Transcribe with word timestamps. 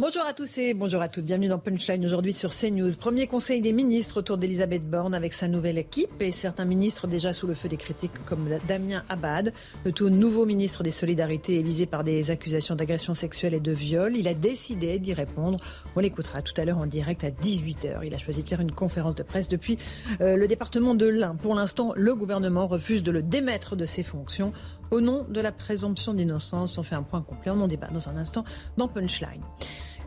Bonjour 0.00 0.22
à 0.24 0.32
tous 0.32 0.56
et 0.56 0.72
bonjour 0.72 1.02
à 1.02 1.08
toutes. 1.08 1.26
Bienvenue 1.26 1.48
dans 1.48 1.58
Punchline 1.58 2.02
aujourd'hui 2.06 2.32
sur 2.32 2.54
CNews. 2.54 2.96
Premier 2.96 3.26
conseil 3.26 3.60
des 3.60 3.74
ministres 3.74 4.20
autour 4.20 4.38
d'Elisabeth 4.38 4.88
Borne 4.88 5.12
avec 5.12 5.34
sa 5.34 5.46
nouvelle 5.46 5.76
équipe 5.76 6.22
et 6.22 6.32
certains 6.32 6.64
ministres 6.64 7.06
déjà 7.06 7.34
sous 7.34 7.46
le 7.46 7.52
feu 7.52 7.68
des 7.68 7.76
critiques 7.76 8.24
comme 8.24 8.48
Damien 8.66 9.02
Abad, 9.10 9.52
le 9.84 9.92
tout 9.92 10.08
nouveau 10.08 10.46
ministre 10.46 10.82
des 10.82 10.90
Solidarités 10.90 11.60
est 11.60 11.62
visé 11.62 11.84
par 11.84 12.02
des 12.02 12.30
accusations 12.30 12.76
d'agression 12.76 13.12
sexuelle 13.12 13.52
et 13.52 13.60
de 13.60 13.72
viol. 13.72 14.16
Il 14.16 14.26
a 14.26 14.32
décidé 14.32 14.98
d'y 14.98 15.12
répondre. 15.12 15.58
On 15.94 16.00
l'écoutera 16.00 16.40
tout 16.40 16.58
à 16.58 16.64
l'heure 16.64 16.78
en 16.78 16.86
direct 16.86 17.22
à 17.22 17.30
18h. 17.30 18.00
Il 18.02 18.14
a 18.14 18.18
choisi 18.18 18.42
de 18.42 18.48
faire 18.48 18.62
une 18.62 18.72
conférence 18.72 19.16
de 19.16 19.22
presse 19.22 19.50
depuis 19.50 19.76
euh, 20.22 20.34
le 20.34 20.48
département 20.48 20.94
de 20.94 21.08
l'Ain. 21.08 21.34
Pour 21.34 21.54
l'instant, 21.54 21.92
le 21.94 22.14
gouvernement 22.14 22.66
refuse 22.68 23.02
de 23.02 23.10
le 23.10 23.20
démettre 23.20 23.76
de 23.76 23.84
ses 23.84 24.02
fonctions. 24.02 24.54
Au 24.90 25.02
nom 25.02 25.26
de 25.28 25.40
la 25.42 25.52
présomption 25.52 26.14
d'innocence, 26.14 26.78
on 26.78 26.82
fait 26.82 26.94
un 26.94 27.02
point 27.02 27.20
complet. 27.20 27.50
On 27.50 27.60
en 27.60 27.68
débat 27.68 27.88
dans 27.88 28.08
un 28.08 28.16
instant 28.16 28.44
dans 28.78 28.88
Punchline. 28.88 29.42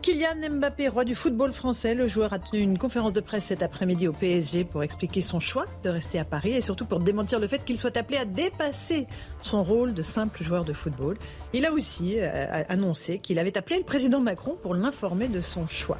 Kylian 0.04 0.58
Mbappé, 0.58 0.88
roi 0.88 1.04
du 1.04 1.14
football 1.14 1.54
français, 1.54 1.94
le 1.94 2.08
joueur 2.08 2.34
a 2.34 2.38
tenu 2.38 2.60
une 2.60 2.76
conférence 2.76 3.14
de 3.14 3.20
presse 3.20 3.44
cet 3.44 3.62
après-midi 3.62 4.06
au 4.06 4.12
PSG 4.12 4.64
pour 4.64 4.82
expliquer 4.82 5.22
son 5.22 5.40
choix 5.40 5.64
de 5.82 5.88
rester 5.88 6.18
à 6.18 6.26
Paris 6.26 6.52
et 6.52 6.60
surtout 6.60 6.84
pour 6.84 6.98
démentir 6.98 7.40
le 7.40 7.48
fait 7.48 7.64
qu'il 7.64 7.78
soit 7.78 7.96
appelé 7.96 8.18
à 8.18 8.26
dépasser 8.26 9.06
son 9.40 9.64
rôle 9.64 9.94
de 9.94 10.02
simple 10.02 10.44
joueur 10.44 10.66
de 10.66 10.74
football. 10.74 11.16
Il 11.54 11.64
a 11.64 11.72
aussi 11.72 12.16
euh, 12.18 12.62
annoncé 12.68 13.16
qu'il 13.16 13.38
avait 13.38 13.56
appelé 13.56 13.78
le 13.78 13.84
président 13.84 14.20
Macron 14.20 14.58
pour 14.62 14.74
l'informer 14.74 15.28
de 15.28 15.40
son 15.40 15.66
choix. 15.68 15.96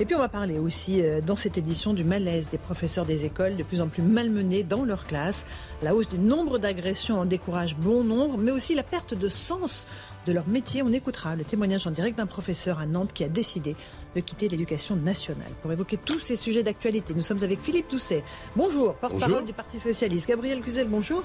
Et 0.00 0.04
puis 0.04 0.16
on 0.16 0.18
va 0.18 0.28
parler 0.28 0.58
aussi 0.58 1.00
euh, 1.00 1.20
dans 1.20 1.36
cette 1.36 1.56
édition 1.56 1.94
du 1.94 2.02
malaise 2.02 2.50
des 2.50 2.58
professeurs 2.58 3.06
des 3.06 3.24
écoles 3.24 3.54
de 3.54 3.62
plus 3.62 3.80
en 3.80 3.86
plus 3.86 4.02
malmenés 4.02 4.64
dans 4.64 4.84
leur 4.84 5.06
classe. 5.06 5.46
La 5.82 5.94
hausse 5.94 6.08
du 6.08 6.18
nombre 6.18 6.58
d'agressions 6.58 7.20
en 7.20 7.24
décourage 7.24 7.76
bon 7.76 8.02
nombre, 8.02 8.38
mais 8.38 8.50
aussi 8.50 8.74
la 8.74 8.82
perte 8.82 9.14
de 9.14 9.28
sens 9.28 9.86
de 10.26 10.32
leur 10.32 10.46
métier. 10.48 10.82
On 10.82 10.92
écoutera 10.92 11.36
le 11.36 11.44
témoignage 11.44 11.86
en 11.86 11.90
direct 11.90 12.18
d'un 12.18 12.26
professeur 12.26 12.78
à 12.78 12.86
Nantes 12.86 13.12
qui 13.12 13.24
a 13.24 13.28
décidé 13.28 13.76
de 14.14 14.20
quitter 14.20 14.48
l'éducation 14.48 14.96
nationale. 14.96 15.50
Pour 15.62 15.72
évoquer 15.72 15.96
tous 15.96 16.20
ces 16.20 16.36
sujets 16.36 16.62
d'actualité, 16.62 17.14
nous 17.14 17.22
sommes 17.22 17.42
avec 17.42 17.60
Philippe 17.60 17.90
Doucet. 17.90 18.24
Bonjour, 18.56 18.94
porte-parole 18.94 19.44
du 19.44 19.52
Parti 19.52 19.78
Socialiste. 19.78 20.28
Gabriel 20.28 20.60
Cluzel, 20.60 20.88
bonjour. 20.88 21.22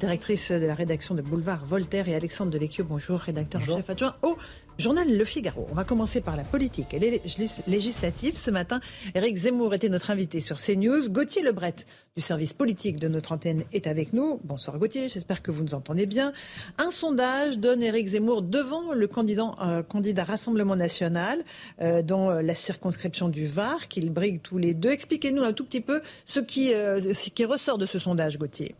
Directrice 0.00 0.50
de 0.50 0.66
la 0.66 0.74
rédaction 0.74 1.14
de 1.14 1.22
Boulevard 1.22 1.64
Voltaire 1.64 2.08
et 2.08 2.14
Alexandre 2.14 2.50
Devecchio, 2.50 2.84
bonjour, 2.84 3.20
rédacteur 3.20 3.62
en 3.62 3.76
chef 3.76 3.90
adjoint 3.90 4.16
au 4.22 4.36
Journal 4.78 5.16
Le 5.16 5.24
Figaro. 5.24 5.66
On 5.70 5.74
va 5.74 5.84
commencer 5.84 6.20
par 6.20 6.36
la 6.36 6.44
politique 6.44 6.94
et 6.94 6.98
les 6.98 7.20
législatives. 7.66 8.36
Ce 8.36 8.50
matin, 8.50 8.80
Eric 9.14 9.36
Zemmour 9.36 9.74
était 9.74 9.90
notre 9.90 10.10
invité 10.10 10.40
sur 10.40 10.56
CNews. 10.56 11.10
Gauthier 11.10 11.42
Lebret 11.42 11.74
du 12.16 12.22
service 12.22 12.54
politique 12.54 12.98
de 12.98 13.06
notre 13.06 13.32
antenne 13.32 13.64
est 13.72 13.86
avec 13.86 14.12
nous. 14.12 14.40
Bonsoir 14.44 14.78
Gauthier, 14.78 15.08
j'espère 15.08 15.42
que 15.42 15.50
vous 15.50 15.62
nous 15.62 15.74
entendez 15.74 16.06
bien. 16.06 16.32
Un 16.78 16.90
sondage 16.90 17.58
donne 17.58 17.82
Eric 17.82 18.06
Zemmour 18.06 18.42
devant 18.42 18.94
le 18.94 19.06
candidat, 19.06 19.52
euh, 19.62 20.24
Rassemblement 20.24 20.76
National 20.76 21.44
euh, 21.80 22.02
dans 22.02 22.30
la 22.30 22.54
circonscription 22.54 23.28
du 23.28 23.46
Var, 23.46 23.88
qu'ils 23.88 24.10
briguent 24.10 24.42
tous 24.42 24.58
les 24.58 24.72
deux. 24.72 24.90
Expliquez-nous 24.90 25.42
un 25.42 25.52
tout 25.52 25.64
petit 25.64 25.82
peu 25.82 25.96
euh, 25.96 27.14
ce 27.14 27.30
qui 27.30 27.44
ressort 27.44 27.78
de 27.78 27.86
ce 27.86 27.98
sondage, 27.98 28.38
Gauthier. 28.38 28.74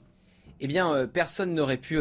Eh 0.61 0.67
bien, 0.69 1.07
personne 1.13 1.55
n'aurait 1.55 1.77
pu 1.77 1.99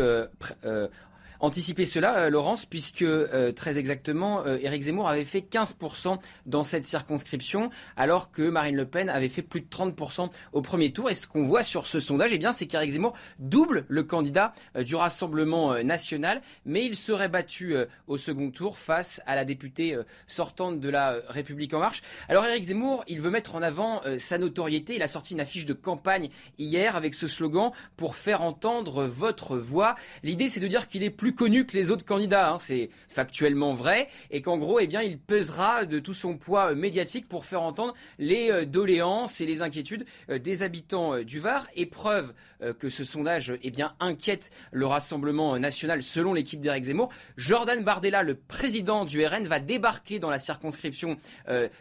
anticiper 1.42 1.86
cela, 1.86 2.18
euh, 2.18 2.30
Laurence, 2.30 2.66
puisque 2.66 3.02
euh, 3.02 3.52
très 3.52 3.78
exactement, 3.78 4.46
euh, 4.46 4.58
Éric 4.62 4.84
Zemmour 4.84 5.10
avait 5.10 5.26
fait 5.26 5.40
15% 5.40 6.20
dans 6.46 6.64
cette 6.64 6.86
circonscription, 6.86 7.70
alors 7.98 8.32
que 8.32 8.44
Marine 8.44 8.76
Le 8.76 8.86
Pen 8.86 9.10
avait 9.10 9.28
fait 9.28 9.42
plus 9.42 9.62
de 9.62 9.68
30% 9.68 10.30
au 10.54 10.62
premier 10.62 10.94
tour. 10.94 11.10
Et 11.10 11.14
ce 11.14 11.28
qu'on 11.28 11.44
voit 11.44 11.64
sur 11.64 11.88
ce 11.88 12.00
sondage, 12.00 12.32
eh 12.34 12.38
bien, 12.38 12.52
c'est 12.52 12.68
qu'Éric 12.68 12.92
Zemmour 12.92 13.14
double 13.40 13.86
le 13.88 14.04
candidat 14.04 14.54
du 14.76 14.96
Rassemblement 14.96 15.84
national, 15.84 16.42
mais 16.66 16.86
il 16.86 16.96
serait 16.96 17.30
battu 17.30 17.76
au 18.08 18.18
second 18.18 18.52
tour 18.52 18.78
face 18.78 19.22
à 19.26 19.36
la 19.36 19.46
députée 19.46 19.98
sortante 20.28 20.80
de 20.80 20.90
la 20.90 21.20
République 21.28 21.74
en 21.74 21.80
marche. 21.80 22.02
Alors 22.30 22.46
Éric 22.46 22.66
Zemmour, 22.66 23.04
il 23.08 23.20
veut 23.20 23.32
mettre 23.32 23.56
en 23.56 23.62
avant 23.62 24.02
sa 24.18 24.38
notoriété. 24.38 24.96
Il 24.96 25.02
a 25.02 25.08
sorti 25.08 25.34
une 25.34 25.40
affiche 25.40 25.66
de 25.66 25.74
campagne 25.74 26.30
hier 26.60 26.96
avec 26.96 27.16
ce 27.16 27.28
slogan 27.28 27.72
pour 27.98 28.16
faire 28.16 28.42
entendre 28.42 29.06
votre 29.06 29.58
voix. 29.58 29.96
L'idée, 30.24 30.50
c'est 30.50 30.60
de 30.60 30.68
dire 30.68 30.88
qu'il 30.88 31.04
est 31.04 31.10
plus 31.10 31.31
connu 31.34 31.66
que 31.66 31.76
les 31.76 31.92
autres 31.92 32.06
candidats. 32.06 32.54
Hein. 32.54 32.58
C'est 32.58 32.90
factuellement 33.10 33.74
vrai. 33.74 34.08
Et 34.30 34.42
qu'en 34.42 34.58
gros, 34.58 34.80
eh 34.80 34.88
bien, 34.88 35.02
il 35.02 35.20
pesera 35.20 35.86
de 35.86 36.00
tout 36.00 36.14
son 36.14 36.38
poids 36.38 36.72
euh, 36.72 36.76
médiatique 36.76 37.28
pour 37.28 37.46
faire 37.46 37.62
entendre 37.62 37.94
les 38.20 38.52
euh, 38.52 38.66
doléances 38.66 39.42
et 39.42 39.46
les 39.46 39.62
inquiétudes 39.62 40.06
euh, 40.30 40.40
des 40.40 40.64
habitants 40.64 41.20
du 41.24 41.40
Var. 41.40 41.68
Et 41.76 41.86
preuve 41.86 42.34
que 42.78 42.90
ce 42.90 43.04
sondage 43.04 43.54
eh 43.64 43.72
bien, 43.72 43.96
inquiète 44.00 44.52
le 44.72 44.86
Rassemblement 44.86 45.58
national 45.58 46.04
selon 46.04 46.36
l'équipe 46.36 46.60
d'Éric 46.60 46.84
Zemmour. 46.84 47.10
Jordan 47.36 47.84
Bardella, 47.84 48.22
le 48.22 48.36
président 48.36 49.04
du 49.04 49.26
RN, 49.26 49.48
va 49.48 49.60
débarquer 49.60 50.20
dans 50.20 50.30
la 50.30 50.38
circonscription 50.38 51.18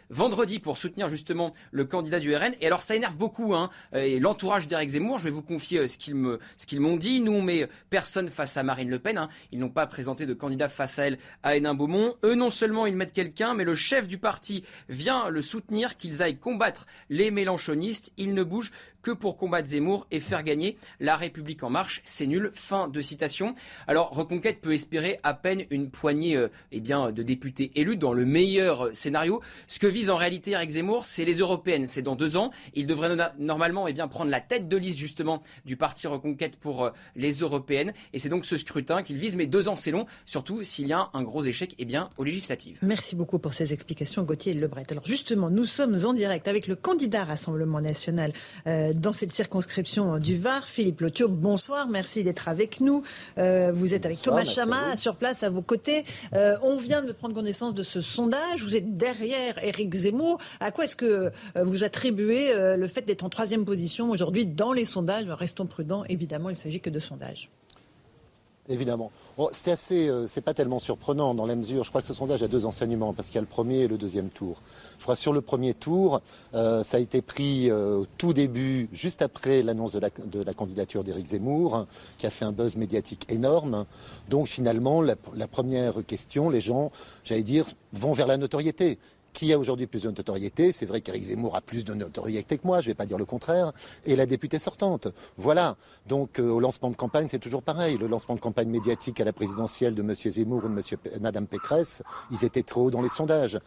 vendredi 0.09 0.57
pour 0.57 0.79
soutenir 0.79 1.07
justement 1.07 1.51
le 1.71 1.85
candidat 1.85 2.19
du 2.19 2.35
RN. 2.35 2.53
Et 2.61 2.65
alors 2.65 2.81
ça 2.81 2.95
énerve 2.95 3.15
beaucoup 3.15 3.53
hein, 3.53 3.69
l'entourage 3.93 4.65
d'Éric 4.65 4.89
Zemmour. 4.89 5.19
Je 5.19 5.25
vais 5.25 5.29
vous 5.29 5.43
confier 5.43 5.87
ce 5.87 5.97
qu'ils 5.99 6.15
m'ont 6.79 6.97
dit. 6.97 7.21
Nous 7.21 7.33
on 7.33 7.43
met 7.43 7.67
personne 7.91 8.29
face 8.29 8.57
à 8.57 8.63
Marine 8.63 8.89
Le 8.89 8.97
Pen. 8.97 9.19
Hein. 9.19 9.29
Ils 9.51 9.59
n'ont 9.59 9.69
pas 9.69 9.87
présenté 9.87 10.25
de 10.25 10.33
candidat 10.33 10.69
face 10.69 10.99
à 10.99 11.07
elle 11.07 11.17
à 11.43 11.55
Hénin-Beaumont. 11.55 12.15
Eux, 12.23 12.35
non 12.35 12.49
seulement 12.49 12.85
ils 12.85 12.95
mettent 12.95 13.13
quelqu'un, 13.13 13.53
mais 13.53 13.63
le 13.63 13.75
chef 13.75 14.07
du 14.07 14.17
parti 14.17 14.63
vient 14.89 15.29
le 15.29 15.41
soutenir, 15.41 15.97
qu'ils 15.97 16.23
aillent 16.23 16.39
combattre 16.39 16.85
les 17.09 17.31
mélanchonistes. 17.31 18.11
Ils 18.17 18.33
ne 18.33 18.43
bougent 18.43 18.71
que 19.01 19.11
pour 19.11 19.37
combattre 19.37 19.67
Zemmour 19.67 20.07
et 20.11 20.19
faire 20.19 20.43
gagner 20.43 20.77
la 20.99 21.15
République 21.15 21.63
en 21.63 21.69
marche. 21.69 22.01
C'est 22.05 22.27
nul. 22.27 22.51
Fin 22.53 22.87
de 22.87 23.01
citation. 23.01 23.55
Alors, 23.87 24.11
Reconquête 24.11 24.61
peut 24.61 24.73
espérer 24.73 25.19
à 25.23 25.33
peine 25.33 25.63
une 25.69 25.89
poignée 25.89 26.35
euh, 26.35 26.49
eh 26.71 26.79
de 26.79 27.23
députés 27.23 27.71
élus 27.75 27.97
dans 27.97 28.13
le 28.13 28.25
meilleur 28.25 28.87
euh, 28.87 28.93
scénario. 28.93 29.41
Ce 29.67 29.79
que 29.79 29.87
vise 29.87 30.09
en 30.09 30.17
réalité 30.17 30.51
Eric 30.51 30.71
Zemmour, 30.71 31.05
c'est 31.05 31.25
les 31.25 31.39
européennes. 31.39 31.87
C'est 31.87 32.01
dans 32.01 32.15
deux 32.15 32.37
ans. 32.37 32.51
Il 32.73 32.87
devrait 32.87 33.15
normalement 33.37 33.87
eh 33.87 33.93
prendre 34.09 34.31
la 34.31 34.41
tête 34.41 34.67
de 34.67 34.77
liste 34.77 34.97
justement 34.97 35.41
du 35.65 35.77
parti 35.77 36.07
Reconquête 36.07 36.57
pour 36.57 36.85
euh, 36.85 36.89
les 37.15 37.31
européennes. 37.39 37.93
Et 38.13 38.19
c'est 38.19 38.29
donc 38.29 38.45
ce 38.45 38.57
scrutin 38.57 39.03
qu'il 39.03 39.17
vise. 39.17 39.35
Mais 39.35 39.45
deux 39.45 39.67
ans, 39.67 39.75
c'est 39.75 39.91
long, 39.91 40.05
surtout 40.25 40.63
s'il 40.63 40.87
y 40.87 40.93
a 40.93 41.09
un 41.13 41.23
gros 41.23 41.43
échec 41.43 41.75
eh 41.77 41.85
bien, 41.85 42.09
aux 42.17 42.23
législatives. 42.23 42.79
Merci 42.81 43.15
beaucoup 43.15 43.39
pour 43.39 43.53
ces 43.53 43.73
explications, 43.73 44.23
Gauthier 44.23 44.53
Lebret. 44.53 44.85
Alors 44.89 45.05
justement, 45.05 45.49
nous 45.49 45.65
sommes 45.65 46.05
en 46.05 46.13
direct 46.13 46.47
avec 46.47 46.67
le 46.67 46.75
candidat 46.75 47.23
Rassemblement 47.23 47.81
national 47.81 48.33
dans 48.95 49.13
cette 49.13 49.31
circonscription 49.31 50.17
du 50.17 50.37
Var. 50.37 50.67
Philippe 50.67 51.01
Lotio, 51.01 51.27
bonsoir, 51.27 51.87
merci 51.87 52.23
d'être 52.23 52.47
avec 52.47 52.79
nous. 52.79 53.03
Euh, 53.37 53.71
vous 53.73 53.93
êtes 53.93 54.05
avec 54.05 54.21
Thomas 54.21 54.45
Chama 54.45 54.95
sur 54.95 55.15
place 55.15 55.43
à 55.43 55.49
vos 55.49 55.61
côtés. 55.61 56.03
Euh, 56.33 56.57
on 56.61 56.77
vient 56.77 57.03
de 57.03 57.11
prendre 57.11 57.33
connaissance 57.33 57.73
de 57.73 57.83
ce 57.83 58.01
sondage. 58.01 58.63
Vous 58.63 58.75
êtes 58.75 58.97
derrière 58.97 59.63
Éric 59.63 59.93
Zemmour. 59.93 60.39
À 60.59 60.71
quoi 60.71 60.85
est-ce 60.85 60.95
que 60.95 61.05
euh, 61.05 61.63
vous 61.63 61.83
attribuez 61.83 62.53
le 62.75 62.87
fait 62.87 63.01
d'être 63.01 63.23
en 63.23 63.29
troisième 63.29 63.65
position 63.65 64.09
aujourd'hui 64.09 64.45
dans 64.45 64.73
les 64.73 64.85
sondages? 64.85 65.25
Restons 65.29 65.65
prudents, 65.65 66.03
évidemment, 66.09 66.49
il 66.49 66.53
ne 66.53 66.57
s'agit 66.57 66.79
que 66.79 66.89
de 66.89 66.99
sondages. 66.99 67.49
Évidemment. 68.69 69.11
euh, 70.09 70.27
c'est 70.27 70.41
pas 70.41 70.53
tellement 70.53 70.77
surprenant 70.77 71.33
dans 71.33 71.47
la 71.47 71.55
mesure, 71.55 71.83
je 71.83 71.89
crois 71.89 72.01
que 72.01 72.07
ce 72.07 72.13
sondage 72.13 72.43
a 72.43 72.47
deux 72.47 72.65
enseignements 72.65 73.11
parce 73.11 73.27
qu'il 73.27 73.35
y 73.35 73.37
a 73.39 73.41
le 73.41 73.47
premier 73.47 73.79
et 73.79 73.87
le 73.87 73.97
deuxième 73.97 74.29
tour. 74.29 74.61
Je 74.99 75.03
crois 75.03 75.15
que 75.15 75.21
sur 75.21 75.33
le 75.33 75.41
premier 75.41 75.73
tour, 75.73 76.21
euh, 76.53 76.83
ça 76.83 76.97
a 76.97 76.99
été 76.99 77.23
pris 77.23 77.71
euh, 77.71 77.97
au 77.97 78.05
tout 78.17 78.33
début, 78.33 78.87
juste 78.93 79.23
après 79.23 79.63
l'annonce 79.63 79.93
de 79.93 80.43
la, 80.43 80.53
candidature 80.53 81.03
d'Éric 81.03 81.27
Zemmour, 81.27 81.87
qui 82.19 82.27
a 82.27 82.29
fait 82.29 82.45
un 82.45 82.51
buzz 82.51 82.75
médiatique 82.75 83.25
énorme. 83.31 83.85
Donc 84.29 84.47
finalement, 84.47 85.01
la 85.01 85.47
première 85.47 86.05
question, 86.05 86.49
les 86.49 86.61
gens, 86.61 86.91
j'allais 87.23 87.43
dire, 87.43 87.65
vont 87.93 88.13
vers 88.13 88.27
la 88.27 88.37
notoriété 88.37 88.99
qui 89.33 89.53
a 89.53 89.59
aujourd'hui 89.59 89.87
plus 89.87 90.03
de 90.03 90.09
notoriété. 90.09 90.71
C'est 90.71 90.85
vrai 90.85 91.01
qu'Éric 91.01 91.23
Zemmour 91.23 91.55
a 91.55 91.61
plus 91.61 91.83
de 91.83 91.93
notoriété 91.93 92.57
que 92.57 92.67
moi, 92.67 92.81
je 92.81 92.87
ne 92.87 92.91
vais 92.91 92.95
pas 92.95 93.05
dire 93.05 93.17
le 93.17 93.25
contraire, 93.25 93.71
et 94.05 94.15
la 94.15 94.25
députée 94.25 94.59
sortante. 94.59 95.07
Voilà. 95.37 95.77
Donc 96.07 96.39
euh, 96.39 96.49
au 96.49 96.59
lancement 96.59 96.89
de 96.89 96.95
campagne, 96.95 97.27
c'est 97.29 97.39
toujours 97.39 97.63
pareil. 97.63 97.97
Le 97.97 98.07
lancement 98.07 98.35
de 98.35 98.39
campagne 98.39 98.69
médiatique 98.69 99.19
à 99.19 99.25
la 99.25 99.33
présidentielle 99.33 99.95
de 99.95 100.01
M. 100.01 100.15
Zemmour 100.15 100.63
ou 100.65 100.69
de 100.69 101.19
Mme 101.19 101.47
Pécresse, 101.47 102.03
ils 102.31 102.43
étaient 102.45 102.63
trop 102.63 102.85
hauts 102.85 102.91
dans 102.91 103.01
les 103.01 103.09
sondages. 103.09 103.59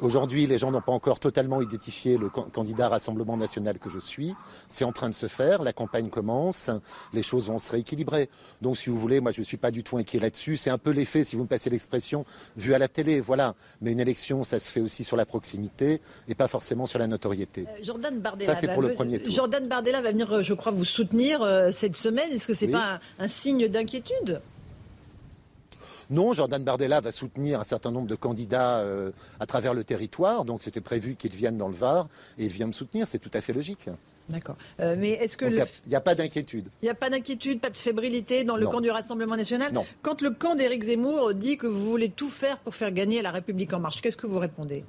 Aujourd'hui, 0.00 0.46
les 0.46 0.58
gens 0.58 0.72
n'ont 0.72 0.80
pas 0.80 0.92
encore 0.92 1.20
totalement 1.20 1.62
identifié 1.62 2.18
le 2.18 2.28
candidat 2.28 2.88
Rassemblement 2.88 3.36
national 3.36 3.78
que 3.78 3.88
je 3.88 4.00
suis. 4.00 4.34
C'est 4.68 4.84
en 4.84 4.90
train 4.90 5.08
de 5.08 5.14
se 5.14 5.28
faire, 5.28 5.62
la 5.62 5.72
campagne 5.72 6.08
commence, 6.08 6.68
les 7.12 7.22
choses 7.22 7.46
vont 7.46 7.60
se 7.60 7.70
rééquilibrer. 7.70 8.28
Donc, 8.60 8.76
si 8.76 8.90
vous 8.90 8.98
voulez, 8.98 9.20
moi, 9.20 9.30
je 9.30 9.40
ne 9.40 9.44
suis 9.44 9.56
pas 9.56 9.70
du 9.70 9.84
tout 9.84 9.96
inquiet 9.96 10.18
là-dessus. 10.18 10.56
C'est 10.56 10.70
un 10.70 10.78
peu 10.78 10.90
l'effet, 10.90 11.22
si 11.22 11.36
vous 11.36 11.42
me 11.42 11.48
passez 11.48 11.70
l'expression, 11.70 12.24
vu 12.56 12.74
à 12.74 12.78
la 12.78 12.88
télé, 12.88 13.20
voilà. 13.20 13.54
Mais 13.82 13.92
une 13.92 14.00
élection, 14.00 14.42
ça 14.42 14.58
se 14.58 14.68
fait 14.68 14.80
aussi 14.80 15.04
sur 15.04 15.16
la 15.16 15.26
proximité 15.26 16.00
et 16.26 16.34
pas 16.34 16.48
forcément 16.48 16.86
sur 16.86 16.98
la 16.98 17.06
notoriété. 17.06 17.62
Euh, 17.62 17.82
Jordan 17.82 18.18
Bardella, 18.20 18.52
ça, 18.52 18.60
c'est 18.60 18.68
pour 18.68 18.82
le 18.82 18.92
premier 18.94 19.20
tour. 19.20 19.32
Jordan 19.32 19.68
Bardella 19.68 20.02
va 20.02 20.10
venir, 20.10 20.42
je 20.42 20.54
crois, 20.54 20.72
vous 20.72 20.84
soutenir 20.84 21.40
euh, 21.42 21.70
cette 21.70 21.96
semaine. 21.96 22.30
Est-ce 22.32 22.48
que 22.48 22.54
c'est 22.54 22.66
pas 22.66 22.98
un 23.20 23.28
signe 23.28 23.68
d'inquiétude? 23.68 24.40
Non, 26.10 26.32
Jordan 26.32 26.62
Bardella 26.62 27.00
va 27.00 27.12
soutenir 27.12 27.60
un 27.60 27.64
certain 27.64 27.90
nombre 27.90 28.06
de 28.06 28.14
candidats 28.14 28.78
euh, 28.78 29.10
à 29.40 29.46
travers 29.46 29.74
le 29.74 29.84
territoire, 29.84 30.44
donc 30.44 30.62
c'était 30.62 30.80
prévu 30.80 31.16
qu'il 31.16 31.32
vienne 31.32 31.56
dans 31.56 31.68
le 31.68 31.74
Var, 31.74 32.08
et 32.38 32.44
il 32.44 32.52
vient 32.52 32.66
me 32.66 32.72
soutenir, 32.72 33.06
c'est 33.08 33.18
tout 33.18 33.30
à 33.32 33.40
fait 33.40 33.52
logique. 33.52 33.88
D'accord. 34.28 34.56
Euh, 34.80 34.96
mais 34.98 35.10
est-ce 35.10 35.36
que. 35.36 35.44
Il 35.44 35.88
n'y 35.88 35.94
a, 35.94 36.00
pas 36.00 36.14
d'inquiétude. 36.14 36.68
Il 36.82 36.86
n'y 36.86 36.90
a 36.90 36.94
pas 36.94 37.10
d'inquiétude, 37.10 37.60
pas 37.60 37.68
de 37.68 37.76
fébrilité 37.76 38.44
dans 38.44 38.56
le 38.56 38.66
camp 38.66 38.80
du 38.80 38.90
Rassemblement 38.90 39.36
national 39.36 39.72
Non. 39.72 39.84
Quand 40.02 40.22
le 40.22 40.30
camp 40.30 40.54
d'Éric 40.54 40.84
Zemmour 40.84 41.34
dit 41.34 41.58
que 41.58 41.66
vous 41.66 41.90
voulez 41.90 42.08
tout 42.08 42.30
faire 42.30 42.58
pour 42.58 42.74
faire 42.74 42.90
gagner 42.90 43.20
la 43.20 43.30
République 43.30 43.72
en 43.74 43.80
marche, 43.80 44.00
qu'est-ce 44.00 44.16
que 44.16 44.26
vous 44.26 44.38
répondez? 44.38 44.84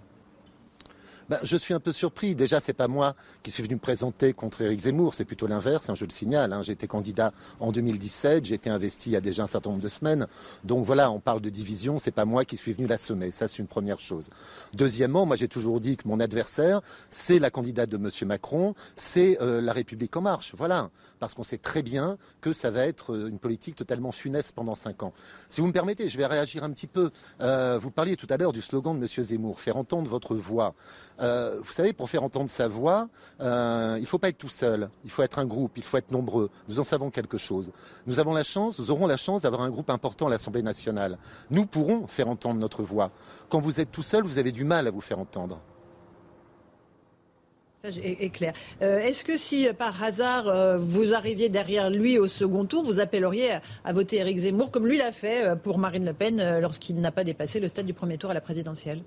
Ben, 1.29 1.39
je 1.43 1.57
suis 1.57 1.73
un 1.73 1.79
peu 1.79 1.91
surpris. 1.91 2.35
Déjà, 2.35 2.59
c'est 2.59 2.73
pas 2.73 2.87
moi 2.87 3.15
qui 3.43 3.51
suis 3.51 3.63
venu 3.63 3.75
me 3.75 3.79
présenter 3.79 4.33
contre 4.33 4.61
Éric 4.61 4.81
Zemmour, 4.81 5.15
c'est 5.15 5.25
plutôt 5.25 5.47
l'inverse, 5.47 5.89
hein, 5.89 5.95
je 5.95 6.05
le 6.05 6.11
signale. 6.11 6.53
Hein. 6.53 6.61
Été 6.61 6.87
candidat 6.87 7.31
en 7.59 7.71
2017, 7.71 8.45
j'ai 8.45 8.55
été 8.55 8.69
investi 8.69 9.09
il 9.09 9.13
y 9.13 9.15
a 9.15 9.21
déjà 9.21 9.43
un 9.43 9.47
certain 9.47 9.69
nombre 9.69 9.81
de 9.81 9.87
semaines. 9.87 10.27
Donc 10.63 10.85
voilà, 10.85 11.09
on 11.11 11.19
parle 11.19 11.41
de 11.41 11.49
division, 11.49 11.99
c'est 11.99 12.11
pas 12.11 12.25
moi 12.25 12.45
qui 12.45 12.57
suis 12.57 12.73
venu 12.73 12.87
la 12.87 12.97
semer. 12.97 13.31
Ça, 13.31 13.47
c'est 13.47 13.59
une 13.59 13.67
première 13.67 13.99
chose. 13.99 14.29
Deuxièmement, 14.73 15.25
moi 15.25 15.35
j'ai 15.35 15.47
toujours 15.47 15.79
dit 15.79 15.97
que 15.97 16.07
mon 16.07 16.19
adversaire, 16.19 16.81
c'est 17.09 17.39
la 17.39 17.49
candidate 17.49 17.89
de 17.89 17.97
M. 17.97 18.09
Macron, 18.27 18.75
c'est 18.95 19.41
euh, 19.41 19.61
la 19.61 19.73
République 19.73 20.15
en 20.17 20.21
marche. 20.21 20.53
Voilà. 20.57 20.89
Parce 21.19 21.33
qu'on 21.33 21.43
sait 21.43 21.57
très 21.57 21.81
bien 21.81 22.17
que 22.41 22.53
ça 22.53 22.71
va 22.71 22.85
être 22.85 23.13
euh, 23.13 23.29
une 23.29 23.39
politique 23.39 23.75
totalement 23.75 24.11
funeste 24.11 24.53
pendant 24.55 24.75
cinq 24.75 25.03
ans. 25.03 25.13
Si 25.49 25.61
vous 25.61 25.67
me 25.67 25.73
permettez, 25.73 26.09
je 26.09 26.17
vais 26.17 26.25
réagir 26.25 26.63
un 26.63 26.71
petit 26.71 26.87
peu. 26.87 27.11
Euh, 27.41 27.79
vous 27.81 27.91
parliez 27.91 28.15
tout 28.15 28.27
à 28.29 28.37
l'heure 28.37 28.53
du 28.53 28.61
slogan 28.61 28.99
de 28.99 29.05
M. 29.05 29.23
Zemmour, 29.23 29.59
faire 29.59 29.77
entendre 29.77 30.09
votre 30.09 30.35
voix. 30.35 30.75
Euh, 31.21 31.59
vous 31.63 31.71
savez, 31.71 31.93
pour 31.93 32.09
faire 32.09 32.23
entendre 32.23 32.49
sa 32.49 32.67
voix, 32.67 33.07
euh, 33.41 33.95
il 33.97 34.01
ne 34.01 34.07
faut 34.07 34.17
pas 34.17 34.29
être 34.29 34.37
tout 34.37 34.49
seul. 34.49 34.89
Il 35.03 35.09
faut 35.09 35.23
être 35.23 35.39
un 35.39 35.45
groupe. 35.45 35.73
Il 35.77 35.83
faut 35.83 35.97
être 35.97 36.11
nombreux. 36.11 36.49
Nous 36.67 36.79
en 36.79 36.83
savons 36.83 37.09
quelque 37.09 37.37
chose. 37.37 37.71
Nous 38.05 38.19
avons 38.19 38.33
la 38.33 38.43
chance, 38.43 38.79
nous 38.79 38.91
aurons 38.91 39.07
la 39.07 39.17
chance 39.17 39.41
d'avoir 39.41 39.61
un 39.61 39.69
groupe 39.69 39.89
important 39.89 40.27
à 40.27 40.29
l'Assemblée 40.29 40.63
nationale. 40.63 41.17
Nous 41.49 41.65
pourrons 41.65 42.07
faire 42.07 42.27
entendre 42.27 42.59
notre 42.59 42.83
voix. 42.83 43.11
Quand 43.49 43.59
vous 43.59 43.79
êtes 43.79 43.91
tout 43.91 44.03
seul, 44.03 44.23
vous 44.23 44.39
avez 44.39 44.51
du 44.51 44.63
mal 44.63 44.87
à 44.87 44.91
vous 44.91 45.01
faire 45.01 45.19
entendre. 45.19 45.59
Est, 48.01 48.31
clair. 48.31 48.53
Euh, 48.81 48.97
est-ce 48.97 49.23
que 49.23 49.37
si 49.37 49.67
par 49.77 50.01
hasard 50.01 50.79
vous 50.79 51.13
arriviez 51.13 51.49
derrière 51.49 51.91
lui 51.91 52.17
au 52.17 52.27
second 52.27 52.65
tour, 52.65 52.83
vous 52.83 52.99
appelleriez 52.99 53.59
à, 53.83 53.93
voter 53.93 54.17
Éric 54.17 54.39
Zemmour 54.39 54.71
comme 54.71 54.87
lui 54.87 54.97
l'a 54.97 55.11
fait 55.11 55.55
pour 55.61 55.77
Marine 55.77 56.03
Le 56.03 56.13
Pen 56.13 56.59
lorsqu'il 56.61 56.99
n'a 56.99 57.11
pas 57.11 57.23
dépassé 57.23 57.59
le 57.59 57.67
stade 57.67 57.85
du 57.85 57.93
premier 57.93 58.17
tour 58.17 58.31
à 58.31 58.33
la 58.33 58.41
présidentielle? 58.41 59.03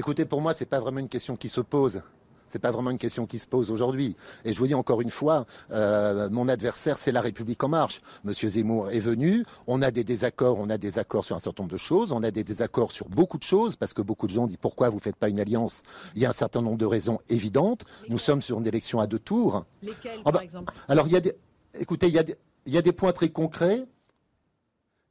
Écoutez, 0.00 0.24
pour 0.24 0.40
moi, 0.40 0.54
ce 0.54 0.64
n'est 0.64 0.66
pas 0.66 0.80
vraiment 0.80 1.00
une 1.00 1.10
question 1.10 1.36
qui 1.36 1.50
se 1.50 1.60
pose. 1.60 2.00
Ce 2.48 2.56
n'est 2.56 2.60
pas 2.62 2.70
vraiment 2.70 2.88
une 2.88 2.96
question 2.96 3.26
qui 3.26 3.38
se 3.38 3.46
pose 3.46 3.70
aujourd'hui. 3.70 4.16
Et 4.46 4.54
je 4.54 4.58
vous 4.58 4.66
dis 4.66 4.72
encore 4.72 5.02
une 5.02 5.10
fois, 5.10 5.44
euh, 5.72 6.30
mon 6.30 6.48
adversaire, 6.48 6.96
c'est 6.96 7.12
la 7.12 7.20
République 7.20 7.62
en 7.62 7.68
marche. 7.68 8.00
Monsieur 8.24 8.48
Zemmour 8.48 8.88
est 8.88 8.98
venu. 8.98 9.44
On 9.66 9.82
a 9.82 9.90
des 9.90 10.02
désaccords. 10.02 10.58
On 10.58 10.70
a 10.70 10.78
des 10.78 10.98
accords 10.98 11.26
sur 11.26 11.36
un 11.36 11.38
certain 11.38 11.64
nombre 11.64 11.74
de 11.74 11.78
choses. 11.78 12.12
On 12.12 12.22
a 12.22 12.30
des 12.30 12.44
désaccords 12.44 12.92
sur 12.92 13.10
beaucoup 13.10 13.36
de 13.36 13.42
choses 13.42 13.76
parce 13.76 13.92
que 13.92 14.00
beaucoup 14.00 14.26
de 14.26 14.32
gens 14.32 14.46
disent 14.46 14.56
pourquoi 14.56 14.88
vous 14.88 14.96
ne 14.96 15.02
faites 15.02 15.16
pas 15.16 15.28
une 15.28 15.38
alliance? 15.38 15.82
Il 16.14 16.22
y 16.22 16.24
a 16.24 16.30
un 16.30 16.32
certain 16.32 16.62
nombre 16.62 16.78
de 16.78 16.86
raisons 16.86 17.18
évidentes. 17.28 17.84
Nous 18.08 18.18
sommes 18.18 18.40
sur 18.40 18.58
une 18.58 18.66
élection 18.66 19.00
à 19.00 19.06
deux 19.06 19.18
tours. 19.18 19.66
Lesquelles, 19.82 20.20
ah 20.20 20.32
par 20.32 20.32
bah, 20.32 20.44
exemple? 20.44 20.72
Alors, 20.88 21.08
il 21.08 21.12
y 21.12 21.16
a 21.16 21.20
des, 21.20 21.36
écoutez, 21.78 22.08
il 22.08 22.14
y 22.14 22.18
a 22.18 22.24
il 22.64 22.72
y 22.72 22.78
a 22.78 22.82
des 22.82 22.92
points 22.92 23.12
très 23.12 23.28
concrets. 23.28 23.84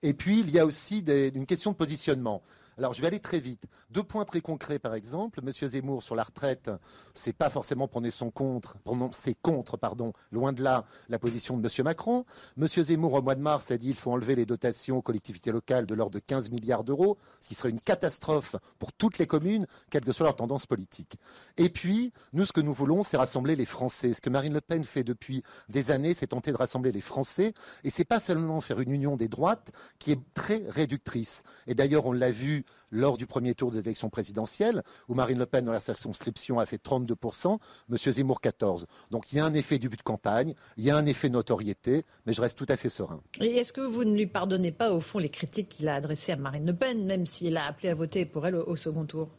Et 0.02 0.14
puis, 0.14 0.40
il 0.40 0.50
y 0.50 0.58
a 0.58 0.66
aussi 0.66 1.04
une 1.36 1.46
question 1.46 1.72
de 1.72 1.76
positionnement. 1.76 2.42
Alors, 2.80 2.94
je 2.94 3.02
vais 3.02 3.08
aller 3.08 3.20
très 3.20 3.42
vite. 3.42 3.66
Deux 3.90 4.04
points 4.04 4.24
très 4.24 4.40
concrets, 4.40 4.80
par 4.80 4.94
exemple. 4.94 5.42
Monsieur 5.44 5.68
Zemmour, 5.68 6.02
sur 6.02 6.16
la 6.16 6.24
retraite, 6.24 6.72
c'est 7.14 7.34
pas 7.34 7.50
forcément 7.50 7.90
pour 7.90 8.02
son 8.10 8.32
contre, 8.32 8.78
c'est 9.12 9.36
contre, 9.42 9.76
pardon, 9.76 10.14
loin 10.32 10.54
de 10.54 10.64
là, 10.64 10.86
la 11.10 11.20
position 11.20 11.58
de 11.58 11.62
Monsieur 11.62 11.84
Macron. 11.84 12.24
Monsieur 12.56 12.82
Zemmour, 12.84 13.12
au 13.16 13.22
mois 13.22 13.36
de 13.36 13.42
mars, 13.42 13.70
a 13.72 13.78
dit 13.78 13.88
qu'il 13.88 13.96
faut 13.98 14.14
enlever 14.14 14.34
les 14.36 14.46
dotations 14.46 14.96
aux 14.96 15.02
collectivités 15.02 15.52
locales 15.52 15.86
de 15.86 15.94
l'ordre 15.94 16.14
de 16.14 16.20
15 16.20 16.52
milliards 16.52 16.86
d'euros, 16.86 17.18
ce 17.42 17.50
qui 17.50 17.56
serait 17.56 17.70
une 17.70 17.82
catastrophe 17.82 18.56
pour 18.78 18.94
toutes 18.94 19.18
les 19.18 19.28
communes, 19.28 19.68
quelle 19.90 20.06
que 20.06 20.14
soit 20.14 20.24
leur 20.24 20.38
tendance 20.38 20.66
politique. 20.66 21.20
Et 21.58 21.68
puis, 21.68 22.14
nous, 22.32 22.46
ce 22.46 22.54
que 22.54 22.62
nous 22.62 22.74
voulons, 22.74 23.04
c'est 23.04 23.18
rassembler 23.18 23.58
les 23.58 23.66
Français. 23.66 24.14
Ce 24.14 24.22
que 24.22 24.30
Marine 24.30 24.54
Le 24.54 24.62
Pen 24.62 24.86
fait 24.86 25.04
depuis 25.04 25.44
des 25.68 25.92
années, 25.92 26.14
c'est 26.14 26.28
tenter 26.28 26.54
de 26.54 26.58
rassembler 26.58 26.94
les 26.94 27.02
Français. 27.02 27.54
Et 27.84 27.90
c'est 27.90 28.06
pas 28.06 28.22
seulement 28.22 28.62
faire 28.62 28.80
une 28.80 28.94
union 28.94 29.18
des 29.18 29.28
droites 29.28 29.74
qui 30.00 30.14
est 30.14 30.20
très 30.34 30.64
réductrice. 30.70 31.44
Et 31.68 31.76
d'ailleurs, 31.76 32.06
on 32.06 32.14
l'a 32.14 32.32
vu 32.32 32.64
lors 32.92 33.18
du 33.18 33.28
premier 33.28 33.54
tour 33.54 33.72
des 33.72 33.80
élections 33.80 34.10
présidentielles, 34.10 34.84
où 35.08 35.14
Marine 35.14 35.38
Le 35.38 35.46
Pen, 35.46 35.66
dans 35.66 35.72
la 35.72 35.80
circonscription, 35.80 36.60
a 36.60 36.66
fait 36.66 36.84
32%, 36.84 37.58
M. 37.92 37.98
Zemmour 37.98 38.40
14%. 38.42 38.86
Donc 39.12 39.32
il 39.32 39.38
y 39.38 39.40
a 39.40 39.46
un 39.46 39.54
effet 39.54 39.78
du 39.78 39.90
but 39.90 39.98
de 39.98 40.04
campagne, 40.04 40.54
il 40.78 40.84
y 40.84 40.90
a 40.90 40.98
un 40.98 41.06
effet 41.06 41.30
notoriété, 41.30 42.04
mais 42.26 42.34
je 42.34 42.42
reste 42.42 42.58
tout 42.58 42.66
à 42.70 42.78
fait 42.78 42.90
serein. 42.90 43.22
Et 43.40 43.58
est-ce 43.58 43.74
que 43.74 43.82
vous 43.82 44.04
ne 44.04 44.16
lui 44.16 44.28
pardonnez 44.28 44.72
pas, 44.72 44.92
au 44.92 45.02
fond, 45.02 45.20
les 45.20 45.30
critiques 45.30 45.70
qu'il 45.70 45.88
a 45.88 45.96
adressées 45.96 46.32
à 46.32 46.36
Marine 46.36 46.66
Le 46.66 46.76
Pen, 46.76 47.06
même 47.06 47.26
s'il 47.26 47.58
a 47.58 47.66
appelé 47.66 47.90
à 47.90 47.94
voter 47.94 48.26
pour 48.26 48.46
elle 48.48 48.56
au, 48.56 48.76
second 48.76 49.06
tour? 49.06 49.30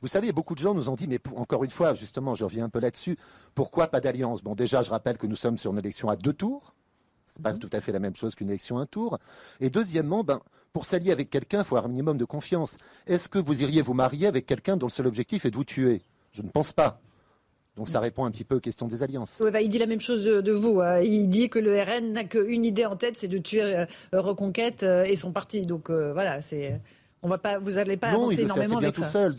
Vous 0.00 0.08
savez, 0.08 0.32
beaucoup 0.32 0.54
de 0.54 0.60
gens 0.60 0.74
nous 0.74 0.88
ont 0.90 0.96
dit, 0.96 1.06
mais 1.06 1.18
encore 1.36 1.64
une 1.64 1.70
fois, 1.70 1.94
justement, 1.94 2.34
je 2.34 2.44
reviens 2.44 2.64
un 2.64 2.68
peu 2.68 2.78
là-dessus, 2.78 3.16
pourquoi 3.54 3.88
pas 3.88 4.00
d'alliance? 4.00 4.42
Bon, 4.42 4.54
déjà, 4.54 4.82
je 4.82 4.90
rappelle 4.90 5.16
que 5.16 5.26
nous 5.26 5.36
sommes 5.36 5.56
sur 5.56 5.72
une 5.72 5.78
élection 5.78 6.08
à 6.08 6.16
deux 6.16 6.34
tours. 6.34 6.74
C'est 7.26 7.42
pas 7.42 7.52
mhm. 7.52 7.58
tout 7.58 7.70
à 7.72 7.80
fait 7.80 7.92
la 7.92 7.98
même 7.98 8.14
chose 8.14 8.34
qu'une 8.34 8.48
élection 8.48 8.78
un 8.78 8.86
tour. 8.86 9.18
Et 9.60 9.70
deuxièmement, 9.70 10.24
ben, 10.24 10.40
pour 10.72 10.84
s'allier 10.84 11.12
avec 11.12 11.30
quelqu'un, 11.30 11.60
il 11.60 11.64
faut 11.64 11.76
avoir 11.76 11.86
un 11.86 11.92
minimum 11.92 12.18
de 12.18 12.24
confiance. 12.24 12.76
Est-ce 13.06 13.28
que 13.28 13.38
vous 13.38 13.62
iriez 13.62 13.82
vous 13.82 13.94
marier 13.94 14.26
avec 14.26 14.46
quelqu'un 14.46 14.76
dont 14.76 14.86
le 14.86 14.92
seul 14.92 15.06
objectif 15.06 15.44
est 15.44 15.50
de 15.50 15.56
vous 15.56 15.64
tuer? 15.64 16.02
Je 16.32 16.42
ne 16.42 16.48
pense 16.48 16.72
pas. 16.72 17.00
Donc 17.76 17.88
ça 17.88 17.98
répond 17.98 18.24
un 18.24 18.30
petit 18.30 18.44
peu 18.44 18.56
aux 18.56 18.60
questions 18.60 18.86
des 18.86 19.02
alliances. 19.02 19.42
Bah, 19.52 19.60
il 19.60 19.68
dit 19.68 19.78
la 19.78 19.86
même 19.86 20.00
chose 20.00 20.24
de, 20.24 20.52
vous. 20.52 20.80
Hein. 20.80 21.00
Il 21.00 21.28
dit 21.28 21.48
que 21.48 21.58
le 21.58 21.80
RN 21.80 22.12
n'a 22.12 22.24
qu'une 22.24 22.64
idée 22.64 22.86
en 22.86 22.96
tête, 22.96 23.16
c'est 23.16 23.28
de 23.28 23.38
tuer 23.38 23.62
euh, 23.62 23.86
Reconquête 24.12 24.84
euh, 24.84 25.04
et 25.04 25.16
son 25.16 25.32
parti. 25.32 25.62
Donc 25.62 25.90
euh, 25.90 26.12
voilà, 26.12 26.40
c'est, 26.40 26.80
on 27.22 27.28
va 27.28 27.38
pas, 27.38 27.58
vous 27.58 27.72
n'allez 27.72 27.96
pas 27.96 28.08
avancer 28.08 28.42
énormément 28.42 28.78
avec 28.78 28.94
tout 28.94 29.02
Seul. 29.02 29.36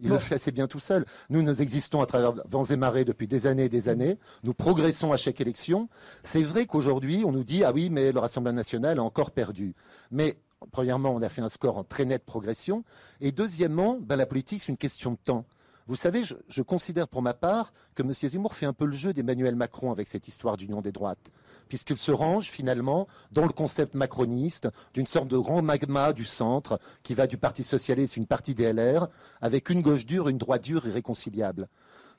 Il 0.00 0.10
le 0.10 0.18
fait 0.18 0.36
assez 0.36 0.52
bien 0.52 0.66
tout 0.68 0.78
seul. 0.78 1.04
Nous, 1.28 1.42
nous 1.42 1.60
existons 1.60 2.00
à 2.00 2.06
travers 2.06 2.34
vents 2.48 2.64
et 2.64 2.76
marées 2.76 3.04
depuis 3.04 3.26
des 3.26 3.46
années 3.46 3.64
et 3.64 3.68
des 3.68 3.88
années. 3.88 4.18
Nous 4.44 4.54
progressons 4.54 5.12
à 5.12 5.16
chaque 5.16 5.40
élection. 5.40 5.88
C'est 6.22 6.42
vrai 6.42 6.66
qu'aujourd'hui, 6.66 7.24
on 7.26 7.32
nous 7.32 7.44
dit, 7.44 7.64
ah 7.64 7.72
oui, 7.72 7.90
mais 7.90 8.12
le 8.12 8.20
Rassemblement 8.20 8.56
national 8.56 8.98
a 8.98 9.02
encore 9.02 9.32
perdu. 9.32 9.74
Mais, 10.10 10.38
premièrement, 10.70 11.10
on 11.10 11.22
a 11.22 11.28
fait 11.28 11.42
un 11.42 11.48
score 11.48 11.78
en 11.78 11.84
très 11.84 12.04
nette 12.04 12.24
progression. 12.24 12.84
Et 13.20 13.32
deuxièmement, 13.32 13.98
ben, 14.00 14.16
la 14.16 14.26
politique, 14.26 14.60
c'est 14.60 14.70
une 14.70 14.76
question 14.76 15.12
de 15.12 15.18
temps. 15.22 15.44
Vous 15.88 15.96
savez, 15.96 16.22
je, 16.22 16.60
considère 16.60 17.08
pour 17.08 17.22
ma 17.22 17.32
part 17.32 17.72
que 17.94 18.02
M. 18.02 18.12
Zemmour 18.12 18.54
fait 18.54 18.66
un 18.66 18.74
peu 18.74 18.84
le 18.84 18.92
jeu 18.92 19.14
d'Emmanuel 19.14 19.56
Macron 19.56 19.90
avec 19.90 20.06
cette 20.06 20.28
histoire 20.28 20.58
d'union 20.58 20.82
des 20.82 20.92
droites, 20.92 21.32
puisqu'il 21.66 21.96
se 21.96 22.12
range 22.12 22.50
finalement 22.50 23.08
dans 23.32 23.46
le 23.46 23.52
concept 23.54 23.94
macroniste 23.94 24.68
d'une 24.92 25.06
sorte 25.06 25.28
de 25.28 25.38
grand 25.38 25.62
magma 25.62 26.12
du 26.12 26.26
centre 26.26 26.78
qui 27.02 27.14
va 27.14 27.26
du 27.26 27.38
Parti 27.38 27.64
socialiste, 27.64 28.18
une 28.18 28.26
partie 28.26 28.54
des 28.54 28.70
LR, 28.70 29.08
avec 29.40 29.70
une 29.70 29.80
gauche 29.80 30.04
dure, 30.04 30.28
une 30.28 30.36
droite 30.36 30.62
dure 30.62 30.86
irréconciliable. 30.86 31.68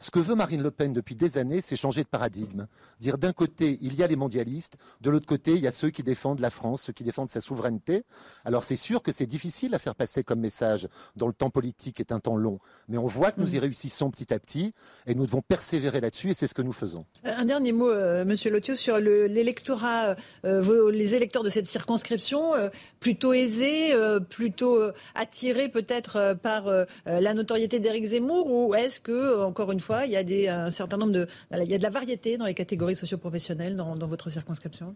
Ce 0.02 0.12
que 0.12 0.20
veut 0.20 0.36
Marine 0.36 0.64
Le 0.64 0.72
Pen 0.72 0.94
depuis 0.94 1.16
des 1.16 1.38
années, 1.38 1.60
c'est 1.60 1.76
changer 1.76 2.04
de 2.04 2.08
paradigme. 2.08 2.68
Dire 3.02 3.18
d'un 3.18 3.34
côté, 3.34 3.78
il 3.82 3.96
y 3.96 4.04
a 4.04 4.08
les 4.08 4.16
mondialistes, 4.16 4.78
de 5.02 5.10
l'autre 5.10 5.26
côté, 5.26 5.56
il 5.56 5.60
y 5.60 5.68
a 5.68 5.72
ceux 5.72 5.90
qui 5.90 6.04
défendent 6.04 6.40
la 6.40 6.52
France, 6.52 6.84
ceux 6.84 6.94
qui 6.94 7.04
défendent 7.04 7.30
sa 7.30 7.42
souveraineté. 7.42 8.04
Alors 8.46 8.64
c'est 8.64 8.78
sûr 8.78 9.04
que 9.04 9.12
c'est 9.12 9.26
difficile 9.26 9.76
à 9.76 9.80
faire 9.80 9.96
passer 9.96 10.24
comme 10.24 10.40
message 10.40 10.88
dans 11.18 11.28
le 11.28 11.34
temps 11.34 11.50
politique 11.50 12.00
est 12.00 12.14
un 12.14 12.22
temps 12.22 12.38
long. 12.38 12.60
Mais 12.88 12.98
on 12.98 13.08
voit 13.08 13.34
que 13.34 13.42
nous 13.42 13.56
y 13.56 13.58
mm. 13.58 13.62
réussissons 13.62 14.10
petit 14.10 14.34
à 14.34 14.40
petit 14.40 14.74
et 15.06 15.16
nous 15.16 15.26
devons 15.26 15.42
persévérer 15.42 16.00
là-dessus 16.00 16.30
et 16.30 16.34
c'est 16.34 16.48
ce 16.48 16.54
que 16.54 16.62
nous 16.62 16.72
faisons. 16.72 17.06
Un 17.26 17.44
dernier 17.44 17.74
mot, 17.74 17.90
euh, 17.90 18.24
Monsieur 18.24 18.52
Lotios, 18.52 18.76
sur 18.76 19.00
l'électorat, 19.00 20.16
euh, 20.46 20.92
les 20.92 21.14
électeurs 21.14 21.44
de 21.44 21.50
cette 21.50 21.66
circonscription, 21.66 22.56
euh, 22.56 22.70
plutôt 23.02 23.34
aisés, 23.34 23.94
plutôt 24.30 24.80
attirés 25.14 25.68
peut-être 25.68 26.36
par 26.42 26.72
la 27.06 27.34
notoriété 27.34 27.80
d'Éric 27.80 28.06
Zemmour 28.06 28.50
ou 28.50 28.76
est-ce 28.76 29.00
que, 29.00 29.42
encore 29.42 29.72
une 29.72 29.80
fois, 29.80 29.89
il 30.06 30.12
y 30.12 30.16
a 30.16 30.24
des, 30.24 30.48
un 30.48 30.70
certain 30.70 30.98
nombre 30.98 31.14
de, 31.14 31.28
il 31.52 31.70
y 31.70 31.74
a 31.74 31.78
de 31.78 31.84
la 31.84 31.90
variété 31.90 32.38
dans 32.38 32.46
les 32.46 32.54
catégories 32.54 32.96
socioprofessionnelles 32.96 33.76
dans 33.76 34.08
votre 34.08 34.30
circonscription? 34.30 34.96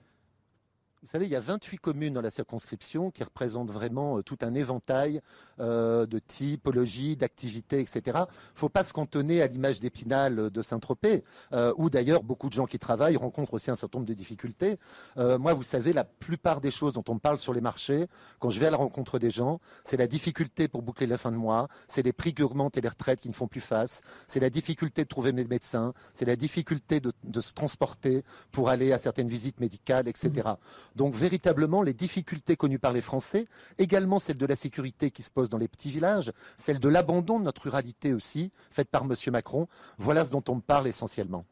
Vous 1.03 1.09
savez, 1.09 1.25
il 1.25 1.33
y 1.33 1.35
a 1.35 1.41
28 1.41 1.79
communes 1.79 2.13
dans 2.13 2.21
la 2.21 2.29
circonscription 2.29 3.11
qui 3.11 3.25
représentent 3.25 3.69
vraiment 3.69 4.19
euh, 4.19 4.23
tout 4.23 4.37
un 4.39 4.53
éventail 4.53 5.19
euh, 5.59 6.05
de 6.05 6.17
typologies, 6.17 7.17
d'activités, 7.17 7.81
etc. 7.81 8.01
Il 8.05 8.11
ne 8.11 8.25
faut 8.55 8.69
pas 8.69 8.85
se 8.85 8.93
cantonner 8.93 9.41
à 9.41 9.47
l'image 9.47 9.81
d'Épinal 9.81 10.49
de 10.49 10.61
Saint-Tropez, 10.61 11.25
euh, 11.51 11.73
où 11.75 11.89
d'ailleurs 11.89 12.23
beaucoup 12.23 12.47
de 12.47 12.53
gens 12.53 12.65
qui 12.65 12.79
travaillent 12.79 13.17
rencontrent 13.17 13.55
aussi 13.55 13.69
un 13.69 13.75
certain 13.75 13.97
nombre 13.97 14.07
de 14.07 14.13
difficultés. 14.13 14.77
moi, 15.17 15.51
vous 15.53 15.63
savez, 15.63 15.91
la 15.91 16.05
plupart 16.05 16.61
des 16.61 16.71
choses 16.71 16.93
dont 16.93 17.03
on 17.09 17.19
parle 17.19 17.37
sur 17.37 17.53
les 17.53 17.59
marchés, 17.59 18.05
quand 18.39 18.49
je 18.49 18.61
vais 18.61 18.67
à 18.67 18.71
la 18.71 18.77
rencontre 18.77 19.19
des 19.19 19.29
gens, 19.29 19.59
c'est 19.83 19.97
la 19.97 20.07
difficulté 20.07 20.69
pour 20.69 20.83
boucler 20.83 21.05
la 21.05 21.17
fin 21.17 21.33
de 21.33 21.37
mois, 21.37 21.67
c'est 21.89 22.03
les 22.03 22.13
prix 22.13 22.33
qui 22.33 22.43
augmentent 22.43 22.77
et 22.77 22.81
les 22.81 22.87
retraites 22.87 23.19
qui 23.19 23.27
ne 23.27 23.33
font 23.33 23.49
plus 23.49 23.61
face, 23.61 23.99
c'est 24.29 24.39
la 24.39 24.49
difficulté 24.49 25.03
de 25.03 25.09
trouver 25.09 25.33
mes 25.33 25.43
médecins, 25.43 25.93
c'est 26.13 26.25
la 26.25 26.37
difficulté 26.37 27.01
de, 27.01 27.11
de, 27.25 27.41
se 27.41 27.53
transporter 27.53 28.23
pour 28.53 28.69
aller 28.69 28.93
à 28.93 28.97
certaines 28.97 29.27
visites 29.27 29.59
médicales, 29.59 30.07
etc. 30.07 30.53
Donc 30.95 31.15
véritablement, 31.15 31.81
les 31.81 31.93
difficultés 31.93 32.55
connues 32.55 32.79
par 32.79 32.93
les 32.93 33.01
Français, 33.01 33.47
également 33.77 34.19
celles 34.19 34.37
de 34.37 34.45
la 34.45 34.55
sécurité 34.55 35.11
qui 35.11 35.23
se 35.23 35.31
pose 35.31 35.49
dans 35.49 35.57
les 35.57 35.67
petits 35.67 35.89
villages, 35.89 36.31
celle 36.57 36.79
de 36.79 36.89
l'abandon 36.89 37.39
de 37.39 37.45
notre 37.45 37.63
ruralité 37.63 38.13
aussi, 38.13 38.51
faite 38.69 38.89
par 38.89 39.03
M. 39.03 39.15
Macron, 39.31 39.67
voilà 39.97 40.25
ce 40.25 40.31
dont 40.31 40.43
on 40.47 40.59
parle 40.59 40.87
essentiellement. 40.87 41.45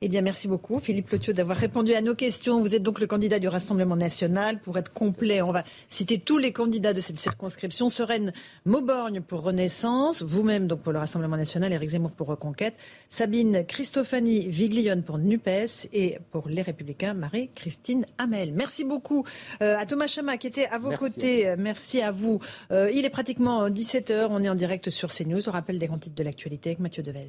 Eh 0.00 0.08
bien, 0.08 0.22
merci 0.22 0.48
beaucoup, 0.48 0.80
Philippe 0.80 1.08
Lotieux, 1.10 1.32
d'avoir 1.32 1.56
répondu 1.56 1.94
à 1.94 2.02
nos 2.02 2.14
questions. 2.14 2.60
Vous 2.60 2.74
êtes 2.74 2.82
donc 2.82 3.00
le 3.00 3.06
candidat 3.06 3.38
du 3.38 3.48
Rassemblement 3.48 3.96
national. 3.96 4.58
Pour 4.58 4.76
être 4.76 4.92
complet, 4.92 5.40
on 5.40 5.52
va 5.52 5.64
citer 5.88 6.18
tous 6.18 6.36
les 6.36 6.52
candidats 6.52 6.92
de 6.92 7.00
cette 7.00 7.18
circonscription. 7.18 7.88
Sereine 7.88 8.32
Mauborgne 8.64 9.20
pour 9.20 9.42
Renaissance, 9.42 10.22
vous-même 10.22 10.66
donc 10.66 10.80
pour 10.80 10.92
le 10.92 10.98
Rassemblement 10.98 11.36
national, 11.36 11.72
Éric 11.72 11.90
Zemmour 11.90 12.10
pour 12.10 12.26
Reconquête, 12.26 12.74
Sabine 13.08 13.64
Christophanie 13.64 14.48
Viglione 14.48 15.02
pour 15.02 15.18
NUPES 15.18 15.88
et 15.92 16.18
pour 16.32 16.48
Les 16.48 16.62
Républicains, 16.62 17.14
Marie-Christine 17.14 18.04
Hamel. 18.18 18.52
Merci 18.52 18.84
beaucoup 18.84 19.24
euh, 19.62 19.78
à 19.78 19.86
Thomas 19.86 20.08
Chama 20.08 20.36
qui 20.38 20.48
était 20.48 20.66
à 20.66 20.78
vos 20.78 20.90
côtés. 20.90 21.54
Merci 21.56 22.02
à 22.02 22.10
vous. 22.10 22.40
Euh, 22.72 22.90
il 22.92 23.04
est 23.04 23.10
pratiquement 23.10 23.70
17h. 23.70 24.26
On 24.30 24.42
est 24.42 24.48
en 24.48 24.54
direct 24.54 24.90
sur 24.90 25.14
CNews. 25.14 25.40
Le 25.46 25.50
rappel 25.50 25.78
des 25.78 25.86
grands 25.86 25.98
titres 25.98 26.16
de 26.16 26.24
l'actualité 26.24 26.70
avec 26.70 26.80
Mathieu 26.80 27.02
Devez. 27.02 27.28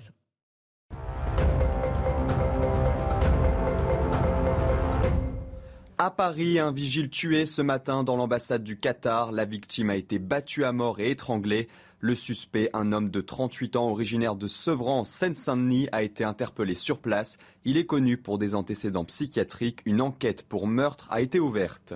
À 5.98 6.12
Paris, 6.12 6.60
un 6.60 6.74
vigile 6.74 7.10
tué 7.10 7.46
ce 7.46 7.62
matin 7.62 8.04
dans 8.04 8.18
l'ambassade 8.18 8.66
du 8.66 8.78
Qatar. 8.78 9.32
La 9.32 9.46
victime 9.46 9.90
a 9.90 9.96
été 9.96 10.20
battue 10.20 10.66
à 10.66 10.74
mort 10.74 11.00
et 11.00 11.10
étranglée. 11.10 11.70
Le 12.02 12.16
suspect, 12.16 12.70
un 12.74 12.92
homme 12.92 13.10
de 13.10 13.22
38 13.22 13.78
ans 13.78 13.90
originaire 13.90 14.36
de 14.36 14.46
Sevran 14.46 15.00
en 15.00 15.04
Seine-Saint-Denis, 15.06 15.88
a 15.94 16.04
été 16.04 16.26
interpellé 16.26 16.76
sur 16.76 17.00
place. 17.00 17.38
Il 17.64 17.78
est 17.78 17.86
connu 17.86 18.18
pour 18.18 18.38
des 18.38 18.56
antécédents 18.56 19.06
psychiatriques. 19.06 19.84
Une 19.86 20.02
enquête 20.02 20.44
pour 20.44 20.68
meurtre 20.68 21.08
a 21.12 21.22
été 21.22 21.40
ouverte. 21.40 21.94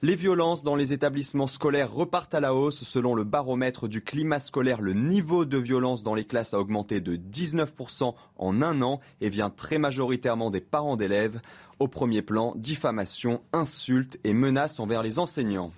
Les 0.00 0.16
violences 0.16 0.62
dans 0.62 0.76
les 0.76 0.94
établissements 0.94 1.46
scolaires 1.46 1.92
repartent 1.92 2.32
à 2.34 2.40
la 2.40 2.54
hausse. 2.54 2.84
Selon 2.84 3.14
le 3.14 3.24
baromètre 3.24 3.86
du 3.86 4.02
climat 4.02 4.38
scolaire, 4.38 4.80
le 4.80 4.94
niveau 4.94 5.44
de 5.44 5.58
violence 5.58 6.02
dans 6.02 6.14
les 6.14 6.24
classes 6.24 6.54
a 6.54 6.58
augmenté 6.58 7.02
de 7.02 7.16
19% 7.16 8.14
en 8.38 8.62
un 8.62 8.80
an 8.80 9.00
et 9.20 9.28
vient 9.28 9.50
très 9.50 9.76
majoritairement 9.76 10.48
des 10.48 10.62
parents 10.62 10.96
d'élèves. 10.96 11.42
Au 11.80 11.88
premier 11.88 12.20
plan, 12.20 12.52
diffamation, 12.56 13.40
insultes 13.54 14.18
et 14.22 14.34
menaces 14.34 14.80
envers 14.80 15.02
les 15.02 15.18
enseignants. 15.18 15.72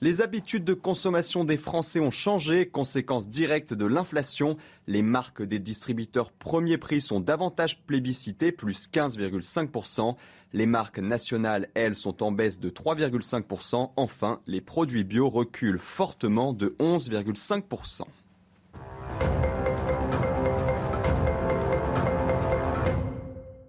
Les 0.00 0.22
habitudes 0.22 0.64
de 0.64 0.74
consommation 0.74 1.44
des 1.44 1.56
Français 1.56 2.00
ont 2.00 2.10
changé, 2.10 2.66
conséquence 2.66 3.28
directe 3.28 3.72
de 3.72 3.84
l'inflation. 3.86 4.56
Les 4.88 5.02
marques 5.02 5.42
des 5.42 5.60
distributeurs 5.60 6.32
premier 6.32 6.78
prix 6.78 7.00
sont 7.00 7.20
davantage 7.20 7.80
plébiscitées, 7.82 8.50
plus 8.50 8.88
15,5%. 8.88 10.16
Les 10.52 10.66
marques 10.66 10.98
nationales, 10.98 11.68
elles, 11.74 11.94
sont 11.94 12.24
en 12.24 12.32
baisse 12.32 12.58
de 12.58 12.68
3,5%. 12.68 13.92
Enfin, 13.94 14.40
les 14.48 14.60
produits 14.60 15.04
bio 15.04 15.28
reculent 15.28 15.78
fortement 15.78 16.52
de 16.52 16.74
11,5%. 16.80 18.02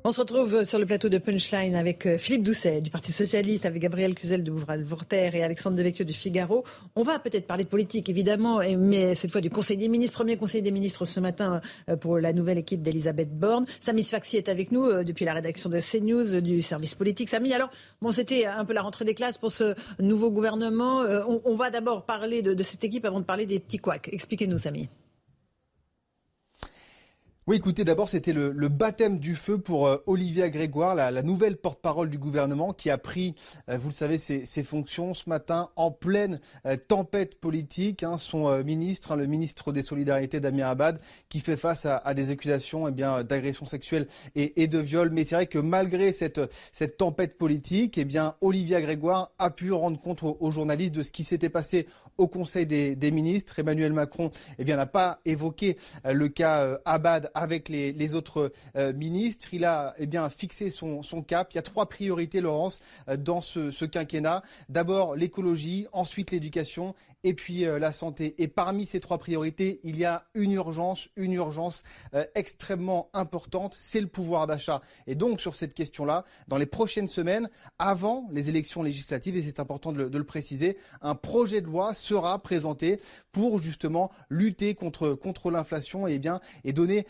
On 0.03 0.11
se 0.11 0.19
retrouve 0.19 0.65
sur 0.65 0.79
le 0.79 0.87
plateau 0.87 1.09
de 1.09 1.19
Punchline 1.19 1.75
avec 1.75 2.07
euh, 2.07 2.17
Philippe 2.17 2.41
Doucet 2.41 2.79
du 2.79 2.89
Parti 2.89 3.11
Socialiste, 3.11 3.67
avec 3.67 3.83
Gabriel 3.83 4.15
Cluzel 4.15 4.43
de 4.43 4.49
Bouvral-Voltaire 4.49 5.35
et 5.35 5.43
Alexandre 5.43 5.77
Devecchio 5.77 6.03
du 6.03 6.13
Figaro. 6.13 6.63
On 6.95 7.03
va 7.03 7.19
peut-être 7.19 7.45
parler 7.45 7.65
de 7.65 7.69
politique, 7.69 8.09
évidemment, 8.09 8.61
mais 8.79 9.13
cette 9.13 9.31
fois 9.31 9.41
du 9.41 9.51
Conseil 9.51 9.77
des 9.77 9.87
ministres, 9.89 10.15
premier 10.15 10.37
Conseil 10.37 10.63
des 10.63 10.71
ministres 10.71 11.05
ce 11.05 11.19
matin 11.19 11.61
euh, 11.87 11.97
pour 11.97 12.17
la 12.17 12.33
nouvelle 12.33 12.57
équipe 12.57 12.81
d'Elisabeth 12.81 13.37
Borne. 13.37 13.67
Samy 13.79 14.03
Sfaxi 14.03 14.37
est 14.37 14.49
avec 14.49 14.71
nous 14.71 14.85
euh, 14.85 15.03
depuis 15.03 15.23
la 15.23 15.33
rédaction 15.33 15.69
de 15.69 15.79
CNews 15.79 16.41
du 16.41 16.63
service 16.63 16.95
politique. 16.95 17.29
Samy, 17.29 17.53
alors, 17.53 17.69
bon, 18.01 18.11
c'était 18.11 18.47
un 18.47 18.65
peu 18.65 18.73
la 18.73 18.81
rentrée 18.81 19.05
des 19.05 19.13
classes 19.13 19.37
pour 19.37 19.51
ce 19.51 19.75
nouveau 19.99 20.31
gouvernement. 20.31 21.01
On, 21.45 21.55
va 21.55 21.69
d'abord 21.69 22.07
parler 22.07 22.41
de, 22.41 22.55
de 22.55 22.63
cette 22.63 22.83
équipe 22.83 23.05
avant 23.05 23.19
de 23.19 23.25
parler 23.25 23.45
des 23.45 23.59
petits 23.59 23.77
couacs. 23.77 24.09
Expliquez-nous, 24.11 24.57
Samy. 24.57 24.89
Oui, 27.47 27.55
écoutez, 27.55 27.83
d'abord, 27.83 28.07
c'était 28.07 28.33
le, 28.33 28.51
baptême 28.67 29.17
du 29.17 29.35
feu 29.35 29.57
pour 29.57 29.87
euh, 29.87 29.97
Olivia 30.05 30.47
Grégoire, 30.51 30.93
la, 30.93 31.23
nouvelle 31.23 31.57
porte-parole 31.57 32.07
du 32.07 32.19
gouvernement, 32.19 32.71
qui 32.71 32.91
a 32.91 32.99
pris, 32.99 33.33
euh, 33.67 33.79
vous 33.79 33.89
le 33.89 33.93
savez, 33.95 34.19
ses, 34.19 34.63
fonctions 34.63 35.15
ce 35.15 35.27
matin 35.27 35.71
en 35.75 35.89
pleine 35.89 36.39
euh, 36.67 36.77
tempête 36.77 37.39
politique. 37.39 38.03
Hein, 38.03 38.19
son 38.19 38.63
ministre, 38.63 39.13
hein, 39.13 39.15
le 39.15 39.25
ministre 39.25 39.71
des 39.71 39.81
Solidarités, 39.81 40.39
Damien 40.39 40.69
Abad, 40.69 40.99
qui 41.29 41.39
fait 41.39 41.57
face 41.57 41.87
à, 41.87 42.13
des 42.13 42.29
accusations 42.29 42.87
eh 42.87 42.91
bien 42.91 43.23
d'agression 43.23 43.65
sexuelle 43.65 44.05
et, 44.35 44.67
de 44.67 44.77
viol. 44.77 45.09
Mais 45.09 45.23
c'est 45.23 45.33
vrai 45.33 45.47
que 45.47 45.57
malgré 45.57 46.11
cette, 46.11 46.41
cette 46.71 46.97
tempête 46.97 47.39
politique, 47.39 47.97
eh 47.97 48.05
bien, 48.05 48.35
Olivia 48.41 48.79
Grégoire 48.81 49.31
a 49.39 49.49
pu 49.49 49.71
rendre 49.71 49.99
compte 49.99 50.21
aux, 50.21 50.51
journalistes 50.51 50.93
de 50.93 51.01
ce 51.01 51.11
qui 51.11 51.23
s'était 51.23 51.49
passé 51.49 51.87
au 52.19 52.27
Conseil 52.27 52.67
des, 52.67 53.11
ministres. 53.11 53.57
Emmanuel 53.57 53.93
Macron 53.93 54.29
eh 54.59 54.63
bien, 54.63 54.75
n'a 54.75 54.85
pas 54.85 55.21
évoqué 55.25 55.77
le 56.05 56.27
cas 56.27 56.79
Abad 56.85 57.30
avec 57.33 57.69
les, 57.69 58.13
autres 58.15 58.51
euh, 58.75 58.93
ministres. 58.93 59.53
Il 59.53 59.65
a 59.65 59.93
eh 59.97 60.05
bien, 60.05 60.29
fixé 60.29 60.71
son, 60.71 61.01
cap. 61.25 61.49
Il 61.51 61.55
y 61.55 61.59
a 61.59 61.61
trois 61.61 61.87
priorités, 61.87 62.41
Laurence, 62.41 62.79
euh, 63.09 63.17
dans 63.17 63.41
ce, 63.41 63.85
quinquennat. 63.85 64.41
D'abord 64.69 65.15
l'écologie, 65.15 65.87
ensuite 65.91 66.31
l'éducation 66.31 66.95
et 67.23 67.33
puis 67.33 67.65
euh, 67.65 67.79
la 67.79 67.91
santé. 67.91 68.35
Et 68.37 68.47
parmi 68.47 68.85
ces 68.85 68.99
trois 68.99 69.17
priorités, 69.17 69.79
il 69.83 69.97
y 69.97 70.05
a 70.05 70.25
une 70.33 70.51
urgence, 70.51 71.09
une 71.15 71.33
urgence 71.33 71.83
extrêmement 72.35 73.09
importante, 73.13 73.73
c'est 73.73 74.01
le 74.01 74.07
pouvoir 74.07 74.47
d'achat. 74.47 74.81
Et 75.07 75.15
donc 75.15 75.39
sur 75.39 75.55
cette 75.55 75.73
question-là, 75.73 76.25
dans 76.47 76.57
les 76.57 76.65
prochaines 76.65 77.07
semaines, 77.07 77.49
avant 77.79 78.27
les 78.31 78.49
élections 78.49 78.83
législatives, 78.83 79.35
et 79.37 79.43
c'est 79.43 79.59
important 79.59 79.91
de 79.91 80.17
le, 80.17 80.23
préciser, 80.23 80.77
un 81.01 81.15
projet 81.15 81.61
de 81.61 81.67
loi 81.67 81.93
sera 81.93 82.39
présenté 82.39 82.99
pour 83.31 83.59
justement 83.59 84.11
lutter 84.29 84.75
contre, 84.75 85.13
contre 85.13 85.51
l'inflation 85.51 86.07
et, 86.07 86.13
eh 86.13 86.19
bien, 86.19 86.39
et 86.63 86.73
donner 86.73 87.05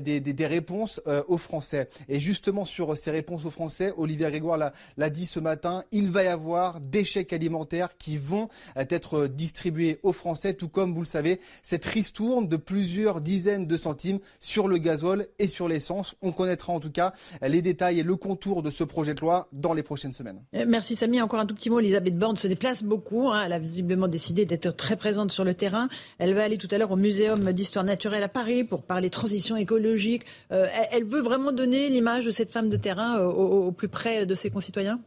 des, 0.00 0.46
réponses 0.46 1.00
euh, 1.06 1.22
aux 1.28 1.38
Français. 1.38 1.88
Et 2.08 2.20
justement 2.20 2.64
sur 2.64 2.96
ces 2.96 3.10
réponses 3.10 3.44
aux 3.44 3.50
Français, 3.50 3.92
Olivier 3.96 4.28
Grégoire 4.28 4.72
l'a 4.96 5.10
dit 5.10 5.26
ce 5.26 5.40
matin, 5.40 5.84
il 5.92 6.10
va 6.10 6.24
y 6.24 6.28
avoir 6.28 6.80
des 6.80 7.04
chèques 7.04 7.32
alimentaires 7.32 7.96
qui 7.98 8.18
vont 8.18 8.48
euh, 8.76 8.84
être 8.88 9.26
distribués 9.26 9.55
aux 10.02 10.12
Français, 10.12 10.54
tout 10.54 10.68
comme 10.68 10.94
vous 10.94 11.00
le 11.00 11.06
savez, 11.06 11.40
cette 11.62 11.84
ristourne 11.84 12.48
de 12.48 12.56
plusieurs 12.56 13.20
dizaines 13.20 13.66
de 13.66 13.76
centimes 13.76 14.18
sur 14.40 14.68
le 14.68 14.78
gazole 14.78 15.28
et 15.38 15.48
sur 15.48 15.68
l'essence. 15.68 16.14
On 16.22 16.32
connaîtra 16.32 16.72
en 16.72 16.80
tout 16.80 16.90
cas 16.90 17.12
les 17.42 17.62
détails 17.62 18.00
et 18.00 18.02
le 18.02 18.16
contour 18.16 18.62
de 18.62 18.70
ce 18.70 18.84
projet 18.84 19.14
de 19.14 19.20
loi 19.20 19.48
dans 19.52 19.74
les 19.74 19.82
prochaines 19.82 20.12
semaines. 20.12 20.42
Euh, 20.54 20.64
merci 20.66 20.96
Samy. 20.96 21.20
Encore 21.20 21.40
un 21.40 21.46
tout 21.46 21.54
petit 21.54 21.70
mot. 21.70 21.80
Elisabeth 21.80 22.16
Borne 22.18 22.36
se 22.36 22.46
déplace 22.46 22.82
beaucoup. 22.82 23.28
Hein. 23.28 23.42
Elle 23.46 23.52
a 23.52 23.58
visiblement 23.58 24.08
décidé 24.08 24.44
d'être 24.44 24.74
très 24.74 24.96
présente 24.96 25.32
sur 25.32 25.44
le 25.44 25.54
terrain. 25.54 25.88
Elle 26.18 26.34
va 26.34 26.44
aller 26.44 26.58
tout 26.58 26.68
à 26.70 26.78
l'heure 26.78 26.90
au 26.90 26.96
Muséum 26.96 27.52
d'histoire 27.52 27.84
naturelle 27.84 28.22
à 28.22 28.28
Paris 28.28 28.64
pour 28.64 28.82
parler 28.82 29.10
transition 29.10 29.56
écologique 29.56 29.76
écologique. 29.76 30.24
Euh, 30.52 30.66
elle 30.90 31.04
veut 31.04 31.20
vraiment 31.20 31.52
donner 31.52 31.88
l'image 31.88 32.24
de 32.24 32.30
cette 32.30 32.52
femme 32.52 32.68
de 32.68 32.76
terrain 32.76 33.18
euh, 33.18 33.26
au 33.26 33.72
plus 33.72 33.88
près 33.88 34.26
de 34.26 34.34
ses 34.34 34.50
concitoyens? 34.50 35.00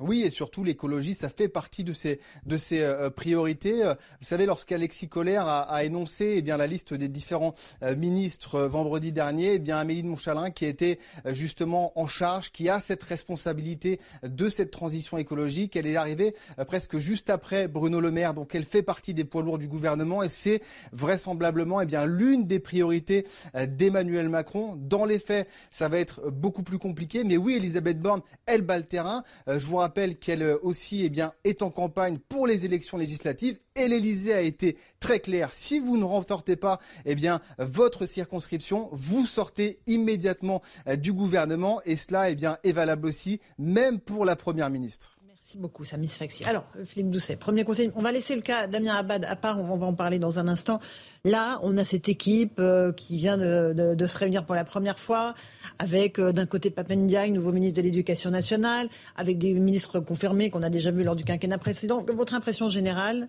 Oui, 0.00 0.22
et 0.22 0.30
surtout 0.30 0.64
l'écologie, 0.64 1.14
ça 1.14 1.28
fait 1.28 1.48
partie 1.48 1.84
de 1.84 1.92
ses, 1.92 2.18
de 2.46 2.56
ses 2.56 2.80
euh, 2.80 3.10
priorités. 3.10 3.84
Euh, 3.84 3.94
vous 4.20 4.26
savez, 4.26 4.44
lorsqu'Alexis 4.44 5.08
Collère 5.08 5.46
a, 5.46 5.62
a, 5.62 5.84
énoncé 5.84 6.34
eh 6.36 6.42
bien, 6.42 6.56
la 6.56 6.66
liste 6.66 6.94
des 6.94 7.08
différents 7.08 7.54
euh, 7.82 7.94
ministres 7.94 8.62
vendredi 8.62 9.12
dernier, 9.12 9.54
eh 9.54 9.58
bien, 9.60 9.78
Amélie 9.78 10.02
de 10.02 10.08
Montchalin, 10.08 10.50
qui 10.50 10.64
était 10.64 10.98
justement 11.26 11.92
en 11.98 12.06
charge, 12.06 12.50
qui 12.50 12.68
a 12.68 12.80
cette 12.80 13.02
responsabilité 13.02 14.00
de 14.24 14.48
cette 14.48 14.70
transition 14.70 15.16
écologique, 15.16 15.76
elle 15.76 15.86
est 15.86 15.96
arrivée 15.96 16.34
presque 16.66 16.98
juste 16.98 17.30
après 17.30 17.68
Bruno 17.68 18.00
Le 18.00 18.10
Maire, 18.10 18.34
donc 18.34 18.54
elle 18.54 18.64
fait 18.64 18.82
partie 18.82 19.14
des 19.14 19.24
poids 19.24 19.42
lourds 19.42 19.58
du 19.58 19.68
gouvernement 19.68 20.22
et 20.22 20.28
c'est 20.28 20.60
vraisemblablement 20.92 21.80
eh 21.80 21.86
bien, 21.86 22.06
l'une 22.06 22.46
des 22.46 22.58
priorités 22.58 23.26
d'Emmanuel 23.54 24.28
Macron. 24.28 24.76
Dans 24.76 25.04
les 25.04 25.18
faits, 25.18 25.48
ça 25.70 25.88
va 25.88 25.98
être 25.98 26.30
beaucoup 26.30 26.62
plus 26.62 26.78
compliqué, 26.78 27.24
mais 27.24 27.36
oui, 27.36 27.54
Elisabeth 27.54 28.00
Borne, 28.00 28.22
elle 28.46 28.62
bat 28.62 28.78
le 28.78 28.84
terrain. 28.84 29.22
je 29.46 29.64
vous 29.66 29.76
rappelle 29.84 30.16
qu'elle 30.16 30.56
aussi 30.62 31.04
eh 31.04 31.48
est 31.48 31.60
en 31.60 31.70
campagne 31.70 32.18
pour 32.28 32.46
les 32.46 32.64
élections 32.64 32.96
législatives 32.96 33.58
et 33.76 33.86
l'Elysée 33.86 34.32
a 34.32 34.40
été 34.40 34.78
très 34.98 35.20
clair. 35.20 35.52
Si 35.52 35.78
vous 35.78 35.98
ne 35.98 36.04
remportez 36.04 36.56
pas 36.56 36.78
eh 37.04 37.14
votre 37.58 38.06
circonscription, 38.06 38.88
vous 38.92 39.26
sortez 39.26 39.80
immédiatement 39.86 40.62
du 40.96 41.12
gouvernement 41.12 41.82
et 41.84 41.96
cela 41.96 42.30
eh 42.30 42.36
est 42.62 42.72
valable 42.72 43.06
aussi 43.06 43.40
même 43.58 44.00
pour 44.00 44.24
la 44.24 44.36
Première 44.36 44.70
ministre. 44.70 45.13
Merci 45.54 45.62
beaucoup, 45.62 45.84
Samy 45.84 46.08
Sfaxi. 46.08 46.42
Alors, 46.46 46.64
Philippe 46.84 47.10
Doucet, 47.10 47.36
premier 47.36 47.62
conseil. 47.62 47.92
On 47.94 48.02
va 48.02 48.10
laisser 48.10 48.34
le 48.34 48.42
cas 48.42 48.66
Damien 48.66 48.96
Abad 48.96 49.24
à 49.24 49.36
part, 49.36 49.60
on 49.60 49.76
va 49.76 49.86
en 49.86 49.94
parler 49.94 50.18
dans 50.18 50.40
un 50.40 50.48
instant. 50.48 50.80
Là, 51.24 51.60
on 51.62 51.76
a 51.76 51.84
cette 51.84 52.08
équipe 52.08 52.58
euh, 52.58 52.90
qui 52.90 53.18
vient 53.18 53.38
de, 53.38 54.06
se 54.06 54.18
réunir 54.18 54.44
pour 54.44 54.56
la 54.56 54.64
première 54.64 54.98
fois, 54.98 55.36
avec 55.78 56.18
euh, 56.18 56.32
d'un 56.32 56.46
côté 56.46 56.70
Papendiaï, 56.70 57.30
nouveau 57.30 57.52
ministre 57.52 57.76
de 57.76 57.82
l'Éducation 57.82 58.32
nationale, 58.32 58.88
avec 59.14 59.38
des 59.38 59.54
ministres 59.54 60.00
confirmés 60.00 60.50
qu'on 60.50 60.64
a 60.64 60.70
déjà 60.70 60.90
vus 60.90 61.04
lors 61.04 61.14
du 61.14 61.22
quinquennat 61.22 61.58
précédent. 61.58 62.04
Votre 62.12 62.34
impression 62.34 62.68
générale? 62.68 63.28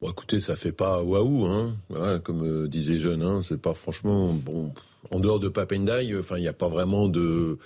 Bon, 0.00 0.08
écoutez, 0.08 0.40
ça 0.40 0.56
fait 0.56 0.72
pas 0.72 1.02
waouh, 1.02 1.44
hein. 1.44 1.74
comme 2.24 2.44
euh, 2.44 2.66
disait 2.66 2.98
Jeune, 2.98 3.22
hein. 3.22 3.42
c'est 3.46 3.60
pas 3.60 3.74
franchement 3.74 4.32
bon. 4.32 4.72
En 5.10 5.20
dehors 5.20 5.38
de 5.38 5.48
Papendiaï, 5.48 6.16
enfin, 6.18 6.38
il 6.38 6.40
n'y 6.40 6.48
a 6.48 6.54
pas 6.54 6.70
vraiment 6.70 7.08
de 7.08 7.58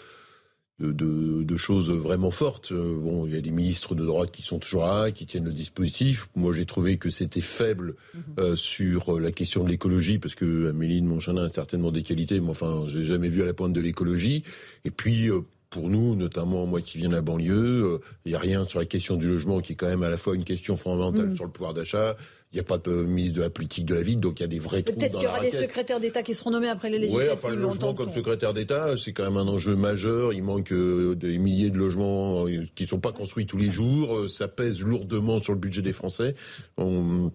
de, 0.80 1.56
choses 1.56 1.90
vraiment 1.90 2.30
fortes. 2.30 2.70
Euh, 2.72 2.96
bon, 2.98 3.26
il 3.26 3.34
y 3.34 3.36
a 3.36 3.40
des 3.40 3.50
ministres 3.50 3.94
de 3.94 4.04
droite 4.04 4.30
qui 4.30 4.42
sont 4.42 4.58
toujours 4.58 4.84
là, 4.84 5.10
qui 5.10 5.26
tiennent 5.26 5.44
le 5.44 5.52
dispositif. 5.52 6.28
Moi, 6.36 6.52
j'ai 6.52 6.66
trouvé 6.66 6.98
que 6.98 7.10
c'était 7.10 7.40
faible 7.40 7.96
mhm. 8.14 8.22
euh, 8.38 8.56
sur 8.56 9.16
euh, 9.16 9.20
la 9.20 9.32
question 9.32 9.64
de 9.64 9.68
l'écologie, 9.68 10.18
parce 10.18 10.34
que 10.34 10.68
Amélie 10.70 11.02
de 11.02 11.06
Montchanin 11.06 11.44
a 11.44 11.48
certainement 11.48 11.90
des 11.90 12.02
qualités, 12.02 12.40
mais 12.40 12.50
enfin, 12.50 12.84
j'ai 12.86 13.04
jamais 13.04 13.28
vu 13.28 13.42
à 13.42 13.44
la 13.44 13.54
pointe 13.54 13.72
de 13.72 13.80
l'écologie. 13.80 14.44
Et 14.84 14.90
puis, 14.90 15.28
pour 15.70 15.90
nous, 15.90 16.14
notamment 16.14 16.64
moi 16.66 16.80
qui 16.80 16.98
viens 16.98 17.08
de 17.08 17.14
la 17.14 17.22
banlieue, 17.22 18.00
il 18.24 18.30
n'y 18.30 18.36
a 18.36 18.38
rien 18.38 18.64
sur 18.64 18.78
la 18.78 18.86
question 18.86 19.16
du 19.16 19.28
logement, 19.28 19.60
qui 19.60 19.72
est 19.72 19.76
quand 19.76 19.88
même 19.88 20.04
à 20.04 20.10
la 20.10 20.16
fois 20.16 20.34
une 20.34 20.44
question 20.44 20.76
fondamentale 20.76 21.28
mhm. 21.28 21.36
sur 21.36 21.44
le 21.44 21.50
pouvoir 21.50 21.74
d'achat, 21.74 22.16
il 22.52 22.56
n'y 22.56 22.60
a 22.60 22.64
pas 22.64 22.78
de 22.78 22.90
ministre 22.90 23.36
de 23.36 23.42
la 23.42 23.50
politique 23.50 23.84
de 23.84 23.94
la 23.94 24.00
ville, 24.00 24.20
donc 24.20 24.40
il 24.40 24.42
y 24.42 24.44
a 24.44 24.48
des 24.48 24.58
vrais 24.58 24.82
trous 24.82 24.96
Peut-être 24.96 25.14
qu'il 25.16 25.24
y 25.24 25.26
aura 25.26 25.40
des 25.40 25.50
secrétaires 25.50 26.00
d'État 26.00 26.22
qui 26.22 26.34
seront 26.34 26.50
nommés 26.50 26.68
après 26.68 26.88
les 26.88 26.98
législatives. 26.98 27.30
Oui, 27.30 27.34
enfin, 27.34 27.54
le 27.54 27.60
logement 27.60 27.92
comme 27.92 28.08
secrétaire 28.08 28.54
d'État, 28.54 28.96
c'est 28.96 29.12
quand 29.12 29.24
même 29.24 29.36
un 29.36 29.48
enjeu 29.48 29.76
majeur. 29.76 30.32
Il 30.32 30.42
manque 30.42 30.72
euh, 30.72 31.14
des 31.14 31.36
milliers 31.36 31.68
de 31.68 31.76
logements 31.76 32.46
euh, 32.46 32.64
qui 32.74 32.84
ne 32.84 32.88
sont 32.88 33.00
pas 33.00 33.12
construits 33.12 33.44
tous 33.44 33.58
les 33.58 33.68
jours. 33.68 34.16
Euh, 34.16 34.28
ça 34.28 34.48
pèse 34.48 34.80
lourdement 34.80 35.40
sur 35.40 35.52
le 35.52 35.58
budget 35.58 35.82
des 35.82 35.92
Français. 35.92 36.34
On, 36.78 37.30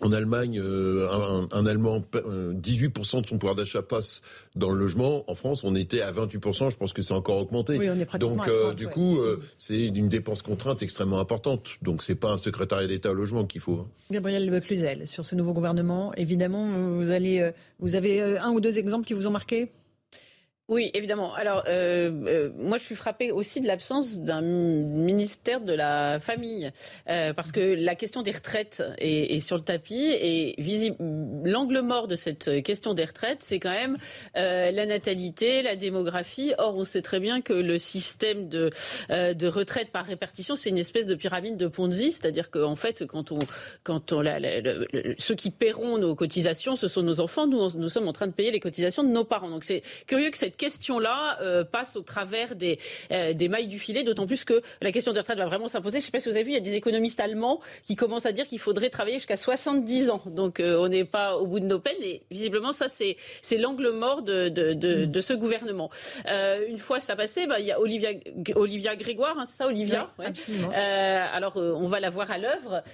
en 0.00 0.12
Allemagne, 0.12 0.60
euh, 0.60 1.46
un, 1.52 1.66
Allemand, 1.66 2.02
18% 2.12 3.16
euh, 3.16 3.20
de 3.20 3.26
son 3.26 3.38
pouvoir 3.38 3.54
d'achat 3.54 3.80
passe 3.80 4.22
dans 4.56 4.70
le 4.70 4.78
logement. 4.78 5.24
En 5.30 5.34
France, 5.34 5.62
on 5.62 5.76
était 5.76 6.00
à 6.00 6.10
28%. 6.10 6.70
Je 6.70 6.76
pense 6.76 6.92
que 6.92 7.00
c'est 7.00 7.14
encore 7.14 7.38
augmenté. 7.38 7.78
Oui, 7.78 7.88
on 7.88 7.98
est 7.98 8.18
Donc, 8.18 8.48
euh, 8.48 8.74
du 8.74 8.88
coup, 8.88 9.18
c'est 9.56 9.86
une 9.86 10.08
dépense 10.08 10.42
contrainte 10.42 10.82
extrêmement 10.82 11.20
importante. 11.20 11.76
Donc, 11.82 12.02
c'est 12.02 12.16
pas 12.16 12.32
un 12.32 12.36
secrétariat 12.36 12.88
d'État 12.88 13.12
au 13.12 13.14
logement 13.14 13.44
qu'il 13.44 13.60
faut. 13.60 13.80
Hein. 13.80 13.88
Gabriel 14.10 14.60
Cluzel, 14.60 15.06
sur 15.06 15.24
ce 15.24 15.34
nouveau 15.34 15.52
gouvernement, 15.52 16.12
évidemment, 16.16 16.66
vous 16.90 17.10
allez, 17.10 17.50
vous 17.78 17.94
avez 17.94 18.20
un 18.20 18.50
ou 18.50 18.60
deux 18.60 18.78
exemples 18.78 19.06
qui 19.06 19.14
vous 19.14 19.26
ont 19.26 19.32
marqué? 19.32 19.70
Oui, 20.68 20.90
évidemment. 20.94 21.34
Alors, 21.34 21.64
euh, 21.68 22.10
euh, 22.26 22.50
moi, 22.56 22.78
je 22.78 22.84
suis 22.84 22.94
frappée 22.94 23.30
aussi 23.32 23.60
de 23.60 23.66
l'absence 23.66 24.20
d'un 24.20 24.40
ministère 24.40 25.60
de 25.60 25.74
la 25.74 26.18
famille, 26.20 26.70
euh, 27.10 27.34
parce 27.34 27.52
que 27.52 27.60
la 27.60 27.94
question 27.94 28.22
des 28.22 28.30
retraites 28.30 28.82
est, 28.96 29.40
sur 29.40 29.58
le 29.58 29.62
tapis 29.62 30.06
et. 30.10 30.54
L'angle 31.44 31.80
mort 31.80 32.08
de 32.08 32.16
cette 32.16 32.62
question 32.62 32.94
des 32.94 33.04
retraites, 33.04 33.42
c'est 33.42 33.58
quand 33.58 33.70
même 33.70 33.96
la 34.34 34.86
natalité, 34.86 35.62
la 35.62 35.76
démographie. 35.76 36.52
Or, 36.58 36.76
on 36.76 36.84
sait 36.84 37.02
très 37.02 37.20
bien 37.20 37.42
que 37.42 37.52
le 37.52 37.78
système 37.78 38.48
de, 38.48 38.70
de 39.10 39.46
retraite 39.46 39.90
par 39.90 40.06
répartition, 40.06 40.56
c'est 40.56 40.70
une 40.70 40.78
espèce 40.78 41.06
de 41.06 41.14
pyramide 41.14 41.56
de 41.56 41.66
Ponzi, 41.66 42.12
c'est-à-dire 42.12 42.50
qu'en 42.50 42.76
fait, 42.76 43.06
quand 43.06 43.32
on, 43.32 43.38
quand 43.82 44.12
on, 44.12 44.20
la, 44.20 44.38
ceux 45.18 45.34
qui 45.34 45.50
paieront 45.50 45.98
nos 45.98 46.14
cotisations, 46.14 46.76
ce 46.76 46.88
sont 46.88 47.02
nos 47.02 47.20
enfants. 47.20 47.46
Nous, 47.46 47.70
nous 47.76 47.88
sommes 47.88 48.08
en 48.08 48.12
train 48.12 48.26
de 48.26 48.32
payer 48.32 48.50
les 48.50 48.60
cotisations 48.60 49.04
de 49.04 49.10
nos 49.10 49.24
parents. 49.24 49.50
Donc, 49.50 49.64
c'est 49.64 49.82
curieux 50.06 50.30
que 50.30 50.38
cette 50.38 50.53
cette 50.54 50.60
question-là 50.60 51.38
euh, 51.40 51.64
passe 51.64 51.96
au 51.96 52.02
travers 52.02 52.54
des, 52.54 52.78
euh, 53.10 53.32
des 53.32 53.48
mailles 53.48 53.66
du 53.66 53.78
filet, 53.78 54.04
d'autant 54.04 54.26
plus 54.26 54.44
que 54.44 54.62
la 54.80 54.92
question 54.92 55.12
des 55.12 55.18
retraites 55.18 55.38
va 55.38 55.46
vraiment 55.46 55.66
s'imposer. 55.66 55.98
Je 55.98 56.02
ne 56.02 56.06
sais 56.06 56.12
pas 56.12 56.20
si 56.20 56.28
vous 56.28 56.36
avez 56.36 56.44
vu, 56.44 56.50
il 56.50 56.54
y 56.54 56.58
a 56.58 56.60
des 56.60 56.74
économistes 56.74 57.18
allemands 57.18 57.60
qui 57.82 57.96
commencent 57.96 58.26
à 58.26 58.32
dire 58.32 58.46
qu'il 58.46 58.60
faudrait 58.60 58.90
travailler 58.90 59.16
jusqu'à 59.16 59.36
70 59.36 60.10
ans. 60.10 60.22
Donc 60.26 60.60
euh, 60.60 60.78
on 60.78 60.88
n'est 60.88 61.04
pas 61.04 61.36
au 61.36 61.46
bout 61.46 61.58
de 61.58 61.66
nos 61.66 61.80
peines. 61.80 62.02
Et 62.02 62.22
visiblement, 62.30 62.70
ça, 62.72 62.88
c'est, 62.88 63.16
c'est 63.42 63.58
l'angle 63.58 63.90
mort 63.90 64.22
de, 64.22 64.48
de, 64.48 64.74
de, 64.74 65.06
de, 65.06 65.20
ce 65.20 65.34
gouvernement. 65.34 65.90
une 66.68 66.78
fois 66.78 67.00
ça 67.00 67.16
passé, 67.16 67.46
bah, 67.46 67.58
il 67.58 67.66
y 67.66 67.72
a 67.72 67.80
Olivia, 67.80 68.10
Olivia 68.54 68.94
Grégoire, 68.94 69.36
hein, 69.38 69.46
c'est 69.48 69.56
ça, 69.56 69.66
Olivia? 69.66 70.10
Alors 71.32 71.56
on 71.56 71.88
va 71.88 71.98
la 71.98 72.10
voir 72.10 72.30
à 72.30 72.38
l'œuvre. 72.38 72.84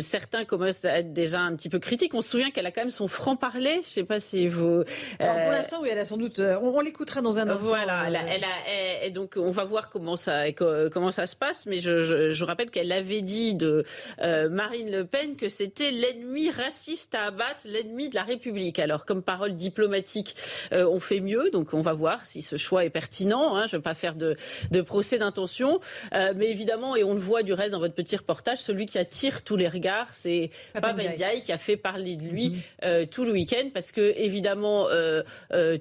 certains 0.00 0.44
commencent 0.46 0.84
à 0.84 1.00
être 1.00 1.12
déjà 1.12 1.40
un 1.40 1.54
petit 1.56 1.68
peu 1.68 1.78
critiques. 1.78 2.14
On 2.14 2.22
se 2.22 2.30
souvient 2.30 2.50
qu'elle 2.50 2.66
a 2.66 2.70
quand 2.70 2.82
même 2.82 2.90
son 2.90 3.08
franc-parler. 3.08 3.72
Je 3.74 3.78
ne 3.78 3.82
sais 3.82 4.04
pas 4.04 4.20
si 4.20 4.48
vous... 4.48 4.84
Alors, 5.18 5.34
pour 5.42 5.52
l'instant, 5.52 5.78
oui, 5.82 5.88
elle 5.92 5.98
a 5.98 6.06
sans 6.06 6.16
doute 6.16 6.40
on, 6.62 6.69
l'écoutera 6.78 7.20
dans 7.22 7.38
un 7.38 7.48
instant. 7.48 7.68
Voilà, 7.68 8.04
elle 8.06 8.44
a, 8.44 9.04
et 9.04 9.10
donc 9.10 9.34
on 9.36 9.50
va 9.50 9.64
voir 9.64 9.90
comment 9.90 10.16
ça, 10.16 10.52
comment 10.52 11.10
ça 11.10 11.26
se 11.26 11.34
passe, 11.34 11.66
mais 11.66 11.78
je, 11.80 12.30
je, 12.30 12.44
rappelle 12.44 12.70
qu'elle 12.70 12.92
avait 12.92 13.22
dit 13.22 13.54
de 13.54 13.84
euh, 14.20 14.48
Marine 14.48 14.90
Le 14.90 15.04
Pen 15.04 15.36
que 15.36 15.48
c'était 15.48 15.90
l'ennemi 15.90 16.50
raciste 16.50 17.14
à 17.14 17.24
abattre, 17.24 17.60
l'ennemi 17.64 18.08
de 18.08 18.14
la 18.14 18.22
République. 18.22 18.78
Alors 18.78 19.04
comme 19.04 19.22
parole 19.22 19.54
diplomatique, 19.56 20.36
euh, 20.72 20.88
on 20.88 21.00
fait 21.00 21.20
mieux, 21.20 21.50
donc 21.50 21.74
on 21.74 21.82
va 21.82 21.92
voir 21.92 22.24
si 22.24 22.42
ce 22.42 22.56
choix 22.56 22.84
est 22.84 22.90
pertinent. 22.90 23.56
Hein, 23.56 23.66
je 23.66 23.76
ne 23.76 23.80
vais 23.80 23.82
pas 23.82 23.94
faire 23.94 24.14
de, 24.14 24.36
de 24.70 24.80
procès 24.80 25.18
d'intention, 25.18 25.80
euh, 26.14 26.32
mais 26.36 26.50
évidemment, 26.50 26.96
et 26.96 27.04
on 27.04 27.14
le 27.14 27.20
voit 27.20 27.42
du 27.42 27.52
reste 27.52 27.72
dans 27.72 27.80
votre 27.80 27.94
petit 27.94 28.16
reportage, 28.16 28.58
celui 28.58 28.86
qui 28.86 28.98
attire 28.98 29.42
tous 29.42 29.56
les 29.56 29.68
regards, 29.68 30.12
c'est 30.12 30.50
Papendiaï 30.74 31.42
qui 31.42 31.52
a 31.52 31.58
fait 31.58 31.76
parler 31.76 32.16
de 32.16 32.24
lui 32.24 32.62
mm-hmm. 32.82 33.08
tout 33.08 33.24
le 33.24 33.32
week-end, 33.32 33.68
parce 33.72 33.92
que 33.92 34.14
évidemment, 34.16 34.88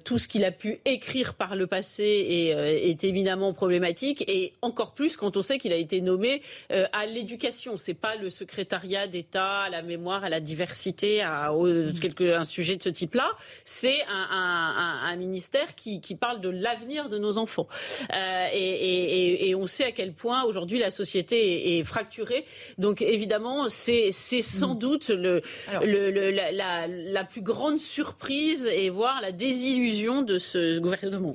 tout 0.04 0.18
ce 0.18 0.28
qu'il 0.28 0.46
a 0.46 0.52
pu 0.52 0.79
écrire 0.86 1.34
par 1.34 1.56
le 1.56 1.68
passé 1.68 2.54
euh, 2.56 2.66
est, 2.66 3.04
évidemment 3.04 3.54
problématique 3.54 4.24
et 4.28 4.54
encore 4.62 4.94
plus 4.94 5.18
quand 5.18 5.38
on 5.38 5.42
sait 5.42 5.58
qu'il 5.58 5.74
a 5.74 5.78
été 5.78 6.02
nommé 6.02 6.42
euh, 6.72 6.86
à 6.94 7.06
l'éducation. 7.06 7.78
C'est 7.78 7.94
pas 7.94 8.16
le 8.16 8.30
secrétariat 8.30 9.08
d'État 9.08 9.62
à 9.62 9.70
la 9.70 9.82
mémoire, 9.82 10.24
à 10.24 10.30
la 10.30 10.40
diversité, 10.40 11.22
à, 11.22 11.52
un 11.52 12.44
sujet 12.44 12.78
de 12.78 12.84
ce 12.84 12.90
type-là. 12.90 13.32
C'est 13.64 14.00
un, 14.10 15.16
ministère 15.18 15.76
qui, 15.76 16.00
parle 16.20 16.40
de 16.42 16.50
l'avenir 16.50 17.10
de 17.10 17.18
nos 17.18 17.38
enfants. 17.38 17.68
Euh, 18.16 18.48
et, 18.54 19.54
on 19.56 19.68
sait 19.68 19.86
à 19.86 19.92
quel 19.92 20.14
point 20.14 20.44
aujourd'hui 20.44 20.80
la 20.80 20.92
société 20.92 21.78
est, 21.78 21.84
fracturée. 21.84 22.46
Donc 22.78 23.02
évidemment, 23.02 23.68
c'est 23.70 24.12
sans 24.12 24.76
mm. 24.76 24.80
doute 24.80 25.10
le, 25.10 25.42
la, 25.72 26.88
la 26.88 27.24
plus 27.24 27.42
grande 27.42 27.80
surprise 27.80 28.68
et 28.68 28.90
voire 28.90 29.22
la 29.22 29.32
désillusion 29.32 30.22
de 30.22 30.40
ce 30.40 30.69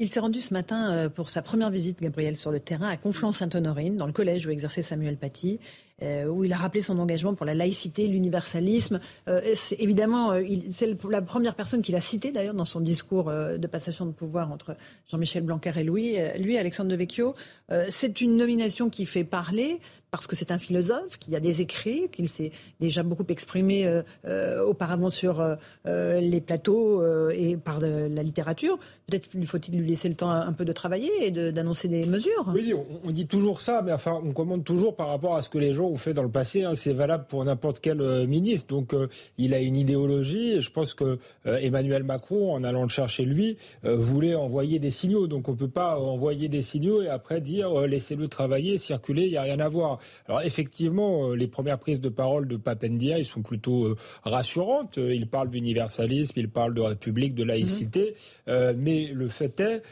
Il 0.01 0.11
s'est 0.11 0.20
rendu 0.20 0.40
ce 0.40 0.53
matin 0.53 0.92
euh, 0.92 1.09
pour 1.09 1.31
sa 1.31 1.42
première 1.42 1.70
visite, 1.70 2.01
Gabriel, 2.01 2.37
sur 2.37 2.51
le 2.51 2.61
terrain 2.61 2.88
à 2.88 2.97
Conflans-Sainte-Honorine, 2.97 3.97
dans 3.97 4.07
le 4.07 4.12
collège 4.12 4.47
où 4.47 4.51
exerçait 4.51 4.83
Samuel 4.83 5.16
Paty. 5.16 5.59
Euh, 6.02 6.26
où 6.26 6.42
il 6.42 6.52
a 6.52 6.57
rappelé 6.57 6.83
son 6.83 6.98
engagement 6.98 7.35
pour 7.35 7.46
la 7.46 7.54
laïcité, 7.54 8.09
l'universalisme. 8.09 8.98
Euh, 9.28 9.40
évidemment, 9.78 10.33
c'est 10.72 10.96
la 11.09 11.22
première 11.22 11.54
personne 11.54 11.83
qu'il 11.83 11.94
a 11.94 12.00
citée 12.00 12.33
d'ailleurs 12.33 12.54
dans 12.54 12.64
son 12.64 12.80
discours 12.80 13.30
de 13.30 13.66
passation 13.68 14.04
de 14.04 14.11
pouvoir 14.11 14.50
entre 14.50 14.76
Jean-Michel 15.09 15.44
Blanquer 15.44 15.72
et 15.76 15.85
lui, 15.85 16.16
lui 16.40 16.59
Alexandre 16.59 16.90
de 16.90 16.96
Vecchio. 16.96 17.35
c'est 17.88 18.20
une 18.20 18.37
nomination 18.37 18.90
qui 18.90 19.07
fait 19.07 19.24
parler 19.24 19.78
parce 20.14 20.28
que 20.28 20.37
c'est 20.37 20.52
un 20.52 20.61
philosophe, 20.61 21.18
qui 21.18 21.35
a 21.35 21.40
des 21.40 21.61
écrits, 21.61 22.09
qu'il 22.09 22.28
s'est 22.28 22.52
déjà 22.78 23.02
beaucoup 23.02 23.24
exprimé 23.30 23.85
euh, 23.85 24.02
euh, 24.26 24.64
auparavant 24.64 25.11
sur 25.11 25.40
euh, 25.40 26.20
les 26.20 26.40
plateaux 26.40 27.02
et 27.33 27.57
par 27.57 27.80
la 27.80 28.22
littérature. 28.22 28.78
Peut-être 29.09 29.28
faut-il 29.44 29.76
lui 29.76 29.88
laisser 29.88 30.09
le 30.09 30.14
temps 30.14 30.30
un 30.30 30.52
peu 30.52 30.64
de 30.64 30.72
travailler 30.72 31.11
et 31.20 31.30
d'annoncer 31.33 31.88
des 31.88 32.07
mesures. 32.07 32.48
Oui, 32.54 32.72
on, 33.02 33.11
dit 33.11 33.26
toujours 33.26 33.61
ça, 33.61 33.83
mais 33.83 33.92
enfin, 33.92 34.20
on 34.24 34.30
commande 34.30 34.62
toujours 34.62 34.94
par 34.94 35.09
rapport 35.09 35.35
à 35.35 35.42
ce 35.42 35.48
que 35.48 35.59
les 35.59 35.74
gens 35.74 35.84
ont 35.87 35.97
fait 35.97 36.12
dans 36.12 36.23
le 36.23 36.31
passé. 36.31 36.64
Hein. 36.64 36.75
C'est 36.75 36.92
valable 36.92 37.27
pour 37.29 37.44
n'importe 37.44 37.81
quel 37.81 38.27
ministre. 38.27 38.68
Donc, 38.68 38.94
il 39.38 39.55
a 39.55 39.61
une 39.61 39.77
idéologie. 39.77 40.55
Et 40.55 40.61
je 40.61 40.70
pense 40.70 40.94
que 40.94 41.18
Emmanuel 41.44 42.03
Macron, 42.03 42.55
en 42.55 42.64
allant 42.64 42.83
le 42.83 42.88
chercher 42.88 43.25
lui, 43.25 43.57
voulait 43.83 44.35
envoyer 44.35 44.79
des 44.79 44.90
signaux. 44.90 45.27
Donc, 45.27 45.49
on 45.49 45.55
peut 45.55 45.68
pas 45.68 45.99
envoyer 45.99 46.49
des 46.49 46.62
signaux 46.62 47.03
et 47.03 47.09
après 47.09 47.40
dire 47.40 47.87
laissez-le 47.87 48.29
travailler, 48.29 48.79
circuler, 48.79 49.25
il 49.25 49.31
n'y 49.31 49.37
a 49.37 49.42
rien 49.42 49.61
à 49.61 49.68
voir. 49.68 49.99
Alors 50.29 50.42
effectivement, 50.42 51.33
les 51.35 51.47
premières 51.47 51.79
prises 51.79 52.01
de 52.01 52.09
parole 52.09 52.49
de 52.49 52.57
Papendia, 52.57 53.18
ils 53.18 53.25
sont 53.25 53.42
plutôt 53.42 53.97
rassurantes. 54.25 54.97
Il 54.97 55.29
parle 55.29 55.51
d'universalisme, 55.51 56.33
il 56.37 56.49
parle 56.49 56.75
de 56.75 56.81
république, 56.81 57.35
de 57.35 57.44
laïcité, 57.44 58.14
mhm. 58.47 58.77
mais 58.79 59.07
le 59.12 59.29
fait 59.29 59.61
est 59.61 59.83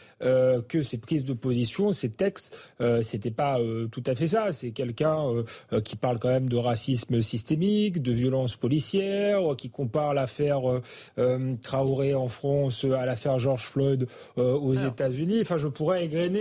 que 0.68 0.83
ces 0.83 0.98
prises 0.98 1.24
de 1.24 1.33
position, 1.33 1.92
ces 1.92 2.11
textes, 2.11 2.59
c'était 3.02 3.31
pas 3.31 3.59
tout 3.90 4.05
à 4.07 4.14
fait 4.14 4.28
ça. 4.28 4.52
C'est 4.52 4.70
quelqu'un 4.70 5.44
qui 5.85 5.97
parle 5.97 6.18
quand 6.18 6.29
même 6.29 6.49
de 6.49 6.57
racisme 6.57 7.21
systémique, 7.23 8.03
de 8.03 8.12
violence 8.12 8.57
policière, 8.57 9.40
qui 9.57 9.71
compare 9.71 10.14
l'affaire 10.14 10.61
Traoré 11.62 12.14
en 12.14 12.29
France 12.29 12.85
à 12.85 13.07
l'affaire 13.07 13.38
George 13.38 13.64
Floyd 13.66 14.07
aux 14.37 14.75
États-Unis. 14.75 15.38
Enfin, 15.42 15.57
je 15.57 15.68
pourrais 15.68 16.05
égrener 16.05 16.40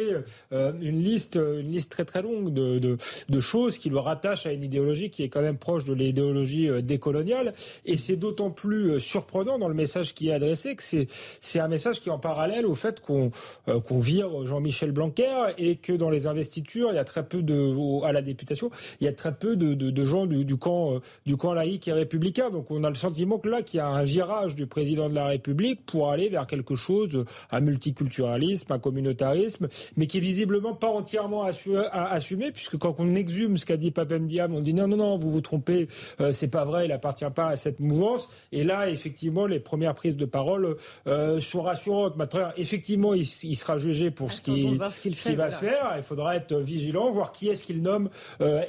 une 0.52 1.02
liste, 1.02 1.36
une 1.36 1.72
liste 1.72 1.92
très 1.92 2.06
très 2.06 2.22
longue 2.22 2.54
de, 2.54 2.80
de, 2.80 2.98
de, 3.30 3.40
choses 3.40 3.78
qui 3.78 3.90
le 3.90 4.00
rattachent 4.00 4.46
à 4.46 4.52
une 4.52 4.64
idéologie 4.64 5.10
qui 5.10 5.24
est 5.24 5.30
quand 5.30 5.42
même 5.42 5.58
proche 5.58 5.86
de 5.86 5.94
l'idéologie 5.94 6.70
euh, 6.70 6.82
décoloniale. 6.82 7.54
Et 7.86 7.98
c'est 7.98 8.16
d'autant 8.16 8.52
plus 8.52 8.92
euh, 8.92 9.00
surprenant 9.00 9.58
dans 9.58 9.68
le 9.68 9.74
message 9.74 10.14
qui 10.14 10.30
est 10.30 10.34
adressé 10.34 10.76
que 10.76 10.84
c'est, 10.84 11.08
c'est 11.40 11.60
un 11.60 11.68
message 11.68 12.00
qui 12.00 12.10
est 12.10 12.12
en 12.12 12.20
parallèle 12.20 12.66
au 12.66 12.76
fait 12.76 13.00
qu'on, 13.00 13.32
euh, 13.68 13.80
qu'on 13.80 14.00
vire 14.00 14.46
Jean-Michel 14.46 14.92
Blanquer 14.92 15.54
et 15.58 15.76
que 15.76 15.94
dans 15.94 16.10
les 16.10 16.28
investitures, 16.28 16.90
il 16.92 16.96
y 16.96 17.00
a 17.00 17.04
très 17.04 17.26
peu 17.26 17.42
de, 17.42 18.06
à 18.06 18.12
la 18.12 18.22
députation, 18.22 18.72
il 19.00 19.06
y 19.06 19.08
a 19.08 19.14
très 19.14 19.31
peu 19.32 19.56
de, 19.56 19.74
de, 19.74 19.90
de 19.90 20.06
gens 20.06 20.26
du, 20.26 20.46
du, 20.46 20.58
camp, 20.58 21.00
du 21.26 21.38
camp 21.38 21.54
laïque 21.54 21.88
et 21.88 21.94
républicain. 21.94 22.50
Donc 22.50 22.72
on 22.72 22.84
a 22.84 22.90
le 22.90 22.96
sentiment 22.96 23.38
que 23.38 23.50
là, 23.50 23.62
qu'il 23.62 23.78
y 23.78 23.82
a 23.82 23.88
un 23.88 24.04
virage 24.04 24.56
du 24.56 24.68
président 24.68 25.10
de 25.10 25.16
la 25.16 25.26
République 25.26 25.86
pour 25.86 26.12
aller 26.12 26.30
vers 26.30 26.48
quelque 26.48 26.76
chose, 26.76 27.26
un 27.52 27.60
multiculturalisme, 27.62 28.72
un 28.72 28.80
communautarisme, 28.80 29.68
mais 29.98 30.08
qui 30.08 30.18
est 30.18 30.22
visiblement 30.22 30.74
pas 30.74 30.90
entièrement 30.90 31.44
assumé, 31.44 32.52
puisque 32.52 32.78
quand 32.78 32.96
on 33.00 33.16
exhume 33.16 33.58
ce 33.58 33.66
qu'a 33.66 33.78
dit 33.78 33.92
Papendiam, 33.92 34.54
on 34.54 34.62
dit 34.62 34.74
non, 34.74 34.88
non, 34.88 34.98
non, 34.98 35.18
vous 35.18 35.32
vous 35.32 35.42
trompez, 35.42 35.88
euh, 36.20 36.32
c'est 36.32 36.48
pas 36.48 36.66
vrai, 36.66 36.86
il 36.86 36.92
appartient 36.92 37.26
pas 37.34 37.48
à 37.48 37.56
cette 37.56 37.80
mouvance. 37.80 38.30
Et 38.52 38.64
là, 38.64 38.90
effectivement, 38.90 39.46
les 39.46 39.60
premières 39.60 39.96
prises 39.96 40.18
de 40.18 40.26
parole 40.26 40.78
euh, 41.08 41.40
sont 41.42 41.62
rassurantes. 41.62 42.16
Maintenant, 42.18 42.50
effectivement, 42.58 43.14
il, 43.14 43.26
sera 43.26 43.78
jugé 43.78 44.12
pour 44.12 44.34
ce 44.34 44.42
qu'il 44.42 44.78
va 44.78 45.52
faire. 45.52 45.94
Il 45.98 46.04
faudra 46.04 46.36
être 46.36 46.56
vigilant, 46.58 47.12
voir 47.12 47.32
qui 47.32 47.50
est-ce 47.50 47.64
qu'il 47.64 47.82
nomme 47.82 48.10
euh, 48.42 48.64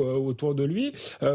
également 0.00 0.26
autour 0.26 0.54
de 0.54 0.64
lui, 0.64 0.92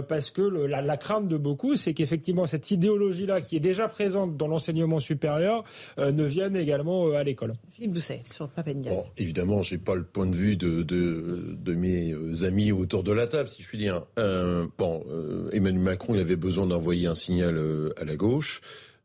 parce 0.08 0.32
que 0.32 0.42
la, 0.42 0.82
la, 0.82 0.98
crainte 0.98 1.28
de 1.28 1.38
beaucoup, 1.38 1.76
c'est 1.76 1.94
qu'effectivement 1.94 2.46
cette 2.46 2.72
idéologie-là, 2.72 3.42
qui 3.42 3.56
est 3.56 3.62
déjà 3.62 3.88
présente 3.88 4.38
dans 4.38 4.48
l'enseignement 4.48 5.00
supérieur, 5.00 5.64
ne 5.98 6.24
vienne 6.24 6.56
également 6.56 7.12
à 7.12 7.24
l'école. 7.24 7.54
Philippe 7.72 7.94
Doucet 7.94 8.22
sur 8.26 8.50
Papendiam. 8.50 8.94
Bon, 8.94 9.06
évidemment, 9.18 9.62
j'ai 9.62 9.78
pas 9.78 9.96
le 9.96 10.04
point 10.04 10.26
de 10.26 10.36
vue 10.36 10.56
de, 10.56 10.84
de, 10.84 11.76
mes 11.76 12.12
euh, 12.12 12.46
amis 12.46 12.72
autour 12.72 13.04
de 13.04 13.12
la 13.12 13.28
table, 13.28 13.50
si 13.50 13.62
je 13.62 13.68
puis 13.68 13.78
dire. 13.78 14.04
Euh, 14.18 14.68
bon, 14.78 15.04
euh, 15.10 15.50
Emmanuel 15.52 15.84
Macron, 15.84 16.16
il 16.16 16.22
avait 16.22 16.36
besoin 16.36 16.66
d'envoyer 16.66 17.08
un 17.08 17.16
signal 17.16 17.60
à 17.98 18.06
la 18.06 18.16
gauche. 18.16 18.62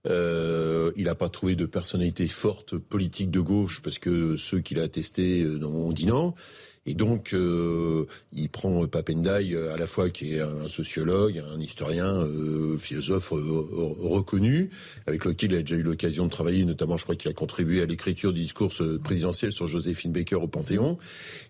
il 0.06 1.04
n'a 1.04 1.14
pas 1.14 1.28
trouvé 1.28 1.54
de 1.54 1.66
personnalité 1.66 2.28
forte 2.28 2.78
politique 2.78 3.30
de 3.30 3.40
gauche 3.40 3.82
parce 3.82 3.98
que 3.98 4.36
ceux 4.36 4.60
qu'il 4.60 4.78
a 4.80 4.88
testés 4.88 5.46
ont 5.62 5.92
dit 5.92 6.06
non. 6.06 6.34
Et 6.84 6.94
donc, 6.94 7.32
euh, 7.32 8.06
il 8.32 8.48
prend 8.48 8.86
Papendai 8.88 9.52
euh, 9.52 9.72
à 9.72 9.76
la 9.76 9.86
fois 9.86 10.10
qui 10.10 10.34
est 10.34 10.40
un 10.40 10.66
sociologue, 10.66 11.40
un 11.54 11.60
historien, 11.60 12.06
euh, 12.06 12.76
philosophe 12.76 13.32
euh, 13.32 13.36
reconnu, 14.00 14.70
avec 15.06 15.24
lequel 15.24 15.52
il 15.52 15.58
a 15.58 15.60
déjà 15.60 15.76
eu 15.76 15.82
l'occasion 15.82 16.24
de 16.24 16.30
travailler, 16.30 16.64
notamment 16.64 16.96
je 16.96 17.04
crois 17.04 17.14
qu'il 17.14 17.30
a 17.30 17.34
contribué 17.34 17.82
à 17.82 17.86
l'écriture 17.86 18.32
du 18.32 18.40
discours 18.40 18.72
présidentiel 19.04 19.52
sur 19.52 19.68
Joséphine 19.68 20.10
Baker 20.10 20.36
au 20.36 20.48
Panthéon. 20.48 20.98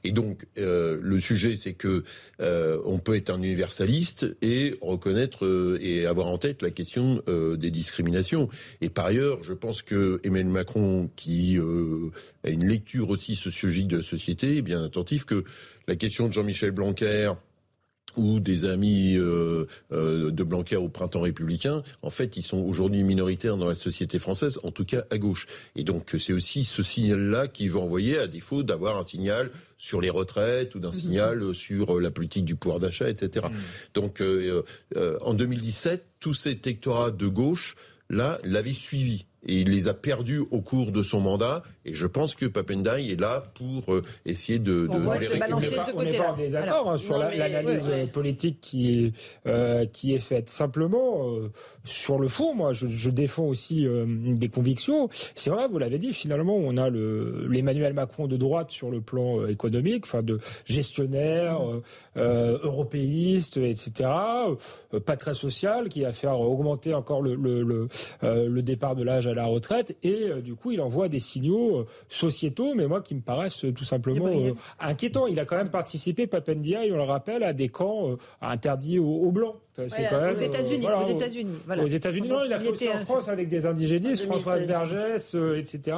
Et 0.04 0.12
donc, 0.12 0.46
le 0.56 1.20
sujet, 1.20 1.56
c'est 1.56 1.72
que 1.72 2.04
on 2.40 2.98
peut 2.98 3.16
être 3.16 3.30
un 3.30 3.40
universaliste 3.42 4.26
et 4.42 4.76
reconnaître 4.80 5.78
et 5.80 6.06
avoir 6.06 6.26
en 6.26 6.38
tête 6.38 6.62
la 6.62 6.70
question 6.70 7.22
des 7.28 7.70
discriminations. 7.70 8.48
Et 8.80 8.88
par 8.88 9.06
ailleurs, 9.06 9.42
je 9.42 9.52
pense 9.52 9.82
que 9.82 10.20
Emmanuel 10.24 10.52
Macron, 10.52 11.10
qui 11.16 11.58
a 11.58 12.50
une 12.50 12.66
lecture 12.66 13.10
aussi 13.10 13.36
sociologique 13.36 13.88
de 13.88 13.98
la 13.98 14.02
société, 14.02 14.58
est 14.58 14.62
bien 14.62 14.84
attentif 14.84 15.21
que 15.24 15.44
la 15.88 15.96
question 15.96 16.28
de 16.28 16.32
Jean-Michel 16.32 16.70
Blanquer 16.70 17.32
ou 18.16 18.40
des 18.40 18.64
amis 18.64 19.16
euh, 19.16 19.66
euh, 19.92 20.30
de 20.30 20.44
Blanquer 20.44 20.76
au 20.76 20.88
printemps 20.88 21.22
républicain, 21.22 21.82
en 22.02 22.10
fait, 22.10 22.36
ils 22.36 22.42
sont 22.42 22.58
aujourd'hui 22.58 23.02
minoritaires 23.02 23.56
dans 23.56 23.68
la 23.68 23.74
société 23.74 24.18
française, 24.18 24.58
en 24.62 24.70
tout 24.70 24.84
cas 24.84 25.04
à 25.10 25.18
gauche. 25.18 25.46
Et 25.76 25.84
donc, 25.84 26.14
c'est 26.18 26.32
aussi 26.32 26.64
ce 26.64 26.82
signal-là 26.82 27.48
qui 27.48 27.68
veut 27.68 27.78
envoyer, 27.78 28.18
à 28.18 28.26
défaut 28.26 28.62
d'avoir 28.62 28.98
un 28.98 29.04
signal 29.04 29.50
sur 29.78 30.00
les 30.00 30.10
retraites 30.10 30.74
ou 30.74 30.78
d'un 30.78 30.88
mhm. 30.88 30.94
signal 30.94 31.54
sur 31.54 32.00
la 32.00 32.10
politique 32.10 32.44
du 32.44 32.54
pouvoir 32.54 32.80
d'achat, 32.80 33.08
etc. 33.08 33.46
Mhm. 33.50 33.58
Donc, 33.94 34.20
euh, 34.20 34.62
en 35.22 35.34
2017, 35.34 36.04
tous 36.20 36.34
ces 36.34 36.50
électorats 36.50 37.10
de 37.10 37.26
gauche, 37.26 37.76
là, 38.10 38.38
l'avaient 38.44 38.74
suivi 38.74 39.26
et 39.46 39.60
il 39.60 39.70
les 39.70 39.88
a 39.88 39.94
perdus 39.94 40.42
au 40.50 40.60
cours 40.60 40.92
de 40.92 41.02
son 41.02 41.20
mandat. 41.20 41.62
Et 41.84 41.94
je 41.94 42.06
pense 42.06 42.34
que 42.36 42.46
Papendai 42.46 43.10
est 43.10 43.20
là 43.20 43.42
pour 43.54 43.92
euh, 43.92 44.02
essayer 44.24 44.58
de, 44.58 44.86
de, 44.86 45.18
les 45.20 45.26
récupérer. 45.26 45.52
On 45.94 46.02
n'est 46.02 46.16
pas 46.16 46.32
en 46.32 46.36
désaccord 46.36 46.90
hein, 46.90 46.96
sur 46.96 47.18
l'analyse 47.18 47.90
politique 48.12 48.58
qui 48.60 49.06
est, 49.06 49.12
euh, 49.48 49.84
qui 49.86 50.14
est 50.14 50.18
faite. 50.18 50.48
Simplement, 50.48 51.28
euh, 51.28 51.50
sur 51.84 52.18
le 52.18 52.28
fond, 52.28 52.54
moi, 52.54 52.72
je, 52.72 52.86
je 52.86 53.10
défends 53.10 53.46
aussi 53.46 53.86
euh, 53.86 54.04
des 54.06 54.48
convictions. 54.48 55.08
C'est 55.34 55.50
vrai, 55.50 55.66
vous 55.66 55.78
l'avez 55.78 55.98
dit, 55.98 56.12
finalement, 56.12 56.56
on 56.56 56.76
a 56.76 56.88
l'Emmanuel 56.90 57.94
Macron 57.94 58.28
de 58.28 58.36
droite 58.36 58.70
sur 58.70 58.90
le 58.90 59.00
plan 59.00 59.40
euh, 59.40 59.48
économique, 59.48 60.04
enfin 60.04 60.22
de 60.22 60.38
gestionnaire, 60.64 61.60
européiste, 62.16 63.56
etc. 63.56 64.08
pas 65.04 65.16
très 65.16 65.34
social, 65.34 65.88
qui 65.88 66.02
va 66.02 66.12
faire 66.12 66.38
augmenter 66.38 66.94
encore 66.94 67.22
le, 67.22 67.34
le, 67.34 67.62
le, 67.62 67.88
le 68.22 68.62
départ 68.62 68.94
de 68.94 69.02
l'âge 69.02 69.26
à 69.26 69.31
la 69.32 69.46
retraite 69.46 69.96
et 70.02 70.28
euh, 70.28 70.40
du 70.40 70.54
coup 70.54 70.70
il 70.70 70.80
envoie 70.80 71.08
des 71.08 71.20
signaux 71.20 71.80
euh, 71.80 71.86
sociétaux, 72.08 72.74
mais 72.74 72.86
moi 72.86 73.00
qui 73.00 73.14
me 73.14 73.20
paraissent 73.20 73.64
euh, 73.64 73.72
tout 73.72 73.84
simplement 73.84 74.28
inquiétants. 74.80 75.26
Il 75.26 75.38
a 75.40 75.44
quand 75.44 75.56
même 75.56 75.70
participé, 75.70 76.26
Papendia, 76.26 76.80
on 76.90 76.96
le 76.96 77.02
rappelle, 77.02 77.42
à 77.42 77.52
des 77.52 77.68
camps 77.68 78.16
interdits 78.40 78.98
aux 78.98 79.30
Blancs. 79.30 79.56
C'est 79.88 80.06
quand 80.08 80.20
même, 80.20 80.32
aux 80.32 80.38
États-Unis. 80.38 80.86
aux 80.86 81.08
États-Unis. 81.08 81.56
Aux 81.82 81.86
États-Unis, 81.86 82.28
non, 82.28 82.44
il 82.44 82.52
a 82.52 82.60
fait 82.60 82.68
aussi 82.68 82.88
en 82.88 82.98
France 82.98 83.28
avec 83.28 83.48
des 83.48 83.64
indigénistes, 83.64 84.24
Françoise 84.24 84.66
Vergès, 84.66 85.34
etc. 85.56 85.96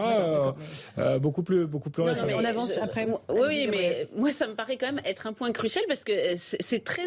Euh, 0.98 1.18
beaucoup 1.18 1.42
plus, 1.42 1.66
beaucoup 1.66 1.90
plus 1.90 2.02
récemment. 2.02 2.36
on 2.36 2.44
avance 2.44 2.70
après. 2.80 3.06
Oui, 3.28 3.66
mais 3.70 4.08
moi, 4.14 4.30
ça 4.30 4.46
me 4.46 4.54
paraît 4.54 4.76
quand 4.76 4.86
même 4.86 5.02
être 5.04 5.26
un 5.26 5.32
point 5.32 5.50
crucial 5.52 5.84
parce 5.88 6.04
que 6.04 6.12
c'est 6.36 6.84
très 6.84 7.06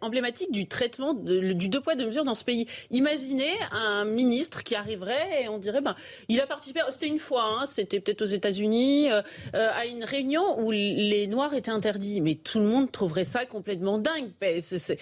emblématique 0.00 0.50
du 0.50 0.66
traitement 0.66 1.14
du 1.14 1.68
deux 1.68 1.80
poids 1.80 1.94
deux 1.94 2.06
mesures 2.06 2.24
dans 2.24 2.34
ce 2.34 2.44
pays. 2.44 2.66
Imaginez 2.90 3.52
un 3.70 4.04
ministre 4.04 4.62
qui 4.62 4.74
arriverait 4.74 5.42
et 5.44 5.48
on 5.48 5.58
dirait, 5.58 5.80
ben, 5.80 5.94
il 6.28 6.40
a 6.40 6.46
participé. 6.46 6.80
C'était 6.90 7.06
une 7.06 7.18
fois, 7.18 7.44
hein, 7.44 7.66
c'était 7.66 8.00
peut-être 8.00 8.22
aux 8.22 8.26
États-Unis, 8.26 9.10
euh, 9.10 9.22
à 9.52 9.86
une 9.86 10.04
réunion 10.04 10.60
où 10.60 10.70
les 10.70 11.26
Noirs 11.26 11.54
étaient 11.54 11.70
interdits, 11.70 12.20
mais 12.20 12.34
tout 12.34 12.58
le 12.58 12.66
monde 12.66 12.90
trouverait 12.90 13.24
ça 13.24 13.46
complètement 13.46 13.98
dingue. 13.98 14.30
C'est, 14.60 14.96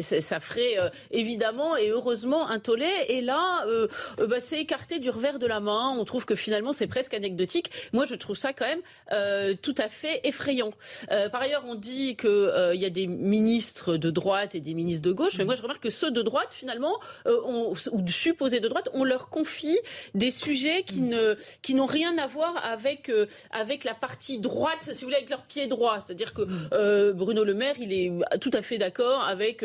ça 0.00 0.37
ferait 0.40 0.78
euh, 0.78 0.88
évidemment 1.10 1.76
et 1.76 1.90
heureusement 1.90 2.48
un 2.48 2.58
tollé. 2.58 2.90
Et 3.08 3.20
là, 3.20 3.64
euh, 3.66 3.88
euh, 4.20 4.26
bah, 4.26 4.40
c'est 4.40 4.60
écarté 4.60 4.98
du 4.98 5.10
revers 5.10 5.38
de 5.38 5.46
la 5.46 5.60
main. 5.60 5.94
On 5.98 6.04
trouve 6.04 6.24
que 6.24 6.34
finalement 6.34 6.72
c'est 6.72 6.86
presque 6.86 7.14
anecdotique. 7.14 7.70
Moi, 7.92 8.04
je 8.04 8.14
trouve 8.14 8.36
ça 8.36 8.52
quand 8.52 8.66
même 8.66 9.56
tout 9.62 9.74
à 9.78 9.88
fait 9.88 10.20
effrayant. 10.24 10.72
par 11.08 11.42
ailleurs, 11.42 11.64
on 11.66 11.74
dit 11.74 12.16
qu'il 12.16 12.74
y 12.74 12.84
a 12.84 12.90
des 12.90 13.06
ministres 13.06 13.96
de 13.96 14.10
droite 14.10 14.54
et 14.54 14.60
des 14.60 14.74
ministres 14.74 15.02
de 15.02 15.12
gauche, 15.12 15.38
mais 15.38 15.44
moi 15.44 15.54
je 15.54 15.62
remarque 15.62 15.82
que 15.82 15.90
ceux 15.90 16.10
de 16.10 16.22
droite, 16.22 16.48
finalement, 16.50 16.98
ou 17.26 17.74
supposés 18.08 18.60
de 18.60 18.68
droite, 18.68 18.88
on 18.92 19.04
leur 19.04 19.28
confie 19.28 19.78
des 20.14 20.30
sujets 20.30 20.84
qui 20.84 21.74
n'ont 21.74 21.86
rien 21.86 22.16
à 22.18 22.26
voir 22.26 22.54
avec 22.64 23.84
la 23.84 23.94
partie 23.94 24.38
droite, 24.38 24.90
si 24.92 25.00
vous 25.00 25.06
voulez, 25.06 25.16
avec 25.16 25.30
leur 25.30 25.42
pied 25.42 25.66
droit. 25.66 25.98
C'est-à-dire 26.00 26.32
que 26.34 27.12
Bruno 27.12 27.44
Le 27.44 27.54
Maire, 27.54 27.76
il 27.80 27.92
est 27.92 28.12
tout 28.40 28.50
à 28.52 28.62
fait 28.62 28.78
d'accord 28.78 29.22
avec 29.22 29.64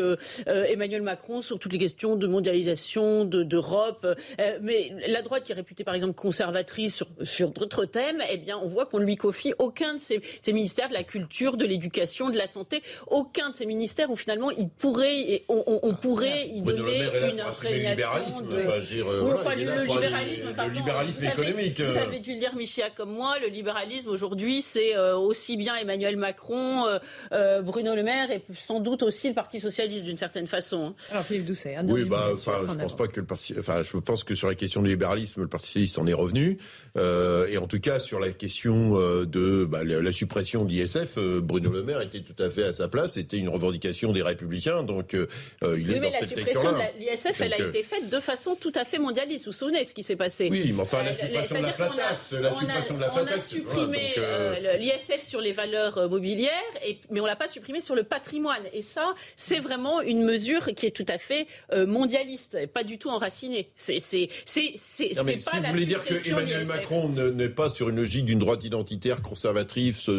Emmanuel 0.68 1.02
Macron 1.02 1.42
sur 1.42 1.60
toutes 1.60 1.74
les 1.74 1.80
questions 1.80 2.16
de 2.16 2.28
mondialisation, 2.28 3.26
d'Europe. 3.26 4.06
Euh, 4.40 4.58
mais 4.62 4.92
la 5.08 5.22
droite 5.22 5.44
qui 5.44 5.52
est 5.52 5.56
réputée 5.56 5.84
par 5.84 5.96
exemple 5.96 6.14
conservatrice 6.14 6.96
sur, 6.96 7.08
sur 7.24 7.50
d'autres 7.52 7.86
thèmes, 7.86 8.22
eh 8.30 8.38
bien 8.38 8.58
on 8.58 8.68
voit 8.68 8.86
qu'on 8.86 9.00
ne 9.00 9.06
lui 9.06 9.16
confie 9.16 9.54
aucun 9.60 9.96
de 9.96 10.00
ces, 10.00 10.22
ministères 10.48 10.90
de 10.90 10.94
la 10.94 11.04
culture, 11.04 11.58
de 11.58 11.66
l'éducation, 11.66 12.30
de 12.30 12.38
la 12.38 12.48
santé, 12.48 12.82
aucun 13.08 13.50
de 13.50 13.56
ces 13.56 13.66
ministères 13.66 14.10
où 14.10 14.16
finalement 14.16 14.52
il 14.52 14.70
pourrait, 14.70 15.44
on, 15.50 15.80
on, 15.84 15.94
pourrait 15.94 16.48
y 16.48 16.62
donner 16.62 17.10
une 17.32 17.40
imprégnation. 17.40 18.42
De... 18.42 19.34
Enfin, 19.34 19.52
euh, 19.52 19.56
le, 19.56 19.86
le 19.86 20.74
libéralisme 20.74 21.24
économique. 21.26 21.82
Vous 21.82 21.98
avez 21.98 22.20
dû 22.20 22.34
le 22.34 22.40
dire, 22.40 22.56
Michia, 22.56 22.90
comme 22.90 23.12
moi, 23.12 23.38
le 23.40 23.48
libéralisme 23.48 24.10
aujourd'hui, 24.10 24.62
c'est 24.62 24.98
aussi 24.98 25.58
bien 25.58 25.76
Emmanuel 25.76 26.18
Macron, 26.18 26.86
Bruno 27.32 27.96
Le 27.96 28.04
Maire 28.04 28.32
et 28.32 28.44
sans 28.54 28.80
doute 28.80 29.04
aussi 29.04 29.28
le 29.28 29.34
Parti 29.34 29.60
socialiste 29.60 30.04
d'une 30.04 30.18
certaine 30.18 30.48
façon. 30.48 30.53
Hein. 30.54 30.96
Alors 31.12 31.24
Philippe 31.24 31.46
Doucet, 31.46 31.76
un 31.76 31.88
Oui, 31.88 32.06
bah, 32.06 32.30
enfin, 32.34 32.62
je 32.68 32.76
pense 32.76 32.96
pas 32.96 33.08
que 33.08 33.20
le 33.20 33.26
parti, 33.26 33.54
enfin, 33.58 33.84
je 33.84 33.98
pense 33.98 34.24
que 34.24 34.36
sur 34.36 34.48
la 34.48 34.56
question 34.56 34.82
du 34.82 34.90
libéralisme, 34.90 35.42
le 35.42 35.48
Parti 35.48 35.68
socialiste 35.68 36.00
en 36.00 36.08
est 36.08 36.14
revenu, 36.14 36.58
et 36.96 37.58
en 37.58 37.68
tout 37.68 37.80
cas 37.80 38.00
sur 38.00 38.20
la 38.20 38.32
question 38.32 38.98
de 39.26 39.66
bah, 39.66 39.84
la, 39.84 40.12
suppression 40.12 40.66
d'ISF, 40.66 41.18
Bruno 41.18 41.72
Le 41.72 41.84
Maire 41.84 42.02
était 42.02 42.22
tout 42.22 42.42
à 42.42 42.50
fait 42.50 42.64
à 42.64 42.74
sa 42.74 42.88
place. 42.88 43.14
C'était 43.14 43.38
une 43.38 43.50
revendication 43.50 44.12
des 44.12 44.22
Républicains, 44.22 44.84
donc 44.84 45.14
il 45.14 45.92
est 45.92 46.00
dans 46.00 46.12
cette 46.12 46.36
lecture-là. 46.36 46.92
L'ISF, 47.00 47.42
elle 47.42 47.54
a 47.54 47.60
été 47.60 47.84
faite 47.84 48.10
de 48.10 48.20
façon 48.20 48.56
tout 48.56 48.72
à 48.76 48.86
fait 48.86 49.00
mondialiste. 49.00 49.46
Vous 49.46 49.52
vous 49.52 49.58
souvenez 49.58 49.86
ce 49.86 49.94
qui 49.94 50.04
s'est 50.04 50.16
passé? 50.16 50.50
Oui, 50.52 50.72
mais 50.74 50.82
enfin, 50.82 51.04
la 51.04 51.14
suppression 51.14 51.58
de 51.58 51.62
la 51.62 51.74
flat 51.74 51.90
tax. 51.96 52.32
La 52.34 52.54
suppression 52.54 52.96
de 52.96 53.02
la 53.02 53.10
flat 53.10 53.26
tax. 53.26 53.34
On 53.34 53.38
a 53.38 53.42
supprimé 53.42 54.14
l'ISF 54.80 55.26
sur 55.26 55.42
les 55.42 55.52
valeurs 55.52 56.10
mobilières, 56.10 56.52
et, 56.86 57.00
mais 57.10 57.20
on 57.20 57.26
l'a 57.26 57.36
pas 57.36 57.48
supprimé 57.48 57.82
sur 57.82 57.96
le 57.96 58.04
patrimoine. 58.04 58.64
Et 58.74 58.82
ça, 58.82 59.14
c'est 59.36 59.60
vraiment 59.60 60.02
une 60.02 60.24
mesure 60.24 60.43
qui 60.76 60.86
est 60.86 60.92
tout 60.92 61.06
à 61.08 61.18
fait 61.18 61.48
mondialiste, 61.72 62.68
pas 62.68 62.84
du 62.84 62.98
tout 62.98 63.10
enracinée. 63.10 63.70
C'est 63.76 64.00
c'est 64.00 64.30
c'est 64.46 64.74
c'est 64.76 65.10
pas 65.16 65.38
si 65.40 65.58
vous 65.58 65.72
voulez 65.72 65.86
dire 65.86 66.04
que 66.04 66.30
Emmanuel 66.30 66.66
Macron 66.66 67.10
n'est 67.10 67.50
pas 67.50 67.70
sur 67.70 67.90
une 67.90 67.98
logique 67.98 68.26
d'une 68.26 68.40
droite 68.40 68.64
identitaire 68.64 69.22
conservatrice 69.22 70.10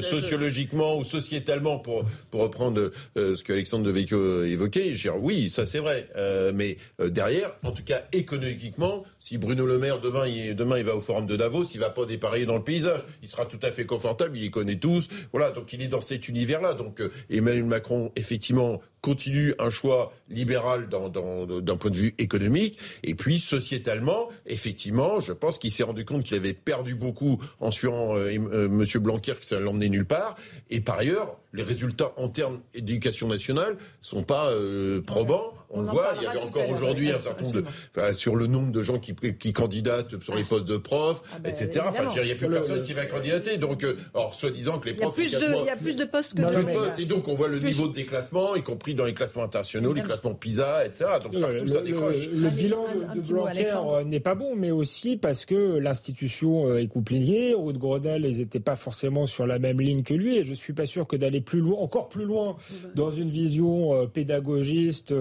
sociologiquement 0.00 0.98
ou 0.98 1.04
sociétalement 1.04 1.78
pour 1.78 2.04
pour 2.30 2.42
reprendre 2.42 2.90
ce 3.16 3.42
que 3.42 3.52
Alexandre 3.52 3.84
de 3.84 3.90
Vecchio 3.90 4.44
évoquait, 4.44 4.94
oui, 5.20 5.50
ça 5.50 5.66
c'est 5.66 5.78
vrai. 5.78 6.08
mais 6.54 6.76
derrière, 6.98 7.54
en 7.62 7.72
tout 7.72 7.84
cas 7.84 8.02
économiquement, 8.12 9.04
si 9.18 9.38
Bruno 9.38 9.66
Le 9.66 9.78
Maire 9.78 10.00
demain 10.00 10.26
il, 10.26 10.54
demain 10.54 10.78
il 10.78 10.84
va 10.84 10.96
au 10.96 11.00
forum 11.00 11.26
de 11.26 11.36
Davos, 11.36 11.64
il 11.74 11.80
va 11.80 11.90
pas 11.90 12.06
dépareiller 12.06 12.46
dans 12.46 12.56
le 12.56 12.64
paysage. 12.64 13.00
Il 13.22 13.28
sera 13.28 13.44
tout 13.46 13.58
à 13.62 13.70
fait 13.70 13.86
confortable, 13.86 14.36
il 14.36 14.42
les 14.42 14.50
connaît 14.50 14.76
tous. 14.76 15.08
Voilà, 15.32 15.50
donc 15.50 15.72
il 15.72 15.82
est 15.82 15.88
dans 15.88 16.00
cet 16.00 16.28
univers-là. 16.28 16.74
Donc 16.74 17.02
Emmanuel 17.30 17.64
Macron, 17.64 18.12
effectivement, 18.16 18.80
continue 19.00 19.54
un 19.58 19.70
choix 19.70 20.12
libéral 20.28 20.88
d'un 20.88 21.76
point 21.76 21.90
de 21.90 21.96
vue 21.96 22.14
économique. 22.18 22.78
Et 23.02 23.14
puis, 23.14 23.38
sociétalement, 23.38 24.28
effectivement, 24.46 25.20
je 25.20 25.32
pense 25.32 25.58
qu'il 25.58 25.70
s'est 25.70 25.82
rendu 25.82 26.04
compte 26.04 26.24
qu'il 26.24 26.36
avait 26.36 26.54
perdu 26.54 26.94
beaucoup 26.94 27.40
en 27.60 27.70
suivant 27.70 28.16
euh, 28.16 28.30
euh, 28.52 28.66
M. 28.66 28.84
Blanquer, 29.02 29.34
que 29.34 29.46
ça 29.46 29.60
l'emmenait 29.60 29.88
nulle 29.88 30.04
part. 30.04 30.36
Et 30.70 30.80
par 30.80 30.98
ailleurs, 30.98 31.38
les 31.52 31.62
résultats 31.62 32.12
en 32.16 32.28
termes 32.28 32.60
d'éducation 32.74 33.28
nationale 33.28 33.76
sont 34.00 34.22
pas 34.22 34.50
euh, 34.50 35.00
probants. 35.00 35.54
On, 35.70 35.82
voit, 35.82 36.14
il 36.16 36.22
y 36.22 36.26
avait 36.26 36.38
encore 36.38 36.68
aujourd'hui 36.70 37.10
un 37.10 37.18
certain 37.18 37.44
nombre 37.44 37.60
de, 37.60 38.12
sur 38.14 38.36
le 38.36 38.46
nombre 38.46 38.72
de 38.72 38.82
gens 38.82 38.98
qui, 38.98 39.14
qui 39.14 39.52
candidatent 39.52 40.22
sur 40.22 40.34
les 40.34 40.44
postes 40.44 40.66
de 40.66 40.78
profs, 40.78 41.22
ah 41.30 41.38
bah, 41.40 41.50
etc. 41.50 41.84
Enfin, 41.86 42.04
il 42.16 42.22
n'y 42.22 42.32
a 42.32 42.36
plus 42.36 42.48
personne 42.48 42.82
qui 42.82 42.94
va 42.94 43.04
candidater. 43.04 43.58
Donc, 43.58 43.86
or, 44.14 44.34
soi-disant 44.34 44.78
que 44.78 44.88
les 44.88 44.94
profs, 44.94 45.14
il 45.18 45.28
y 45.28 45.34
a 45.34 45.38
plus, 45.38 45.46
de, 45.46 45.54
il 45.60 45.66
y 45.66 45.70
a 45.70 45.76
plus 45.76 45.96
de 45.96 46.04
postes 46.04 46.34
que 46.34 46.40
de 46.40 46.72
postes. 46.72 46.98
Et 46.98 47.04
donc, 47.04 47.28
on 47.28 47.34
voit 47.34 47.48
le 47.48 47.58
niveau 47.58 47.86
de 47.86 47.92
déclassement, 47.92 48.56
y 48.56 48.62
compris 48.62 48.94
dans 48.94 49.04
les 49.04 49.12
classements 49.12 49.42
internationaux, 49.42 49.92
les 49.92 50.02
classements 50.02 50.34
PISA, 50.34 50.86
etc. 50.86 51.04
Donc 51.22 51.38
partout 51.38 51.64
le, 51.64 51.70
ça 51.70 51.82
décroche. 51.82 52.30
Le, 52.32 52.48
bilan 52.48 52.86
de, 53.14 53.20
Blanquer 53.20 53.66
euh, 53.74 54.04
n'est 54.04 54.20
pas 54.20 54.34
bon, 54.34 54.56
mais 54.56 54.70
aussi 54.70 55.18
parce 55.18 55.44
que 55.44 55.78
l'institution 55.78 56.68
euh, 56.68 56.78
est 56.78 56.88
coupliée. 56.88 57.54
Haute 57.54 57.76
Grenelle, 57.76 58.24
ils 58.24 58.38
n'étaient 58.38 58.58
pas 58.58 58.76
forcément 58.76 59.26
sur 59.26 59.46
la 59.46 59.58
même 59.58 59.80
ligne 59.82 60.02
que 60.02 60.14
lui, 60.14 60.38
et 60.38 60.44
je 60.46 60.54
suis 60.54 60.72
pas 60.72 60.86
sûr 60.86 61.06
que 61.06 61.16
d'aller 61.16 61.37
plus 61.40 61.60
loin, 61.60 61.78
encore 61.78 62.08
plus 62.08 62.24
loin, 62.24 62.56
dans 62.94 63.10
une 63.10 63.30
vision 63.30 63.94
euh, 63.94 64.06
pédagogiste, 64.06 65.14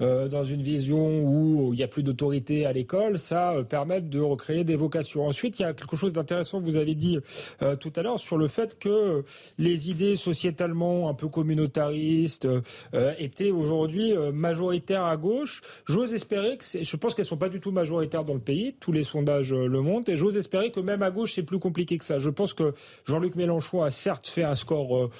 dans 0.00 0.44
une 0.44 0.62
vision 0.62 1.22
où 1.22 1.72
il 1.72 1.76
n'y 1.76 1.82
a 1.82 1.88
plus 1.88 2.02
d'autorité 2.02 2.66
à 2.66 2.72
l'école, 2.72 3.18
ça 3.18 3.54
permette 3.68 4.08
de 4.08 4.20
recréer 4.20 4.64
des 4.64 4.76
vocations. 4.76 5.26
Ensuite, 5.26 5.58
il 5.58 5.62
y 5.62 5.64
a 5.64 5.72
quelque 5.72 5.96
chose 5.96 6.12
d'intéressant, 6.12 6.60
vous 6.60 6.76
avez 6.76 6.94
dit 6.94 7.18
tout 7.80 7.92
à 7.96 8.02
l'heure, 8.02 8.18
sur 8.18 8.36
le 8.36 8.48
fait 8.48 8.78
que 8.78 9.24
les 9.58 9.90
idées 9.90 10.16
sociétalement 10.16 11.08
un 11.08 11.14
peu 11.14 11.28
communautaristes, 11.28 12.46
euh, 12.94 13.14
étaient 13.18 13.50
aujourd'hui 13.50 14.14
euh, 14.16 14.32
majoritaires 14.32 15.04
à 15.04 15.16
gauche. 15.16 15.62
J'ose 15.86 16.12
espérer 16.12 16.56
que 16.56 16.64
je 16.82 16.96
pense 16.96 17.14
qu'elles 17.14 17.24
sont 17.24 17.36
pas 17.36 17.48
du 17.48 17.60
tout 17.60 17.72
majoritaires 17.72 18.24
dans 18.24 18.34
le 18.34 18.40
pays. 18.40 18.74
Tous 18.80 18.92
les 18.92 19.04
sondages 19.04 19.52
euh, 19.52 19.66
le 19.66 19.80
montrent. 19.80 20.10
Et 20.10 20.16
j'ose 20.16 20.36
espérer 20.36 20.70
que 20.70 20.80
même 20.80 21.02
à 21.02 21.10
gauche, 21.10 21.34
c'est 21.34 21.42
plus 21.42 21.58
compliqué 21.58 21.98
que 21.98 22.04
ça. 22.04 22.18
Je 22.18 22.30
pense 22.30 22.54
que 22.54 22.74
Jean-Luc 23.06 23.36
Mélenchon 23.36 23.82
a 23.82 23.90
certes 23.90 24.26
fait 24.26 24.42
un 24.42 24.54
score 24.54 25.10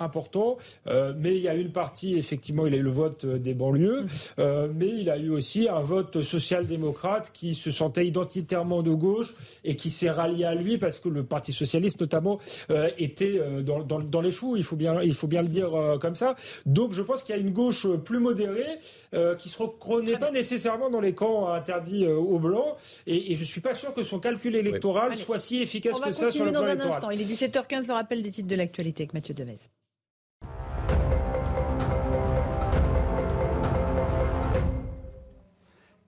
important, 0.00 0.56
mais 0.86 1.36
il 1.36 1.42
y 1.42 1.48
a 1.48 1.54
une 1.54 1.72
partie, 1.72 2.16
effectivement, 2.16 2.66
il 2.66 2.74
a 2.74 2.76
eu 2.76 2.82
le 2.82 2.90
vote 2.90 3.26
des 3.26 3.54
banlieues, 3.54 4.06
mais 4.38 4.88
il 4.88 5.10
a 5.10 5.16
eu 5.18 5.30
aussi 5.30 5.68
un 5.68 5.80
vote 5.80 6.22
social-démocrate 6.22 7.30
qui 7.32 7.54
se 7.54 7.70
sentait 7.70 8.06
identitairement 8.06 8.82
de 8.82 8.92
gauche 8.92 9.34
et 9.64 9.76
qui 9.76 9.90
s'est 9.90 10.10
rallié 10.10 10.44
à 10.44 10.54
lui 10.54 10.78
parce 10.78 10.98
que 10.98 11.08
le 11.08 11.24
Parti 11.24 11.52
socialiste, 11.52 12.00
notamment, 12.00 12.38
était 12.98 13.40
dans, 13.62 13.82
dans, 13.82 14.00
dans, 14.00 14.20
les 14.20 14.32
choux. 14.32 14.56
Il 14.56 14.64
faut 14.64 14.76
bien, 14.76 15.02
il 15.02 15.14
faut 15.14 15.26
bien 15.26 15.42
le 15.42 15.48
dire 15.48 15.70
comme 16.00 16.14
ça. 16.14 16.34
Donc, 16.66 16.92
je 16.92 17.02
pense 17.02 17.22
qu'il 17.22 17.34
y 17.34 17.38
a 17.38 17.40
une 17.40 17.52
gauche 17.52 17.86
plus 18.04 18.18
modérée 18.18 18.78
euh, 19.14 19.34
qui 19.34 19.48
se 19.48 19.58
reconnaît 19.58 20.18
pas 20.18 20.30
nécessairement 20.30 20.90
dans 20.90 21.00
les 21.00 21.14
camps 21.14 21.48
interdits 21.48 22.04
euh, 22.04 22.16
aux 22.16 22.38
blancs. 22.38 22.76
Et, 23.06 23.34
je 23.34 23.48
je 23.48 23.52
suis 23.54 23.62
pas 23.62 23.72
sûr 23.72 23.94
que 23.94 24.02
son 24.02 24.18
calcul 24.18 24.54
électoral 24.54 25.16
soit 25.16 25.38
si 25.38 25.62
efficace 25.62 25.98
que 25.98 26.12
ça 26.12 26.30
sur 26.30 26.44
le 26.44 26.52
plan 26.52 26.60
dans 26.60 26.66
un 26.66 26.80
instant. 26.80 27.08
Il 27.08 27.18
est 27.18 27.24
17h15, 27.24 27.86
le 27.86 27.94
rappel 27.94 28.22
des 28.22 28.30
titres 28.30 28.46
de 28.48 28.54
l'actualité 28.54 29.04
avec 29.04 29.14
Mathieu 29.14 29.32
Devez. 29.32 29.56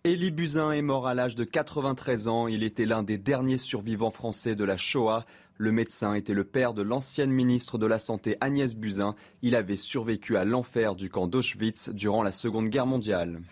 Élie 0.03 0.31
Buzyn 0.31 0.73
est 0.73 0.81
mort 0.81 1.07
à 1.07 1.13
l'âge 1.13 1.35
de 1.35 1.45
93 1.45 2.27
ans. 2.27 2.49
Il 2.49 2.63
était 2.63 2.87
l'un 2.87 3.03
des 3.03 3.19
derniers 3.19 3.59
survivants 3.59 4.11
français 4.11 4.55
de 4.55 4.65
la 4.65 4.79
Shoah. 4.79 5.27
Le 5.59 5.73
médecin 5.73 6.15
était 6.15 6.33
le 6.33 6.45
père 6.45 6.73
de 6.73 6.81
l'ancienne 6.81 7.31
ministre 7.31 7.77
de 7.77 7.85
la 7.85 7.99
Santé 7.99 8.39
Agnès 8.41 8.75
Buzyn. 8.75 9.15
Il 9.43 9.55
avait 9.55 9.77
survécu 9.77 10.39
à 10.39 10.47
l'enfer 10.47 10.95
du 10.95 11.11
camp 11.11 11.27
d'Auschwitz 11.27 11.91
durant 11.91 12.23
la 12.23 12.33
Seconde 12.33 12.71
Guerre 12.71 12.87
mondiale. 12.87 13.43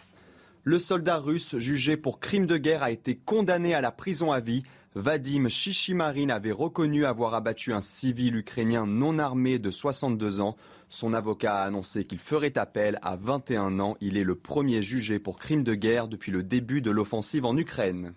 Le 0.64 0.78
soldat 0.78 1.18
russe 1.18 1.58
jugé 1.58 1.98
pour 1.98 2.18
crime 2.18 2.46
de 2.46 2.56
guerre 2.56 2.82
a 2.82 2.92
été 2.92 3.14
condamné 3.14 3.74
à 3.74 3.82
la 3.82 3.92
prison 3.92 4.32
à 4.32 4.40
vie. 4.40 4.62
Vadim 4.94 5.50
Shishimarin 5.50 6.30
avait 6.30 6.50
reconnu 6.50 7.04
avoir 7.04 7.34
abattu 7.34 7.74
un 7.74 7.82
civil 7.82 8.36
ukrainien 8.36 8.86
non 8.86 9.18
armé 9.18 9.58
de 9.58 9.70
62 9.70 10.40
ans. 10.40 10.56
Son 10.90 11.12
avocat 11.12 11.56
a 11.56 11.66
annoncé 11.66 12.04
qu'il 12.04 12.18
ferait 12.18 12.56
appel 12.56 12.98
à 13.02 13.16
21 13.16 13.78
ans. 13.78 13.96
Il 14.00 14.16
est 14.16 14.24
le 14.24 14.34
premier 14.34 14.80
jugé 14.80 15.18
pour 15.18 15.38
crime 15.38 15.62
de 15.62 15.74
guerre 15.74 16.08
depuis 16.08 16.32
le 16.32 16.42
début 16.42 16.80
de 16.80 16.90
l'offensive 16.90 17.44
en 17.44 17.56
Ukraine. 17.56 18.14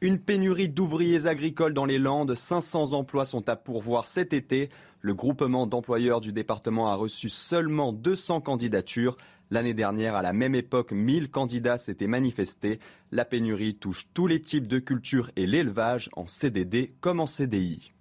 Une 0.00 0.18
pénurie 0.18 0.68
d'ouvriers 0.68 1.26
agricoles 1.26 1.74
dans 1.74 1.84
les 1.84 1.98
Landes, 1.98 2.34
500 2.34 2.92
emplois 2.92 3.26
sont 3.26 3.48
à 3.48 3.56
pourvoir 3.56 4.06
cet 4.06 4.32
été. 4.32 4.70
Le 5.00 5.12
groupement 5.12 5.66
d'employeurs 5.66 6.20
du 6.20 6.32
département 6.32 6.90
a 6.90 6.94
reçu 6.94 7.28
seulement 7.28 7.92
200 7.92 8.40
candidatures. 8.40 9.16
L'année 9.50 9.74
dernière, 9.74 10.14
à 10.14 10.22
la 10.22 10.32
même 10.32 10.54
époque, 10.54 10.92
1000 10.92 11.30
candidats 11.30 11.78
s'étaient 11.78 12.06
manifestés. 12.06 12.78
La 13.12 13.24
pénurie 13.24 13.74
touche 13.74 14.08
tous 14.14 14.26
les 14.26 14.40
types 14.40 14.68
de 14.68 14.78
cultures 14.78 15.30
et 15.36 15.46
l'élevage, 15.46 16.08
en 16.14 16.26
CDD 16.26 16.94
comme 17.00 17.20
en 17.20 17.26
CDI. 17.26 17.92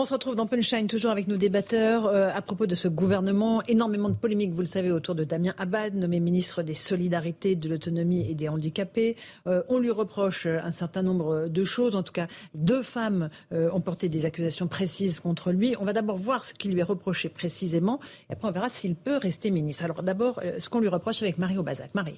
On 0.00 0.06
se 0.06 0.14
retrouve 0.14 0.34
dans 0.34 0.46
Punchline, 0.46 0.86
toujours 0.86 1.10
avec 1.10 1.28
nos 1.28 1.36
débatteurs. 1.36 2.06
Euh, 2.06 2.30
à 2.34 2.40
propos 2.40 2.64
de 2.64 2.74
ce 2.74 2.88
gouvernement, 2.88 3.62
énormément 3.68 4.08
de 4.08 4.14
polémiques, 4.14 4.52
vous 4.52 4.62
le 4.62 4.66
savez, 4.66 4.90
autour 4.90 5.14
de 5.14 5.24
Damien 5.24 5.52
Abad, 5.58 5.94
nommé 5.94 6.20
ministre 6.20 6.62
des 6.62 6.72
Solidarités, 6.72 7.54
de 7.54 7.68
l'Autonomie 7.68 8.24
et 8.26 8.34
des 8.34 8.48
Handicapés. 8.48 9.16
Euh, 9.46 9.62
on 9.68 9.78
lui 9.78 9.90
reproche 9.90 10.46
un 10.46 10.72
certain 10.72 11.02
nombre 11.02 11.48
de 11.48 11.64
choses. 11.64 11.96
En 11.96 12.02
tout 12.02 12.14
cas, 12.14 12.28
deux 12.54 12.82
femmes 12.82 13.28
euh, 13.52 13.68
ont 13.74 13.82
porté 13.82 14.08
des 14.08 14.24
accusations 14.24 14.68
précises 14.68 15.20
contre 15.20 15.52
lui. 15.52 15.74
On 15.78 15.84
va 15.84 15.92
d'abord 15.92 16.16
voir 16.16 16.46
ce 16.46 16.54
qui 16.54 16.70
lui 16.70 16.80
est 16.80 16.82
reproché 16.82 17.28
précisément, 17.28 18.00
et 18.30 18.32
après 18.32 18.48
on 18.48 18.52
verra 18.52 18.70
s'il 18.70 18.94
peut 18.94 19.18
rester 19.18 19.50
ministre. 19.50 19.84
Alors 19.84 20.02
d'abord, 20.02 20.40
ce 20.58 20.70
qu'on 20.70 20.80
lui 20.80 20.88
reproche 20.88 21.20
avec 21.20 21.36
Mario 21.36 21.62
Bazac. 21.62 21.94
Marie. 21.94 22.16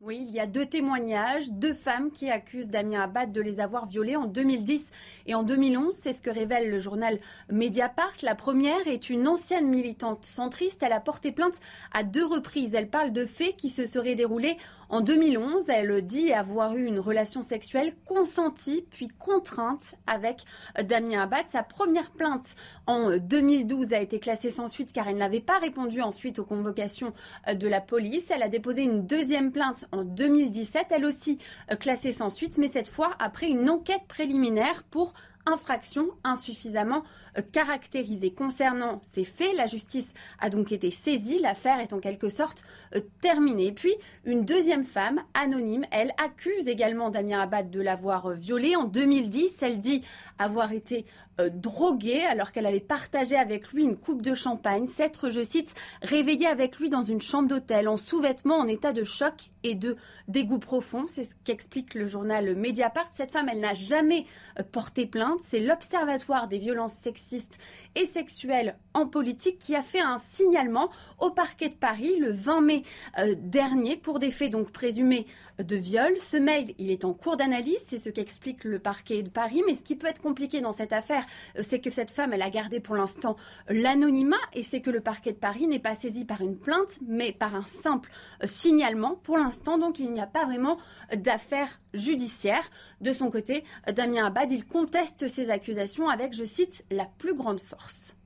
Oui, 0.00 0.24
il 0.28 0.32
y 0.32 0.38
a 0.38 0.46
deux 0.46 0.64
témoignages, 0.64 1.50
deux 1.50 1.74
femmes 1.74 2.12
qui 2.12 2.30
accusent 2.30 2.68
Damien 2.68 3.00
Abad 3.00 3.32
de 3.32 3.40
les 3.40 3.58
avoir 3.58 3.84
violées 3.86 4.14
en 4.14 4.26
2010 4.26 4.92
et 5.26 5.34
en 5.34 5.42
2011. 5.42 5.92
C'est 6.00 6.12
ce 6.12 6.22
que 6.22 6.30
révèle 6.30 6.70
le 6.70 6.78
journal 6.78 7.18
Mediapart. 7.50 8.12
La 8.22 8.36
première 8.36 8.86
est 8.86 9.10
une 9.10 9.26
ancienne 9.26 9.66
militante 9.66 10.24
centriste. 10.24 10.84
Elle 10.84 10.92
a 10.92 11.00
porté 11.00 11.32
plainte 11.32 11.58
à 11.92 12.04
deux 12.04 12.24
reprises. 12.24 12.76
Elle 12.76 12.88
parle 12.88 13.10
de 13.10 13.26
faits 13.26 13.56
qui 13.56 13.70
se 13.70 13.86
seraient 13.86 14.14
déroulés 14.14 14.56
en 14.88 15.00
2011. 15.00 15.64
Elle 15.66 16.02
dit 16.02 16.32
avoir 16.32 16.76
eu 16.76 16.84
une 16.86 17.00
relation 17.00 17.42
sexuelle 17.42 17.92
consentie 18.04 18.86
puis 18.92 19.08
contrainte 19.08 19.96
avec 20.06 20.44
Damien 20.80 21.22
Abad. 21.22 21.48
Sa 21.48 21.64
première 21.64 22.12
plainte 22.12 22.54
en 22.86 23.16
2012 23.16 23.92
a 23.94 24.00
été 24.00 24.20
classée 24.20 24.50
sans 24.50 24.68
suite 24.68 24.92
car 24.92 25.08
elle 25.08 25.16
n'avait 25.16 25.40
pas 25.40 25.58
répondu 25.58 26.02
ensuite 26.02 26.38
aux 26.38 26.44
convocations 26.44 27.12
de 27.52 27.66
la 27.66 27.80
police. 27.80 28.30
Elle 28.30 28.44
a 28.44 28.48
déposé 28.48 28.82
une 28.82 29.04
deuxième 29.04 29.50
plainte 29.50 29.86
en 29.92 30.04
2017, 30.04 30.86
elle 30.90 31.04
aussi 31.04 31.38
euh, 31.70 31.76
classée 31.76 32.12
sans 32.12 32.30
suite, 32.30 32.58
mais 32.58 32.68
cette 32.68 32.88
fois 32.88 33.14
après 33.18 33.48
une 33.48 33.70
enquête 33.70 34.06
préliminaire 34.06 34.84
pour 34.90 35.14
infraction 35.46 36.08
insuffisamment 36.24 37.02
euh, 37.36 37.42
caractérisée. 37.52 38.32
Concernant 38.32 39.00
ces 39.02 39.24
faits, 39.24 39.54
la 39.56 39.66
justice 39.66 40.12
a 40.40 40.50
donc 40.50 40.72
été 40.72 40.90
saisie. 40.90 41.40
L'affaire 41.40 41.80
est 41.80 41.92
en 41.92 42.00
quelque 42.00 42.28
sorte 42.28 42.64
euh, 42.94 43.00
terminée. 43.20 43.72
Puis, 43.72 43.94
une 44.24 44.44
deuxième 44.44 44.84
femme, 44.84 45.22
anonyme, 45.34 45.84
elle 45.90 46.12
accuse 46.22 46.68
également 46.68 47.10
Damien 47.10 47.40
Abad 47.40 47.70
de 47.70 47.80
l'avoir 47.80 48.30
violée. 48.30 48.76
En 48.76 48.84
2010, 48.84 49.62
elle 49.62 49.78
dit 49.78 50.02
avoir 50.38 50.72
été 50.72 51.06
euh, 51.40 51.48
droguée 51.50 52.24
alors 52.24 52.52
qu'elle 52.52 52.66
avait 52.66 52.80
partagé 52.80 53.36
avec 53.36 53.72
lui 53.72 53.84
une 53.84 53.96
coupe 53.96 54.22
de 54.22 54.34
champagne, 54.34 54.86
s'être, 54.86 55.28
je 55.28 55.42
cite, 55.42 55.74
réveillée 56.02 56.46
avec 56.46 56.78
lui 56.78 56.90
dans 56.90 57.02
une 57.02 57.20
chambre 57.20 57.48
d'hôtel 57.48 57.88
en 57.88 57.96
sous-vêtements, 57.96 58.58
en 58.58 58.66
état 58.66 58.92
de 58.92 59.04
choc 59.04 59.34
et 59.62 59.74
de 59.74 59.96
dégoût 60.26 60.58
profond. 60.58 61.06
C'est 61.06 61.24
ce 61.24 61.34
qu'explique 61.44 61.94
le 61.94 62.06
journal 62.06 62.56
Mediapart. 62.56 63.08
Cette 63.12 63.32
femme, 63.32 63.48
elle 63.48 63.60
n'a 63.60 63.74
jamais 63.74 64.26
euh, 64.58 64.62
porté 64.62 65.06
plainte. 65.06 65.40
C'est 65.42 65.60
l'Observatoire 65.60 66.48
des 66.48 66.58
violences 66.58 66.94
sexistes 66.94 67.58
et 67.94 68.04
sexuelles 68.04 68.76
en 68.94 69.06
politique 69.06 69.58
qui 69.58 69.76
a 69.76 69.82
fait 69.82 70.00
un 70.00 70.18
signalement 70.18 70.90
au 71.18 71.30
parquet 71.30 71.68
de 71.68 71.74
Paris 71.74 72.16
le 72.18 72.30
20 72.30 72.60
mai 72.60 72.82
euh, 73.18 73.34
dernier 73.38 73.96
pour 73.96 74.18
des 74.18 74.30
faits 74.30 74.50
donc 74.50 74.70
présumés 74.70 75.26
de 75.58 75.76
viol. 75.76 76.16
Ce 76.18 76.36
mail, 76.36 76.74
il 76.78 76.90
est 76.90 77.04
en 77.04 77.14
cours 77.14 77.36
d'analyse, 77.36 77.82
c'est 77.86 77.98
ce 77.98 78.10
qu'explique 78.10 78.64
le 78.64 78.78
parquet 78.78 79.22
de 79.22 79.28
Paris. 79.28 79.62
Mais 79.66 79.74
ce 79.74 79.82
qui 79.82 79.96
peut 79.96 80.06
être 80.06 80.20
compliqué 80.20 80.60
dans 80.60 80.72
cette 80.72 80.92
affaire, 80.92 81.24
euh, 81.56 81.62
c'est 81.62 81.80
que 81.80 81.90
cette 81.90 82.10
femme, 82.10 82.32
elle 82.32 82.42
a 82.42 82.50
gardé 82.50 82.80
pour 82.80 82.96
l'instant 82.96 83.36
l'anonymat 83.68 84.36
et 84.52 84.62
c'est 84.62 84.80
que 84.80 84.90
le 84.90 85.00
parquet 85.00 85.32
de 85.32 85.38
Paris 85.38 85.66
n'est 85.66 85.78
pas 85.78 85.94
saisi 85.94 86.24
par 86.24 86.40
une 86.40 86.58
plainte, 86.58 86.98
mais 87.06 87.32
par 87.32 87.54
un 87.54 87.62
simple 87.62 88.10
euh, 88.42 88.46
signalement. 88.46 89.16
Pour 89.16 89.38
l'instant, 89.38 89.78
donc, 89.78 89.98
il 89.98 90.12
n'y 90.12 90.20
a 90.20 90.26
pas 90.26 90.44
vraiment 90.44 90.78
d'affaire 91.14 91.80
judiciaire. 91.94 92.68
De 93.00 93.12
son 93.12 93.30
côté, 93.30 93.64
Damien 93.92 94.26
Abad, 94.26 94.50
il 94.52 94.66
conteste 94.66 95.28
ces 95.28 95.50
accusations 95.50 96.08
avec, 96.08 96.34
je 96.34 96.44
cite, 96.44 96.84
la 96.90 97.06
plus 97.06 97.34
grande 97.34 97.60
force. 97.60 98.17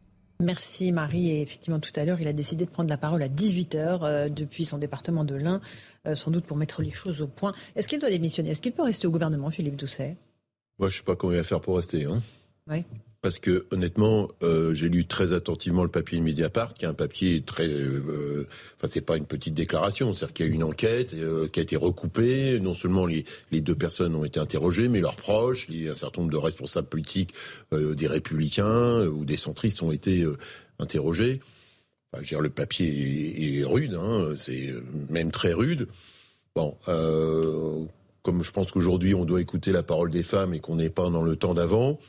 Merci 0.43 0.93
Marie. 0.93 1.31
Et 1.31 1.43
effectivement, 1.43 1.81
tout 1.81 1.93
à 1.97 2.05
l'heure, 2.05 2.21
il 2.21 2.29
a 2.29 2.33
décidé 2.33 2.67
de 2.67 2.71
prendre 2.71 2.91
la 2.91 2.97
parole 2.97 3.23
à 3.23 3.29
18h 3.29 4.01
euh, 4.03 4.29
depuis 4.29 4.65
son 4.65 4.79
département 4.79 5.25
de 5.25 5.35
l'Ain, 5.35 5.61
sans 6.15 6.31
doute 6.31 6.45
pour 6.45 6.57
mettre 6.57 6.83
les 6.83 6.93
choses 6.93 7.23
au 7.23 7.27
point. 7.27 7.55
Est-ce 7.77 7.89
qu'il 7.89 8.01
doit 8.01 8.11
démissionner? 8.11 8.51
Est-ce 8.51 8.61
qu'il 8.61 8.73
peut 8.73 8.83
rester 8.83 9.07
au 9.07 9.11
gouvernement, 9.11 9.51
Philippe 9.51 9.77
Doucet? 9.77 10.17
Moi, 10.79 10.89
je 10.89 10.95
ne 10.95 10.99
sais 10.99 11.05
pas 11.05 11.17
comment 11.17 11.33
il 11.33 11.37
va 11.37 11.45
faire 11.45 11.61
pour 11.61 11.77
rester. 11.77 12.05
Hein. 12.05 12.21
Oui. 12.69 12.85
Parce 13.23 13.39
que 13.39 13.67
honnêtement, 13.71 14.29
euh, 14.43 14.75
j'ai 14.75 14.89
lu 14.89 15.07
très 15.07 15.33
attentivement 15.33 15.85
le 15.85 15.89
papier 15.89 16.19
de 16.19 16.25
Mediapart, 16.25 16.75
qui 16.75 16.85
est 16.85 16.89
un 16.89 16.93
papier 16.93 17.41
très, 17.41 17.69
euh, 17.69 18.49
enfin 18.77 18.89
c'est 18.89 19.01
pas 19.01 19.17
une 19.17 19.27
petite 19.27 19.55
déclaration, 19.55 20.13
c'est-à-dire 20.13 20.35
qu'il 20.35 20.47
y 20.47 20.51
a 20.51 20.53
une 20.53 20.65
enquête 20.65 21.15
euh, 21.15 21.47
qui 21.47 21.61
a 21.61 21.63
été 21.63 21.77
recoupée. 21.77 22.59
Non 22.59 22.75
seulement 22.75 23.07
les, 23.07 23.25
deux 23.53 23.77
personnes 23.77 24.17
ont 24.17 24.25
été 24.25 24.41
interrogées, 24.41 24.89
mais 24.89 25.01
leurs 25.01 25.15
proches, 25.15 25.69
un 25.71 25.95
certain 25.95 26.23
nombre 26.23 26.33
de 26.33 26.37
responsables 26.37 26.89
politiques 26.89 27.33
des 27.71 28.09
Républicains 28.09 29.07
ou 29.07 29.25
des 29.25 29.37
centristes 29.37 29.85
ont 29.85 29.93
été 29.93 30.27
interrogés. 30.81 31.39
Enfin, 32.13 32.25
je 32.25 32.29
veux 32.29 32.29
dire, 32.29 32.41
le 32.41 32.51
papier 32.51 33.61
est, 33.61 33.65
rude, 33.65 33.95
hein, 33.95 34.33
c'est 34.37 34.75
même 35.11 35.31
très 35.31 35.53
rude. 35.53 35.87
Bon, 36.57 36.77
comme 38.23 38.43
je 38.43 38.51
pense 38.51 38.73
qu'aujourd'hui 38.73 39.15
on 39.15 39.25
doit 39.25 39.41
écouter 39.41 39.71
la 39.71 39.85
parole 39.85 40.11
des 40.11 40.25
femmes 40.25 40.55
et 40.55 40.61
qu'on 40.61 40.75
n'est 40.75 40.91
pas 40.91 41.09
dans 41.09 41.23
le 41.23 41.37
temps 41.37 41.55
d'avant. 41.55 42.01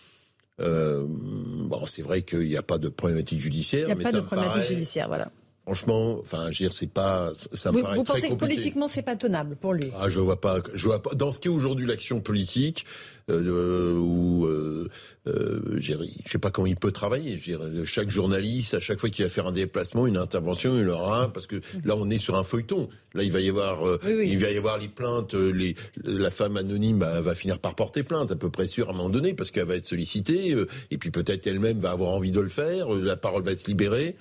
Euh, 0.59 1.05
bon, 1.07 1.85
c'est 1.85 2.01
vrai 2.01 2.21
qu'il 2.21 2.47
n'y 2.47 2.57
a 2.57 2.63
pas 2.63 2.77
de 2.77 2.89
problématique 2.89 3.39
judiciaire. 3.39 3.87
Il 3.89 3.95
n'y 3.95 4.01
a 4.01 4.03
pas 4.03 4.11
de 4.11 4.21
problématique 4.21 4.63
judiciaire, 4.63 5.07
voilà. 5.07 5.29
Franchement, 5.65 6.17
enfin, 6.19 6.51
je 6.51 6.63
veux 6.63 6.69
dire, 6.69 6.73
c'est 6.73 6.91
pas, 6.91 7.31
ça 7.35 7.71
me 7.71 7.77
vous, 7.77 7.83
paraît 7.83 7.95
vous 7.95 8.03
très 8.03 8.13
pensez 8.15 8.27
que 8.27 8.33
compliqué. 8.33 8.55
politiquement, 8.55 8.87
c'est 8.89 9.01
pas 9.01 9.15
tenable 9.15 9.55
pour 9.55 9.73
lui? 9.73 9.85
Ah, 9.97 10.09
je 10.09 10.19
vois 10.19 10.41
pas, 10.41 10.59
je 10.73 10.83
vois 10.85 11.01
pas. 11.01 11.15
Dans 11.15 11.31
ce 11.31 11.39
qui 11.39 11.47
est 11.47 11.51
aujourd'hui 11.51 11.87
l'action 11.87 12.19
politique, 12.19 12.85
euh, 13.29 13.97
où, 13.97 14.45
euh, 14.45 14.89
euh, 15.27 15.61
je 15.79 15.93
sais 16.25 16.37
pas 16.37 16.51
comment 16.51 16.67
il 16.67 16.75
peut 16.75 16.91
travailler. 16.91 17.37
Je 17.37 17.43
dirais, 17.43 17.65
chaque 17.85 18.09
journaliste, 18.09 18.73
à 18.73 18.81
chaque 18.81 18.99
fois 18.99 19.09
qu'il 19.09 19.23
va 19.23 19.29
faire 19.29 19.47
un 19.47 19.53
déplacement, 19.53 20.05
une 20.05 20.17
intervention, 20.17 20.77
il 20.77 20.89
aura, 20.89 21.31
parce 21.31 21.47
que 21.47 21.61
là, 21.85 21.95
on 21.97 22.09
est 22.09 22.17
sur 22.17 22.35
un 22.35 22.43
feuilleton. 22.43 22.89
Là, 23.13 23.23
il 23.23 23.31
va 23.31 23.39
y 23.39 23.47
avoir, 23.47 23.87
euh, 23.87 23.99
Oui, 24.03 24.13
oui. 24.17 24.29
il 24.33 24.39
va 24.39 24.51
y 24.51 24.57
avoir 24.57 24.77
les 24.77 24.89
plaintes. 24.89 25.33
euh, 25.33 25.49
Les, 25.53 25.75
la 26.03 26.29
femme 26.29 26.57
anonyme 26.57 26.99
bah, 26.99 27.21
va 27.21 27.33
finir 27.35 27.59
par 27.59 27.73
porter 27.75 28.03
plainte, 28.03 28.33
à 28.33 28.35
peu 28.35 28.49
près 28.49 28.67
sûr 28.67 28.89
à 28.89 28.91
un 28.91 28.95
moment 28.97 29.07
donné, 29.09 29.33
parce 29.33 29.49
qu'elle 29.49 29.63
va 29.67 29.75
être 29.77 29.85
sollicitée, 29.85 30.53
euh, 30.53 30.67
et 30.91 30.97
puis 30.97 31.09
peut-être 31.09 31.47
elle-même 31.47 31.79
va 31.79 31.91
avoir 31.91 32.09
envie 32.09 32.33
de 32.33 32.41
le 32.41 32.49
faire. 32.49 32.93
euh, 32.93 33.01
La 33.01 33.15
parole 33.15 33.43
va 33.43 33.55
se 33.55 33.65
libérer. 33.67 34.17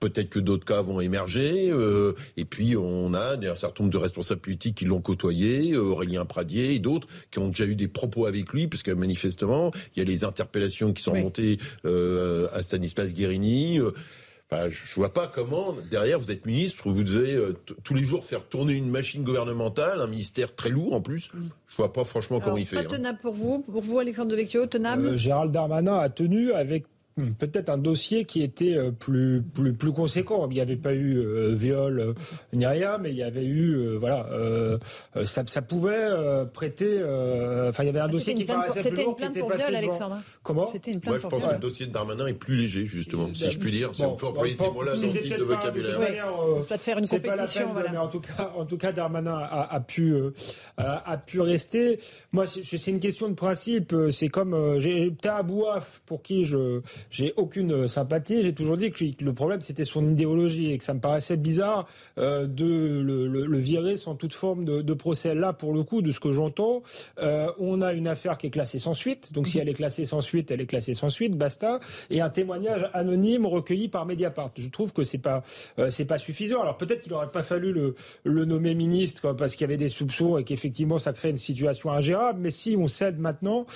Peut-être 0.00 0.30
que 0.30 0.38
d'autres 0.38 0.64
cas 0.64 0.80
vont 0.80 1.00
émerger. 1.00 1.70
euh, 1.70 2.12
et 2.36 2.44
puis, 2.44 2.76
on 2.76 3.14
a 3.14 3.36
un 3.36 3.54
certain 3.56 3.84
nombre 3.84 3.92
de 3.92 3.98
responsables 3.98 4.40
politiques 4.40 4.76
qui 4.76 4.84
l'ont 4.84 5.00
côtoyé, 5.00 5.72
euh, 5.72 5.80
Aurélien 5.80 6.24
Pradier 6.24 6.74
et 6.74 6.78
d'autres 6.78 7.08
qui 7.30 7.38
ont 7.38 7.48
déjà 7.48 7.64
eu 7.66 7.74
des 7.74 7.88
propos 7.88 8.26
avec 8.26 8.52
lui, 8.52 8.68
parce 8.68 8.82
que 8.82 8.90
manifestement, 8.92 9.72
il 9.94 9.98
y 9.98 10.02
a 10.02 10.04
les 10.04 10.24
interpellations 10.24 10.92
qui 10.92 11.02
sont 11.02 11.12
Oui. 11.12 11.22
montées 11.22 11.58
euh, 11.84 12.46
à 12.52 12.62
Stanislas 12.62 13.12
Guérini. 13.12 13.80
Enfin, 14.50 14.70
je 14.70 14.94
vois 14.94 15.12
pas 15.12 15.26
comment, 15.26 15.74
derrière, 15.90 16.18
vous 16.18 16.30
êtes 16.30 16.46
ministre, 16.46 16.88
vous 16.88 17.04
devez 17.04 17.34
euh, 17.34 17.52
tous 17.84 17.92
les 17.92 18.02
jours 18.02 18.24
faire 18.24 18.42
tourner 18.48 18.72
une 18.72 18.88
machine 18.88 19.22
gouvernementale, 19.22 20.00
un 20.00 20.06
ministère 20.06 20.54
très 20.54 20.70
lourd 20.70 20.94
en 20.94 21.02
plus. 21.02 21.28
Je 21.66 21.76
vois 21.76 21.92
pas 21.92 22.04
franchement 22.04 22.40
comment 22.40 22.56
il 22.56 22.64
fait. 22.64 22.76
Pas 22.76 22.82
hein. 22.82 22.84
tenable 22.96 23.18
pour 23.20 23.34
vous 23.34 23.58
Pour 23.60 23.82
vous, 23.82 23.98
Alexandre 23.98 24.30
Devecchio, 24.30 24.64
tenable? 24.64 25.06
Euh, 25.06 25.16
Gérald 25.18 25.52
Darmanin 25.52 25.98
a 25.98 26.08
tenu 26.08 26.52
avec 26.52 26.86
peut-être 27.38 27.68
un 27.68 27.78
dossier 27.78 28.24
qui 28.24 28.42
était 28.42 28.76
euh, 28.76 28.90
plus 28.90 29.42
plus 29.54 29.72
plus 29.72 29.92
conséquent. 29.92 30.46
Il 30.50 30.54
n'y 30.54 30.60
avait 30.60 30.76
pas 30.76 30.92
eu 30.94 31.18
euh, 31.18 31.52
viol 31.54 32.00
euh, 32.00 32.12
ni 32.52 32.66
rien, 32.66 32.98
mais 32.98 33.10
il 33.10 33.16
y 33.16 33.22
avait 33.22 33.44
eu 33.44 33.74
euh, 33.76 33.96
voilà 33.98 34.26
euh, 34.32 34.78
ça, 35.24 35.42
ça 35.46 35.62
pouvait 35.62 35.92
euh, 35.94 36.44
prêter. 36.44 36.98
euh, 37.00 37.68
Enfin, 37.70 37.82
il 37.82 37.86
y 37.86 37.90
avait 37.90 38.00
un 38.00 38.04
Ah, 38.04 38.08
dossier 38.08 38.32
C'était 38.32 38.34
qui 38.36 38.40
une 38.42 38.46
plainte 38.46 38.58
pour, 38.66 38.74
paraissait 38.74 38.80
plus 38.80 38.88
c'était 38.90 39.00
une 39.02 39.06
lourd 39.06 39.16
plainte 39.16 39.38
pour 39.38 39.48
viol, 39.48 39.58
devant. 39.58 39.78
Alexandre. 39.78 40.16
Comment 40.42 40.66
C'était 40.66 40.90
une 40.92 40.96
Moi, 40.96 41.02
plainte 41.02 41.16
je 41.16 41.20
pour 41.28 41.30
pense 41.38 41.48
que 41.48 41.52
le 41.54 41.58
dossier 41.60 41.86
de 41.86 41.92
Darmanin 41.92 42.26
est 42.26 42.34
plus 42.34 42.56
léger, 42.56 42.86
justement, 42.86 43.28
si 43.34 43.50
je 43.50 43.58
puis 43.58 43.70
dire. 43.72 43.90
Si 43.94 44.02
Bon, 44.02 44.08
on 44.12 44.16
peut 44.16 44.26
employer 44.26 44.54
ces 44.54 44.70
mots-là 44.70 44.92
dans 44.94 45.00
ce 45.12 45.18
type 45.18 45.36
de 45.38 45.44
vocabulaire. 45.44 45.98
euh, 46.00 46.60
Peut-être 46.62 46.80
faire 46.80 46.98
une 46.98 47.04
c'est 47.04 47.20
pas 47.20 47.28
la 47.30 47.36
compétition, 47.42 47.72
voilà. 47.72 47.90
mais 47.92 47.98
en 47.98 48.08
tout 48.08 48.20
cas, 48.20 48.52
en 48.56 48.64
tout 48.64 48.76
cas, 48.78 48.92
Darmanin 48.92 49.34
a, 49.36 49.68
a 49.74 49.80
pu 49.80 50.12
euh, 50.14 50.30
a, 50.76 51.10
a 51.12 51.16
pu 51.18 51.40
rester. 51.40 52.00
Moi, 52.32 52.46
c'est 52.46 52.86
une 52.86 53.00
question 53.00 53.28
de 53.28 53.34
principe. 53.34 53.94
C'est 54.10 54.28
comme 54.28 54.54
euh, 54.54 54.80
j'ai 54.80 55.12
Taha 55.20 55.42
Bouaf, 55.42 56.00
pour 56.06 56.22
qui 56.22 56.44
je 56.44 56.80
j'ai 57.10 57.32
aucune 57.36 57.72
euh, 57.72 57.88
sympathie. 57.88 58.42
J'ai 58.42 58.52
toujours 58.52 58.76
dit 58.76 58.90
que 58.90 59.04
le 59.20 59.32
problème 59.32 59.60
c'était 59.60 59.84
son 59.84 60.06
idéologie 60.06 60.72
et 60.72 60.78
que 60.78 60.84
ça 60.84 60.94
me 60.94 61.00
paraissait 61.00 61.36
bizarre 61.36 61.86
euh, 62.18 62.46
de 62.46 63.00
le, 63.00 63.58
virer 63.58 63.96
sans 63.96 64.14
toute 64.14 64.32
forme 64.32 64.64
de, 64.64 64.94
procès. 64.94 65.34
Là, 65.34 65.52
pour 65.52 65.72
le 65.72 65.82
coup, 65.82 66.02
de 66.02 66.10
ce 66.10 66.20
que 66.20 66.32
j'entends, 66.32 66.82
euh, 67.20 67.50
on 67.58 67.80
a 67.80 67.92
une 67.92 68.08
affaire 68.08 68.38
qui 68.38 68.46
est 68.48 68.50
classée 68.50 68.78
sans 68.78 68.94
suite. 68.94 69.32
Donc, 69.32 69.48
si 69.48 69.58
elle 69.58 69.68
est 69.68 69.74
classée 69.74 70.06
sans 70.06 70.20
suite, 70.20 70.50
elle 70.50 70.60
est 70.60 70.66
classée 70.66 70.94
sans 70.94 71.08
suite, 71.08 71.36
basta. 71.36 71.78
Et 72.10 72.20
un 72.20 72.30
témoignage 72.30 72.88
anonyme 72.94 73.46
recueilli 73.46 73.88
par 73.88 74.06
Mediapart. 74.06 74.50
Je 74.56 74.68
trouve 74.68 74.92
que 74.92 75.04
c'est 75.04 75.18
pas 75.18 75.42
c'est 75.90 76.04
pas 76.04 76.18
suffisant. 76.18 76.60
Alors 76.62 76.76
peut-être 76.76 77.00
qu'il 77.02 77.12
n'aurait 77.12 77.30
pas 77.30 77.42
fallu 77.42 77.72
le, 78.24 78.44
nommer 78.44 78.74
ministre 78.74 79.32
parce 79.32 79.54
qu'il 79.54 79.62
y 79.62 79.64
avait 79.64 79.76
des 79.76 79.88
soupçons 79.88 80.38
et 80.38 80.44
qu'effectivement 80.44 80.98
ça 80.98 81.12
crée 81.12 81.30
une 81.30 81.36
situation 81.36 81.90
ingérable. 81.90 82.40
Mais 82.40 82.50
si 82.50 82.76
on 82.78 82.88
cède 82.88 83.18
maintenant, 83.18 83.66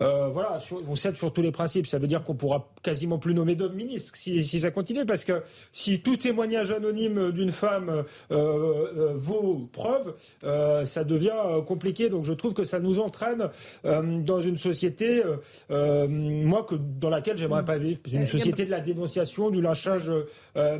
voilà, 0.00 0.58
on 0.88 0.94
cède 0.94 1.16
sur 1.16 1.32
tous 1.32 1.42
les 1.42 1.52
principes. 1.52 1.86
Ça 1.86 1.98
veut 1.98 2.06
dire 2.06 2.24
qu'on 2.24 2.34
pourra 2.34 2.68
quasiment 2.82 3.18
plus 3.18 3.34
nommer 3.34 3.54
d'homme 3.54 3.74
ministre 3.74 4.16
si, 4.16 4.42
si 4.42 4.60
ça 4.60 4.70
continue 4.70 5.06
parce 5.06 5.24
que 5.24 5.42
si 5.72 6.00
tout 6.00 6.16
témoignage 6.16 6.70
anonyme 6.72 7.30
d'une 7.32 7.52
femme 7.52 7.88
euh, 7.90 8.02
euh, 8.32 9.14
vaut 9.14 9.68
preuve, 9.72 10.14
euh, 10.44 10.84
ça 10.84 11.04
devient 11.04 11.62
compliqué. 11.66 12.08
Donc 12.08 12.24
je 12.24 12.32
trouve 12.32 12.54
que 12.54 12.64
ça 12.64 12.80
nous 12.80 12.98
entraîne 12.98 13.48
euh, 13.84 14.20
dans 14.20 14.40
une 14.40 14.56
société, 14.56 15.22
moi, 15.70 16.66
que, 16.68 16.74
dans 16.74 17.10
laquelle 17.10 17.36
j'aimerais 17.36 17.64
pas 17.64 17.78
vivre. 17.78 18.00
Une 18.12 18.26
société 18.26 18.64
de 18.64 18.70
la 18.70 18.80
dénonciation, 18.80 19.50
du 19.50 19.60
lynchage 19.60 20.10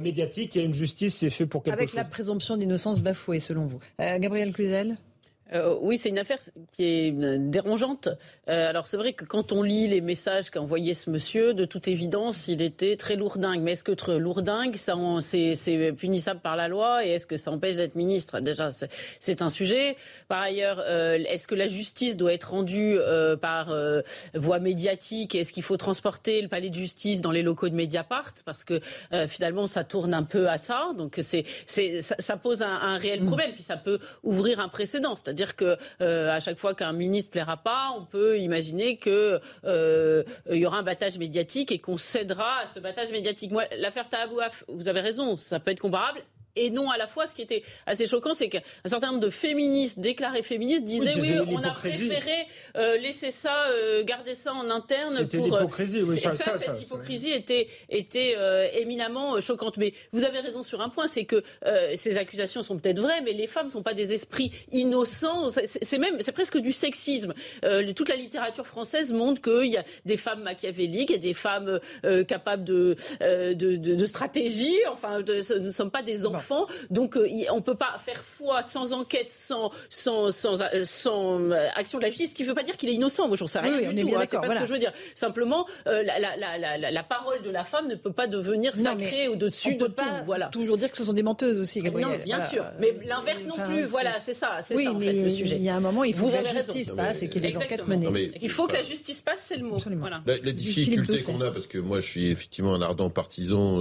médiatique 0.01 0.57
et 0.57 0.63
une 0.63 0.75
justice, 0.75 1.17
c'est 1.17 1.31
fait 1.31 1.47
pour 1.47 1.63
quelque 1.63 1.75
Avec 1.75 1.89
chose. 1.89 1.97
la 1.97 2.05
présomption 2.05 2.57
d'innocence 2.57 3.01
bafouée, 3.01 3.41
selon 3.41 3.67
vous. 3.67 3.79
Gabriel 3.99 4.53
Cluzel? 4.53 4.97
Euh, 5.55 5.77
oui, 5.81 5.99
c'est 5.99 6.09
une 6.09 6.19
affaire 6.19 6.39
qui 6.73 6.85
est 6.85 7.13
dérangeante. 7.13 8.09
Euh, 8.49 8.69
alors 8.69 8.87
c'est 8.87 8.97
vrai 8.97 9.13
que 9.13 9.25
quand 9.25 9.53
on 9.53 9.63
lit 9.63 9.89
les 9.89 10.01
messages 10.01 10.51
qu'a 10.51 10.61
envoyé 10.61 10.95
ce 10.95 11.11
monsieur, 11.11 11.55
de 11.55 11.65
toute 11.65 11.89
évidence, 11.89 12.49
il 12.49 12.63
était 12.63 12.97
très 12.97 13.17
lourdingue. 13.17 13.61
Mais 13.61 13.73
est-ce 13.73 13.85
que 13.85 13.93
très 13.93 14.19
lourdingue, 14.19 14.77
ça, 14.77 14.97
c'est, 15.21 15.93
punissable 15.93 16.41
par 16.41 16.57
la 16.57 16.69
loi 16.69 17.05
et 17.05 17.11
est-ce 17.11 17.27
que 17.27 17.37
ça 17.37 17.51
empêche 17.51 17.77
d'être 17.77 17.95
ministre? 17.95 18.41
Déjà, 18.41 18.71
c'est, 19.21 19.43
un 19.43 19.51
sujet. 19.51 19.97
Par 20.29 20.41
ailleurs, 20.41 20.83
euh, 20.87 21.19
est-ce 21.29 21.49
que 21.49 21.55
la 21.55 21.67
justice 21.67 22.17
doit 22.17 22.33
être 22.33 22.51
rendue 22.51 22.99
par 23.41 23.75
voie 24.35 24.59
médiatique? 24.59 25.35
Est-ce 25.35 25.53
qu'il 25.53 25.63
faut 25.63 25.77
transporter 25.77 26.41
le 26.41 26.49
palais 26.49 26.71
de 26.71 26.75
justice 26.75 27.21
dans 27.21 27.31
les 27.31 27.43
locaux 27.43 27.69
de 27.69 27.75
Mediapart? 27.75 28.35
Parce 28.45 28.65
que 28.65 28.81
finalement, 29.27 29.67
ça 29.67 29.85
tourne 29.85 30.15
un 30.15 30.23
peu 30.23 30.49
à 30.49 30.59
ça. 30.59 30.93
Donc 30.97 31.19
c'est, 31.23 31.45
c'est, 31.67 32.01
ça, 32.01 32.15
ça 32.19 32.37
pose 32.37 32.63
un, 32.63 32.69
un 32.69 32.97
réel 32.97 33.25
problème. 33.25 33.53
Puis 33.53 33.63
ça 33.63 33.77
peut 33.77 33.99
ouvrir 34.23 34.61
un 34.61 34.69
précédent. 34.69 35.17
C'est-à-dire 35.17 35.42
que 35.57 35.77
euh, 36.01 36.31
à 36.31 36.41
chaque 36.41 36.59
fois 36.59 36.75
qu'un 36.75 36.93
ministre 36.93 37.31
plaira 37.31 37.57
pas, 37.57 37.91
on 37.97 38.05
peut 38.05 38.39
imaginer 38.39 38.97
que 38.97 39.41
euh, 39.65 40.23
y 40.51 40.67
aura 40.67 40.79
un 40.79 40.83
battage 40.83 41.19
médiatique 41.19 41.73
et 41.73 41.79
qu'on 41.79 41.99
cédera 41.99 42.61
à 42.63 42.67
ce 42.67 42.81
battage 42.81 43.11
médiatique. 43.11 43.51
Moi, 43.53 43.65
l'affaire 43.79 44.09
Tahabouaf, 44.09 44.65
vous 44.69 44.89
avez 44.89 45.01
raison, 45.01 45.37
ça 45.37 45.61
peut 45.61 45.71
être 45.71 45.81
comparable. 45.81 46.23
Et 46.57 46.71
non 46.71 46.91
à 46.91 46.97
la 46.97 47.07
fois. 47.07 47.27
Ce 47.27 47.35
qui 47.35 47.43
était 47.43 47.63
assez 47.87 48.07
choquant, 48.07 48.35
c'est 48.35 48.49
qu'un 48.49 48.61
certain 48.87 49.09
nombre 49.09 49.21
de 49.21 49.31
féministes, 49.31 49.99
déclarés 49.99 50.43
féministes, 50.43 50.85
disaient 50.85 51.21
oui, 51.21 51.33
on 51.49 51.63
a 51.63 51.71
préféré 51.71 52.47
euh, 52.77 52.97
laisser 52.99 53.31
ça, 53.31 53.67
euh, 53.69 54.05
garder 54.05 54.35
ça 54.35 54.53
en 54.53 54.71
interne. 54.71 55.17
C'était 55.17 55.39
euh, 55.39 55.45
l'hypocrisie, 55.45 56.03
oui, 56.03 56.21
ça, 56.21 56.35
cette 56.35 56.81
hypocrisie 56.81 57.31
était, 57.31 57.69
était 57.89 58.37
éminemment 58.75 59.41
choquante. 59.41 59.77
Mais 59.77 59.93
vous 60.13 60.25
avez 60.25 60.41
raison 60.41 60.63
sur 60.63 60.81
un 60.81 60.89
point, 60.89 61.07
c'est 61.07 61.25
que 61.25 61.43
ces 61.95 62.19
accusations 62.19 62.63
sont 62.63 62.79
peut-être 62.79 63.01
vraies, 63.01 63.21
mais 63.23 63.33
les 63.33 63.47
femmes 63.47 63.67
ne 63.67 63.73
sont 63.73 63.83
pas 63.83 63.95
des 63.95 64.13
esprits 64.13 64.53
innocents. 64.71 65.51
C'est 65.51 65.99
même, 65.99 66.21
c'est 66.21 66.33
presque 66.33 66.59
du 66.59 66.73
sexisme. 66.73 67.35
toute 67.97 68.09
la 68.09 68.17
littérature 68.17 68.67
française 68.67 69.13
montre 69.13 69.41
qu'il 69.41 69.71
y 69.71 69.77
a 69.77 69.85
des 70.05 70.17
femmes 70.17 70.43
machiavéliques, 70.43 71.11
il 71.11 71.17
y 71.17 71.19
a 71.19 71.23
des 71.23 71.35
femmes 71.35 71.81
capables 72.27 72.65
de, 72.65 72.97
de, 73.21 73.77
de, 73.77 74.07
stratégie. 74.07 74.77
Enfin, 74.91 75.21
nous 75.21 75.67
ne 75.67 75.71
sommes 75.71 75.91
pas 75.91 76.03
des 76.03 76.27
enfants. 76.27 76.42
Donc 76.91 77.17
euh, 77.17 77.29
on 77.51 77.57
ne 77.57 77.61
peut 77.61 77.75
pas 77.75 77.99
faire 78.05 78.23
foi 78.23 78.63
sans 78.63 78.93
enquête, 78.93 79.31
sans, 79.31 79.71
sans, 79.89 80.33
sans, 80.33 80.63
sans 80.83 81.41
euh, 81.41 81.69
action 81.75 81.99
de 81.99 82.05
la 82.05 82.11
justice, 82.11 82.31
ce 82.31 82.35
qui 82.35 82.43
ne 82.43 82.49
veut 82.49 82.55
pas 82.55 82.63
dire 82.63 82.77
qu'il 82.77 82.89
est 82.89 82.95
innocent. 82.95 83.29
Moi, 83.29 83.37
j'en 83.37 83.47
sais 83.47 83.61
rien 83.61 83.93
du 83.93 84.03
tout. 84.03 84.17
Hein, 84.17 84.25
c'est 84.29 84.41
pas 84.41 84.55
ce 84.55 84.61
que 84.61 84.67
je 84.67 84.73
veux 84.73 84.79
dire. 84.79 84.93
Simplement, 85.15 85.67
euh, 85.87 86.03
la, 86.03 86.19
la, 86.19 86.59
la, 86.59 86.91
la, 86.91 87.03
parole 87.03 87.43
de 87.43 87.51
la 87.51 87.65
femme 87.65 87.89
ne 87.89 87.95
peut 87.95 88.13
pas 88.13 88.27
devenir 88.27 88.75
sacrée 88.77 89.29
au-dessus 89.29 89.75
de 89.75 89.87
tout. 89.87 90.03
Voilà. 90.25 90.49
Toujours 90.49 90.77
dire 90.77 90.91
que 90.91 90.97
ce 90.97 91.05
sont 91.05 91.13
des 91.13 91.23
menteuses 91.23 91.59
aussi, 91.59 91.81
Gabriel. 91.81 92.09
Non, 92.09 92.25
bien 92.25 92.39
sûr. 92.39 92.65
Mais 92.79 92.97
l'inverse 93.05 93.45
non 93.45 93.57
plus. 93.65 93.85
Voilà, 93.85 94.13
c'est 94.25 94.35
ça. 94.35 94.59
C'est 94.67 94.83
ça 94.83 94.93
en 94.93 95.01
fait 95.01 95.13
le 95.13 95.31
sujet. 95.31 95.57
Il 95.57 95.63
y 95.63 95.69
a 95.69 95.77
un 95.77 95.81
moment, 95.81 96.05
il 96.05 96.15
faut 96.15 96.29
que 96.29 96.35
la 96.35 96.45
justice 96.45 96.91
passe 96.91 97.23
et 97.23 97.29
qu'il 97.29 97.45
y 97.45 97.49
ait 97.49 97.51
des 97.51 97.57
enquêtes 97.57 97.87
menées. 97.87 98.33
Il 98.41 98.51
faut 98.51 98.67
que 98.67 98.75
la 98.75 98.83
justice 98.83 99.21
passe, 99.21 99.45
c'est 99.47 99.57
le 99.57 99.65
mot. 99.65 99.79
Voilà. 99.99 100.23
La, 100.27 100.53
difficulté 100.53 101.23
qu'on 101.23 101.41
a, 101.41 101.51
parce 101.51 101.67
que 101.67 101.79
moi, 101.79 102.01
je 102.01 102.07
suis 102.07 102.27
effectivement 102.31 102.75
un 102.75 102.83
ardent 102.83 103.11
partisan 103.11 103.81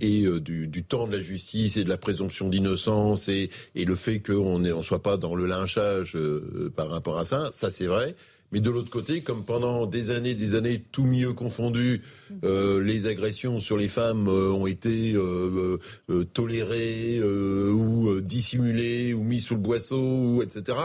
et 0.00 0.26
du, 0.40 0.66
du 0.66 0.84
temps 0.84 1.06
de 1.06 1.16
la 1.16 1.20
justice 1.20 1.77
de 1.84 1.88
la 1.88 1.96
présomption 1.96 2.48
d'innocence 2.48 3.28
et, 3.28 3.50
le 3.74 3.94
fait 3.94 4.20
qu'on 4.20 4.58
ne 4.58 4.82
soit 4.82 5.02
pas 5.02 5.16
dans 5.16 5.34
le 5.34 5.46
lynchage 5.46 6.14
euh, 6.16 6.70
par 6.74 6.90
rapport 6.90 7.18
à 7.18 7.24
ça, 7.24 7.48
ça 7.52 7.70
c'est 7.70 7.86
vrai. 7.86 8.14
Mais 8.52 8.60
de 8.60 8.70
l'autre 8.70 8.90
côté, 8.90 9.20
comme 9.20 9.44
pendant 9.44 9.86
des 9.86 10.10
années, 10.10 10.34
des 10.34 10.54
années, 10.54 10.82
tout 10.90 11.04
mieux 11.04 11.34
confondu, 11.34 12.02
euh, 12.44 12.82
les 12.82 13.06
agressions 13.06 13.58
sur 13.58 13.76
les 13.76 13.88
femmes 13.88 14.26
euh, 14.26 14.50
ont 14.50 14.66
été 14.66 15.14
tolérées 16.32 17.22
ou 17.22 18.20
dissimulées 18.20 19.12
ou 19.12 19.22
mises 19.22 19.44
sous 19.44 19.54
le 19.54 19.60
boisseau, 19.60 20.00
ou 20.00 20.42
etc. 20.42 20.78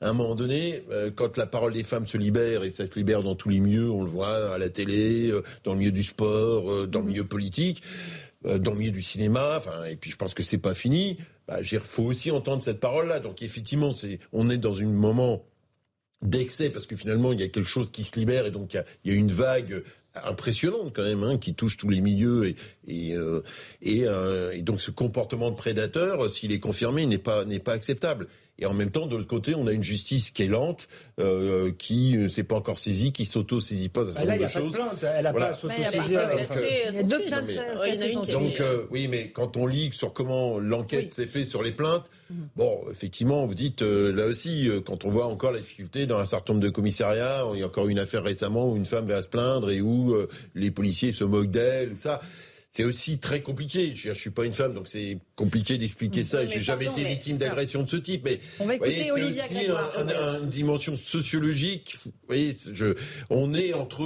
À 0.00 0.08
un 0.08 0.14
moment 0.14 0.34
donné, 0.34 0.82
quand 1.14 1.36
la 1.36 1.46
parole 1.46 1.74
des 1.74 1.84
femmes 1.84 2.06
se 2.06 2.16
libère, 2.18 2.64
et 2.64 2.70
ça 2.70 2.86
se 2.86 2.94
libère 2.94 3.22
dans 3.22 3.36
tous 3.36 3.50
les 3.50 3.60
milieux, 3.60 3.90
on 3.90 4.02
le 4.02 4.08
voit 4.08 4.54
à 4.54 4.58
la 4.58 4.68
télé, 4.68 5.30
dans 5.64 5.74
le 5.74 5.78
milieu 5.78 5.92
du 5.92 6.02
sport, 6.02 6.88
dans 6.88 7.00
le 7.00 7.06
milieu 7.06 7.24
politique, 7.24 7.82
euh, 7.82 8.21
dans 8.44 8.72
le 8.72 8.78
milieu 8.78 8.92
du 8.92 9.02
cinéma. 9.02 9.56
Enfin, 9.56 9.84
et 9.84 9.96
puis 9.96 10.10
je 10.10 10.16
pense 10.16 10.34
que 10.34 10.42
c'est 10.42 10.58
pas 10.58 10.74
fini. 10.74 11.18
Bah, 11.48 11.58
il 11.60 11.80
faut 11.80 12.04
aussi 12.04 12.30
entendre 12.30 12.62
cette 12.62 12.80
parole-là. 12.80 13.20
Donc 13.20 13.42
effectivement, 13.42 13.92
c'est, 13.92 14.18
on 14.32 14.50
est 14.50 14.58
dans 14.58 14.80
un 14.80 14.86
moment 14.86 15.44
d'excès 16.22 16.70
parce 16.70 16.86
que 16.86 16.96
finalement 16.96 17.32
il 17.32 17.40
y 17.40 17.42
a 17.42 17.48
quelque 17.48 17.68
chose 17.68 17.90
qui 17.90 18.04
se 18.04 18.18
libère 18.18 18.46
et 18.46 18.50
donc 18.50 18.74
il 18.74 19.10
y 19.10 19.12
a, 19.12 19.16
une 19.16 19.32
vague 19.32 19.82
impressionnante 20.24 20.92
quand 20.94 21.02
même 21.02 21.22
hein, 21.24 21.36
qui 21.36 21.54
touche 21.54 21.76
tous 21.76 21.88
les 21.88 22.00
milieux 22.00 22.54
et 22.86 23.14
euh, 23.14 23.42
euh, 23.86 24.52
et, 24.52 24.62
donc 24.62 24.80
ce 24.80 24.90
comportement 24.90 25.50
de 25.50 25.56
prédateur 25.56 26.30
s'il 26.30 26.52
est 26.52 26.60
confirmé 26.60 27.06
n'est 27.06 27.18
pas 27.18 27.44
n'est 27.44 27.58
pas 27.58 27.72
acceptable 27.72 28.28
et 28.62 28.66
en 28.66 28.74
même 28.74 28.92
temps, 28.92 29.06
de 29.06 29.16
l'autre 29.16 29.28
côté, 29.28 29.56
on 29.56 29.66
a 29.66 29.72
une 29.72 29.82
justice 29.82 30.30
qui 30.30 30.44
est 30.44 30.46
lente, 30.46 30.86
euh, 31.18 31.72
qui 31.76 32.16
ne 32.16 32.28
s'est 32.28 32.44
pas 32.44 32.54
encore 32.54 32.78
saisie, 32.78 33.10
qui 33.10 33.26
s'auto-saisit 33.26 33.88
pas 33.88 34.02
à 34.02 34.24
bah 34.24 34.24
là, 34.24 34.36
il 34.36 34.42
y 34.42 34.44
a 34.44 34.48
Pas 34.48 34.60
de 34.60 34.68
plainte. 34.68 35.04
Elle 35.16 35.24
n'a 35.24 35.32
pas 35.32 35.52
s'auto-saisir. 35.54 36.00
Il 36.90 36.94
y 36.94 36.98
a 36.98 37.02
deux 37.02 37.24
plaintes. 37.24 38.30
Donc, 38.30 38.60
euh, 38.60 38.86
oui, 38.92 39.08
mais 39.08 39.30
quand 39.30 39.56
on 39.56 39.66
lit 39.66 39.90
sur 39.92 40.12
comment 40.12 40.60
l'enquête 40.60 41.12
s'est 41.12 41.26
faite 41.26 41.46
sur 41.46 41.60
les 41.64 41.72
plaintes, 41.72 42.04
mhm. 42.30 42.48
bon, 42.54 42.84
effectivement, 42.88 43.44
vous 43.46 43.56
dites, 43.56 43.82
euh, 43.82 44.12
là 44.12 44.26
aussi, 44.26 44.68
euh, 44.68 44.80
quand 44.80 45.04
on 45.04 45.08
voit 45.08 45.26
encore 45.26 45.50
la 45.50 45.58
difficulté 45.58 46.06
dans 46.06 46.18
un 46.18 46.24
certain 46.24 46.52
nombre 46.52 46.64
de 46.64 46.70
commissariats, 46.70 47.44
il 47.54 47.58
y 47.58 47.62
a 47.64 47.66
encore 47.66 47.88
une 47.88 47.98
affaire 47.98 48.22
récemment 48.22 48.70
où 48.70 48.76
une 48.76 48.86
femme 48.86 49.06
va 49.06 49.22
se 49.22 49.28
plaindre 49.28 49.72
et 49.72 49.80
où 49.80 50.14
les 50.54 50.70
policiers 50.70 51.10
se 51.10 51.24
moquent 51.24 51.50
d'elle, 51.50 51.96
ça 51.96 52.20
c'est 52.72 52.84
aussi 52.84 53.18
très 53.18 53.42
compliqué. 53.42 53.92
Je, 53.94 54.08
ne 54.08 54.14
suis 54.14 54.30
pas 54.30 54.46
une 54.46 54.54
femme, 54.54 54.72
donc 54.72 54.88
c'est 54.88 55.18
compliqué 55.36 55.76
d'expliquer 55.76 56.24
ça. 56.24 56.46
J'ai 56.46 56.62
jamais 56.62 56.86
été 56.86 57.04
victime 57.04 57.36
d'agression 57.36 57.82
de 57.82 57.88
ce 57.88 57.98
type. 57.98 58.24
Mais 58.24 58.40
on 58.60 58.66
va 58.66 58.76
écouter 58.76 59.04
c'est 59.04 59.10
aussi 59.10 59.68
une 60.40 60.48
dimension 60.48 60.96
sociologique. 60.96 61.98
Vous 62.06 62.12
voyez, 62.26 62.52
je, 62.72 62.94
on 63.28 63.52
est 63.52 63.74
entre, 63.74 64.02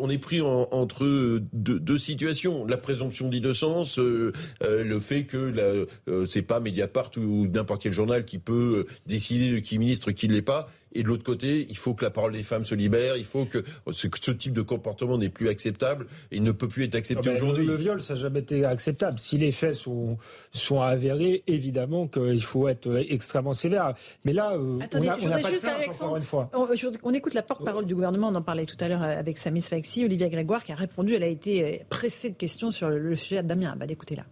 on 0.00 0.10
est 0.10 0.18
pris 0.18 0.40
entre 0.40 1.04
deux, 1.52 1.78
deux, 1.78 1.98
situations. 1.98 2.66
La 2.66 2.76
présomption 2.76 3.28
d'innocence, 3.28 4.00
euh, 4.00 4.32
euh, 4.64 4.82
le 4.82 4.98
fait 4.98 5.24
que 5.24 5.86
euh, 6.08 6.26
c'est 6.26 6.42
pas 6.42 6.58
Mediapart 6.58 7.12
ou 7.18 7.46
n'importe 7.46 7.82
quel 7.82 7.92
journal 7.92 8.24
qui 8.24 8.38
peut 8.38 8.86
décider 9.06 9.50
de 9.52 9.58
qui 9.60 9.78
ministre, 9.78 10.10
qui 10.10 10.26
ne 10.26 10.34
l'est 10.34 10.42
pas. 10.42 10.68
Et 10.92 11.02
de 11.02 11.08
l'autre 11.08 11.24
côté, 11.24 11.66
il 11.68 11.76
faut 11.76 11.94
que 11.94 12.04
la 12.04 12.10
parole 12.10 12.32
des 12.32 12.42
femmes 12.42 12.64
se 12.64 12.74
libère. 12.74 13.16
Il 13.16 13.24
faut 13.24 13.44
que 13.44 13.64
ce, 13.90 14.08
ce 14.20 14.30
type 14.30 14.52
de 14.52 14.62
comportement 14.62 15.18
n'est 15.18 15.28
plus 15.28 15.48
acceptable. 15.48 16.06
Et 16.30 16.36
il 16.36 16.42
ne 16.42 16.52
peut 16.52 16.68
plus 16.68 16.84
être 16.84 16.94
accepté 16.94 17.30
ah 17.30 17.32
ben, 17.32 17.42
aujourd'hui. 17.42 17.66
Le, 17.66 17.74
viol, 17.76 18.02
ça 18.02 18.14
n'a 18.14 18.20
jamais 18.20 18.40
été 18.40 18.64
acceptable. 18.64 19.18
Si 19.18 19.38
les 19.38 19.52
faits 19.52 19.74
sont, 19.74 20.16
sont 20.50 20.80
avérés, 20.80 21.42
évidemment 21.46 22.08
qu'il 22.08 22.42
faut 22.42 22.68
être 22.68 23.04
extrêmement 23.08 23.54
sévère. 23.54 23.94
Mais 24.24 24.32
là, 24.32 24.52
euh, 24.52 24.78
on 24.92 25.28
n'a 25.28 25.38
pas 25.38 25.50
de 25.50 25.58
plainte, 25.58 25.88
encore 25.88 26.16
une 26.16 26.22
fois. 26.22 26.50
On, 26.54 27.12
écoute 27.12 27.34
la 27.34 27.42
porte-parole 27.42 27.86
du 27.86 27.94
gouvernement. 27.94 28.28
On 28.28 28.34
en 28.34 28.42
parlait 28.42 28.66
tout 28.66 28.76
à 28.80 28.88
l'heure 28.88 29.02
avec 29.02 29.38
Samis 29.38 29.62
Faxi, 29.62 30.04
Olivia 30.04 30.28
Grégoire, 30.28 30.64
qui 30.64 30.72
a 30.72 30.76
répondu. 30.76 31.14
Elle 31.14 31.24
a 31.24 31.28
été 31.28 31.64
euh, 31.64 31.84
pressée 31.88 32.30
de 32.30 32.36
questions 32.36 32.70
sur 32.70 32.88
le, 32.88 33.16
sujet 33.16 33.42
de 33.42 33.48
Damien 33.48 33.72
Abad. 33.72 33.90
Écoutez-la. 33.90 34.24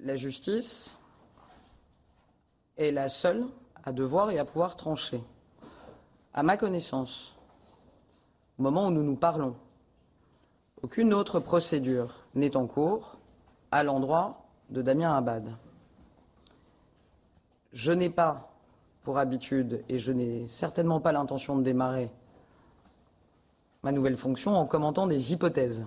La 0.00 0.16
justice 0.16 0.98
est 2.76 2.90
la 2.90 3.08
seule 3.08 3.44
à 3.84 3.92
devoir 3.92 4.30
et 4.30 4.38
à 4.38 4.44
pouvoir 4.44 4.76
trancher. 4.76 5.22
À 6.34 6.42
ma 6.42 6.56
connaissance, 6.56 7.34
au 8.58 8.62
moment 8.62 8.86
où 8.86 8.90
nous 8.90 9.02
nous 9.02 9.16
parlons, 9.16 9.54
aucune 10.82 11.14
autre 11.14 11.40
procédure 11.40 12.14
n'est 12.34 12.56
en 12.56 12.66
cours 12.66 13.16
à 13.70 13.82
l'endroit 13.82 14.42
de 14.70 14.82
Damien 14.82 15.16
Abad. 15.16 15.54
Je 17.72 17.92
n'ai 17.92 18.10
pas 18.10 18.52
pour 19.02 19.18
habitude, 19.18 19.82
et 19.88 19.98
je 19.98 20.12
n'ai 20.12 20.46
certainement 20.48 21.00
pas 21.00 21.12
l'intention 21.12 21.56
de 21.56 21.62
démarrer 21.62 22.10
ma 23.82 23.90
nouvelle 23.90 24.16
fonction 24.16 24.56
en 24.56 24.64
commentant 24.64 25.06
des 25.06 25.32
hypothèses. 25.32 25.84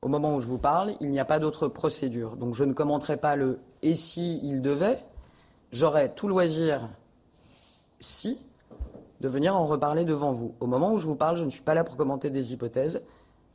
Au 0.00 0.08
moment 0.08 0.34
où 0.34 0.40
je 0.40 0.46
vous 0.46 0.58
parle, 0.58 0.94
il 1.00 1.10
n'y 1.10 1.20
a 1.20 1.26
pas 1.26 1.38
d'autre 1.38 1.68
procédure. 1.68 2.36
Donc 2.36 2.54
je 2.54 2.64
ne 2.64 2.72
commenterai 2.72 3.18
pas 3.18 3.36
le 3.36 3.60
et 3.82 3.94
si 3.94 4.40
il 4.42 4.62
devait, 4.62 4.98
j'aurais 5.72 6.12
tout 6.14 6.28
loisir, 6.28 6.88
si, 8.00 8.38
de 9.20 9.28
venir 9.28 9.54
en 9.54 9.66
reparler 9.66 10.04
devant 10.04 10.32
vous. 10.32 10.54
Au 10.60 10.66
moment 10.66 10.92
où 10.92 10.98
je 10.98 11.06
vous 11.06 11.16
parle, 11.16 11.36
je 11.36 11.44
ne 11.44 11.50
suis 11.50 11.62
pas 11.62 11.74
là 11.74 11.84
pour 11.84 11.96
commenter 11.96 12.30
des 12.30 12.52
hypothèses. 12.52 13.02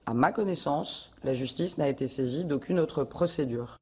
À 0.06 0.14
ma 0.14 0.32
connaissance, 0.32 1.12
la 1.24 1.34
justice 1.34 1.78
n'a 1.78 1.90
été 1.90 2.08
saisie 2.08 2.46
d'aucune 2.46 2.80
autre 2.80 3.04
procédure. 3.04 3.78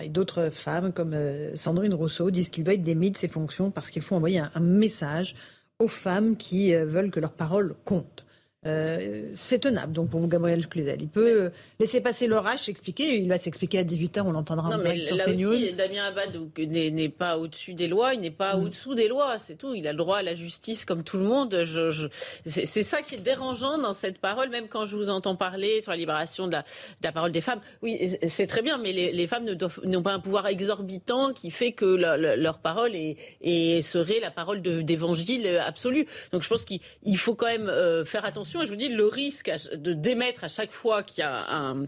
et 0.00 0.08
d'autres 0.08 0.50
femmes, 0.50 0.92
comme 0.92 1.12
euh, 1.14 1.56
Sandrine 1.56 1.94
Rousseau, 1.94 2.30
disent 2.30 2.50
qu'il 2.50 2.62
doit 2.62 2.74
être 2.74 2.84
démis 2.84 3.10
de 3.10 3.16
ses 3.16 3.28
fonctions 3.28 3.70
parce 3.70 3.90
qu'il 3.90 4.02
faut 4.02 4.14
envoyer 4.14 4.38
un, 4.38 4.60
message 4.60 5.34
aux 5.80 5.88
femmes 5.88 6.36
qui 6.36 6.72
euh, 6.72 6.86
veulent 6.86 7.10
que 7.10 7.20
leur 7.20 7.32
parole 7.32 7.74
compte. 7.84 8.25
Euh, 8.66 9.30
c'est 9.34 9.60
tenable, 9.60 9.92
donc 9.92 10.10
pour 10.10 10.20
vous, 10.20 10.28
Gabriel 10.28 10.66
Cluzel. 10.66 11.00
Il 11.00 11.08
peut 11.08 11.42
euh, 11.44 11.50
laisser 11.78 12.00
passer 12.00 12.26
l'orage, 12.26 12.60
s'expliquer. 12.64 13.16
Il 13.16 13.28
va 13.28 13.38
s'expliquer 13.38 13.78
à 13.78 13.84
18h, 13.84 14.22
on 14.22 14.32
l'entendra 14.32 14.74
en 14.74 14.78
direct 14.78 15.06
sur 15.06 15.16
CNews. 15.16 15.52
Aussi, 15.52 15.72
Damien 15.74 16.06
Abad 16.06 16.36
n'est 16.58 17.08
pas 17.08 17.38
au-dessus 17.38 17.74
des 17.74 17.86
lois, 17.86 18.14
il 18.14 18.20
n'est 18.20 18.30
pas 18.30 18.56
mm. 18.56 18.64
au-dessous 18.64 18.94
des 18.94 19.08
lois, 19.08 19.38
c'est 19.38 19.56
tout. 19.56 19.74
Il 19.74 19.86
a 19.86 19.92
le 19.92 19.98
droit 19.98 20.18
à 20.18 20.22
la 20.22 20.34
justice 20.34 20.84
comme 20.84 21.04
tout 21.04 21.18
le 21.18 21.24
monde. 21.24 21.62
Je, 21.64 22.08
c'est 22.44 22.82
ça 22.82 23.02
qui 23.02 23.14
est 23.14 23.20
dérangeant 23.20 23.78
dans 23.78 23.92
cette 23.92 24.18
parole, 24.18 24.48
même 24.50 24.68
quand 24.68 24.84
je 24.84 24.96
vous 24.96 25.10
entends 25.10 25.36
parler 25.36 25.80
sur 25.80 25.92
la 25.92 25.96
libération 25.96 26.48
de 26.48 26.56
la, 27.02 27.12
parole 27.12 27.32
des 27.32 27.40
femmes. 27.40 27.60
Oui, 27.82 28.16
c'est 28.26 28.46
très 28.46 28.62
bien, 28.62 28.78
mais 28.78 28.92
les, 28.92 29.26
femmes 29.26 29.46
n'ont 29.84 30.02
pas 30.02 30.12
un 30.12 30.20
pouvoir 30.20 30.46
exorbitant 30.46 31.32
qui 31.32 31.50
fait 31.50 31.72
que 31.72 31.84
leur 31.84 32.58
parole 32.58 32.92
est, 32.94 33.82
serait 33.82 34.20
la 34.20 34.30
parole 34.30 34.60
d'évangile 34.60 35.46
absolu. 35.64 36.06
Donc 36.32 36.42
je 36.42 36.48
pense 36.48 36.64
qu'il 36.64 37.16
faut 37.16 37.34
quand 37.34 37.46
même 37.46 37.68
euh, 37.68 38.04
faire 38.04 38.24
attention 38.24 38.55
je 38.64 38.70
vous 38.70 38.76
dis, 38.76 38.88
le 38.88 39.06
risque 39.06 39.50
de 39.74 39.92
démettre 39.92 40.44
à 40.44 40.48
chaque 40.48 40.72
fois 40.72 41.02
qu'il 41.02 41.22
y 41.22 41.24
a 41.24 41.54
un 41.54 41.86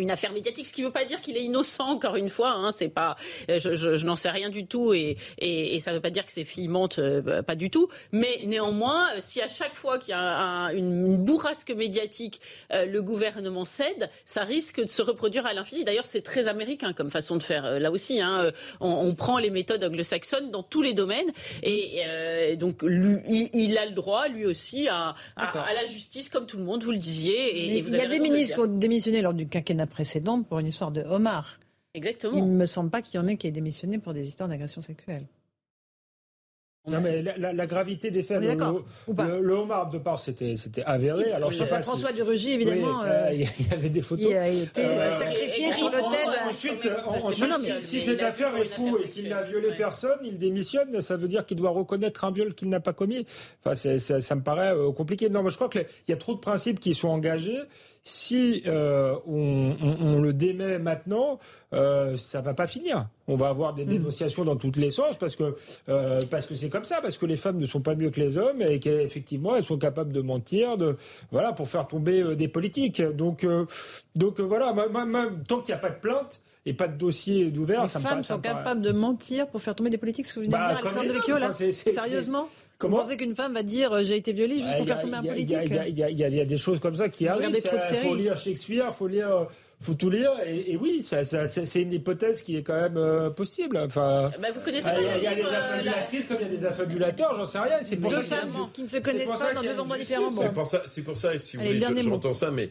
une 0.00 0.10
affaire 0.10 0.32
médiatique, 0.32 0.66
ce 0.66 0.72
qui 0.72 0.82
ne 0.82 0.86
veut 0.86 0.92
pas 0.92 1.04
dire 1.04 1.20
qu'il 1.20 1.36
est 1.36 1.44
innocent. 1.44 1.86
Encore 1.86 2.16
une 2.16 2.30
fois, 2.30 2.52
hein, 2.52 2.72
c'est 2.76 2.88
pas, 2.88 3.16
euh, 3.50 3.58
je, 3.58 3.74
je, 3.74 4.06
n'en 4.06 4.16
sais 4.16 4.30
rien 4.30 4.50
du 4.50 4.66
tout 4.66 4.92
et, 4.92 5.16
et, 5.38 5.76
et 5.76 5.80
ça 5.80 5.90
ne 5.90 5.96
veut 5.96 6.02
pas 6.02 6.10
dire 6.10 6.26
que 6.26 6.32
ses 6.32 6.44
filles 6.44 6.68
mentent, 6.68 6.98
euh, 6.98 7.20
bah, 7.20 7.42
pas 7.42 7.54
du 7.54 7.70
tout. 7.70 7.88
Mais 8.12 8.40
néanmoins, 8.44 9.08
euh, 9.14 9.18
si 9.20 9.40
à 9.40 9.48
chaque 9.48 9.74
fois 9.74 9.98
qu'il 9.98 10.10
y 10.10 10.14
a 10.14 10.70
une, 10.72 11.18
bourrasque 11.18 11.70
médiatique, 11.70 12.40
le 12.70 13.00
gouvernement 13.00 13.64
cède, 13.64 14.10
ça 14.24 14.44
risque 14.44 14.80
de 14.80 14.88
se 14.88 15.02
reproduire 15.02 15.46
à 15.46 15.52
l'infini. 15.52 15.84
D'ailleurs, 15.84 16.06
c'est 16.06 16.22
très 16.22 16.48
américain 16.48 16.92
comme 16.92 17.10
façon 17.10 17.36
de 17.36 17.42
faire. 17.42 17.78
là 17.80 17.90
aussi, 17.90 18.20
hein, 18.20 18.52
on, 18.80 18.88
on, 18.88 19.14
prend 19.14 19.38
les 19.38 19.50
méthodes 19.50 19.82
anglo-saxonnes 19.82 20.50
dans 20.50 20.62
tous 20.62 20.82
les 20.82 20.94
domaines 20.94 21.30
et 21.62 22.56
donc 22.56 22.82
lui, 22.82 23.48
il, 23.52 23.76
a 23.78 23.86
le 23.86 23.92
droit, 23.92 24.28
lui 24.28 24.46
aussi, 24.46 24.88
à, 24.88 25.14
à, 25.36 25.74
la 25.74 25.84
justice 25.84 26.28
comme 26.28 26.46
tout 26.46 26.56
le 26.56 26.64
monde. 26.64 26.82
Vous 26.82 26.92
le 26.92 26.98
disiez. 26.98 27.64
Et, 27.64 27.78
il 27.78 27.96
y 27.96 28.00
a 28.00 28.06
des 28.06 28.20
ministres 28.20 28.54
qui 28.54 28.60
ont 28.60 28.66
démissionné 28.66 29.22
lors 29.22 29.34
du 29.34 29.48
quinquennat 29.48 29.86
précédente 29.88 30.46
pour 30.46 30.58
une 30.58 30.66
histoire 30.66 30.90
de 30.90 31.02
homard. 31.02 31.58
Exactement. 31.94 32.36
Il 32.36 32.44
ne 32.44 32.56
me 32.56 32.66
semble 32.66 32.90
pas 32.90 33.02
qu'il 33.02 33.20
y 33.20 33.22
en 33.22 33.26
ait 33.26 33.36
qui 33.36 33.46
aient 33.46 33.52
démissionné 33.52 33.98
pour 33.98 34.14
des 34.14 34.26
histoires 34.26 34.48
d'agression 34.48 34.82
sexuelle. 34.82 35.26
Non, 36.86 37.00
mais 37.00 37.22
la, 37.22 37.52
la, 37.52 37.66
gravité 37.66 38.10
des 38.10 38.22
faits, 38.22 38.40
le, 38.40 38.48
le, 38.48 39.42
le, 39.42 39.54
homard 39.54 39.90
de 39.90 39.98
part, 39.98 40.18
c'était 40.18 40.54
avéré. 40.86 41.24
Si, 41.24 41.30
Alors, 41.30 41.52
je 41.52 41.64
sais 41.64 41.82
François 41.82 42.10
si... 42.14 42.22
Rugy, 42.22 42.52
évidemment. 42.52 43.00
Oui, 43.02 43.08
euh, 43.08 43.44
il 43.58 43.66
y 43.68 43.74
avait 43.74 43.90
des 43.90 44.00
photos. 44.00 44.26
Qui 44.26 44.34
a 44.34 44.48
été 44.48 44.84
euh, 44.84 45.18
sacrifié 45.18 45.70
sur 45.72 45.90
l'autel. 45.90 46.28
Ensuite, 46.48 46.88
ensuite 47.06 47.48
non, 47.48 47.56
si, 47.58 47.86
si 47.86 48.00
cette 48.00 48.22
affaire 48.22 48.56
est 48.56 48.66
fou 48.66 48.98
et 49.04 49.08
qu'il 49.08 49.28
n'a 49.28 49.42
violé 49.42 49.72
personne, 49.76 50.18
il 50.24 50.38
démissionne. 50.38 51.00
Ça 51.02 51.16
veut 51.16 51.28
dire 51.28 51.44
qu'il 51.44 51.58
doit 51.58 51.70
reconnaître 51.70 52.24
un 52.24 52.30
viol 52.30 52.54
qu'il 52.54 52.68
n'a 52.68 52.80
pas 52.80 52.92
commis. 52.92 53.26
Enfin, 53.62 53.74
ça, 53.74 54.20
ça, 54.20 54.34
me 54.34 54.42
paraît 54.42 54.74
euh, 54.74 54.90
compliqué. 54.92 55.28
Non, 55.28 55.42
mais 55.42 55.50
je 55.50 55.56
crois 55.56 55.68
qu'il 55.68 55.84
y 56.08 56.12
a 56.12 56.16
trop 56.16 56.34
de 56.34 56.40
principes 56.40 56.80
qui 56.80 56.94
sont 56.94 57.08
engagés 57.08 57.58
si 58.02 58.62
euh, 58.66 59.16
on, 59.26 59.76
on, 59.82 59.96
on, 60.00 60.20
le 60.20 60.32
démet 60.32 60.78
maintenant, 60.78 61.38
euh, 61.74 62.16
ça 62.16 62.40
va 62.40 62.54
pas 62.54 62.66
finir. 62.66 63.08
On 63.26 63.36
va 63.36 63.48
avoir 63.48 63.74
des 63.74 63.84
dénonciations 63.84 64.44
dans 64.44 64.56
tous 64.56 64.72
les 64.76 64.90
sens 64.90 65.16
parce 65.18 65.36
que 65.36 65.54
euh, 65.88 66.22
parce 66.30 66.46
que 66.46 66.54
c'est 66.54 66.70
comme 66.70 66.84
ça, 66.84 67.00
parce 67.02 67.18
que 67.18 67.26
les 67.26 67.36
femmes 67.36 67.58
ne 67.58 67.66
sont 67.66 67.80
pas 67.80 67.94
mieux 67.94 68.10
que 68.10 68.20
les 68.20 68.38
hommes 68.38 68.62
et 68.62 68.80
qu'effectivement 68.80 69.54
elles 69.56 69.64
sont 69.64 69.78
capables 69.78 70.12
de 70.12 70.22
mentir, 70.22 70.78
de 70.78 70.96
voilà 71.30 71.52
pour 71.52 71.68
faire 71.68 71.86
tomber 71.86 72.22
euh, 72.22 72.36
des 72.36 72.48
politiques. 72.48 73.02
Donc 73.02 73.46
donc 74.14 74.40
voilà, 74.40 74.74
tant 75.46 75.60
qu'il 75.60 75.74
n'y 75.74 75.78
a 75.78 75.82
pas 75.82 75.90
de 75.90 76.00
plainte 76.00 76.40
et 76.64 76.72
pas 76.74 76.88
de 76.88 76.96
dossier 76.96 77.50
d'ouvert, 77.50 77.82
les 77.82 77.88
ça 77.88 78.00
femmes 78.00 78.18
me 78.18 78.22
sont 78.22 78.38
paraît... 78.38 78.54
capables 78.54 78.82
de 78.82 78.92
mentir 78.92 79.48
pour 79.48 79.60
faire 79.60 79.74
tomber 79.74 79.90
des 79.90 79.98
politiques. 79.98 80.26
Ce 80.26 80.34
que 80.34 80.40
vous 80.40 80.46
venez 80.46 80.56
bah, 80.56 80.68
de 80.70 80.76
dire, 80.76 80.86
Alexandre 80.86 81.08
Devecchio, 81.08 81.38
là, 81.38 81.48
enfin, 81.50 81.72
sérieusement 81.72 82.48
Comment 82.78 82.98
Vous 82.98 83.02
pensez 83.04 83.16
qu'une 83.16 83.34
femme 83.34 83.54
va 83.54 83.62
dire 83.64 83.92
euh, 83.92 84.04
j'ai 84.04 84.16
été 84.16 84.32
violée 84.32 84.60
juste 84.60 84.76
pour 84.76 84.86
faire 84.86 85.00
tomber 85.00 85.16
un 85.16 85.22
politique 85.22 85.56
Il 85.88 85.98
y, 85.98 86.00
y, 86.02 86.14
y, 86.36 86.40
a 86.40 86.44
des 86.44 86.56
choses 86.56 86.78
comme 86.78 86.94
ça 86.94 87.08
qui 87.08 87.24
Vous 87.24 87.30
arrivent. 87.32 87.50
Il 87.52 87.60
faut 87.70 87.80
séries. 87.80 88.16
lire 88.22 88.36
Shakespeare, 88.36 88.86
il 88.88 88.94
faut 88.94 89.08
lire. 89.08 89.46
faut 89.80 89.94
tout 89.94 90.10
lire 90.10 90.30
et, 90.46 90.72
et 90.72 90.76
oui, 90.76 91.02
ça, 91.02 91.24
ça, 91.24 91.46
c'est 91.46 91.82
une 91.82 91.92
hypothèse 91.92 92.40
qui 92.42 92.56
est 92.56 92.62
quand 92.62 92.80
même 92.80 92.96
euh, 92.96 93.30
possible. 93.30 93.78
Enfin, 93.78 94.30
Bah, 94.40 94.48
vous 94.54 94.60
connaissez 94.60 94.84
pas 94.88 95.00
il 95.00 95.04
y 95.06 95.08
a, 95.08 95.14
le 95.14 95.18
il 95.18 95.24
y 95.24 95.26
a 95.26 95.34
des 95.34 95.42
euh, 95.42 95.58
affabulatrices 95.58 96.26
comme 96.26 96.36
il 96.40 96.46
y 96.46 96.46
a 96.46 96.52
des 96.56 96.64
affabulateurs, 96.64 97.34
j'en 97.34 97.46
sais 97.46 97.58
rien. 97.58 97.78
C'est 97.82 97.96
pour 97.96 98.10
Deux 98.10 98.16
ça 98.22 98.36
a- 98.36 98.38
femmes 98.38 98.70
qui 98.72 98.82
ne 98.82 98.86
se 98.88 98.96
connaissent 98.98 99.26
pas 99.26 99.52
dans 99.54 99.60
a 99.60 99.62
deux 99.64 99.80
endroits 99.80 99.98
différents. 99.98 100.28
C'est 100.28 100.52
pour 100.52 100.66
ça, 100.66 100.82
c'est 100.86 101.02
pour 101.02 101.16
ça, 101.16 101.36
si 101.38 101.56
vous 101.56 101.62
Allez, 101.64 101.80
le 101.80 101.86
voulez, 101.86 102.02
j'entends 102.04 102.32
ça, 102.32 102.50
mais 102.52 102.70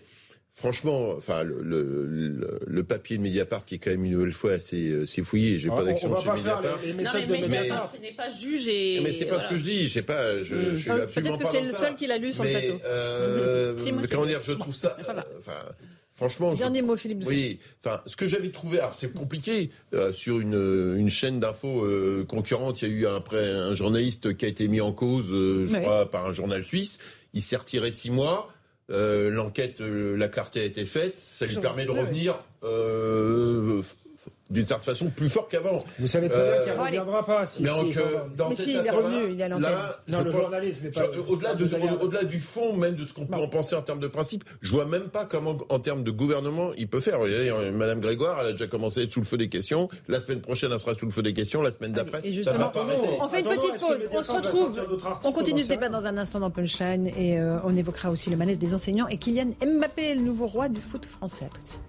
franchement, 0.58 1.12
enfin, 1.16 1.44
le, 1.44 1.62
le, 1.62 1.84
le- 2.06 2.60
le 2.66 2.84
papier 2.84 3.18
de 3.18 3.22
Mediapart 3.22 3.64
qui 3.64 3.76
est 3.76 3.78
quand 3.78 3.92
même 3.92 4.04
une 4.06 4.14
nouvelle 4.14 4.32
fois 4.32 4.54
assez, 4.54 4.90
euh, 4.90 5.04
assez 5.04 5.22
fouillé. 5.22 5.54
Ah, 5.54 5.58
J'ai 5.60 5.70
pas 5.70 5.84
d'action 5.84 6.10
on 6.10 6.14
va 6.16 6.22
chez 6.22 6.30
Mediapart. 6.32 6.80
les, 6.82 6.94
les 6.94 7.04
Non, 7.04 7.10
mais 7.14 7.26
de 7.26 7.32
Mediapart 7.32 7.50
Mediapart. 7.62 7.94
n'est 8.02 8.12
pas 8.14 8.30
juge 8.30 8.68
et. 8.68 9.00
Mais 9.04 9.12
c'est 9.14 9.26
pas 9.26 9.36
voilà. 9.36 9.50
ce 9.50 9.54
que 9.54 9.60
je 9.60 9.64
dis. 9.64 9.86
Je 9.88 9.94
sais 9.94 10.02
pas. 10.02 10.42
Je, 10.42 10.72
je 10.72 10.76
suis 10.76 10.90
Peut-être 10.90 11.04
absolument 11.04 11.38
que 11.38 11.46
c'est 11.46 11.62
le 11.62 11.70
seul 11.70 11.96
qui 11.96 12.08
l'a 12.08 12.18
lu 12.18 12.34
sur 12.34 12.44
le 12.44 12.50
Mais, 12.50 12.68
plateau. 12.70 12.82
euh, 12.86 13.78
Si, 13.78 13.92
moi, 13.92 14.02
je 14.04 14.08
comment 14.08 14.26
dire, 14.26 14.40
je 14.44 14.52
trouve 14.54 14.76
ça. 14.76 14.98
Euh, 15.08 15.22
Enfin, 15.38 15.54
franchement, 16.12 16.54
je- 16.56 16.60
Dernier 16.60 16.82
mot, 16.82 16.96
Philippe 16.98 17.24
oui, 17.28 17.60
enfin, 17.80 18.02
ce 18.08 18.16
que 18.16 18.26
j'avais 18.26 18.50
trouvé, 18.50 18.80
alors 18.80 18.96
c'est 18.96 19.14
compliqué, 19.14 19.70
euh, 19.94 20.12
sur 20.12 20.40
une, 20.40 20.96
une 20.98 21.10
chaîne 21.12 21.40
d'infos 21.40 21.86
euh, 21.86 22.26
concurrente, 22.28 22.82
il 22.82 22.88
y 22.88 22.92
a 22.92 22.94
eu 22.94 23.06
après 23.06 23.52
un 23.52 23.76
journaliste 23.76 24.36
qui 24.36 24.46
a 24.46 24.48
été 24.48 24.68
mis 24.68 24.82
en 24.82 24.92
cause, 24.92 25.28
euh, 25.32 25.68
je 25.68 25.76
crois, 25.78 26.10
par 26.10 26.26
un 26.26 26.32
journal 26.32 26.64
suisse. 26.64 26.98
Il 27.36 27.42
s'est 27.44 27.58
retiré 27.58 27.92
six 27.92 28.10
mois. 28.10 28.50
Euh, 28.90 29.30
L'enquête, 29.30 29.82
euh, 29.82 30.16
la 30.16 30.28
clarté 30.28 30.62
a 30.62 30.64
été 30.64 30.86
faite. 30.86 31.18
Ça 31.18 31.46
lui 31.46 31.58
permet 31.58 31.86
de 31.86 31.92
revenir 31.92 32.42
euh, 32.64 33.82
d'une 34.50 34.66
certaine 34.66 34.94
façon 34.96 35.10
plus 35.10 35.28
fort 35.30 35.48
qu'avant. 35.50 35.78
Vous 36.00 36.08
savez 36.08 36.30
très 36.30 36.40
bien 36.42 36.52
Euh, 36.52 36.64
qu'il 36.66 36.74
ne 36.74 36.80
reviendra 36.80 37.26
pas. 37.26 37.46
Si, 37.46 37.62
Mais 37.64 37.70
si, 37.70 37.76
donc, 37.76 37.98
euh, 37.98 38.20
dans 38.38 38.50
Mais 38.50 38.56
cette 38.56 38.66
si, 38.66 38.72
il 38.72 38.86
est 38.86 38.90
revenu, 38.90 39.32
il 39.34 39.42
est 39.42 39.44
à 39.44 39.48
l'antenne. 39.50 39.76
Non, 40.08 40.22
le 40.24 40.32
journalisme 40.32 40.84
n'est 40.84 40.90
pas. 40.92 41.02
je- 41.14 41.20
Au-delà 41.20 41.52
au- 41.54 42.26
du 42.26 42.40
fond, 42.40 42.74
même 42.78 42.96
de 42.96 43.04
ce 43.04 43.14
qu'on 43.14 43.26
peut 43.26 43.36
en 43.36 43.48
penser 43.50 43.76
en 43.76 43.82
termes 43.82 44.00
de 44.00 44.08
principe, 44.08 44.46
je 44.62 44.72
vois 44.72 44.86
même 44.86 45.10
pas 45.10 45.26
comment, 45.26 45.58
en 45.70 45.80
termes 45.80 46.04
de 46.04 46.12
gouvernement, 46.12 46.72
il 46.78 46.88
peut 46.88 47.02
faire. 47.02 47.16
Vous 47.20 47.26
voyez, 47.28 47.50
euh, 47.50 47.72
Madame 47.74 48.00
Grégoire, 48.00 48.38
elle 48.40 48.48
a 48.48 48.52
déjà 48.54 48.68
commencé 48.68 49.02
à 49.02 49.04
être 49.04 49.12
sous 49.12 49.20
le 49.20 49.26
feu 49.26 49.38
des 49.38 49.50
questions. 49.50 49.90
La 50.08 50.20
semaine 50.22 50.40
prochaine, 50.42 50.72
elle 50.72 50.80
sera 50.80 50.94
sous 50.96 51.06
le 51.06 51.12
feu 51.12 51.24
des 51.24 51.34
questions. 51.34 51.62
La 51.62 51.72
semaine 51.72 51.92
d'après, 51.92 52.22
ça 52.44 52.54
va 52.54 52.70
pas 52.70 52.82
arrêter. 52.84 53.08
on 53.20 53.28
fait 53.28 53.42
une 53.42 53.48
petite 53.48 53.80
pause. 53.80 54.10
On 54.14 54.24
se 54.24 54.32
retrouve. 54.32 54.80
On 55.26 55.32
continue 55.34 55.64
ce 55.64 55.68
débat 55.70 55.90
dans 55.90 56.06
un 56.06 56.18
instant 56.18 56.40
dans 56.40 56.52
Punchline 56.52 57.08
et 57.08 57.38
euh, 57.40 57.58
on 57.66 57.76
évoquera 57.76 58.10
aussi 58.12 58.30
le 58.30 58.38
malaise 58.38 58.60
des 58.60 58.74
enseignants 58.74 59.08
et 59.10 59.18
Kylian 59.18 59.52
Mbappé, 59.62 60.16
le 60.16 60.22
nouveau 60.22 60.48
roi 60.48 60.70
du 60.70 60.80
foot 60.80 61.06
français. 61.06 61.46
À 61.46 61.50
tout 61.50 61.62
de 61.62 61.68
suite. 61.68 61.80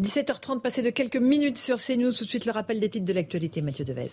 17h30, 0.00 0.60
passé 0.60 0.82
de 0.82 0.90
quelques 0.90 1.16
minutes 1.16 1.58
sur 1.58 1.76
CNews. 1.76 2.12
Tout 2.12 2.24
de 2.24 2.30
suite, 2.30 2.46
le 2.46 2.52
rappel 2.52 2.80
des 2.80 2.88
titres 2.88 3.04
de 3.04 3.12
l'actualité. 3.12 3.60
Mathieu 3.60 3.84
Devez. 3.84 4.10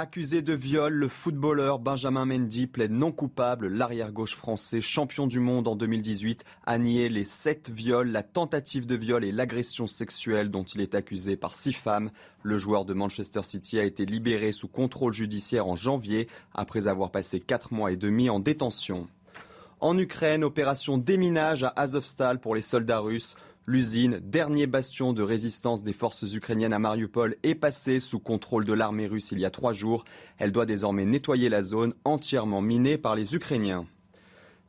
Accusé 0.00 0.42
de 0.42 0.52
viol, 0.52 0.94
le 0.94 1.08
footballeur 1.08 1.80
Benjamin 1.80 2.24
Mendy 2.24 2.68
plaide 2.68 2.94
non 2.94 3.10
coupable. 3.10 3.66
L'arrière-gauche 3.66 4.36
français, 4.36 4.80
champion 4.80 5.26
du 5.26 5.40
monde 5.40 5.66
en 5.66 5.74
2018, 5.74 6.44
a 6.66 6.78
nié 6.78 7.08
les 7.08 7.24
sept 7.24 7.68
viols, 7.68 8.12
la 8.12 8.22
tentative 8.22 8.86
de 8.86 8.94
viol 8.94 9.24
et 9.24 9.32
l'agression 9.32 9.88
sexuelle 9.88 10.52
dont 10.52 10.62
il 10.62 10.82
est 10.82 10.94
accusé 10.94 11.36
par 11.36 11.56
six 11.56 11.72
femmes. 11.72 12.12
Le 12.44 12.58
joueur 12.58 12.84
de 12.84 12.94
Manchester 12.94 13.42
City 13.42 13.80
a 13.80 13.84
été 13.84 14.06
libéré 14.06 14.52
sous 14.52 14.68
contrôle 14.68 15.14
judiciaire 15.14 15.66
en 15.66 15.74
janvier 15.74 16.28
après 16.54 16.86
avoir 16.86 17.10
passé 17.10 17.40
quatre 17.40 17.74
mois 17.74 17.90
et 17.90 17.96
demi 17.96 18.30
en 18.30 18.38
détention. 18.38 19.08
En 19.80 19.96
Ukraine, 19.96 20.42
opération 20.42 20.98
déminage 20.98 21.62
à 21.62 21.72
Azovstal 21.76 22.40
pour 22.40 22.56
les 22.56 22.62
soldats 22.62 22.98
russes. 22.98 23.36
L'usine, 23.70 24.18
dernier 24.22 24.66
bastion 24.66 25.12
de 25.12 25.22
résistance 25.22 25.84
des 25.84 25.92
forces 25.92 26.22
ukrainiennes 26.22 26.72
à 26.72 26.78
Mariupol, 26.78 27.36
est 27.42 27.54
passée 27.54 28.00
sous 28.00 28.18
contrôle 28.18 28.64
de 28.64 28.72
l'armée 28.72 29.06
russe 29.06 29.30
il 29.30 29.40
y 29.40 29.44
a 29.44 29.50
trois 29.50 29.74
jours. 29.74 30.04
Elle 30.38 30.52
doit 30.52 30.64
désormais 30.64 31.04
nettoyer 31.04 31.50
la 31.50 31.60
zone 31.60 31.92
entièrement 32.06 32.62
minée 32.62 32.96
par 32.96 33.14
les 33.14 33.34
Ukrainiens. 33.34 33.86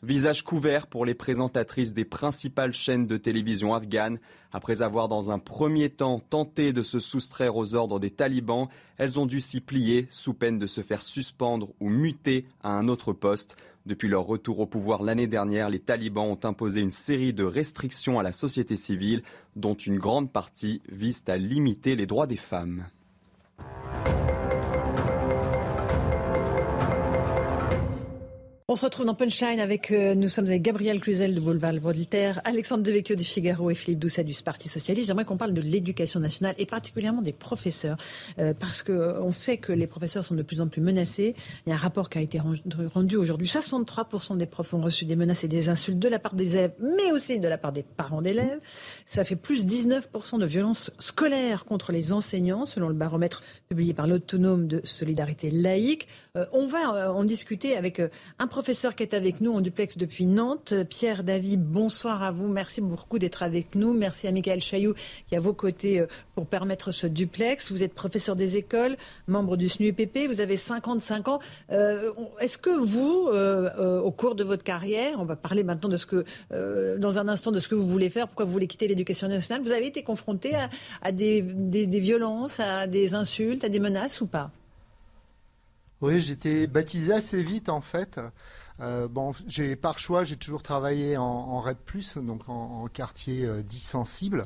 Visage 0.04 0.44
couvert 0.44 0.88
pour 0.88 1.06
les 1.06 1.14
présentatrices 1.14 1.94
des 1.94 2.04
principales 2.04 2.74
chaînes 2.74 3.08
de 3.08 3.16
télévision 3.16 3.74
afghanes. 3.74 4.20
Après 4.52 4.82
avoir 4.82 5.08
dans 5.08 5.32
un 5.32 5.40
premier 5.40 5.90
temps 5.90 6.20
tenté 6.20 6.74
de 6.74 6.84
se 6.84 7.00
soustraire 7.00 7.56
aux 7.56 7.76
ordres 7.76 8.02
des 8.02 8.12
talibans, 8.12 8.68
elles 8.98 9.18
ont 9.18 9.26
dû 9.26 9.40
s'y 9.40 9.62
plier 9.62 10.08
sous 10.10 10.34
peine 10.34 10.60
de 10.60 10.68
se 10.68 10.82
faire 10.82 11.04
suspendre 11.04 11.70
ou 11.80 11.88
muter 11.88 12.48
à 12.64 12.72
un 12.72 12.90
autre 12.90 13.14
poste. 13.14 13.56
Depuis 13.90 14.08
leur 14.08 14.28
retour 14.28 14.60
au 14.60 14.68
pouvoir 14.68 15.02
l'année 15.02 15.26
dernière, 15.26 15.68
les 15.68 15.80
talibans 15.80 16.28
ont 16.28 16.40
imposé 16.44 16.80
une 16.80 16.92
série 16.92 17.34
de 17.34 17.44
restrictions 17.44 18.20
à 18.20 18.24
la 18.24 18.34
société 18.34 18.76
civile, 18.76 19.24
dont 19.56 19.74
une 19.74 19.98
grande 19.98 20.32
partie 20.32 20.84
vise 20.92 21.24
à 21.28 21.38
limiter 21.38 21.96
les 21.96 22.06
droits 22.06 22.28
des 22.28 22.36
femmes. 22.36 22.86
On 28.72 28.76
se 28.76 28.86
retrouve 28.86 29.08
dans 29.08 29.16
Punchline 29.16 29.60
avec, 29.60 29.90
euh, 29.90 30.14
nous 30.14 30.30
sommes 30.30 30.46
avec 30.46 30.62
Gabriel 30.62 31.00
Cluzel 31.00 31.34
de 31.34 31.40
Boulevard 31.40 31.74
Voltaire, 31.80 32.40
Alexandre 32.46 32.84
Devecchio 32.84 33.16
du 33.16 33.24
Figaro 33.24 33.72
et 33.72 33.74
Philippe 33.74 33.98
Doucet 33.98 34.24
du 34.24 34.36
Parti 34.44 34.70
Socialiste. 34.70 35.08
J'aimerais 35.08 35.26
qu'on 35.26 35.38
parle 35.38 35.54
de 35.54 35.62
l'éducation 35.62 36.20
nationale 36.20 36.54
et 36.60 36.68
particulièrement 36.68 37.24
des 37.24 37.34
professeurs, 37.34 37.98
euh, 38.38 38.54
parce 38.54 38.84
que 38.84 38.92
euh, 38.92 39.32
sait 39.32 39.58
que 39.58 39.72
les 39.74 39.88
professeurs 39.88 40.24
sont 40.24 40.36
de 40.36 40.44
plus 40.44 40.62
en 40.62 40.68
plus 40.68 40.82
menacés. 40.82 41.34
Il 41.66 41.72
y 41.72 41.74
a 41.74 41.78
un 41.78 41.80
rapport 41.80 42.12
qui 42.12 42.20
a 42.20 42.22
été 42.22 42.38
rendu- 42.38 43.16
aujourd'hui. 43.16 43.48
63% 43.48 44.38
des 44.38 44.46
profs 44.46 44.76
ont 44.76 44.82
reçu 44.82 45.06
des 45.06 45.16
menaces 45.16 45.44
et 45.44 45.48
des 45.48 45.70
insultes 45.70 45.98
de 45.98 46.08
la 46.08 46.20
part 46.20 46.36
des 46.36 46.56
élèves, 46.56 46.74
mais 46.80 47.12
aussi 47.12 47.40
de 47.40 47.48
la 47.48 47.58
part 47.58 47.72
des 47.72 47.82
parents 47.82 48.22
d'élèves. 48.22 48.60
Ça 49.08 49.24
fait 49.24 49.36
plus 49.36 49.66
19% 49.66 50.38
de 50.38 50.46
violences 50.46 50.92
scolaires 51.00 51.66
contre 51.66 51.92
les 51.92 52.12
enseignants, 52.12 52.68
selon 52.68 52.88
le 52.88 52.94
baromètre 52.94 53.42
publié 53.68 53.96
par 53.96 54.06
l'Autonome 54.06 54.68
de 54.68 54.82
Solidarité 54.84 55.50
Laïque. 55.50 56.08
On 56.54 56.68
va 56.68 57.12
en 57.12 57.24
discuter 57.24 57.76
avec 57.76 58.00
un 58.00 58.46
professeur 58.46 58.59
qui 58.62 59.04
est 59.04 59.14
avec 59.14 59.40
nous 59.40 59.54
en 59.54 59.62
duplex 59.62 59.98
depuis 59.98 60.26
Nantes. 60.26 60.74
Pierre 60.90 61.24
David, 61.24 61.64
bonsoir 61.64 62.24
à 62.24 62.32
vous. 62.32 62.48
Merci 62.48 62.82
beaucoup 62.82 63.18
d'être 63.18 63.42
avec 63.42 63.74
nous. 63.74 63.94
Merci 63.94 64.28
à 64.28 64.32
Michael 64.34 64.60
Chailloux 64.60 64.96
qui 65.28 65.34
est 65.34 65.38
à 65.38 65.40
vos 65.40 65.54
côtés 65.54 66.00
euh, 66.00 66.08
pour 66.36 66.46
permettre 66.46 66.92
ce 66.92 67.08
duplex. 67.08 67.72
Vous 67.72 67.84
êtes 67.84 67.94
professeur 67.94 68.36
des 68.36 68.58
écoles, 68.58 68.98
membre 69.28 69.56
du 69.56 69.70
SNUPP. 69.70 70.28
Vous 70.28 70.42
avez 70.42 70.58
55 70.58 71.30
ans. 71.30 71.40
Euh, 71.72 72.12
Est-ce 72.42 72.58
que 72.58 72.70
vous, 72.70 73.30
euh, 73.32 74.02
au 74.02 74.12
cours 74.12 74.36
de 74.36 74.44
votre 74.44 74.64
carrière, 74.64 75.16
on 75.20 75.26
va 75.26 75.38
parler 75.38 75.64
maintenant 75.64 75.90
de 75.90 75.98
ce 75.98 76.06
que, 76.06 76.26
dans 76.98 77.18
un 77.18 77.30
instant, 77.30 77.52
de 77.52 77.60
ce 77.60 77.70
que 77.70 77.76
vous 77.76 77.88
voulez 77.88 78.10
faire, 78.10 78.28
pourquoi 78.28 78.46
vous 78.46 78.52
voulez 78.52 78.68
quitter 78.68 78.88
l'éducation 78.88 79.30
nationale, 79.30 79.64
vous 79.64 79.72
avez 79.72 79.88
été 79.88 80.04
confronté 80.04 80.52
à, 81.02 81.12
des 81.12 81.42
violences, 81.42 82.60
à 82.60 82.88
des 82.88 83.14
insultes, 83.14 83.64
à 83.64 83.70
des 83.70 83.80
menaces 83.80 84.22
ou 84.22 84.28
pas? 84.28 84.52
Oui, 86.02 86.20
j'étais 86.20 86.68
baptisé 86.68 87.14
assez 87.14 87.44
vite 87.44 87.70
en 87.70 87.82
fait. 87.82 88.20
Euh, 88.80 89.10
bon, 89.10 89.34
j'ai 89.48 89.76
par 89.76 90.00
choix, 90.00 90.24
j'ai 90.24 90.38
toujours 90.38 90.64
travaillé 90.64 91.18
en, 91.18 91.24
en 91.24 91.60
REP+, 91.60 91.78
donc 92.16 92.48
en, 92.48 92.54
en 92.84 92.88
quartier 92.88 93.46
euh, 93.46 93.62
dit 93.62 93.80
sensible. 93.80 94.46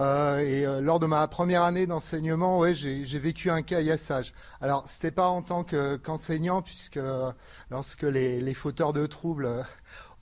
Euh, 0.00 0.38
et 0.40 0.66
euh, 0.66 0.80
lors 0.80 1.00
de 1.00 1.06
ma 1.06 1.26
première 1.28 1.62
année 1.64 1.86
d'enseignement, 1.86 2.58
ouais, 2.58 2.74
j'ai 2.74 3.04
vécu 3.20 3.50
un 3.50 3.62
caillassage. 3.62 4.34
Alors, 4.60 4.84
c'était 4.88 5.12
pas 5.12 5.28
en 5.28 5.42
tant 5.42 5.64
que- 5.64 5.96
qu'enseignant, 5.96 6.62
puisque 6.62 6.96
euh, 6.98 7.32
lorsque 7.70 8.02
les, 8.04 8.40
les 8.40 8.54
fauteurs 8.54 8.92
de 8.92 9.06
troubles 9.06 9.46
euh, 9.46 9.62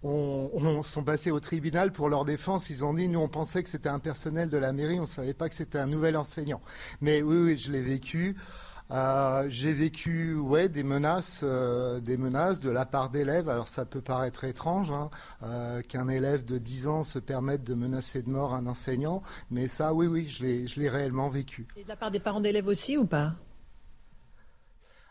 ont, 0.03 0.51
ont- 0.55 0.83
sont 0.83 1.05
passés 1.05 1.31
au 1.31 1.41
tribunal 1.41 1.93
pour 1.93 2.09
leur 2.09 2.25
défense, 2.25 2.71
ils 2.71 2.85
ont 2.85 2.95
dit 2.95 3.09
nous 3.09 3.21
on 3.21 3.29
pensait 3.29 3.63
que 3.63 3.69
c'était 3.71 3.89
un 3.89 3.99
personnel 3.99 4.49
de 4.51 4.59
la 4.59 4.73
mairie, 4.73 5.01
on 5.01 5.07
savait 5.07 5.35
pas 5.35 5.49
que 5.49 5.55
c'était 5.55 5.79
un 5.79 5.87
nouvel 5.87 6.17
enseignant. 6.17 6.61
Mais 7.01 7.23
oui, 7.23 7.37
oui, 7.39 7.59
je 7.59 7.71
l'ai 7.71 7.83
vécu. 7.83 8.37
Euh, 8.93 9.47
j'ai 9.49 9.73
vécu 9.73 10.35
ouais, 10.35 10.69
des, 10.69 10.83
menaces, 10.83 11.41
euh, 11.43 11.99
des 12.01 12.19
menaces 12.19 12.61
de 12.61 12.69
la 12.69 12.85
part 12.85 13.09
d'élèves. 13.09 13.49
Alors 13.49 13.69
ça 13.69 13.87
peut 13.87 14.03
paraître 14.03 14.45
étrange 14.45 14.91
hein, 14.91 15.09
euh, 15.43 15.81
qu'un 15.81 16.09
élève 16.09 16.45
de 16.45 16.59
10 16.59 16.89
ans 16.89 17.03
se 17.03 17.19
permette 17.19 17.65
de 17.65 17.73
menacer 17.73 18.23
de 18.23 18.29
mort 18.29 18.53
un 18.55 18.67
enseignant, 18.67 19.23
mais 19.51 19.67
ça, 19.67 19.95
oui, 19.95 20.07
oui, 20.07 20.29
je 20.29 20.79
l'ai 20.79 20.89
réellement 20.91 21.31
vécu. 21.31 21.67
Et 21.77 21.85
de 21.85 21.89
la 21.89 21.97
part 21.97 22.11
des 22.11 22.21
parents 22.21 22.41
d'élèves 22.41 22.67
aussi 22.67 22.99
ou 22.99 23.07
pas? 23.07 23.33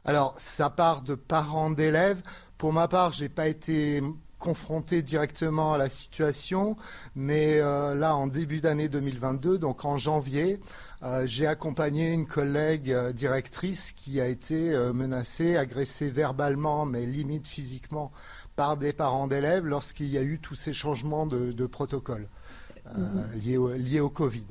Alors, 0.06 0.36
ça 0.38 0.70
part 0.70 1.02
de 1.02 1.16
parents 1.16 1.72
d'élèves. 1.72 2.22
Pour 2.58 2.74
ma 2.74 2.88
part, 2.88 3.14
je 3.14 3.24
n'ai 3.24 3.30
pas 3.30 3.48
été 3.48 4.02
confronté 4.38 5.04
directement 5.04 5.74
à 5.74 5.78
la 5.78 5.90
situation, 5.90 6.76
mais 7.14 7.60
là, 7.60 8.16
en 8.16 8.26
début 8.26 8.62
d'année 8.62 8.90
2022, 8.90 9.60
donc 9.60 9.86
en 9.86 10.00
janvier, 10.00 10.60
euh, 11.04 11.26
j'ai 11.26 11.48
accompagné 11.48 12.12
une 12.12 12.28
collègue 12.28 12.92
euh, 12.92 13.12
directrice 13.12 13.92
qui 13.92 14.22
a 14.22 14.28
été 14.28 14.72
euh, 14.72 14.94
menacée, 14.94 15.58
agressée 15.58 16.12
verbalement, 16.12 16.86
mais 16.86 17.08
limite 17.08 17.48
physiquement, 17.48 18.12
par 18.56 18.78
des 18.78 18.94
parents 18.94 19.28
d'élèves 19.28 19.66
lorsqu'il 19.66 20.08
y 20.08 20.18
a 20.20 20.22
eu 20.22 20.38
tous 20.40 20.56
ces 20.56 20.74
changements 20.74 21.26
de, 21.26 21.66
protocole 21.66 22.28
mhm. 22.96 23.40
liés, 23.80 24.00
au, 24.00 24.10
Covid. 24.10 24.46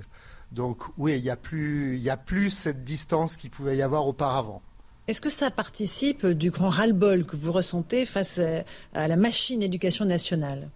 Donc 0.50 0.82
oui, 0.98 1.18
il 1.18 1.22
n'y 1.22 1.30
a, 1.30 1.36
plus, 1.36 2.08
a 2.08 2.16
plus 2.16 2.50
cette 2.50 2.82
distance 2.82 3.36
qu'il 3.36 3.50
pouvait 3.50 3.76
y 3.76 3.82
avoir 3.82 4.06
auparavant. 4.06 4.60
Est-ce 5.06 5.20
que 5.20 5.30
ça 5.30 5.50
participe 5.50 6.26
du 6.26 6.50
grand 6.50 6.68
ras-le-bol 6.68 7.26
que 7.26 7.36
vous 7.36 7.52
ressentez 7.52 8.04
face 8.06 8.40
à 8.94 9.08
la 9.08 9.16
machine 9.16 9.62
éducation 9.62 10.04
nationale? 10.04 10.68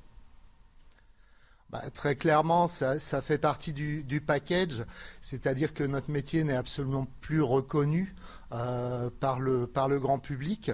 Bah, 1.75 1.83
très 1.93 2.15
clairement, 2.15 2.69
ça, 2.69 3.01
fait 3.21 3.37
partie 3.37 3.73
du, 3.73 4.23
package, 4.25 4.85
c'est-à-dire 5.21 5.75
que 5.75 5.83
notre 5.83 6.09
métier 6.09 6.45
n'est 6.45 6.55
absolument 6.55 7.09
plus 7.21 7.43
reconnu 7.43 8.15
euh, 8.53 9.11
par, 9.19 9.41
le, 9.41 9.99
grand 9.99 10.21
public. 10.21 10.71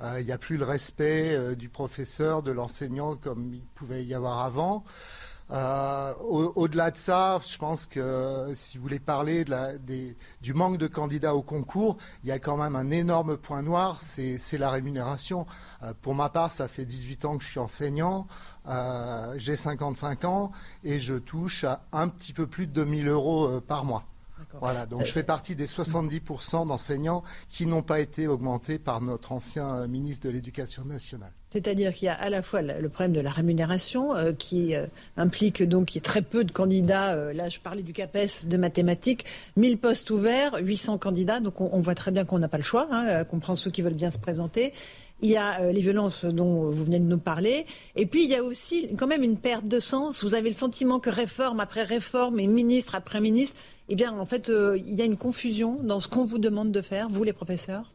Euh, 0.00 0.20
il 0.20 0.26
n'y 0.26 0.30
a 0.30 0.38
plus 0.38 0.56
le 0.56 0.64
respect 0.64 1.34
euh, 1.34 1.56
du 1.56 1.68
professeur, 1.68 2.44
de 2.44 2.52
l'enseignant 2.52 3.16
comme 3.16 3.52
il 3.52 3.66
pouvait 3.74 4.04
y 4.04 4.14
avoir 4.14 4.42
avant. 4.42 4.84
Au-delà 5.50 6.92
de 6.92 6.96
ça, 6.96 7.40
je 7.44 7.58
pense 7.58 7.86
que 7.86 8.52
si 8.54 8.78
vous 8.78 8.84
voulez 8.84 9.00
parler 9.00 9.44
du 10.40 10.54
manque 10.54 10.78
de 10.78 10.86
candidats 10.86 11.34
au 11.34 11.42
concours, 11.42 11.96
il 12.22 12.28
y 12.28 12.32
a 12.32 12.38
quand 12.38 12.56
même 12.56 12.76
un 12.76 12.90
énorme 12.90 13.36
point 13.36 13.62
noir, 13.62 14.00
c'est 14.00 14.38
la 14.58 14.70
rémunération. 14.70 15.46
Pour 16.00 16.14
ma 16.14 16.30
part, 16.30 16.50
ça 16.50 16.66
fait 16.66 16.86
18 16.86 17.24
ans 17.26 17.38
que 17.38 17.44
je 17.44 17.50
suis 17.50 17.60
enseignant, 17.60 18.26
euh, 18.68 19.34
j'ai 19.36 19.56
55 19.56 20.24
ans 20.24 20.52
et 20.82 21.00
je 21.00 21.14
touche 21.14 21.64
à 21.64 21.82
un 21.92 22.08
petit 22.08 22.32
peu 22.32 22.46
plus 22.46 22.66
de 22.66 22.72
2000 22.72 23.08
euros 23.08 23.60
par 23.60 23.84
mois. 23.84 24.04
Voilà, 24.60 24.86
donc 24.86 25.04
je 25.04 25.10
fais 25.10 25.22
partie 25.22 25.56
des 25.56 25.66
70% 25.66 26.66
d'enseignants 26.66 27.24
qui 27.50 27.66
n'ont 27.66 27.82
pas 27.82 28.00
été 28.00 28.28
augmentés 28.28 28.78
par 28.78 29.00
notre 29.00 29.32
ancien 29.32 29.86
ministre 29.86 30.26
de 30.26 30.30
l'Éducation 30.30 30.84
nationale. 30.84 31.32
C'est-à-dire 31.50 31.94
qu'il 31.94 32.06
y 32.06 32.08
a 32.08 32.14
à 32.14 32.30
la 32.30 32.42
fois 32.42 32.62
le 32.62 32.88
problème 32.88 33.12
de 33.12 33.20
la 33.20 33.30
rémunération 33.30 34.16
euh, 34.16 34.32
qui 34.32 34.74
euh, 34.74 34.86
implique 35.16 35.62
donc 35.62 35.86
qu'il 35.86 35.96
y 35.96 35.98
ait 35.98 36.02
très 36.02 36.22
peu 36.22 36.42
de 36.42 36.50
candidats. 36.50 37.12
Euh, 37.14 37.32
là, 37.32 37.48
je 37.48 37.60
parlais 37.60 37.82
du 37.82 37.92
CAPES 37.92 38.46
de 38.46 38.56
mathématiques, 38.56 39.24
1000 39.56 39.78
postes 39.78 40.10
ouverts, 40.10 40.56
800 40.60 40.98
candidats. 40.98 41.38
Donc 41.38 41.60
on, 41.60 41.80
voit 41.80 41.94
très 41.94 42.10
bien 42.10 42.24
qu'on 42.24 42.40
n'a 42.40 42.48
pas 42.48 42.56
le 42.56 42.64
choix, 42.64 42.88
hein, 42.90 43.24
qu'on 43.24 43.38
prend 43.38 43.54
ceux 43.54 43.70
qui 43.70 43.82
veulent 43.82 43.94
bien 43.94 44.10
se 44.10 44.18
présenter. 44.18 44.72
Il 45.20 45.30
y 45.30 45.36
a 45.36 45.72
les 45.72 45.80
violences 45.80 46.24
dont 46.24 46.70
vous 46.70 46.84
venez 46.84 46.98
de 46.98 47.04
nous 47.04 47.18
parler. 47.18 47.66
Et 47.96 48.04
puis 48.04 48.24
il 48.24 48.30
y 48.30 48.36
a 48.36 48.42
aussi 48.42 48.88
quand 48.98 49.06
même 49.06 49.22
une 49.22 49.38
perte 49.38 49.66
de 49.66 49.80
sens. 49.80 50.22
Vous 50.22 50.34
avez 50.34 50.50
le 50.50 50.56
sentiment 50.56 51.00
que 51.00 51.08
réforme 51.08 51.60
après 51.60 51.84
réforme 51.84 52.40
et 52.40 52.46
ministre 52.46 52.94
après 52.94 53.20
ministre, 53.20 53.56
eh 53.88 53.94
bien 53.94 54.12
en 54.18 54.26
fait 54.26 54.50
il 54.50 54.94
y 54.94 55.02
a 55.02 55.04
une 55.04 55.16
confusion 55.16 55.78
dans 55.82 56.00
ce 56.00 56.08
qu'on 56.08 56.26
vous 56.26 56.38
demande 56.38 56.72
de 56.72 56.82
faire, 56.82 57.08
vous 57.08 57.24
les 57.24 57.32
professeurs? 57.32 57.90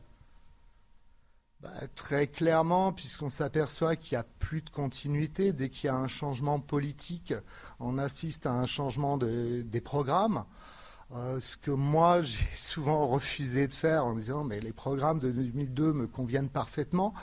Bah, 1.61 1.69
très 1.93 2.27
clairement, 2.27 2.93
puisqu'on 2.93 3.27
s'aperçoit 3.27 3.97
qu'il 3.97 4.15
n'y 4.15 4.21
a 4.21 4.25
plus 4.39 4.61
de 4.61 4.69
continuité, 4.69 5.51
dès 5.51 5.67
qu'il 5.67 5.87
y 5.87 5.89
a 5.89 5.95
un 5.95 6.07
changement 6.07 6.61
politique, 6.61 7.33
on 7.81 7.97
assiste 7.97 8.45
à 8.45 8.53
un 8.53 8.65
changement 8.65 9.17
des 9.17 9.81
programmes. 9.81 10.45
Euh, 11.15 11.39
ce 11.41 11.57
que 11.57 11.71
moi 11.71 12.21
j'ai 12.23 12.37
souvent 12.53 13.07
refusé 13.07 13.67
de 13.67 13.73
faire 13.73 14.05
en 14.05 14.13
disant 14.13 14.43
mais 14.43 14.59
les 14.59 14.71
programmes 14.71 15.19
de 15.19 15.31
2002 15.31 15.93
me 15.93 16.07
conviennent 16.07 16.49
parfaitement. 16.49 17.13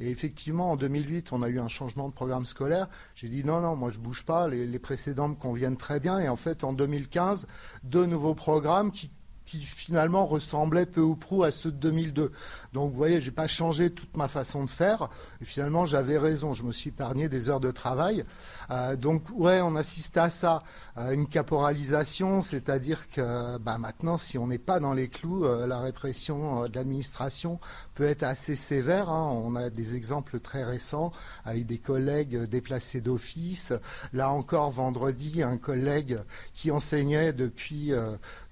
Et 0.00 0.10
effectivement 0.10 0.72
en 0.72 0.76
2008 0.76 1.32
on 1.32 1.42
a 1.42 1.48
eu 1.48 1.60
un 1.60 1.68
changement 1.68 2.08
de 2.08 2.14
programme 2.14 2.46
scolaire. 2.46 2.88
J'ai 3.14 3.28
dit 3.28 3.44
non 3.44 3.60
non 3.60 3.76
moi 3.76 3.90
je 3.90 3.98
bouge 3.98 4.24
pas. 4.24 4.48
Les, 4.48 4.78
précédents 4.78 5.28
me 5.28 5.36
conviennent 5.36 5.76
très 5.76 6.00
bien. 6.00 6.18
Et 6.18 6.28
en 6.28 6.36
fait 6.36 6.64
en 6.64 6.72
2015 6.72 7.46
deux 7.84 8.06
nouveaux 8.06 8.34
programmes 8.34 8.90
qui 8.90 9.10
qui 9.46 9.62
finalement 9.62 10.26
ressemblaient 10.26 10.86
peu 10.86 11.00
ou 11.00 11.14
prou 11.14 11.44
à 11.44 11.52
ceux 11.52 11.70
de 11.70 11.76
2002. 11.76 12.32
Donc 12.76 12.90
vous 12.90 12.98
voyez, 12.98 13.22
je 13.22 13.30
n'ai 13.30 13.34
pas 13.34 13.48
changé 13.48 13.88
toute 13.88 14.18
ma 14.18 14.28
façon 14.28 14.62
de 14.62 14.68
faire. 14.68 15.08
Et 15.40 15.46
finalement, 15.46 15.86
j'avais 15.86 16.18
raison. 16.18 16.52
Je 16.52 16.62
me 16.62 16.72
suis 16.72 16.90
épargné 16.90 17.26
des 17.30 17.48
heures 17.48 17.58
de 17.58 17.70
travail. 17.70 18.22
Euh, 18.70 18.96
donc 18.96 19.22
ouais, 19.32 19.62
on 19.62 19.76
assiste 19.76 20.18
à 20.18 20.28
ça, 20.28 20.58
à 20.94 21.14
une 21.14 21.26
caporalisation, 21.26 22.42
c'est-à-dire 22.42 23.08
que 23.08 23.56
bah, 23.56 23.78
maintenant, 23.78 24.18
si 24.18 24.36
on 24.36 24.46
n'est 24.46 24.58
pas 24.58 24.78
dans 24.78 24.92
les 24.92 25.08
clous, 25.08 25.46
euh, 25.46 25.66
la 25.66 25.80
répression 25.80 26.64
euh, 26.64 26.68
de 26.68 26.74
l'administration 26.76 27.60
peut 27.94 28.04
être 28.04 28.24
assez 28.24 28.56
sévère. 28.56 29.08
Hein. 29.08 29.30
On 29.32 29.56
a 29.56 29.70
des 29.70 29.96
exemples 29.96 30.38
très 30.38 30.62
récents 30.62 31.12
avec 31.46 31.64
des 31.64 31.78
collègues 31.78 32.42
déplacés 32.42 33.00
d'office. 33.00 33.72
Là 34.12 34.30
encore, 34.30 34.70
vendredi, 34.70 35.42
un 35.42 35.56
collègue 35.56 36.18
qui 36.52 36.70
enseignait 36.70 37.32
depuis, 37.32 37.92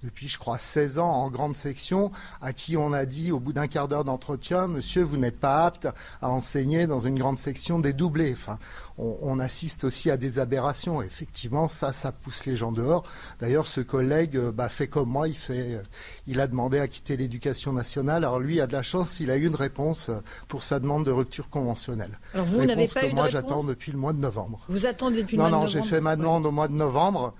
depuis 0.01 0.27
je 0.27 0.39
crois, 0.39 0.57
16 0.57 0.97
ans 0.97 1.11
en 1.11 1.29
grande 1.29 1.55
section, 1.55 2.11
à 2.41 2.53
qui 2.53 2.75
on 2.75 2.91
a 2.91 3.05
dit 3.05 3.31
au 3.31 3.39
bout 3.39 3.53
d'un 3.53 3.67
quart 3.67 3.87
d'heure 3.87 4.03
d'entretien, 4.15 4.69
monsieur, 4.69 5.03
vous 5.03 5.17
n'êtes 5.17 5.41
pas 5.41 5.65
apte 5.65 5.89
à 6.21 6.29
enseigner 6.29 6.87
dans 6.87 7.01
une 7.01 7.19
grande 7.19 7.37
section 7.37 7.79
dédoublée. 7.79 8.31
Enfin, 8.31 8.57
on, 8.97 9.39
assiste 9.39 9.83
aussi 9.83 10.09
à 10.09 10.15
des 10.15 10.39
aberrations. 10.39 11.01
Effectivement, 11.01 11.67
ça, 11.67 11.91
ça 11.91 12.13
pousse 12.13 12.45
les 12.45 12.55
gens 12.55 12.71
dehors. 12.71 13.03
D'ailleurs, 13.41 13.67
ce 13.67 13.81
collègue 13.81 14.37
euh, 14.37 14.53
bah, 14.53 14.69
fait 14.69 14.87
comme 14.87 15.09
moi, 15.09 15.27
il, 15.27 15.35
fait, 15.35 15.73
euh, 15.75 15.83
il 16.27 16.39
a 16.39 16.47
demandé 16.47 16.79
à 16.79 16.87
quitter 16.87 17.17
l'éducation 17.17 17.73
nationale. 17.73 18.23
Alors 18.23 18.39
lui 18.39 18.61
a 18.61 18.67
de 18.67 18.71
la 18.71 18.83
chance, 18.83 19.19
il 19.19 19.29
a 19.31 19.35
eu 19.35 19.47
une 19.47 19.55
réponse 19.55 20.07
euh, 20.07 20.21
pour 20.47 20.63
sa 20.63 20.79
demande 20.79 21.05
de 21.05 21.11
rupture 21.11 21.49
conventionnelle. 21.49 22.17
Alors 22.33 22.45
vous 22.45 22.63
n'avez 22.63 22.87
pas 22.87 23.01
que 23.01 23.07
eu 23.07 23.13
moi 23.13 23.27
j'attends 23.27 23.65
depuis 23.65 23.91
le 23.91 23.97
mois 23.97 24.13
de 24.13 24.19
novembre. 24.19 24.61
Vous 24.69 24.85
attendez 24.85 25.23
depuis 25.23 25.35
le 25.35 25.41
mois 25.41 25.49
de 25.49 25.55
novembre 25.55 25.73
Non, 25.73 25.79
non, 25.79 25.83
j'ai 25.83 25.89
fait 25.89 25.99
ma 25.99 26.15
demande 26.15 26.45
au 26.45 26.51
mois 26.51 26.69
de 26.69 26.73
novembre 26.73 27.33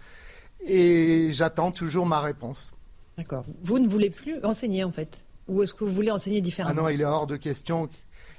et 0.68 1.30
j'attends 1.32 1.72
toujours 1.72 2.06
ma 2.06 2.20
réponse. 2.20 2.74
D'accord. 3.18 3.46
Vous 3.64 3.80
ne 3.80 3.88
voulez 3.88 4.10
plus 4.10 4.44
enseigner 4.44 4.84
en 4.84 4.92
fait 4.92 5.25
Ou 5.48 5.64
est-ce 5.64 5.74
que 5.74 5.84
vous 5.84 5.94
voulez 5.94 6.12
enseigner 6.12 6.42
différemment 6.42 6.76
Ah 6.78 6.82
non, 6.84 6.90
il 6.90 7.02
est 7.02 7.06
hors 7.06 7.28
de 7.28 7.38
question. 7.38 7.90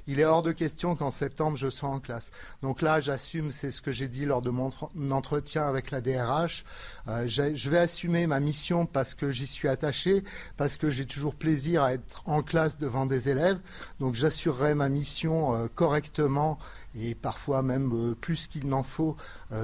Il 0.08 0.20
est 0.20 0.24
hors 0.24 0.42
de 0.42 0.52
question 0.52 0.94
qu'en 0.94 1.10
septembre 1.10 1.56
je 1.56 1.68
sois 1.68 1.88
en 1.88 1.98
classe. 1.98 2.30
Donc 2.62 2.80
là, 2.80 3.00
j'assume, 3.00 3.50
c'est 3.50 3.72
ce 3.72 3.82
que 3.82 3.90
j'ai 3.90 4.06
dit 4.06 4.24
lors 4.24 4.40
de 4.40 4.50
mon 4.50 4.70
entretien 5.10 5.66
avec 5.66 5.90
la 5.90 6.00
DRH. 6.00 6.64
Euh, 7.08 7.26
je 7.26 7.70
vais 7.70 7.78
assumer 7.78 8.28
ma 8.28 8.38
mission 8.38 8.86
parce 8.86 9.14
que 9.14 9.32
j'y 9.32 9.48
suis 9.48 9.66
attaché, 9.66 10.22
parce 10.56 10.76
que 10.76 10.90
j'ai 10.90 11.06
toujours 11.06 11.34
plaisir 11.34 11.82
à 11.82 11.92
être 11.92 12.22
en 12.26 12.42
classe 12.42 12.78
devant 12.78 13.04
des 13.04 13.28
élèves. 13.28 13.58
Donc 13.98 14.14
j'assurerai 14.14 14.74
ma 14.74 14.88
mission 14.88 15.56
euh, 15.56 15.66
correctement 15.74 16.60
et 16.94 17.16
parfois 17.16 17.62
même 17.62 17.92
euh, 17.92 18.14
plus 18.14 18.46
qu'il 18.46 18.68
n'en 18.68 18.84
faut 18.84 19.16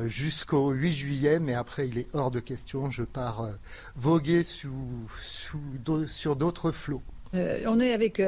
jusqu'au 0.06 0.70
8 0.70 0.92
juillet. 0.92 1.38
Mais 1.38 1.54
après, 1.54 1.86
il 1.86 1.98
est 1.98 2.08
hors 2.14 2.32
de 2.32 2.40
question. 2.40 2.90
Je 2.90 3.04
pars 3.04 3.48
voguer 3.94 4.42
sur 4.42 6.36
d'autres 6.36 6.72
flots. 6.72 7.02
On 7.34 7.80
est 7.80 7.92
avec 7.92 8.22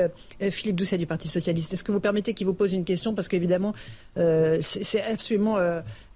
Philippe 0.51 0.77
Doucet 0.77 0.99
du 0.99 1.07
Parti 1.07 1.29
Socialiste. 1.29 1.73
Est-ce 1.73 1.85
que 1.85 1.93
vous 1.93 2.01
permettez 2.01 2.35
qu'il 2.35 2.47
vous 2.47 2.55
pose 2.55 2.73
une 2.73 2.85
question? 2.85 3.15
Parce 3.15 3.29
qu'évidemment, 3.29 3.75
c'est 4.17 5.03
absolument 5.03 5.59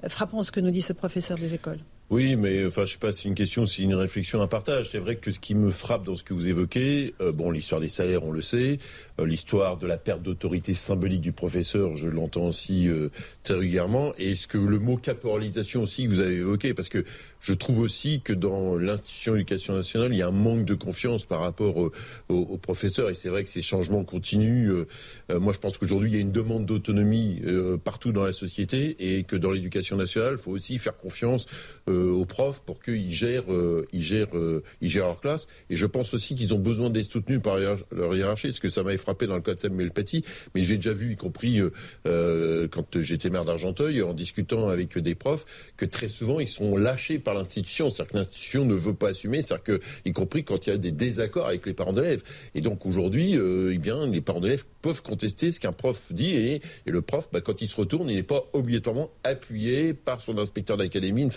frappant 0.08 0.42
ce 0.42 0.52
que 0.52 0.60
nous 0.60 0.70
dit 0.70 0.82
ce 0.82 0.92
professeur 0.92 1.38
des 1.38 1.54
écoles. 1.54 1.78
Oui, 2.10 2.36
mais 2.36 2.64
enfin, 2.64 2.86
je 2.86 2.92
sais 2.92 2.98
pas, 2.98 3.12
c'est 3.12 3.28
une 3.28 3.34
question, 3.34 3.66
c'est 3.66 3.82
une 3.82 3.94
réflexion, 3.94 4.40
un 4.40 4.46
partage. 4.46 4.88
C'est 4.90 4.98
vrai 4.98 5.16
que 5.16 5.30
ce 5.30 5.38
qui 5.38 5.54
me 5.54 5.70
frappe 5.70 6.04
dans 6.04 6.16
ce 6.16 6.24
que 6.24 6.32
vous 6.32 6.48
évoquez, 6.48 7.14
euh, 7.20 7.32
bon, 7.32 7.50
l'histoire 7.50 7.82
des 7.82 7.90
salaires, 7.90 8.24
on 8.24 8.32
le 8.32 8.40
sait, 8.40 8.78
euh, 9.20 9.26
l'histoire 9.26 9.76
de 9.76 9.86
la 9.86 9.98
perte 9.98 10.22
d'autorité 10.22 10.72
symbolique 10.72 11.20
du 11.20 11.32
professeur, 11.32 11.96
je 11.96 12.08
l'entends 12.08 12.46
aussi 12.46 12.88
euh, 12.88 13.10
très 13.42 13.54
régulièrement, 13.54 14.14
et 14.16 14.36
ce 14.36 14.46
que 14.46 14.56
le 14.56 14.78
mot 14.78 14.96
caporalisation 14.96 15.82
aussi 15.82 16.04
que 16.06 16.08
vous 16.08 16.20
avez 16.20 16.36
évoqué, 16.36 16.72
parce 16.72 16.88
que 16.88 17.04
je 17.40 17.52
trouve 17.52 17.80
aussi 17.80 18.20
que 18.20 18.32
dans 18.32 18.76
l'institution 18.76 19.32
d'éducation 19.32 19.74
nationale, 19.74 20.12
il 20.12 20.18
y 20.18 20.22
a 20.22 20.28
un 20.28 20.32
manque 20.32 20.64
de 20.64 20.74
confiance 20.74 21.24
par 21.24 21.40
rapport 21.40 21.90
aux, 22.28 22.58
professeurs, 22.58 23.10
et 23.10 23.14
c'est 23.14 23.28
vrai 23.28 23.44
que 23.44 23.50
ces 23.50 23.62
changements 23.62 24.04
continuent. 24.04 24.84
moi, 25.30 25.52
je 25.52 25.58
pense 25.58 25.78
qu'aujourd'hui, 25.78 26.10
il 26.10 26.14
y 26.14 26.18
a 26.18 26.20
une 26.20 26.32
demande 26.32 26.66
d'autonomie 26.66 27.40
partout 27.84 28.12
dans 28.12 28.24
la 28.24 28.32
société, 28.32 28.96
et 28.98 29.24
que 29.24 29.36
dans 29.36 29.50
l'éducation 29.50 29.96
nationale, 29.96 30.34
il 30.34 30.38
faut 30.38 30.50
aussi 30.50 30.78
faire 30.78 30.96
confiance 30.96 31.46
euh, 31.88 32.10
aux 32.10 32.24
profs 32.24 32.60
pour 32.60 32.82
qu'ils 32.82 33.12
gèrent, 33.12 33.52
euh, 33.52 33.86
ils 33.92 34.02
gèrent, 34.02 34.36
euh, 34.36 34.62
ils 34.80 34.90
gèrent 34.90 35.06
leur 35.06 35.20
classe. 35.20 35.46
Et 35.70 35.76
je 35.76 35.86
pense 35.86 36.12
aussi 36.14 36.34
qu'ils 36.34 36.54
ont 36.54 36.58
besoin 36.58 36.90
d'être 36.90 37.10
soutenus 37.10 37.40
par 37.42 37.58
leur 37.58 38.14
hiérarchie, 38.14 38.48
parce 38.48 38.60
que 38.60 38.68
ça 38.68 38.82
m'avait 38.82 38.96
frappé 38.96 39.26
dans 39.26 39.36
le 39.36 39.42
cas 39.42 39.54
de 39.54 39.60
Samuel 39.60 39.90
Paty, 39.90 40.24
mais 40.54 40.62
j'ai 40.62 40.76
déjà 40.76 40.92
vu, 40.92 41.12
y 41.12 41.16
compris 41.16 41.60
quand 42.04 43.00
j'étais 43.00 43.30
maire 43.30 43.44
d'Argenteuil, 43.44 44.02
en 44.02 44.14
discutant 44.14 44.68
avec 44.68 44.98
des 44.98 45.14
profs, 45.14 45.46
que 45.76 45.84
très 45.84 46.08
souvent 46.08 46.40
ils 46.40 46.48
sont 46.48 46.76
lâchés 46.76 47.18
l'institution. 47.34 47.90
C'est-à-dire 47.90 48.12
que 48.12 48.18
l'institution 48.18 48.64
ne 48.64 48.74
veut 48.74 48.94
pas 48.94 49.10
assumer, 49.10 49.42
c'est-à-dire 49.42 49.64
que, 49.64 49.80
y 50.04 50.12
compris 50.12 50.44
quand 50.44 50.66
il 50.66 50.70
y 50.70 50.72
a 50.72 50.78
des 50.78 50.92
désaccords 50.92 51.46
avec 51.46 51.66
les 51.66 51.74
parents 51.74 51.92
d'élèves. 51.92 52.22
Et 52.54 52.60
donc 52.60 52.86
aujourd'hui, 52.86 53.36
euh, 53.36 53.72
eh 53.72 53.78
bien, 53.78 54.06
les 54.06 54.20
parents 54.20 54.40
d'élèves 54.40 54.64
peuvent 54.82 55.02
contester 55.02 55.52
ce 55.52 55.60
qu'un 55.60 55.72
prof 55.72 56.12
dit 56.12 56.34
et, 56.34 56.62
le 56.86 57.02
prof, 57.02 57.28
bah, 57.32 57.40
quand 57.40 57.60
il 57.60 57.68
se 57.68 57.76
retourne, 57.76 58.08
il 58.10 58.16
n'est 58.16 58.22
pas 58.22 58.44
obligatoirement 58.52 59.10
appuyé 59.24 59.94
par 59.94 60.20
son 60.20 60.38
inspecteur 60.38 60.76
d'académie. 60.76 61.28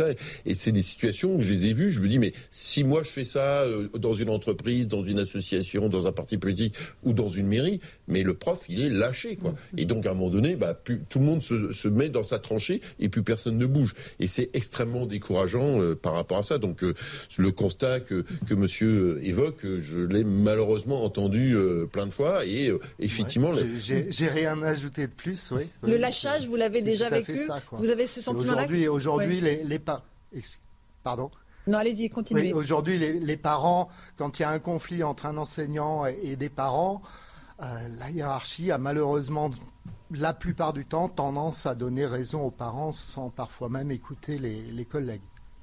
Et 0.45 0.53
c'est 0.53 0.71
des 0.71 0.81
situations 0.81 1.35
où 1.35 1.41
je 1.41 1.51
les 1.51 1.65
ai 1.67 1.73
vues. 1.73 1.91
Je 1.91 1.99
me 1.99 2.07
dis, 2.07 2.19
mais 2.19 2.33
si 2.49 2.83
moi 2.83 3.03
je 3.03 3.09
fais 3.09 3.25
ça 3.25 3.61
euh, 3.61 3.87
dans 3.97 4.13
une 4.13 4.29
entreprise, 4.29 4.87
dans 4.87 5.03
une 5.03 5.19
association, 5.19 5.89
dans 5.89 6.07
un 6.07 6.11
parti 6.11 6.37
politique 6.37 6.75
ou 7.03 7.13
dans 7.13 7.27
une 7.27 7.47
mairie, 7.47 7.81
mais 8.07 8.23
le 8.23 8.33
prof, 8.33 8.65
il 8.69 8.81
est 8.81 8.89
lâché, 8.89 9.35
quoi. 9.35 9.53
Et 9.77 9.85
donc 9.85 10.05
à 10.05 10.11
un 10.11 10.13
moment 10.13 10.29
donné, 10.29 10.55
bah, 10.55 10.73
tout 10.83 11.19
le 11.19 11.25
monde 11.25 11.41
se, 11.41 11.71
se, 11.71 11.87
met 11.87 12.09
dans 12.09 12.23
sa 12.23 12.39
tranchée 12.39 12.81
et 12.99 13.09
plus 13.09 13.23
personne 13.23 13.57
ne 13.57 13.65
bouge. 13.65 13.93
Et 14.19 14.27
c'est 14.27 14.49
extrêmement 14.53 15.05
décourageant 15.05 15.80
euh, 15.81 15.95
par 15.95 16.13
rapport 16.13 16.37
à 16.37 16.43
ça. 16.43 16.57
Donc 16.57 16.83
euh, 16.83 16.93
le 17.37 17.51
constat 17.51 17.99
que, 17.99 18.25
que 18.47 18.53
Monsieur 18.53 19.19
évoque, 19.23 19.65
je 19.79 19.99
l'ai 19.99 20.23
malheureusement 20.23 21.03
entendu 21.03 21.55
plein 21.91 22.05
de 22.05 22.11
fois 22.11 22.45
et 22.45 22.71
effectivement. 22.99 23.51
J'ai 23.79 24.27
rien 24.27 24.61
ajouté 24.63 25.07
de 25.07 25.11
plus. 25.11 25.51
Oui. 25.51 25.63
Le 25.83 25.97
lâchage, 25.97 26.47
vous 26.47 26.55
l'avez 26.55 26.81
déjà 26.81 27.09
vécu. 27.09 27.39
vous 27.71 27.89
avez 27.89 28.07
ce 28.07 28.21
sentiment-là. 28.21 28.63
Aujourd'hui, 28.63 28.87
aujourd'hui, 28.87 29.41
les, 29.41 29.63
les 29.63 29.79
pas. 29.79 30.03
Pardon. 31.03 31.31
Non, 31.67 31.77
allez-y, 31.77 32.09
continuez. 32.09 32.53
Aujourd'hui, 32.53 32.97
les, 32.97 33.37
parents, 33.37 33.89
quand 34.17 34.39
il 34.39 34.41
y 34.41 34.45
a 34.45 34.49
un 34.49 34.59
conflit 34.59 35.03
entre 35.03 35.27
un 35.27 35.37
enseignant 35.37 36.05
et, 36.05 36.35
des 36.35 36.49
parents, 36.49 37.01
euh, 37.61 37.87
la 37.99 38.09
hiérarchie 38.09 38.71
a 38.71 38.77
malheureusement, 38.77 39.51
la 40.09 40.33
plupart 40.33 40.73
du 40.73 40.85
temps, 40.85 41.07
tendance 41.07 41.67
à 41.67 41.75
donner 41.75 42.05
raison 42.05 42.41
aux 42.41 42.51
parents 42.51 42.91
sans 42.91 43.29
parfois 43.29 43.69
même 43.69 43.91
écouter 43.91 44.39
les, 44.39 44.85
collègues. 44.85 45.21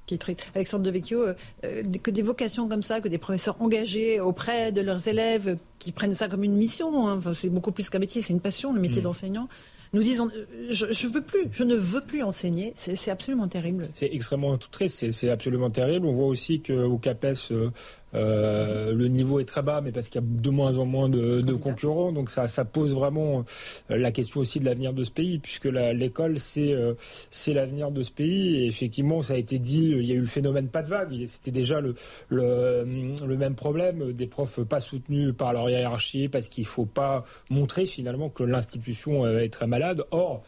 Qui 0.09 0.15
est 0.15 0.17
très... 0.17 0.35
Alexandre 0.55 0.83
Devecchio, 0.83 1.21
euh, 1.21 1.33
euh, 1.65 1.83
que 2.01 2.09
des 2.09 2.23
vocations 2.23 2.67
comme 2.67 2.81
ça, 2.81 2.99
que 2.99 3.07
des 3.07 3.19
professeurs 3.19 3.61
engagés 3.61 4.19
auprès 4.19 4.71
de 4.71 4.81
leurs 4.81 5.07
élèves, 5.07 5.55
qui 5.77 5.91
prennent 5.91 6.15
ça 6.15 6.27
comme 6.27 6.43
une 6.43 6.55
mission, 6.55 7.07
hein. 7.07 7.21
c'est 7.35 7.51
beaucoup 7.51 7.71
plus 7.71 7.91
qu'un 7.91 7.99
métier, 7.99 8.19
c'est 8.19 8.33
une 8.33 8.39
passion, 8.39 8.73
le 8.73 8.81
métier 8.81 9.01
mmh. 9.01 9.03
d'enseignant 9.03 9.47
nous 9.93 10.03
disons 10.03 10.29
je, 10.69 10.91
je 10.91 11.07
veux 11.07 11.21
plus, 11.21 11.47
je 11.51 11.63
ne 11.63 11.75
veux 11.75 12.01
plus 12.01 12.21
enseigner. 12.21 12.73
C'est 12.75 13.09
absolument 13.09 13.47
terrible. 13.47 13.89
C'est 13.93 14.09
extrêmement 14.13 14.55
triste, 14.57 15.11
c'est 15.11 15.29
absolument 15.29 15.69
terrible. 15.69 16.05
On 16.05 16.13
voit 16.13 16.27
aussi 16.27 16.61
qu'au 16.61 16.97
CAPES, 16.97 17.51
euh, 17.51 17.71
euh, 18.15 18.93
le 18.93 19.07
niveau 19.07 19.39
est 19.39 19.45
très 19.45 19.61
bas, 19.61 19.81
mais 19.81 19.91
parce 19.91 20.09
qu'il 20.09 20.21
y 20.21 20.23
a 20.23 20.27
de 20.27 20.49
moins 20.49 20.77
en 20.77 20.85
moins 20.85 21.09
de, 21.09 21.53
concurrents. 21.53 22.11
Donc 22.11 22.29
ça, 22.29 22.47
ça, 22.47 22.65
pose 22.65 22.93
vraiment 22.93 23.43
euh, 23.91 23.97
la 23.97 24.11
question 24.11 24.39
aussi 24.39 24.59
de 24.59 24.65
l'avenir 24.65 24.93
de 24.93 25.03
ce 25.03 25.11
pays, 25.11 25.39
puisque 25.39 25.65
l'école, 25.65 26.39
c'est 26.39 26.73
euh, 26.73 26.93
c'est 27.31 27.53
l'avenir 27.53 27.91
de 27.91 28.03
ce 28.03 28.11
pays. 28.11 28.55
Et 28.55 28.67
effectivement, 28.67 29.21
ça 29.21 29.33
a 29.33 29.37
été 29.37 29.59
dit, 29.59 29.89
il 29.89 30.05
y 30.07 30.11
a 30.11 30.15
eu 30.15 30.21
le 30.21 30.25
phénomène 30.25 30.67
pas 30.67 30.83
de 30.83 30.89
vague. 30.89 31.25
C'était 31.27 31.51
déjà 31.51 31.81
le, 31.81 31.95
le, 32.29 33.13
le, 33.25 33.37
même 33.37 33.55
problème, 33.55 34.13
des 34.13 34.27
profs 34.27 34.61
pas 34.61 34.79
soutenus 34.79 35.33
par 35.37 35.53
leur 35.53 35.69
hiérarchie, 35.69 36.29
parce 36.29 36.49
qu'il 36.49 36.63
ne 36.63 36.69
faut 36.69 36.85
pas 36.85 37.23
montrer 37.49 37.85
finalement 37.85 38.29
que 38.29 38.43
l'institution 38.43 39.27
est 39.27 39.49
très 39.49 39.67
malade. 39.67 40.03
Or, 40.11 40.43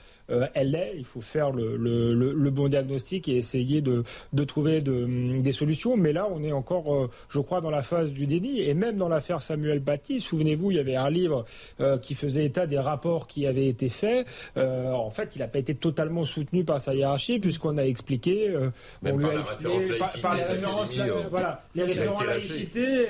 elle 0.54 0.72
l'est. 0.72 0.94
Il 0.98 1.06
faut 1.06 1.22
faire 1.22 1.52
le, 1.52 2.50
bon 2.50 2.68
diagnostic 2.68 3.28
et 3.30 3.38
essayer 3.38 3.82
de, 3.82 4.04
trouver 4.46 4.82
des 4.82 5.52
solutions. 5.52 5.98
Mais 5.98 6.14
là, 6.14 6.28
on 6.32 6.44
est 6.44 6.52
encore, 6.52 6.94
euh, 6.94 7.10
je 7.30 7.40
crois, 7.40 7.62
dans 7.62 7.70
la 7.70 7.84
phase 7.84 8.12
du 8.12 8.28
déni. 8.28 8.62
Et 8.62 8.74
même 8.74 8.98
dans 8.98 9.10
l'affaire 9.10 9.42
Samuel 9.42 9.82
Paty, 9.82 10.22
souvenez-vous, 10.22 10.72
il 10.72 10.78
y 10.78 10.80
avait 10.80 10.96
un 10.96 11.10
livre 11.10 11.46
euh, 11.80 11.98
qui 11.98 12.16
faisait 12.16 12.46
état 12.46 12.68
des 12.68 12.80
rapports 12.80 13.28
qui 13.28 13.46
avaient 13.46 13.68
été 13.68 13.90
faits. 13.90 14.28
en 14.56 15.10
fait, 15.10 15.36
il 15.36 15.40
n'a 15.40 15.48
pas 15.48 15.60
été 15.60 15.76
totalement 15.76 16.26
soutenu 16.26 16.64
par 16.64 16.82
sa 16.82 16.94
hiérarchie, 16.94 17.40
puisqu'on 17.40 17.78
a 17.78 17.84
expliqué, 17.84 18.56
on 19.04 19.18
lui 19.18 19.26
a 19.26 19.40
expliqué 19.40 19.98
par, 20.22 20.36
les 20.36 20.44
références, 20.44 20.96
voilà, 21.30 21.64
les 21.76 21.84
références 21.84 22.26
laïcité, 22.26 23.08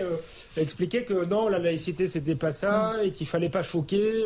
expliqué 0.57 1.03
que 1.03 1.25
non, 1.25 1.47
la 1.49 1.59
laïcité, 1.59 2.07
c'était 2.07 2.35
pas 2.35 2.51
ça, 2.51 2.93
et 3.03 3.11
qu'il 3.11 3.27
fallait 3.27 3.49
pas 3.49 3.63
choquer, 3.63 4.25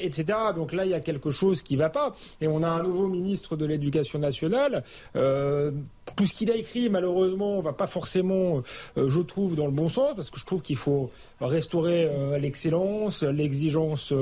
etc. 0.00 0.38
Donc 0.54 0.72
là, 0.72 0.84
il 0.84 0.90
y 0.90 0.94
a 0.94 1.00
quelque 1.00 1.30
chose 1.30 1.62
qui 1.62 1.76
va 1.76 1.88
pas. 1.88 2.14
Et 2.40 2.48
on 2.48 2.62
a 2.62 2.68
un 2.68 2.82
nouveau 2.82 3.06
ministre 3.06 3.56
de 3.56 3.64
l'Éducation 3.64 4.18
nationale. 4.18 4.84
Euh, 5.16 5.70
tout 6.16 6.26
ce 6.26 6.34
qu'il 6.34 6.50
a 6.50 6.56
écrit, 6.56 6.88
malheureusement, 6.90 7.60
va 7.60 7.72
pas 7.72 7.86
forcément, 7.86 8.62
euh, 8.96 9.08
je 9.08 9.20
trouve, 9.20 9.54
dans 9.54 9.66
le 9.66 9.72
bon 9.72 9.88
sens, 9.88 10.14
parce 10.16 10.30
que 10.30 10.38
je 10.38 10.44
trouve 10.44 10.62
qu'il 10.62 10.76
faut 10.76 11.10
restaurer 11.40 12.08
euh, 12.10 12.38
l'excellence, 12.38 13.22
l'exigence 13.22 14.12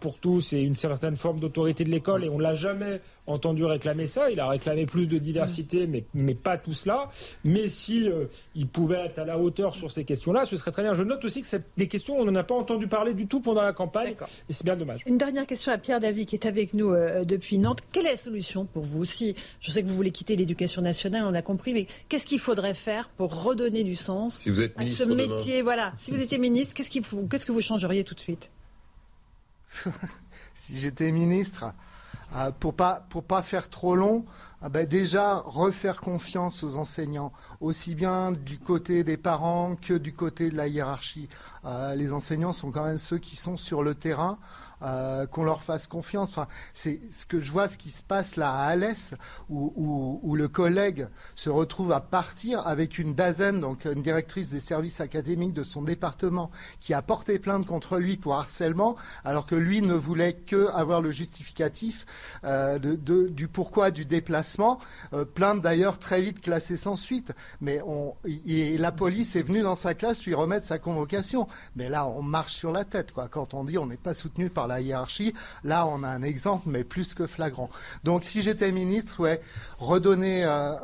pour 0.00 0.18
tous 0.18 0.52
et 0.52 0.60
une 0.60 0.74
certaine 0.74 1.16
forme 1.16 1.40
d'autorité 1.40 1.84
de 1.84 1.90
l'école. 1.90 2.24
Et 2.24 2.28
on 2.28 2.38
l'a 2.38 2.54
jamais 2.54 3.00
entendu 3.26 3.64
réclamer 3.64 4.06
ça. 4.06 4.30
Il 4.30 4.40
a 4.40 4.48
réclamé 4.48 4.86
plus 4.86 5.06
de 5.08 5.18
diversité, 5.18 5.86
mais, 5.86 6.04
mais 6.14 6.34
pas 6.34 6.58
tout 6.58 6.74
cela. 6.74 7.10
Mais 7.44 7.68
si 7.68 8.08
il 8.54 8.68
pouvait 8.68 9.06
être 9.06 9.18
à 9.18 9.24
la 9.24 9.38
hauteur 9.38 9.74
sur 9.74 9.90
ces 9.90 10.04
questions-là, 10.04 10.44
ce 10.44 10.56
serait 10.56 10.70
très 10.70 10.82
bien. 10.82 10.94
Je 10.94 11.02
note 11.02 11.24
aussi 11.24 11.42
que 11.42 11.48
c'est 11.48 11.62
des 11.76 11.88
questions, 11.88 12.18
on 12.18 12.24
n'en 12.24 12.34
a 12.34 12.44
pas 12.44 12.54
entendu 12.54 12.86
parler 12.86 13.14
du 13.14 13.26
tout 13.26 13.40
pendant 13.40 13.62
la 13.62 13.72
campagne. 13.72 14.14
Et 14.48 14.52
c'est 14.52 14.64
bien 14.64 14.76
dommage. 14.76 15.02
Une 15.06 15.18
dernière 15.18 15.46
question 15.46 15.72
à 15.72 15.78
Pierre 15.78 16.00
Davy, 16.00 16.26
qui 16.26 16.36
est 16.36 16.46
avec 16.46 16.72
nous 16.74 16.94
depuis 17.24 17.58
Nantes. 17.58 17.80
Quelle 17.92 18.06
est 18.06 18.12
la 18.12 18.16
solution 18.16 18.64
pour 18.64 18.82
vous 18.82 19.04
Si 19.04 19.34
je 19.60 19.70
sais 19.70 19.82
que 19.82 19.88
vous 19.88 19.96
voulez 19.96 20.12
quitter 20.12 20.36
l'éducation 20.36 20.82
nationale, 20.82 21.05
on 21.14 21.30
l'a 21.30 21.42
compris, 21.42 21.74
mais 21.74 21.86
qu'est-ce 22.08 22.26
qu'il 22.26 22.40
faudrait 22.40 22.74
faire 22.74 23.08
pour 23.08 23.42
redonner 23.42 23.84
du 23.84 23.96
sens 23.96 24.46
à 24.76 24.86
ce 24.86 25.04
métier 25.04 25.62
Voilà. 25.62 25.92
Si 25.98 26.10
vous 26.10 26.20
étiez 26.20 26.38
ministre, 26.38 26.74
qu'est-ce, 26.74 26.90
qu'est-ce 26.90 27.46
que 27.46 27.52
vous 27.52 27.60
changeriez 27.60 28.04
tout 28.04 28.14
de 28.14 28.20
suite? 28.20 28.50
Si 30.54 30.78
j'étais 30.78 31.12
ministre, 31.12 31.74
euh, 32.34 32.50
pour 32.58 32.74
pas 32.74 33.06
pour 33.10 33.22
pas 33.22 33.42
faire 33.42 33.70
trop 33.70 33.94
long, 33.94 34.24
ah 34.60 34.68
ben 34.68 34.84
déjà 34.84 35.36
refaire 35.44 36.00
confiance 36.00 36.64
aux 36.64 36.76
enseignants, 36.76 37.32
aussi 37.60 37.94
bien 37.94 38.32
du 38.32 38.58
côté 38.58 39.04
des 39.04 39.16
parents 39.16 39.76
que 39.76 39.94
du 39.94 40.12
côté 40.12 40.50
de 40.50 40.56
la 40.56 40.66
hiérarchie. 40.66 41.28
Euh, 41.64 41.94
les 41.94 42.12
enseignants 42.12 42.52
sont 42.52 42.72
quand 42.72 42.84
même 42.84 42.98
ceux 42.98 43.18
qui 43.18 43.36
sont 43.36 43.56
sur 43.56 43.82
le 43.82 43.94
terrain. 43.94 44.38
Euh, 44.82 45.26
qu'on 45.26 45.42
leur 45.42 45.62
fasse 45.62 45.86
confiance. 45.86 46.30
Enfin, 46.30 46.48
c'est 46.74 47.00
ce 47.10 47.24
que 47.24 47.40
je 47.40 47.50
vois, 47.50 47.66
ce 47.66 47.78
qui 47.78 47.90
se 47.90 48.02
passe 48.02 48.36
là 48.36 48.52
à 48.52 48.66
Alès, 48.66 49.14
où, 49.48 50.34
le 50.36 50.48
collègue 50.48 51.08
se 51.34 51.48
retrouve 51.48 51.92
à 51.92 52.00
partir 52.00 52.66
avec 52.66 52.98
une 52.98 53.14
DAZEN, 53.14 53.58
donc 53.58 53.86
une 53.86 54.02
directrice 54.02 54.50
des 54.50 54.60
services 54.60 55.00
académiques 55.00 55.54
de 55.54 55.62
son 55.62 55.82
département, 55.82 56.50
qui 56.78 56.92
a 56.92 57.00
porté 57.00 57.38
plainte 57.38 57.64
contre 57.64 57.96
lui 57.96 58.18
pour 58.18 58.34
harcèlement, 58.34 58.96
alors 59.24 59.46
que 59.46 59.54
lui 59.54 59.80
ne 59.80 59.94
voulait 59.94 60.34
que 60.34 60.68
avoir 60.74 61.00
le 61.00 61.10
justificatif 61.10 62.04
euh, 62.44 62.78
du 62.78 63.48
pourquoi 63.48 63.90
du 63.90 64.04
déplacement. 64.04 64.78
Euh, 65.14 65.24
plainte 65.24 65.62
d'ailleurs 65.62 65.98
très 65.98 66.20
vite 66.20 66.42
classée 66.42 66.76
sans 66.76 66.96
suite. 66.96 67.32
Mais 67.62 67.80
la 68.24 68.92
police 68.92 69.36
est 69.36 69.42
venue 69.42 69.62
dans 69.62 69.74
sa 69.74 69.94
classe 69.94 70.26
lui 70.26 70.34
remettre 70.34 70.66
sa 70.66 70.78
convocation. 70.78 71.48
Mais 71.76 71.88
là, 71.88 72.06
on 72.06 72.22
marche 72.22 72.52
sur 72.52 72.72
la 72.72 72.84
tête, 72.84 73.12
quoi. 73.12 73.28
Quand 73.28 73.54
on 73.54 73.64
dit 73.64 73.78
on 73.78 73.86
n'est 73.86 73.96
pas 73.96 74.12
soutenu 74.12 74.50
par 74.50 74.65
la 74.66 74.80
hiérarchie. 74.80 75.34
Là, 75.64 75.86
on 75.86 76.02
a 76.02 76.08
un 76.08 76.22
exemple, 76.22 76.64
mais 76.66 76.84
plus 76.84 77.14
que 77.14 77.26
flagrant. 77.26 77.70
Donc, 78.04 78.24
si 78.24 78.42
j'étais 78.42 78.72
ministre, 78.72 79.20
ouais, 79.20 79.40
redonner, 79.78 80.44
euh, 80.44 80.74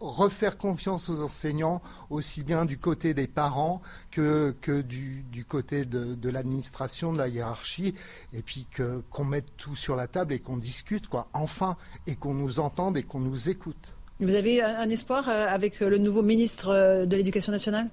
refaire 0.00 0.58
confiance 0.58 1.08
aux 1.08 1.22
enseignants, 1.22 1.80
aussi 2.10 2.42
bien 2.42 2.64
du 2.64 2.78
côté 2.78 3.14
des 3.14 3.26
parents 3.26 3.80
que, 4.10 4.54
que 4.60 4.80
du, 4.80 5.24
du 5.30 5.44
côté 5.44 5.84
de, 5.84 6.14
de 6.14 6.30
l'administration, 6.30 7.12
de 7.12 7.18
la 7.18 7.28
hiérarchie, 7.28 7.94
et 8.32 8.42
puis 8.42 8.66
qu'on 8.74 9.24
mette 9.24 9.56
tout 9.56 9.74
sur 9.74 9.96
la 9.96 10.06
table 10.06 10.32
et 10.32 10.38
qu'on 10.38 10.56
discute, 10.56 11.08
quoi, 11.08 11.28
enfin, 11.32 11.76
et 12.06 12.16
qu'on 12.16 12.34
nous 12.34 12.60
entende 12.60 12.96
et 12.96 13.02
qu'on 13.02 13.20
nous 13.20 13.48
écoute. 13.48 13.94
Vous 14.20 14.34
avez 14.34 14.62
un 14.62 14.90
espoir 14.90 15.28
euh, 15.28 15.46
avec 15.48 15.78
le 15.78 15.96
nouveau 15.96 16.22
ministre 16.22 16.70
euh, 16.70 17.06
de 17.06 17.16
l'Éducation 17.16 17.52
nationale? 17.52 17.88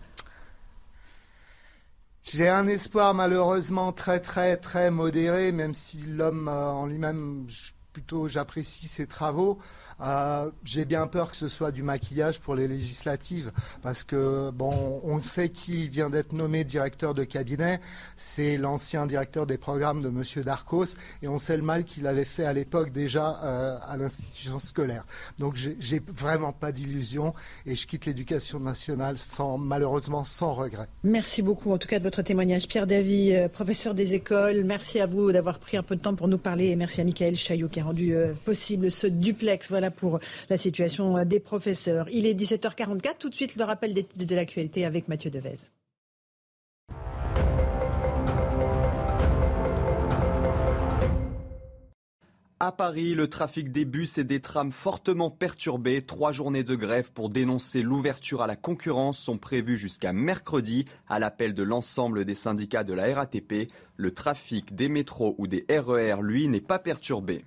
J'ai 2.26 2.50
un 2.50 2.68
espoir 2.68 3.14
malheureusement 3.14 3.92
très 3.92 4.20
très 4.20 4.58
très 4.58 4.90
modéré, 4.92 5.52
même 5.52 5.74
si 5.74 5.98
l'homme 6.00 6.48
euh, 6.48 6.72
en 6.72 6.88
lui-même, 6.88 7.46
plutôt 7.96 8.28
j'apprécie 8.28 8.90
ses 8.90 9.08
travaux. 9.08 9.58
Euh, 10.02 10.52
j'ai 10.66 10.84
bien 10.84 11.08
peur 11.08 11.32
que 11.32 11.38
ce 11.38 11.48
soit 11.48 11.72
du 11.72 11.82
maquillage 11.82 12.42
pour 12.42 12.54
les 12.54 12.68
législatives, 12.68 13.54
parce 13.82 14.04
que 14.04 14.52
bon, 14.52 15.00
on 15.06 15.22
sait 15.22 15.48
qui 15.48 15.88
vient 15.88 16.10
d'être 16.10 16.34
nommé 16.34 16.66
directeur 16.66 17.14
de 17.14 17.24
cabinet, 17.24 17.80
c'est 18.18 18.58
l'ancien 18.58 19.06
directeur 19.06 19.46
des 19.48 19.58
programmes 19.58 20.02
de 20.02 20.10
Monsieur 20.10 20.44
Darcos, 20.44 20.98
et 21.22 21.30
on 21.30 21.40
sait 21.40 21.56
le 21.56 21.64
mal 21.64 21.86
qu'il 21.86 22.06
avait 22.06 22.26
fait 22.26 22.44
à 22.44 22.52
l'époque 22.52 22.92
déjà 22.92 23.40
euh, 23.46 23.78
à 23.88 23.96
l'institution 23.96 24.60
scolaire. 24.60 25.06
Donc 25.40 25.56
j'ai 25.56 26.02
vraiment 26.14 26.52
pas 26.52 26.74
d'illusion, 26.74 27.34
et 27.66 27.78
je 27.78 27.88
quitte 27.88 28.06
l'éducation 28.06 28.60
nationale 28.60 29.18
sans 29.18 29.58
malheureusement 29.58 30.26
sans 30.26 30.52
regret. 30.52 30.90
Merci 31.06 31.42
beaucoup 31.42 31.72
en 31.72 31.78
tout 31.78 31.88
cas 31.88 32.00
de 32.00 32.04
votre 32.04 32.24
témoignage, 32.24 32.68
Pierre 32.68 32.88
Davy, 32.88 33.34
euh, 33.34 33.48
professeur 33.48 33.96
des 33.96 34.14
écoles. 34.16 34.66
Merci 34.66 35.00
à 35.00 35.06
vous 35.06 35.32
d'avoir 35.32 35.60
pris 35.60 35.78
un 35.78 35.84
peu 35.84 35.96
de 35.96 36.02
temps 36.02 36.16
pour 36.16 36.28
nous 36.28 36.38
parler, 36.38 36.72
et 36.72 36.76
merci 36.76 37.00
à 37.00 37.06
Michael 37.06 37.38
Chaillot 37.38 37.70
rendu 37.86 38.14
possible 38.44 38.92
ce 38.92 39.08
duplex. 39.08 39.70
Voilà 39.70 39.92
pour 39.92 40.20
la 40.50 40.58
situation 40.58 41.24
des 41.24 41.40
professeurs. 41.40 42.08
Il 42.12 42.26
est 42.26 42.34
17h44. 42.34 43.18
Tout 43.20 43.30
de 43.30 43.36
suite, 43.36 43.56
le 43.56 43.64
rappel 43.64 43.94
de 43.94 44.36
l'actualité 44.36 44.86
avec 44.86 45.08
Mathieu 45.08 45.30
Devez. 45.30 45.72
À 52.62 52.72
Paris, 52.72 53.14
le 53.14 53.30
trafic 53.30 53.70
des 53.72 53.84
bus 53.84 54.18
et 54.18 54.24
des 54.24 54.40
trams 54.40 54.72
fortement 54.72 55.30
perturbé. 55.30 56.02
Trois 56.02 56.32
journées 56.32 56.64
de 56.64 56.76
grève 56.76 57.12
pour 57.12 57.30
dénoncer 57.30 57.82
l'ouverture 57.82 58.42
à 58.42 58.48
la 58.48 58.56
concurrence 58.56 59.20
sont 59.20 59.38
prévues 59.38 59.78
jusqu'à 59.78 60.14
mercredi 60.14 60.86
à 61.10 61.20
l'appel 61.20 61.54
de 61.54 61.64
l'ensemble 61.64 62.24
des 62.24 62.34
syndicats 62.34 62.86
de 62.86 62.94
la 62.94 63.14
RATP. 63.14 63.70
Le 63.98 64.12
trafic 64.14 64.74
des 64.74 64.88
métros 64.88 65.36
ou 65.38 65.48
des 65.48 65.66
RER, 65.70 66.22
lui, 66.22 66.48
n'est 66.48 66.62
pas 66.62 66.80
perturbé. 66.80 67.44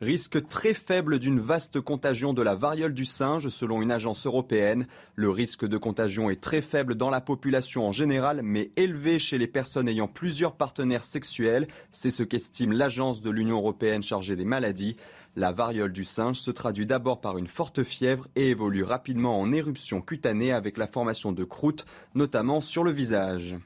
Risque 0.00 0.46
très 0.46 0.74
faible 0.74 1.18
d'une 1.18 1.40
vaste 1.40 1.80
contagion 1.80 2.32
de 2.32 2.40
la 2.40 2.54
variole 2.54 2.94
du 2.94 3.04
singe 3.04 3.48
selon 3.48 3.82
une 3.82 3.90
agence 3.90 4.26
européenne. 4.26 4.86
Le 5.16 5.28
risque 5.28 5.66
de 5.66 5.76
contagion 5.76 6.30
est 6.30 6.40
très 6.40 6.62
faible 6.62 6.94
dans 6.94 7.10
la 7.10 7.20
population 7.20 7.84
en 7.84 7.90
général, 7.90 8.42
mais 8.44 8.70
élevé 8.76 9.18
chez 9.18 9.38
les 9.38 9.48
personnes 9.48 9.88
ayant 9.88 10.06
plusieurs 10.06 10.54
partenaires 10.54 11.02
sexuels. 11.02 11.66
C'est 11.90 12.12
ce 12.12 12.22
qu'estime 12.22 12.72
l'agence 12.72 13.20
de 13.22 13.30
l'Union 13.30 13.56
européenne 13.56 14.04
chargée 14.04 14.36
des 14.36 14.44
maladies. 14.44 14.96
La 15.34 15.50
variole 15.50 15.92
du 15.92 16.04
singe 16.04 16.36
se 16.36 16.52
traduit 16.52 16.86
d'abord 16.86 17.20
par 17.20 17.36
une 17.36 17.48
forte 17.48 17.82
fièvre 17.82 18.28
et 18.36 18.50
évolue 18.50 18.84
rapidement 18.84 19.40
en 19.40 19.50
éruption 19.50 20.00
cutanée 20.00 20.52
avec 20.52 20.78
la 20.78 20.86
formation 20.86 21.32
de 21.32 21.42
croûtes, 21.42 21.86
notamment 22.14 22.60
sur 22.60 22.84
le 22.84 22.92
visage. 22.92 23.56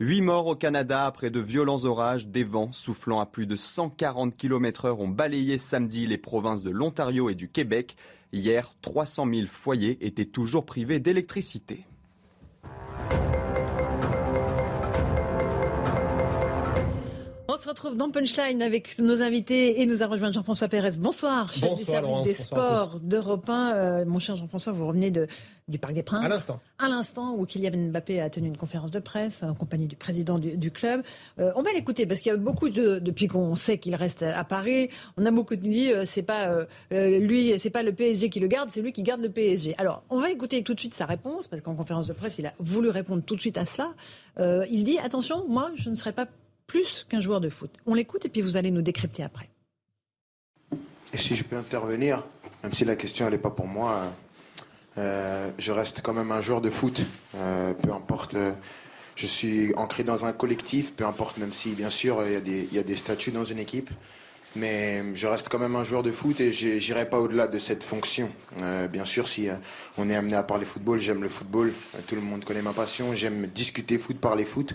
Huit 0.00 0.20
morts 0.20 0.46
au 0.46 0.54
Canada 0.54 1.06
après 1.06 1.28
de 1.28 1.40
violents 1.40 1.84
orages, 1.84 2.28
des 2.28 2.44
vents 2.44 2.70
soufflant 2.70 3.18
à 3.18 3.26
plus 3.26 3.48
de 3.48 3.56
140 3.56 4.36
km 4.36 4.84
heure 4.84 5.00
ont 5.00 5.08
balayé 5.08 5.58
samedi 5.58 6.06
les 6.06 6.18
provinces 6.18 6.62
de 6.62 6.70
l'Ontario 6.70 7.30
et 7.30 7.34
du 7.34 7.48
Québec. 7.48 7.96
Hier, 8.32 8.76
300 8.80 9.26
000 9.28 9.46
foyers 9.48 9.98
étaient 10.06 10.24
toujours 10.24 10.64
privés 10.64 11.00
d'électricité. 11.00 11.84
On 17.58 17.60
se 17.60 17.68
retrouve 17.68 17.96
dans 17.96 18.08
Punchline 18.08 18.62
avec 18.62 19.00
nos 19.00 19.20
invités 19.20 19.80
et 19.80 19.86
nous 19.86 20.04
a 20.04 20.06
rejoint 20.06 20.30
Jean-François 20.30 20.68
Pérez. 20.68 20.92
Bonsoir, 20.96 21.52
chef 21.52 21.74
du 21.74 21.82
service 21.82 22.22
des 22.22 22.34
sports 22.34 23.00
d'Europe 23.00 23.50
1. 23.50 23.72
Euh, 23.74 24.04
mon 24.04 24.20
cher 24.20 24.36
Jean-François, 24.36 24.72
vous 24.72 24.86
revenez 24.86 25.10
de, 25.10 25.26
du 25.66 25.76
Parc 25.76 25.92
des 25.92 26.04
Princes. 26.04 26.24
À 26.24 26.28
l'instant. 26.28 26.60
À 26.78 26.88
l'instant 26.88 27.34
où 27.34 27.46
Kylian 27.46 27.88
Mbappé 27.90 28.20
a 28.20 28.30
tenu 28.30 28.46
une 28.46 28.56
conférence 28.56 28.92
de 28.92 29.00
presse 29.00 29.42
en 29.42 29.54
compagnie 29.54 29.88
du 29.88 29.96
président 29.96 30.38
du, 30.38 30.70
club. 30.70 31.02
Euh, 31.40 31.50
on 31.56 31.62
va 31.62 31.72
l'écouter 31.72 32.06
parce 32.06 32.20
qu'il 32.20 32.30
y 32.30 32.32
a 32.32 32.38
beaucoup 32.38 32.68
de, 32.68 33.00
depuis 33.00 33.26
qu'on 33.26 33.56
sait 33.56 33.78
qu'il 33.78 33.96
reste 33.96 34.22
à 34.22 34.44
Paris, 34.44 34.88
on 35.16 35.26
a 35.26 35.32
beaucoup 35.32 35.56
dit, 35.56 35.92
euh, 35.92 36.04
c'est 36.06 36.22
pas 36.22 36.64
lui, 36.92 37.58
c'est 37.58 37.70
pas 37.70 37.82
le 37.82 37.92
PSG 37.92 38.30
qui 38.30 38.38
le 38.38 38.46
garde, 38.46 38.70
c'est 38.70 38.82
lui 38.82 38.92
qui 38.92 39.02
garde 39.02 39.20
le 39.20 39.30
PSG. 39.30 39.74
Alors, 39.78 40.04
on 40.10 40.20
va 40.20 40.30
écouter 40.30 40.62
tout 40.62 40.74
de 40.74 40.80
suite 40.80 40.94
sa 40.94 41.06
réponse 41.06 41.48
parce 41.48 41.60
qu'en 41.60 41.74
conférence 41.74 42.06
de 42.06 42.12
presse, 42.12 42.38
il 42.38 42.46
a 42.46 42.52
voulu 42.60 42.88
répondre 42.88 43.24
tout 43.26 43.34
de 43.34 43.40
suite 43.40 43.58
à 43.58 43.66
cela. 43.66 43.94
il 44.70 44.84
dit, 44.84 45.00
attention, 45.00 45.44
moi, 45.48 45.72
je 45.74 45.90
ne 45.90 45.96
serai 45.96 46.12
pas 46.12 46.28
plus 46.68 47.06
qu'un 47.08 47.20
joueur 47.20 47.40
de 47.40 47.48
foot. 47.48 47.70
On 47.86 47.94
l'écoute 47.94 48.24
et 48.24 48.28
puis 48.28 48.42
vous 48.42 48.56
allez 48.56 48.70
nous 48.70 48.82
décrypter 48.82 49.24
après. 49.24 49.48
Et 51.12 51.18
si 51.18 51.34
je 51.34 51.42
peux 51.42 51.56
intervenir, 51.56 52.22
même 52.62 52.74
si 52.74 52.84
la 52.84 52.94
question 52.94 53.28
n'est 53.28 53.38
pas 53.38 53.50
pour 53.50 53.66
moi, 53.66 54.12
euh, 54.98 55.50
je 55.58 55.72
reste 55.72 56.02
quand 56.02 56.12
même 56.12 56.30
un 56.30 56.40
joueur 56.40 56.60
de 56.60 56.70
foot. 56.70 57.00
Euh, 57.36 57.72
peu 57.72 57.92
importe, 57.92 58.34
euh, 58.34 58.52
je 59.16 59.26
suis 59.26 59.74
ancré 59.76 60.04
dans 60.04 60.26
un 60.26 60.32
collectif, 60.32 60.92
peu 60.92 61.06
importe, 61.06 61.38
même 61.38 61.52
si 61.52 61.74
bien 61.74 61.90
sûr 61.90 62.22
il 62.24 62.46
y, 62.46 62.74
y, 62.74 62.78
a 62.78 62.82
des 62.82 62.96
statuts 62.96 63.32
dans 63.32 63.44
une 63.44 63.58
équipe. 63.58 63.90
Mais 64.56 65.02
je 65.14 65.26
reste 65.26 65.48
quand 65.48 65.58
même 65.58 65.76
un 65.76 65.84
joueur 65.84 66.02
de 66.02 66.10
foot 66.10 66.40
et 66.40 66.52
j'irai 66.52 67.08
pas 67.08 67.18
au-delà 67.18 67.46
de 67.48 67.58
cette 67.58 67.84
fonction. 67.84 68.30
bien 68.90 69.04
sûr, 69.04 69.28
si 69.28 69.46
on 69.98 70.08
est 70.08 70.16
amené 70.16 70.36
à 70.36 70.42
parler 70.42 70.64
football, 70.64 70.98
j'aime 70.98 71.22
le 71.22 71.28
football. 71.28 71.72
tout 72.06 72.14
le 72.14 72.22
monde 72.22 72.44
connaît 72.44 72.62
ma 72.62 72.72
passion. 72.72 73.14
J'aime 73.14 73.46
discuter 73.46 73.98
foot, 73.98 74.18
parler 74.18 74.46
foot 74.46 74.74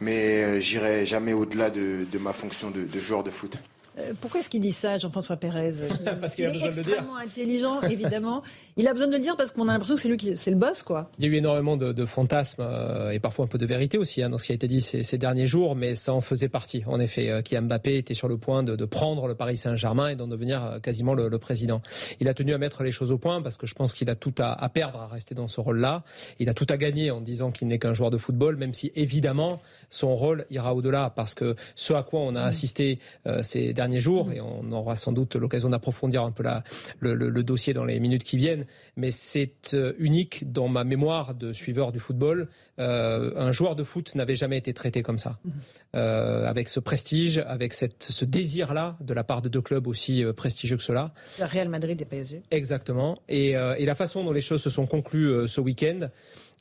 mais 0.00 0.44
euh, 0.44 0.60
j'irai 0.60 1.06
jamais 1.06 1.32
au-delà 1.32 1.70
de, 1.70 2.06
ma 2.18 2.32
fonction 2.32 2.70
de, 2.70 3.00
joueur 3.00 3.24
de 3.24 3.30
foot. 3.30 3.58
Euh, 3.98 4.12
pourquoi 4.20 4.40
est-ce 4.40 4.50
qu'il 4.50 4.60
dit 4.60 4.72
ça, 4.72 4.98
Jean-François 4.98 5.36
Pérez 5.36 5.74
Parce 6.20 6.34
qu'il 6.34 6.46
a 6.46 6.50
besoin 6.50 6.70
de 6.70 6.76
le 6.76 6.82
dire. 6.82 6.92
extrêmement 6.92 7.16
intelligent, 7.16 7.80
évidemment. 7.82 8.42
Il 8.78 8.86
a 8.88 8.92
besoin 8.92 9.08
de 9.08 9.14
le 9.14 9.20
dire 9.20 9.38
parce 9.38 9.52
qu'on 9.52 9.68
a 9.68 9.72
l'impression 9.72 9.94
que 9.94 10.02
c'est 10.02 10.08
lui 10.10 10.18
qui, 10.18 10.36
c'est 10.36 10.50
le 10.50 10.56
boss, 10.58 10.82
quoi. 10.82 11.08
Il 11.18 11.24
y 11.24 11.28
a 11.28 11.30
eu 11.30 11.36
énormément 11.36 11.78
de, 11.78 12.04
fantasmes 12.04 12.60
euh, 12.60 13.10
et 13.10 13.18
parfois 13.18 13.46
un 13.46 13.48
peu 13.48 13.56
de 13.56 13.64
vérité 13.64 13.96
aussi 13.96 14.22
hein, 14.22 14.28
dans 14.28 14.36
ce 14.36 14.44
qui 14.44 14.52
a 14.52 14.54
été 14.54 14.68
dit 14.68 14.82
ces, 14.82 15.16
derniers 15.16 15.46
jours, 15.46 15.74
mais 15.74 15.94
ça 15.94 16.12
en 16.12 16.20
faisait 16.20 16.50
partie. 16.50 16.82
En 16.86 17.00
effet, 17.00 17.30
euh, 17.30 17.40
Kylian 17.40 17.62
Mbappé 17.62 17.96
était 17.96 18.12
sur 18.12 18.28
le 18.28 18.36
point 18.36 18.62
de, 18.62 18.84
prendre 18.84 19.28
le 19.28 19.34
Paris 19.34 19.56
Saint-Germain 19.56 20.08
et 20.08 20.14
d'en 20.14 20.28
devenir 20.28 20.62
euh, 20.62 20.78
quasiment 20.78 21.14
le, 21.14 21.38
président. 21.38 21.80
Il 22.20 22.28
a 22.28 22.34
tenu 22.34 22.52
à 22.52 22.58
mettre 22.58 22.82
les 22.82 22.92
choses 22.92 23.12
au 23.12 23.18
point 23.18 23.40
parce 23.40 23.56
que 23.56 23.66
je 23.66 23.74
pense 23.74 23.94
qu'il 23.94 24.10
a 24.10 24.14
tout 24.14 24.34
à, 24.38 24.68
perdre 24.68 25.00
à 25.00 25.06
rester 25.06 25.34
dans 25.34 25.48
ce 25.48 25.58
rôle-là. 25.60 26.02
Il 26.38 26.50
a 26.50 26.54
tout 26.54 26.66
à 26.68 26.76
gagner 26.76 27.10
en 27.10 27.22
disant 27.22 27.52
qu'il 27.52 27.68
n'est 27.68 27.78
qu'un 27.78 27.94
joueur 27.94 28.10
de 28.10 28.18
football, 28.18 28.56
même 28.56 28.74
si 28.74 28.92
évidemment 28.94 29.62
son 29.88 30.14
rôle 30.14 30.44
ira 30.50 30.74
au-delà 30.74 31.10
parce 31.14 31.34
que 31.34 31.56
ce 31.76 31.94
à 31.94 32.02
quoi 32.02 32.20
on 32.20 32.34
a 32.36 32.42
assisté 32.42 32.98
ces 33.42 33.72
derniers 33.72 33.85
jours, 34.00 34.32
et 34.32 34.40
on 34.40 34.70
aura 34.72 34.96
sans 34.96 35.12
doute 35.12 35.36
l'occasion 35.36 35.68
d'approfondir 35.68 36.22
un 36.22 36.32
peu 36.32 36.42
la, 36.42 36.62
le, 37.00 37.14
le 37.14 37.42
dossier 37.42 37.72
dans 37.72 37.84
les 37.84 37.98
minutes 38.00 38.24
qui 38.24 38.36
viennent, 38.36 38.66
mais 38.96 39.10
c'est 39.10 39.74
euh, 39.74 39.92
unique 39.98 40.52
dans 40.52 40.68
ma 40.68 40.84
mémoire 40.84 41.34
de 41.34 41.52
suiveur 41.52 41.92
du 41.92 42.00
football. 42.00 42.48
Euh, 42.78 43.32
un 43.36 43.52
joueur 43.52 43.76
de 43.76 43.84
foot 43.84 44.14
n'avait 44.14 44.36
jamais 44.36 44.58
été 44.58 44.72
traité 44.74 45.02
comme 45.02 45.18
ça, 45.18 45.38
mhm. 45.44 45.52
euh, 45.94 46.46
avec 46.46 46.68
ce 46.68 46.80
prestige, 46.80 47.38
avec 47.38 47.72
cette, 47.72 48.02
ce 48.02 48.24
désir-là 48.24 48.96
de 49.00 49.14
la 49.14 49.24
part 49.24 49.42
de 49.42 49.48
deux 49.48 49.62
clubs 49.62 49.86
aussi 49.86 50.24
prestigieux 50.36 50.76
que 50.76 50.82
cela. 50.82 51.12
Le 51.38 51.46
Real 51.46 51.68
Madrid 51.68 52.00
et 52.00 52.04
PSG. 52.04 52.42
Exactement. 52.50 53.18
Et, 53.28 53.50
et, 53.50 53.86
la 53.86 53.94
façon 53.94 54.24
dont 54.24 54.32
les 54.32 54.40
choses 54.40 54.62
se 54.62 54.70
sont 54.70 54.86
conclues 54.86 55.48
ce 55.48 55.60
week-end. 55.60 56.08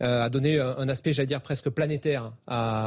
Euh, 0.02 0.24
a 0.24 0.30
donné 0.30 0.60
un, 0.60 0.90
aspect, 0.90 1.14
j'allais 1.14 1.28
dire, 1.28 1.42
presque 1.42 1.70
planétaire 1.70 2.34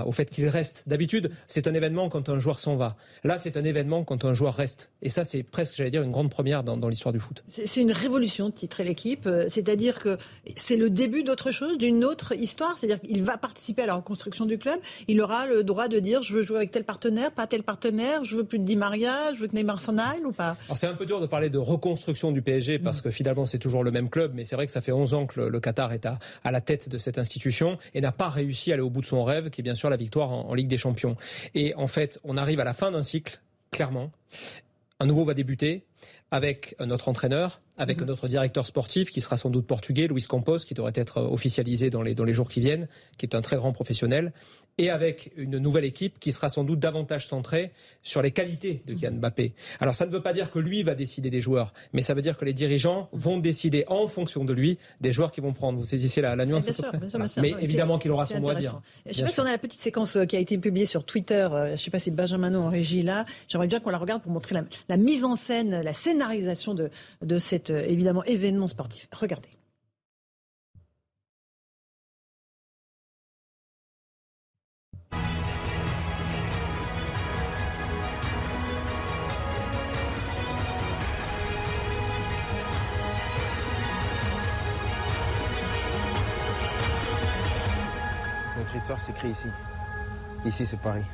au 0.06 0.12
fait 0.12 0.30
qu'il 0.30 0.48
reste. 0.48 0.84
D'habitude, 0.86 1.30
c'est 1.46 1.66
un 1.66 1.74
événement 1.74 2.08
quand 2.08 2.28
un 2.28 2.38
joueur 2.38 2.58
s'en 2.58 2.76
va. 2.76 2.96
Là, 3.24 3.38
c'est 3.38 3.56
un 3.56 3.64
événement 3.64 4.04
quand 4.04 4.24
un 4.24 4.34
joueur 4.34 4.54
reste. 4.54 4.90
Et 5.02 5.08
ça, 5.08 5.24
c'est 5.24 5.42
presque, 5.42 5.76
j'allais 5.76 5.90
dire, 5.90 6.02
une 6.02 6.10
grande 6.10 6.30
première 6.30 6.62
dans, 6.64 6.88
l'histoire 6.88 7.12
du 7.12 7.20
foot. 7.20 7.44
C'est 7.48 7.80
une 7.80 7.92
révolution 7.92 8.48
de 8.48 8.54
titrer 8.54 8.84
l'équipe. 8.84 9.26
Euh, 9.26 9.46
c'est-à-dire 9.48 9.98
que 9.98 10.16
c'est 10.56 10.76
le 10.76 10.90
début 10.90 11.22
d'autre 11.22 11.50
chose, 11.50 11.76
d'une 11.78 12.04
autre 12.04 12.34
histoire. 12.34 12.76
C'est-à-dire 12.78 13.00
qu'il 13.00 13.22
va 13.22 13.36
participer 13.36 13.82
à 13.82 13.86
la 13.86 13.94
reconstruction 13.94 14.46
du 14.46 14.58
club. 14.58 14.78
Il 15.06 15.20
aura 15.20 15.46
le 15.46 15.62
droit 15.62 15.88
de 15.88 15.98
dire 15.98 16.22
je 16.22 16.34
veux 16.34 16.42
jouer 16.42 16.58
avec 16.58 16.70
tel 16.70 16.84
partenaire, 16.84 17.32
pas 17.32 17.46
tel 17.46 17.62
partenaire, 17.62 18.24
je 18.24 18.36
veux 18.36 18.44
plus 18.44 18.58
de 18.58 18.64
Di 18.64 18.76
Maria, 18.76 19.34
je 19.34 19.40
veux 19.40 19.48
que 19.48 19.56
Neymar 19.56 19.80
s'en 19.80 19.98
aille 19.98 20.24
ou 20.24 20.32
pas? 20.32 20.56
Alors 20.66 20.76
c'est 20.76 20.86
un 20.86 20.94
peu 20.94 21.06
dur 21.06 21.20
de 21.20 21.26
parler 21.26 21.50
de 21.50 21.58
reconstruction 21.58 22.32
du 22.32 22.42
PSG 22.42 22.78
parce 22.78 23.00
mm. 23.00 23.02
que 23.02 23.10
finalement 23.10 23.46
c'est 23.46 23.58
toujours 23.58 23.84
le 23.84 23.90
même 23.90 24.10
club, 24.10 24.32
mais 24.34 24.44
c'est 24.44 24.56
vrai 24.56 24.66
que 24.66 24.72
ça 24.72 24.80
fait 24.80 24.92
11 24.92 25.14
ans 25.14 25.26
que 25.26 25.40
le, 25.40 25.60
Qatar 25.60 25.92
est 25.92 26.06
à, 26.06 26.18
à 26.44 26.50
la 26.50 26.60
tête 26.60 26.88
de 26.88 26.97
cette 26.98 27.18
institution 27.18 27.78
et 27.94 28.00
n'a 28.00 28.12
pas 28.12 28.28
réussi 28.28 28.70
à 28.70 28.74
aller 28.74 28.82
au 28.82 28.90
bout 28.90 29.00
de 29.00 29.06
son 29.06 29.24
rêve, 29.24 29.50
qui 29.50 29.60
est 29.60 29.64
bien 29.64 29.74
sûr 29.74 29.90
la 29.90 29.96
victoire 29.96 30.30
en, 30.30 30.54
Ligue 30.54 30.68
des 30.68 30.78
Champions. 30.78 31.16
Et 31.54 31.74
en 31.76 31.86
fait, 31.86 32.18
on 32.24 32.36
arrive 32.36 32.60
à 32.60 32.64
la 32.64 32.74
fin 32.74 32.90
d'un 32.90 33.02
cycle, 33.02 33.40
clairement. 33.70 34.10
Un 35.00 35.06
nouveau 35.06 35.24
va 35.24 35.34
débuter 35.34 35.84
avec 36.30 36.74
notre 36.80 37.08
entraîneur, 37.08 37.60
avec 37.76 38.00
mhm. 38.00 38.06
notre 38.06 38.28
directeur 38.28 38.66
sportif 38.66 39.10
qui 39.10 39.20
sera 39.20 39.36
sans 39.36 39.50
doute 39.50 39.66
portugais, 39.66 40.08
Luis 40.08 40.24
Campos, 40.24 40.58
qui 40.58 40.74
devrait 40.74 40.92
être 40.94 41.22
officialisé 41.22 41.90
dans 41.90 42.02
les, 42.02 42.14
dans 42.14 42.24
les 42.24 42.34
jours 42.34 42.48
qui 42.48 42.60
viennent, 42.60 42.88
qui 43.16 43.26
est 43.26 43.34
un 43.34 43.40
très 43.40 43.56
grand 43.56 43.72
professionnel, 43.72 44.32
et 44.78 44.90
avec 44.90 45.32
une 45.36 45.58
nouvelle 45.58 45.84
équipe 45.84 46.18
qui 46.18 46.32
sera 46.32 46.48
sans 46.48 46.64
doute 46.64 46.78
davantage 46.78 47.26
centrée 47.26 47.72
sur 48.02 48.22
les 48.22 48.30
qualités 48.30 48.82
de 48.86 48.94
Kylian 48.94 49.14
Mbappé. 49.16 49.52
Alors 49.80 49.94
ça 49.94 50.06
ne 50.06 50.10
veut 50.10 50.22
pas 50.22 50.32
dire 50.32 50.50
que 50.50 50.58
lui 50.58 50.82
va 50.82 50.94
décider 50.94 51.30
des 51.30 51.40
joueurs, 51.40 51.74
mais 51.92 52.02
ça 52.02 52.14
veut 52.14 52.22
dire 52.22 52.38
que 52.38 52.44
les 52.44 52.52
dirigeants 52.52 53.08
vont 53.12 53.38
décider 53.38 53.84
en 53.88 54.08
fonction 54.08 54.44
de 54.44 54.52
lui 54.52 54.78
des 55.00 55.12
joueurs 55.12 55.32
qu'ils 55.32 55.42
vont 55.42 55.52
prendre. 55.52 55.78
Vous 55.78 55.84
saisissez 55.84 56.20
la, 56.20 56.36
la 56.36 56.46
nuance 56.46 56.64
bien 56.64 56.72
sûr, 56.72 56.92
bien 56.92 57.08
sûr, 57.08 57.18
bien 57.18 57.28
sûr. 57.28 57.42
Mais 57.42 57.54
évidemment 57.60 57.98
qu'il 57.98 58.10
aura 58.10 58.24
son 58.26 58.40
mot 58.40 58.50
à 58.50 58.54
dire. 58.54 58.80
Je 59.04 59.10
ne 59.10 59.14
sais 59.14 59.24
pas 59.24 59.30
si 59.30 59.40
on 59.40 59.44
a 59.44 59.50
la 59.50 59.58
petite 59.58 59.80
séquence 59.80 60.16
euh, 60.16 60.24
qui 60.24 60.36
a 60.36 60.40
été 60.40 60.56
publiée 60.58 60.86
sur 60.86 61.04
Twitter, 61.04 61.48
euh, 61.52 61.66
je 61.66 61.72
ne 61.72 61.76
sais 61.76 61.90
pas 61.90 61.98
si 61.98 62.10
Benjamin 62.10 62.54
en 62.54 62.70
régie 62.70 63.02
là, 63.02 63.24
j'aimerais 63.48 63.66
bien 63.66 63.80
qu'on 63.80 63.90
la 63.90 63.98
regarde 63.98 64.22
pour 64.22 64.32
montrer 64.32 64.54
la, 64.54 64.64
la 64.88 64.96
mise 64.96 65.24
en 65.24 65.36
scène, 65.36 65.82
la 65.82 65.92
scénarisation 65.92 66.74
de, 66.74 66.90
de 67.22 67.38
cet 67.38 67.70
euh, 67.70 67.82
évidemment 67.86 68.24
événement 68.24 68.68
sportif. 68.68 69.08
Regardez. 69.12 69.48
Ici. 89.24 89.48
Ici, 90.44 90.64
c'est 90.64 90.80
Paris. 90.80 91.04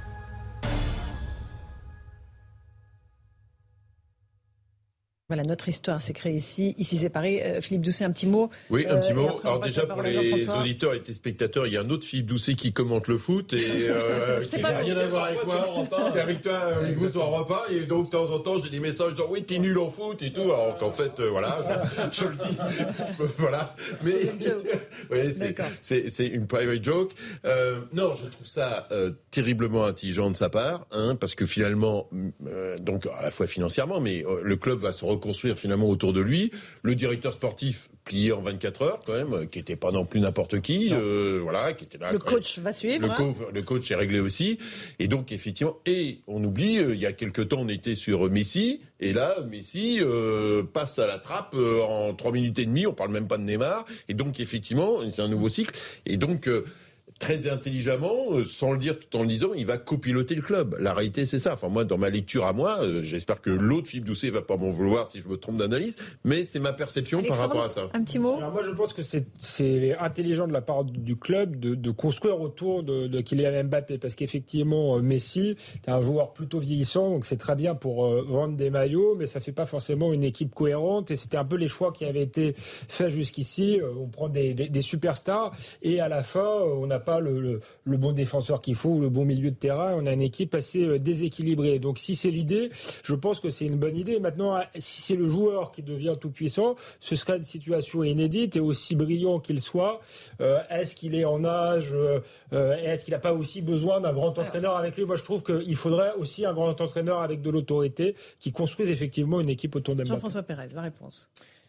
Voilà, 5.31 5.43
notre 5.43 5.71
histoire 5.71 6.03
s'est 6.03 6.13
créée 6.13 6.35
ici. 6.35 6.75
Ici, 6.77 6.99
c'est 6.99 7.09
pareil. 7.09 7.41
Euh, 7.43 7.63
Philippe 7.63 7.81
Doucet, 7.81 8.05
un 8.05 8.11
petit 8.11 8.27
mot. 8.27 8.51
Oui, 8.69 8.85
un 8.87 8.99
petit 8.99 9.13
Euh, 9.13 9.15
mot. 9.15 9.41
Alors 9.43 9.59
déjà 9.59 9.87
pour 9.87 10.03
les 10.03 10.47
auditeurs 10.51 10.93
et 10.93 11.01
téléspectateurs, 11.01 11.67
il 11.67 11.73
y 11.73 11.79
a 11.79 11.81
un 11.81 11.89
autre 11.89 12.05
Philippe 12.05 12.27
Doucet 12.27 12.53
qui 12.57 12.75
commente 12.75 13.09
le 13.09 13.17
foot 13.17 13.55
et 13.55 13.89
euh, 13.89 14.45
C'est 14.51 14.59
qui 14.59 14.63
n'a 14.63 14.79
rien 14.81 14.95
à 14.99 15.07
voir 15.07 15.25
avec 15.25 15.47
moi. 15.47 15.89
Et 16.15 16.21
avec 16.21 16.43
toi, 16.43 16.59
avec 16.59 16.97
vous 16.99 17.09
sur 17.09 17.23
Europe 17.23 17.51
1. 17.71 17.73
Et 17.75 17.81
donc 17.87 18.07
de 18.07 18.11
temps 18.11 18.31
en 18.35 18.39
temps, 18.39 18.59
j'ai 18.63 18.69
des 18.69 18.81
messages 18.81 19.15
genre 19.15 19.31
oui, 19.31 19.43
t'es 19.45 19.59
nul 19.59 19.79
en 19.79 19.89
foot 19.89 20.21
et 20.21 20.31
tout. 20.31 20.43
Alors 20.43 20.77
qu'en 20.77 20.91
fait, 20.91 21.19
euh, 21.21 21.31
voilà, 21.31 21.59
je, 22.13 22.21
je 22.25 22.29
le 22.29 22.37
dis. 22.37 22.57
Je 23.19 23.25
voilà. 23.39 23.75
Mais 24.03 24.13
oui, 25.11 25.35
c'est 25.81 26.27
une 26.27 26.47
private 26.47 26.85
joke. 26.85 27.13
Euh, 27.47 27.79
non, 27.95 28.13
je 28.13 28.27
trouve 28.27 28.47
ça 28.47 28.87
euh, 28.93 29.13
terriblement 29.31 29.87
intelligent 29.87 30.31
de 30.31 30.37
sa 30.37 30.51
part, 30.51 30.87
hein, 30.93 31.17
parce 31.17 31.35
que 31.35 31.47
finalement, 31.47 32.11
euh, 32.47 32.77
donc 32.77 33.07
à 33.07 33.23
la 33.23 33.31
fois 33.31 33.47
financièrement, 33.47 34.01
mais 34.01 34.23
euh, 34.27 34.43
le 34.43 34.57
club 34.57 34.81
va 34.81 34.93
se 34.93 35.03
reconstruire 35.15 35.57
finalement 35.59 35.89
autour 35.89 36.13
de 36.13 36.21
lui. 36.21 36.51
Le 36.83 36.95
directeur 36.95 37.33
sportif 37.33 37.89
plié 38.05 38.33
en 38.33 38.43
24 38.43 38.83
heures 38.83 39.01
quand 39.07 39.15
même, 39.15 39.49
qui 39.49 39.59
était 39.59 39.77
pas 39.77 39.91
non 39.91 40.05
plus 40.05 40.21
n'importe 40.21 40.61
qui, 40.61 40.91
euh, 40.93 41.41
voilà, 41.43 41.73
qui 41.73 41.85
était 41.85 41.99
là. 41.99 42.13
Le 42.13 42.19
même. 42.19 42.23
coach 42.27 42.59
va 42.59 42.73
suivre. 42.73 43.07
Le, 43.07 43.11
hein. 43.11 43.15
co- 43.17 43.47
le 43.53 43.63
coach 43.63 43.91
est 43.91 43.95
réglé 43.95 44.21
aussi. 44.21 44.59
Et 44.99 45.09
donc, 45.09 45.33
effectivement, 45.33 45.77
et 45.87 46.19
on 46.27 46.43
oublie, 46.45 46.79
euh, 46.79 46.95
il 46.95 47.01
y 47.01 47.07
a 47.07 47.13
quelques 47.13 47.49
temps, 47.49 47.61
on 47.61 47.69
était 47.69 47.95
sur 47.95 48.31
Messi. 48.31 48.81
Et 49.01 49.13
là, 49.13 49.35
Messi 49.51 49.99
euh, 50.01 50.63
passe 50.63 50.99
à 50.99 51.07
la 51.07 51.19
trappe 51.19 51.55
en 51.55 52.15
3 52.15 52.33
minutes 52.33 52.59
et 52.59 52.67
demie. 52.67 52.87
On 52.87 52.93
parle 52.93 53.11
même 53.11 53.27
pas 53.27 53.39
de 53.39 53.43
Neymar. 53.43 53.85
Et 54.09 54.15
donc, 54.15 54.39
effectivement, 54.41 54.99
c'est 55.15 55.23
un 55.23 55.29
nouveau 55.29 55.49
cycle. 55.49 55.75
Et 56.07 56.17
donc, 56.17 56.47
euh, 56.49 56.65
très 57.19 57.49
intelligemment, 57.49 58.33
euh, 58.33 58.45
sans 58.45 58.73
le 58.73 58.79
dire 58.79 58.99
tout 58.99 59.17
en 59.17 59.23
le 59.23 59.29
disant, 59.29 59.51
il 59.57 59.67
va 59.67 59.79
copiloter 59.79 60.35
le 60.35 60.43
club. 60.43 60.77
La 60.81 60.93
réalité, 60.95 61.27
c'est 61.27 61.39
ça. 61.39 61.55
Enfin, 61.55 61.69
moi, 61.69 61.85
dans 61.85 61.97
ma 61.99 62.11
lecture 62.11 62.45
à 62.45 62.53
moi, 62.53 62.79
euh, 62.83 63.03
j'espère 63.03 63.41
que 63.41 63.51
l'autre 63.51 63.89
Philippe 63.89 64.05
Doucet 64.07 64.31
va 64.31 64.43
pas 64.43 64.57
m'en 64.57 64.71
vouloir 64.71 65.07
si 65.07 65.21
je 65.21 65.29
me 65.29 65.37
trompe 65.37 65.57
d'analyse. 65.59 65.97
Mais 66.25 66.45
c'est 66.45 66.59
ma 66.61 66.73
perception 66.73 67.23
par 67.23 67.39
rapport 67.39 67.63
à 67.65 67.71
ça. 67.71 67.89
Un 67.95 68.03
petit 68.05 68.19
mot. 68.19 68.37
Alors 68.39 68.53
moi, 68.53 68.63
je 68.63 68.71
pense 68.71 68.93
que 68.93 69.03
c'est- 69.03 69.27
intelligent 70.01 70.47
de 70.47 70.53
la 70.53 70.61
part 70.61 70.85
du 70.85 71.17
club 71.17 71.59
de, 71.59 71.75
de 71.75 71.91
construire 71.91 72.41
autour 72.41 72.83
de, 72.83 73.07
de 73.07 73.21
Kylian 73.21 73.65
Mbappé, 73.65 73.99
parce 73.99 74.15
qu'effectivement, 74.15 74.97
euh, 74.97 75.01
Messi, 75.01 75.57
c'est 75.59 75.91
un 75.91 76.01
joueur 76.01 76.33
plutôt 76.33 76.59
vieillissant, 76.59 77.11
donc 77.11 77.25
c'est 77.27 77.37
très 77.37 77.55
bien 77.55 77.75
pour 77.75 78.07
euh, 78.07 78.25
vendre 78.27 78.57
des 78.57 78.71
maillots, 78.71 79.15
mais 79.17 79.27
ça 79.27 79.41
fait 79.41 79.53
pas 79.53 79.67
forcément 79.67 80.13
une 80.13 80.25
équipe 80.25 80.55
cohérente, 80.55 81.11
et 81.11 81.17
c'était 81.17 81.37
un 81.37 81.45
peu 81.45 81.57
les 81.57 81.69
choix 81.69 81.93
qui 81.93 82.05
avaient 82.05 82.23
été 82.23 82.55
faits 82.57 83.11
jusqu'ici. 83.11 83.81
On 83.99 84.09
prend 84.09 84.29
des, 84.29 84.55
des- 84.55 84.69
des 84.69 84.83
superstars, 84.83 85.53
et 85.83 86.01
à 86.01 86.09
la 86.09 86.23
fin, 86.23 86.45
on 86.61 86.87
n'a 86.87 87.01
pas 87.05 87.21
le, 87.21 87.41
le- 87.41 87.61
le 87.85 87.97
bon 87.97 88.13
défenseur 88.13 88.61
qu'il 88.61 88.75
faut, 88.75 88.91
ou 88.91 89.01
le 89.01 89.09
bon 89.11 89.25
milieu 89.25 89.51
de 89.51 89.57
terrain, 89.57 89.95
on 89.97 90.07
a 90.07 90.13
une 90.13 90.23
équipe 90.23 90.55
assez 90.55 90.85
euh, 90.85 90.99
déséquilibrée. 90.99 91.79
Donc 91.79 91.99
si 91.99 92.15
c'est 92.15 92.31
l'idée, 92.31 92.71
je 93.05 93.15
pense 93.15 93.41
que 93.41 93.51
c'est 93.51 93.67
une 93.67 93.77
bonne 93.77 93.97
idée. 93.97 94.19
Maintenant, 94.21 94.61
si 94.79 95.03
c'est 95.03 95.17
le 95.17 95.29
joueur 95.29 95.71
qui 95.71 95.83
devient 95.83 96.15
tout 96.21 96.31
puissant, 96.31 96.75
ce 97.01 97.15
serait 97.17 97.37
une 97.37 97.45
situation 97.45 98.03
inédite 98.03 98.57
et 98.57 98.61
aussi 98.61 98.95
brillant 98.97 99.39
qu'il 99.41 99.61
soit. 99.61 100.01
euh, 100.41 100.59
est-ce 100.71 100.95
qu'il 100.95 101.15
est 101.15 101.25
en 101.25 101.45
âge 101.45 101.91
euh, 101.93 102.21
euh, 102.53 102.75
Est-ce 102.77 103.05
qu'il 103.05 103.13
n'a 103.13 103.21
pas 103.21 103.33
aussi 103.35 103.61
besoin 103.63 104.01
d'un 104.01 104.13
grand 104.13 104.39
entraîneur 104.39 104.77
avec 104.77 104.97
lui? 104.97 105.05
Moi, 105.05 105.17
je 105.17 105.23
trouve 105.25 105.43
qu'il 105.43 105.77
faudrait 105.77 106.13
aussi 106.19 106.45
un 106.47 106.53
grand 106.55 106.81
entraîneur 106.81 107.21
avec 107.21 107.43
de 107.43 107.51
l'autorité 107.51 108.15
qui 108.41 108.51
construise 108.53 108.91
effectivement 108.91 109.41
une 109.41 109.49
équipe 109.51 109.77
autour 109.77 109.95
d'Mbappé. 109.95 110.09
Jean-François 110.11 110.43
Pérez, 110.43 110.69
la 110.75 110.83
réponse. 110.83 111.29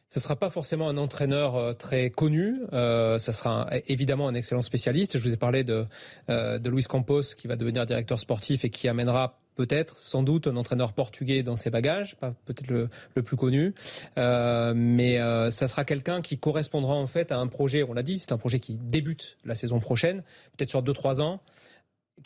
Ce 0.10 0.20
sera 0.20 0.36
pas 0.36 0.50
forcément 0.50 0.88
un 0.88 0.98
entraîneur 0.98 1.56
euh, 1.56 1.74
très 1.74 2.10
connu. 2.10 2.62
Euh, 2.74 3.20
ça 3.20 3.34
sera 3.34 3.68
évidemment 3.88 4.28
un 4.28 4.36
excellent 4.36 4.62
spécialiste. 4.62 5.18
Je 5.18 5.24
vous 5.24 5.34
ai 5.34 5.38
parlé 5.38 5.64
de, 5.64 5.86
euh, 6.30 6.60
de 6.60 6.70
Luis 6.70 6.84
Campos 6.84 7.22
qui 7.38 7.48
va 7.48 7.56
devenir 7.56 7.86
directeur 7.86 8.20
sportif 8.20 8.64
et 8.66 8.70
qui 8.70 8.88
amènera 8.88 9.40
peut-être, 9.56 9.98
sans 9.98 10.22
doute, 10.22 10.48
un 10.48 10.58
entraîneur 10.58 10.94
portugais 10.94 11.42
dans 11.42 11.56
ses 11.56 11.70
bagages, 11.70 12.18
peut-être 12.46 12.68
le, 12.68 12.90
le 13.16 13.24
plus 13.24 13.38
connu, 13.38 13.74
Euh, 14.18 14.74
mais 14.76 15.20
euh, 15.20 15.50
ça 15.50 15.68
sera 15.68 15.86
quelqu'un 15.86 16.22
qui 16.22 16.38
correspondra 16.38 16.94
en 16.94 17.08
fait 17.08 17.32
à 17.32 17.38
un 17.38 17.48
projet. 17.48 17.84
On 17.84 17.94
l'a 17.94 18.04
dit, 18.04 18.20
c'est 18.20 18.32
un 18.32 18.38
projet 18.38 18.60
qui 18.60 18.76
débute 18.76 19.38
la 19.46 19.56
saison 19.56 19.80
prochaine, 19.80 20.24
peut-être 20.58 20.70
sur 20.70 20.84
2-3 20.84 21.22
ans, 21.22 21.42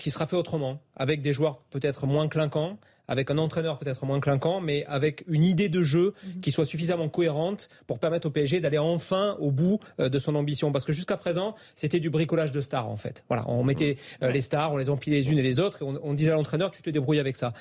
qui 0.02 0.12
sera 0.12 0.28
fait 0.28 0.36
autrement, 0.36 0.82
avec 0.96 1.22
des 1.22 1.34
joueurs 1.34 1.62
peut-être 1.70 2.06
moins 2.06 2.28
clinquants, 2.28 2.78
avec 3.10 3.32
un 3.32 3.38
entraîneur 3.40 3.80
peut-être 3.80 4.06
moins 4.06 4.20
clinquant, 4.20 4.62
mais 4.62 4.86
avec 4.86 5.24
une 5.28 5.44
idée 5.44 5.68
de 5.68 5.82
jeu 5.82 6.14
qui 6.42 6.52
soit 6.52 6.66
suffisamment 6.66 7.10
cohérente 7.10 7.68
pour 7.88 7.98
permettre 7.98 8.28
au 8.28 8.30
PSG 8.30 8.60
d'aller 8.60 8.78
enfin 8.78 9.36
au 9.40 9.52
bout 9.52 9.80
euh, 10.00 10.10
de 10.10 10.20
son 10.20 10.36
ambition. 10.36 10.72
Parce 10.72 10.86
que 10.86 10.94
jusqu'à 10.94 11.18
présent, 11.18 11.56
c'était 11.76 12.00
du 12.00 12.12
bricolage 12.12 12.52
de 12.52 12.62
stars 12.62 12.88
en 12.88 12.98
fait. 12.98 13.26
Voilà, 13.28 13.50
on 13.50 13.64
mettait 13.64 13.98
euh, 14.22 14.32
les 14.32 14.42
stars, 14.42 14.72
on 14.72 14.78
les 14.78 14.92
empilait 14.92 15.18
les 15.18 15.32
unes 15.32 15.40
et 15.40 15.44
les 15.44 15.60
autres, 15.60 15.82
et 15.82 15.86
on, 15.86 16.00
on 16.04 16.14
disait 16.14 16.32
à 16.32 16.36
l'entraîneur, 16.36 16.70
tu 16.70 16.84
te 16.84 16.90
débrouilles 16.92 17.20
avec 17.20 17.36
ça. 17.36 17.54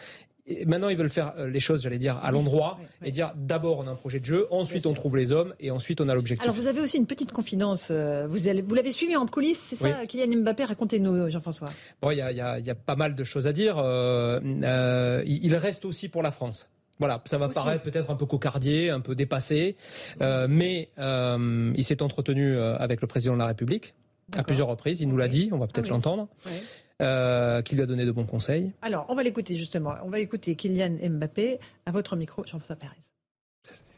Et 0.50 0.64
maintenant, 0.64 0.88
ils 0.88 0.96
veulent 0.96 1.10
faire 1.10 1.34
euh, 1.38 1.46
les 1.48 1.60
choses, 1.60 1.82
j'allais 1.82 1.98
dire, 1.98 2.18
à 2.22 2.30
l'endroit, 2.30 2.78
et 3.04 3.10
dire 3.10 3.32
d'abord 3.36 3.78
on 3.80 3.86
a 3.86 3.90
un 3.90 3.94
projet 3.94 4.18
de 4.18 4.24
jeu, 4.24 4.46
ensuite 4.50 4.86
on 4.86 4.94
trouve 4.94 5.16
les 5.16 5.30
hommes, 5.30 5.54
et 5.60 5.70
ensuite 5.70 6.00
on 6.00 6.08
a 6.08 6.14
l'objectif. 6.14 6.44
Alors, 6.44 6.56
vous 6.56 6.66
avez 6.66 6.80
aussi 6.80 6.96
une 6.96 7.06
petite 7.06 7.32
confidence. 7.32 7.88
euh, 7.90 8.26
Vous, 8.30 8.48
allez- 8.48 8.62
vous 8.62 8.74
l'avez 8.74 8.92
suivi 8.92 9.14
en 9.14 9.26
coulisses, 9.26 9.60
c'est 9.60 9.76
ça, 9.76 9.98
Oui. 10.00 10.06
Kylian 10.06 10.40
Mbappé 10.42 10.64
Racontez-nous, 10.64 11.28
Jean-François. 11.30 11.68
Bon, 12.00 12.10
il 12.10 12.16
y 12.18 12.22
a, 12.22 12.32
y 12.58 12.62
y 12.62 12.74
pas 12.74 12.96
mal 12.96 13.14
de 13.14 13.24
choses 13.24 13.46
à 13.46 13.52
dire. 13.52 13.76
Euh, 13.78 14.40
euh, 14.62 15.22
il 15.26 15.54
reste 15.56 15.84
aussi 15.84 16.08
pour 16.08 16.22
la 16.22 16.30
France. 16.30 16.70
Voilà, 16.98 17.22
ça 17.26 17.38
va 17.38 17.46
Aussi. 17.46 17.54
paraître 17.54 17.82
peut-être 17.84 18.10
un 18.10 18.16
peu 18.16 18.26
cocardier, 18.26 18.90
un 18.90 19.00
peu 19.00 19.14
dépassé, 19.14 19.76
euh, 20.20 20.46
mais 20.50 20.88
euh, 20.98 21.72
il 21.76 21.84
s'est 21.84 22.02
entretenu 22.02 22.56
avec 22.58 23.00
le 23.02 23.06
président 23.06 23.34
de 23.34 23.38
la 23.38 23.46
République 23.46 23.94
à 24.36 24.42
plusieurs 24.42 24.66
reprises. 24.68 25.00
Il 25.00 25.08
nous 25.08 25.16
l'a 25.16 25.28
dit, 25.28 25.48
on 25.52 25.58
va 25.58 25.66
peut-être 25.66 25.78
Ah 25.84 25.88
oui. 25.88 25.90
l'entendre, 25.90 26.28
Ouais. 26.46 26.52
Euh, 27.00 27.62
qui 27.62 27.74
lui 27.74 27.82
a 27.82 27.86
donné 27.86 28.04
de 28.04 28.12
bons 28.12 28.26
conseils. 28.26 28.72
Alors, 28.82 29.06
on 29.08 29.14
va 29.14 29.22
l'écouter 29.22 29.56
justement. 29.56 29.94
On 30.04 30.10
va 30.10 30.18
écouter 30.18 30.56
Kylian 30.56 30.96
Mbappé 31.02 31.58
à 31.86 31.92
votre 31.92 32.16
micro, 32.16 32.44
Jean-François 32.44 32.76
Pérez. 32.76 33.02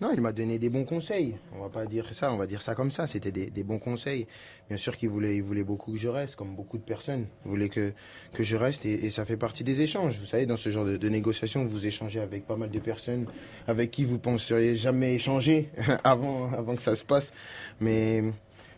Non, 0.00 0.10
il 0.14 0.22
m'a 0.22 0.32
donné 0.32 0.58
des 0.58 0.70
bons 0.70 0.86
conseils. 0.86 1.36
On 1.54 1.60
va 1.60 1.68
pas 1.68 1.84
dire 1.84 2.14
ça, 2.14 2.32
on 2.32 2.38
va 2.38 2.46
dire 2.46 2.62
ça 2.62 2.74
comme 2.74 2.90
ça. 2.90 3.06
C'était 3.06 3.32
des, 3.32 3.50
des 3.50 3.62
bons 3.62 3.78
conseils. 3.78 4.26
Bien 4.68 4.78
sûr 4.78 4.96
qu'il 4.96 5.10
voulait, 5.10 5.36
il 5.36 5.42
voulait 5.42 5.62
beaucoup 5.62 5.92
que 5.92 5.98
je 5.98 6.08
reste, 6.08 6.36
comme 6.36 6.56
beaucoup 6.56 6.78
de 6.78 6.82
personnes. 6.82 7.26
Il 7.44 7.50
voulait 7.50 7.68
que, 7.68 7.92
que 8.32 8.42
je 8.42 8.56
reste 8.56 8.86
et, 8.86 9.04
et 9.04 9.10
ça 9.10 9.26
fait 9.26 9.36
partie 9.36 9.62
des 9.62 9.82
échanges. 9.82 10.18
Vous 10.18 10.24
savez, 10.24 10.46
dans 10.46 10.56
ce 10.56 10.70
genre 10.70 10.86
de, 10.86 10.96
de 10.96 11.08
négociations, 11.10 11.66
vous 11.66 11.86
échangez 11.86 12.20
avec 12.20 12.46
pas 12.46 12.56
mal 12.56 12.70
de 12.70 12.78
personnes 12.78 13.26
avec 13.66 13.90
qui 13.90 14.04
vous 14.04 14.18
penseriez 14.18 14.74
jamais 14.74 15.14
échanger 15.14 15.68
avant, 16.04 16.50
avant 16.50 16.76
que 16.76 16.82
ça 16.82 16.96
se 16.96 17.04
passe. 17.04 17.32
Mais, 17.78 18.22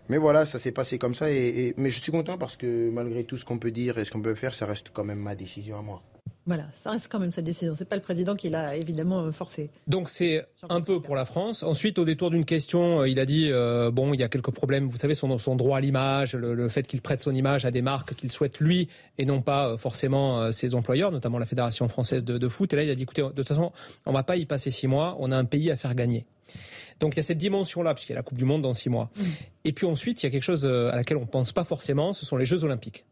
mais 0.09 0.19
voilà, 0.19 0.47
ça 0.47 0.59
s'est 0.59 0.73
passé 0.73 0.99
comme 0.99 1.15
ça. 1.15 1.31
Et, 1.31 1.75
mais 1.77 1.91
je 1.91 2.01
suis 2.01 2.13
content 2.13 2.39
parce 2.39 2.57
que 2.57 2.91
malgré 2.91 3.25
tout 3.25 3.39
ce 3.39 3.45
qu'on 3.45 3.59
peut 3.59 3.71
dire 3.71 3.99
et 3.99 4.05
ce 4.05 4.11
qu'on 4.11 4.23
peut 4.23 4.35
faire, 4.35 4.55
ça 4.55 4.67
reste 4.67 4.91
quand 4.93 5.05
même 5.05 5.21
ma 5.21 5.35
décision 5.35 5.79
à 5.79 5.83
moi. 5.83 6.03
Voilà, 6.45 6.65
ça 6.73 6.91
reste 6.91 7.07
quand 7.11 7.21
même 7.21 7.31
sa 7.31 7.41
décision. 7.41 7.75
C'est 7.77 7.89
pas 7.89 7.95
le 7.95 8.03
président 8.03 8.35
qui 8.35 8.49
l'a 8.49 8.75
évidemment 8.75 9.21
euh, 9.21 9.31
forcé. 9.31 9.71
Donc 9.87 10.09
c'est 10.09 10.45
un 10.69 10.81
peu 10.81 11.01
pour 11.01 11.15
la 11.15 11.25
France. 11.25 11.63
Ensuite, 11.63 12.01
au 12.01 12.05
détour 12.05 12.31
d'une 12.31 12.45
question, 12.45 13.03
euh, 13.03 13.09
il 13.09 13.21
a 13.21 13.27
dit 13.27 13.49
euh, 13.51 13.93
bon, 13.93 14.13
il 14.13 14.19
y 14.19 14.25
a 14.25 14.29
quelques 14.29 14.51
problèmes. 14.51 14.89
Vous 14.89 14.97
savez, 14.97 15.15
son, 15.15 15.39
son 15.39 15.55
droit 15.55 15.79
à 15.79 15.81
l'image, 15.81 16.35
le, 16.35 16.55
le 16.55 16.69
fait 16.69 16.85
qu'il 16.85 17.01
prête 17.01 17.21
son 17.21 17.33
image 17.33 17.65
à 17.65 17.71
des 17.71 17.83
marques 17.83 18.17
qu'il 18.17 18.33
souhaite 18.33 18.59
lui 18.59 18.89
et 19.19 19.25
non 19.25 19.41
pas 19.41 19.77
forcément 19.77 20.51
ses 20.51 20.75
employeurs, 20.75 21.13
notamment 21.13 21.39
la 21.39 21.47
Fédération 21.47 21.87
française 21.87 22.25
de, 22.25 22.39
de 22.39 22.49
foot. 22.49 22.73
Et 22.73 22.77
là, 22.77 22.83
il 22.83 22.91
a 22.91 22.97
dit 22.97 23.05
écoutez, 23.05 23.23
de 23.23 23.29
toute 23.29 23.47
façon, 23.47 23.71
on 24.05 24.13
va 24.13 24.25
pas 24.25 24.37
y 24.37 24.45
passer 24.45 24.73
six 24.73 24.89
mois. 24.89 25.17
On 25.21 25.31
a 25.31 25.37
un 25.37 25.45
pays 25.45 25.71
à 25.71 25.77
faire 25.77 25.95
gagner. 25.95 26.27
Donc 26.99 27.15
il 27.15 27.19
y 27.19 27.21
a 27.21 27.23
cette 27.23 27.39
dimension-là, 27.39 27.95
puisqu'il 27.95 28.13
y 28.13 28.17
a 28.17 28.19
la 28.19 28.23
Coupe 28.23 28.39
du 28.39 28.45
Monde 28.45 28.63
dans 28.63 28.75
six 28.75 28.89
mois. 28.89 29.11
Et 29.65 29.73
puis 29.73 29.87
ensuite, 29.87 30.23
il 30.23 30.27
y 30.27 30.29
a 30.29 30.31
quelque 30.31 30.43
chose 30.43 30.67
à 30.67 30.97
laquelle 30.97 31.17
on 31.17 31.27
pense 31.27 31.53
pas 31.53 31.65
forcément, 31.65 32.13
ce 32.13 32.27
sont 32.27 32.37
les 32.37 32.47
Jeux 32.47 32.65
Olympiques. 32.65 33.05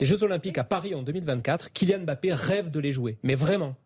Les 0.00 0.06
Jeux 0.06 0.22
Olympiques 0.22 0.58
à 0.58 0.64
Paris 0.64 0.94
en 0.94 1.02
2024, 1.02 1.72
Kylian 1.72 2.00
Mbappé 2.00 2.32
rêve 2.32 2.70
de 2.70 2.80
les 2.80 2.92
jouer, 2.92 3.18
mais 3.22 3.34
vraiment. 3.34 3.76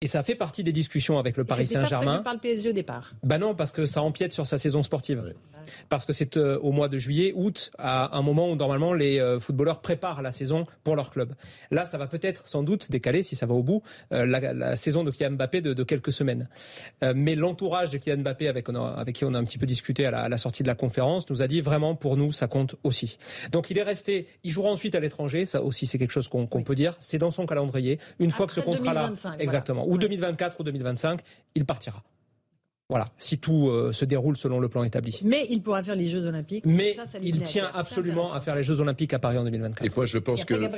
Et 0.00 0.06
ça 0.06 0.22
fait 0.22 0.36
partie 0.36 0.62
des 0.62 0.70
discussions 0.70 1.18
avec 1.18 1.36
le 1.36 1.44
Paris 1.44 1.64
pas 1.64 1.80
Saint-Germain. 1.82 2.06
prévu 2.12 2.22
par 2.22 2.34
le 2.34 2.38
PSG 2.38 2.68
au 2.68 2.72
départ. 2.72 3.14
Bah 3.24 3.38
non, 3.38 3.56
parce 3.56 3.72
que 3.72 3.84
ça 3.84 4.00
empiète 4.00 4.32
sur 4.32 4.46
sa 4.46 4.56
saison 4.56 4.84
sportive. 4.84 5.34
Parce 5.88 6.06
que 6.06 6.12
c'est 6.12 6.36
euh, 6.36 6.56
au 6.60 6.70
mois 6.70 6.88
de 6.88 6.96
juillet, 6.98 7.32
août, 7.34 7.72
à 7.78 8.16
un 8.16 8.22
moment 8.22 8.48
où 8.50 8.54
normalement 8.54 8.94
les 8.94 9.18
euh, 9.18 9.40
footballeurs 9.40 9.80
préparent 9.80 10.22
la 10.22 10.30
saison 10.30 10.66
pour 10.84 10.94
leur 10.96 11.10
club. 11.10 11.34
Là, 11.72 11.84
ça 11.84 11.98
va 11.98 12.06
peut-être 12.06 12.46
sans 12.46 12.62
doute 12.62 12.90
décaler, 12.90 13.22
si 13.24 13.34
ça 13.36 13.44
va 13.44 13.54
au 13.54 13.62
bout, 13.64 13.82
euh, 14.12 14.24
la, 14.24 14.52
la 14.54 14.76
saison 14.76 15.02
de 15.02 15.10
Kylian 15.10 15.32
Mbappé 15.32 15.60
de, 15.62 15.74
de 15.74 15.82
quelques 15.82 16.12
semaines. 16.12 16.48
Euh, 17.02 17.12
mais 17.14 17.34
l'entourage 17.34 17.90
de 17.90 17.98
Kylian 17.98 18.18
Mbappé, 18.22 18.48
avec, 18.48 18.68
on 18.68 18.76
a- 18.76 18.94
avec 18.98 19.16
qui 19.16 19.24
on 19.24 19.34
a 19.34 19.38
un 19.38 19.44
petit 19.44 19.58
peu 19.58 19.66
discuté 19.66 20.06
à 20.06 20.10
la, 20.12 20.20
à 20.22 20.28
la 20.28 20.36
sortie 20.38 20.62
de 20.62 20.68
la 20.68 20.74
conférence, 20.76 21.28
nous 21.28 21.42
a 21.42 21.48
dit 21.48 21.60
vraiment 21.60 21.96
pour 21.96 22.16
nous, 22.16 22.30
ça 22.32 22.46
compte 22.46 22.76
aussi. 22.84 23.18
Donc 23.50 23.68
il 23.68 23.76
est 23.78 23.82
resté, 23.82 24.28
il 24.44 24.52
jouera 24.52 24.70
ensuite 24.70 24.94
à 24.94 25.00
l'étranger, 25.00 25.44
ça 25.44 25.60
aussi 25.62 25.86
c'est 25.86 25.98
quelque 25.98 26.12
chose 26.12 26.28
qu'on 26.28 26.46
peut 26.46 26.76
dire, 26.76 26.94
c'est 27.00 27.18
dans 27.18 27.32
son 27.32 27.44
calendrier. 27.46 27.98
Une 28.20 28.30
fois 28.30 28.46
que 28.46 28.52
ce 28.54 28.60
contrat-là, 28.60 29.02
2025, 29.08 29.40
voilà. 29.74 29.87
Ou 29.88 29.98
2024 29.98 30.60
ou 30.60 30.62
2025, 30.64 31.20
il 31.54 31.64
partira. 31.64 32.02
Voilà, 32.90 33.10
si 33.18 33.36
tout 33.36 33.68
euh, 33.68 33.92
se 33.92 34.06
déroule 34.06 34.38
selon 34.38 34.60
le 34.60 34.70
plan 34.70 34.82
établi. 34.82 35.20
Mais 35.22 35.46
il 35.50 35.60
pourra 35.60 35.82
faire 35.82 35.94
les 35.94 36.08
Jeux 36.08 36.24
Olympiques. 36.24 36.64
Mais 36.64 36.94
Ça, 36.94 37.06
ça 37.06 37.18
lui 37.18 37.28
il 37.28 37.42
tient 37.42 37.70
absolument 37.74 38.32
à 38.32 38.40
faire 38.40 38.56
les 38.56 38.62
Jeux 38.62 38.80
Olympiques 38.80 39.12
à 39.12 39.18
Paris 39.18 39.36
en 39.36 39.44
2024. 39.44 39.84
Et 39.84 39.94
moi, 39.94 40.06
je 40.06 40.16
pense 40.16 40.44
que 40.46 40.54
raison, 40.54 40.70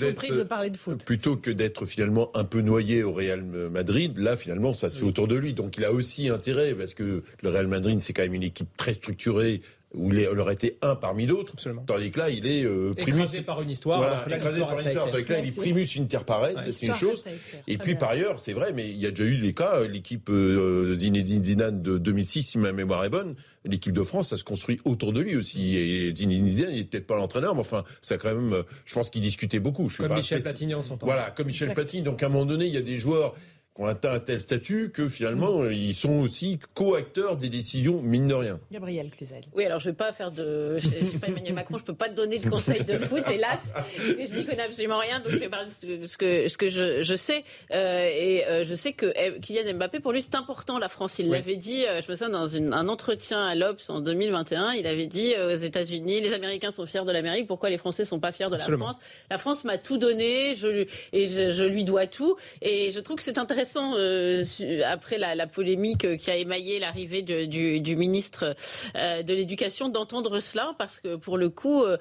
d'être 0.00 1.04
plutôt 1.04 1.36
que 1.36 1.52
d'être 1.52 1.86
finalement 1.86 2.36
un 2.36 2.42
peu 2.42 2.60
noyé 2.60 3.04
au 3.04 3.12
Real 3.12 3.44
Madrid, 3.44 4.18
là 4.18 4.36
finalement 4.36 4.72
ça 4.72 4.90
se 4.90 4.98
fait 4.98 5.04
autour 5.04 5.28
de 5.28 5.36
lui. 5.36 5.54
Donc 5.54 5.76
il 5.76 5.84
a 5.84 5.92
aussi 5.92 6.28
intérêt 6.28 6.74
parce 6.74 6.92
que 6.92 7.22
le 7.40 7.50
Real 7.50 7.68
Madrid 7.68 8.00
c'est 8.00 8.12
quand 8.12 8.22
même 8.22 8.34
une 8.34 8.42
équipe 8.42 8.76
très 8.76 8.94
structurée 8.94 9.62
où 9.96 10.12
il 10.12 10.38
aurait 10.38 10.54
été 10.54 10.78
un 10.82 10.94
parmi 10.94 11.26
d'autres. 11.26 11.54
Tandis 11.86 12.10
que 12.10 12.18
là, 12.18 12.30
il 12.30 12.46
est 12.46 12.64
euh, 12.64 12.92
primus. 12.92 13.22
Écrasé 13.22 13.42
par 13.42 13.62
une 13.62 13.70
histoire. 13.70 13.98
Voilà, 13.98 14.36
écrasé 14.36 14.60
par 14.60 14.78
une 14.78 14.86
histoire. 14.86 15.10
Tandis 15.10 15.24
que 15.24 15.32
là, 15.32 15.38
il 15.40 15.48
est 15.48 15.56
primus 15.56 15.88
inter 15.98 16.18
pares, 16.26 16.50
c'est 16.70 16.86
une 16.86 16.94
chose. 16.94 17.24
Et 17.66 17.78
puis 17.78 17.94
par 17.94 18.10
ailleurs, 18.10 18.38
c'est 18.38 18.52
vrai, 18.52 18.72
mais 18.72 18.88
il 18.88 18.98
y 18.98 19.06
a 19.06 19.10
déjà 19.10 19.24
eu 19.24 19.38
des 19.38 19.54
cas. 19.54 19.82
L'équipe 19.84 20.28
euh, 20.30 20.94
Zinedine 20.94 21.42
Zidane 21.42 21.82
de 21.82 21.98
2006, 21.98 22.42
si 22.42 22.58
ma 22.58 22.72
mémoire 22.72 23.04
est 23.04 23.10
bonne, 23.10 23.34
l'équipe 23.64 23.92
de 23.92 24.02
France, 24.02 24.28
ça 24.28 24.36
se 24.36 24.44
construit 24.44 24.80
autour 24.84 25.12
de 25.12 25.20
lui 25.20 25.36
aussi. 25.36 25.76
Et 25.76 26.14
Zinedine 26.14 26.46
Zidane, 26.46 26.72
il 26.72 26.78
n'est 26.78 26.84
peut-être 26.84 27.06
pas 27.06 27.16
l'entraîneur, 27.16 27.54
mais 27.54 27.60
enfin, 27.60 27.84
ça 28.02 28.18
quand 28.18 28.34
même. 28.34 28.62
Je 28.84 28.94
pense 28.94 29.10
qu'il 29.10 29.22
discutait 29.22 29.60
beaucoup. 29.60 29.88
Je 29.88 30.02
comme 30.02 30.14
Michel 30.14 30.42
Platini 30.42 30.74
en 30.74 30.82
son 30.82 30.96
temps. 30.96 31.06
Voilà, 31.06 31.30
comme 31.30 31.46
Michel 31.46 31.72
Platini. 31.72 32.02
Donc 32.02 32.22
à 32.22 32.26
un 32.26 32.28
moment 32.28 32.44
donné, 32.44 32.66
il 32.66 32.74
y 32.74 32.78
a 32.78 32.82
des 32.82 32.98
joueurs 32.98 33.34
ont 33.78 33.86
atteint 33.86 34.12
un 34.12 34.20
tel 34.20 34.40
statut 34.40 34.90
que 34.90 35.08
finalement, 35.08 35.66
ils 35.66 35.94
sont 35.94 36.20
aussi 36.20 36.58
co-acteurs 36.74 37.36
des 37.36 37.48
décisions, 37.48 38.00
mine 38.02 38.28
de 38.28 38.34
rien. 38.34 38.60
Gabriel 38.72 39.10
Cluzel. 39.10 39.42
Oui, 39.54 39.64
alors 39.64 39.80
je 39.80 39.88
ne 39.88 39.92
vais 39.92 39.96
pas 39.96 40.12
faire 40.12 40.30
de. 40.30 40.78
Je 40.78 40.88
ne 40.88 41.06
suis 41.06 41.18
pas 41.18 41.28
Emmanuel 41.28 41.54
Macron, 41.54 41.76
je 41.76 41.82
ne 41.82 41.86
peux 41.86 41.94
pas 41.94 42.08
te 42.08 42.14
donner 42.14 42.38
de 42.38 42.48
conseils 42.48 42.84
de 42.84 42.98
foot, 42.98 43.24
hélas, 43.30 43.60
parce 43.72 44.14
que 44.14 44.26
je 44.26 44.34
n'y 44.34 44.44
connais 44.46 44.62
absolument 44.62 44.98
rien, 44.98 45.20
donc 45.20 45.30
je 45.30 45.36
vais 45.36 45.48
parler 45.48 45.66
de 45.66 46.06
ce 46.06 46.16
que, 46.16 46.48
ce 46.48 46.56
que 46.56 46.68
je, 46.68 47.02
je 47.02 47.16
sais. 47.16 47.44
Euh, 47.72 48.08
et 48.12 48.46
euh, 48.46 48.64
je 48.64 48.74
sais 48.74 48.92
que 48.92 49.12
eh, 49.16 49.40
Kylian 49.40 49.74
Mbappé, 49.74 50.00
pour 50.00 50.12
lui, 50.12 50.22
c'est 50.22 50.34
important, 50.34 50.78
la 50.78 50.88
France. 50.88 51.18
Il 51.18 51.30
l'avait 51.30 51.56
dit, 51.56 51.84
euh, 51.84 52.00
je 52.00 52.10
me 52.10 52.16
souviens, 52.16 52.30
dans 52.30 52.48
une, 52.48 52.72
un 52.72 52.88
entretien 52.88 53.44
à 53.44 53.54
l'Obs 53.54 53.90
en 53.90 54.00
2021, 54.00 54.72
il 54.72 54.86
avait 54.86 55.06
dit 55.06 55.34
aux 55.36 55.56
États-Unis, 55.56 56.20
les 56.20 56.32
Américains 56.32 56.70
sont 56.70 56.86
fiers 56.86 57.04
de 57.04 57.12
l'Amérique, 57.12 57.46
pourquoi 57.46 57.70
les 57.70 57.78
Français 57.78 58.04
ne 58.04 58.08
sont 58.08 58.20
pas 58.20 58.32
fiers 58.32 58.46
de 58.46 58.56
la 58.56 58.58
France? 58.58 58.96
La 59.30 59.38
France 59.38 59.64
m'a 59.64 59.78
tout 59.78 59.98
donné, 59.98 60.54
je, 60.54 60.86
et 61.12 61.26
je, 61.26 61.50
je, 61.50 61.64
lui 61.64 61.84
dois 61.84 62.06
tout. 62.06 62.36
Et 62.62 62.90
je 62.90 63.00
trouve 63.00 63.16
que 63.16 63.22
c'est 63.22 63.38
intéressant 63.38 63.65
euh, 63.76 64.44
après 64.84 65.18
la, 65.18 65.46
polémique 65.46 66.16
qui 66.16 66.30
a 66.30 66.36
émaillé 66.36 66.78
l'arrivée 66.78 67.22
du, 67.22 67.96
ministre 67.96 68.54
euh, 68.96 69.22
de 69.22 69.34
l'Éducation, 69.34 69.88
d'entendre 69.88 70.40
cela, 70.40 70.74
parce 70.78 71.00
que 71.00 71.16
pour 71.16 71.38
le 71.38 71.50
coup, 71.50 71.84
euh, 71.84 71.96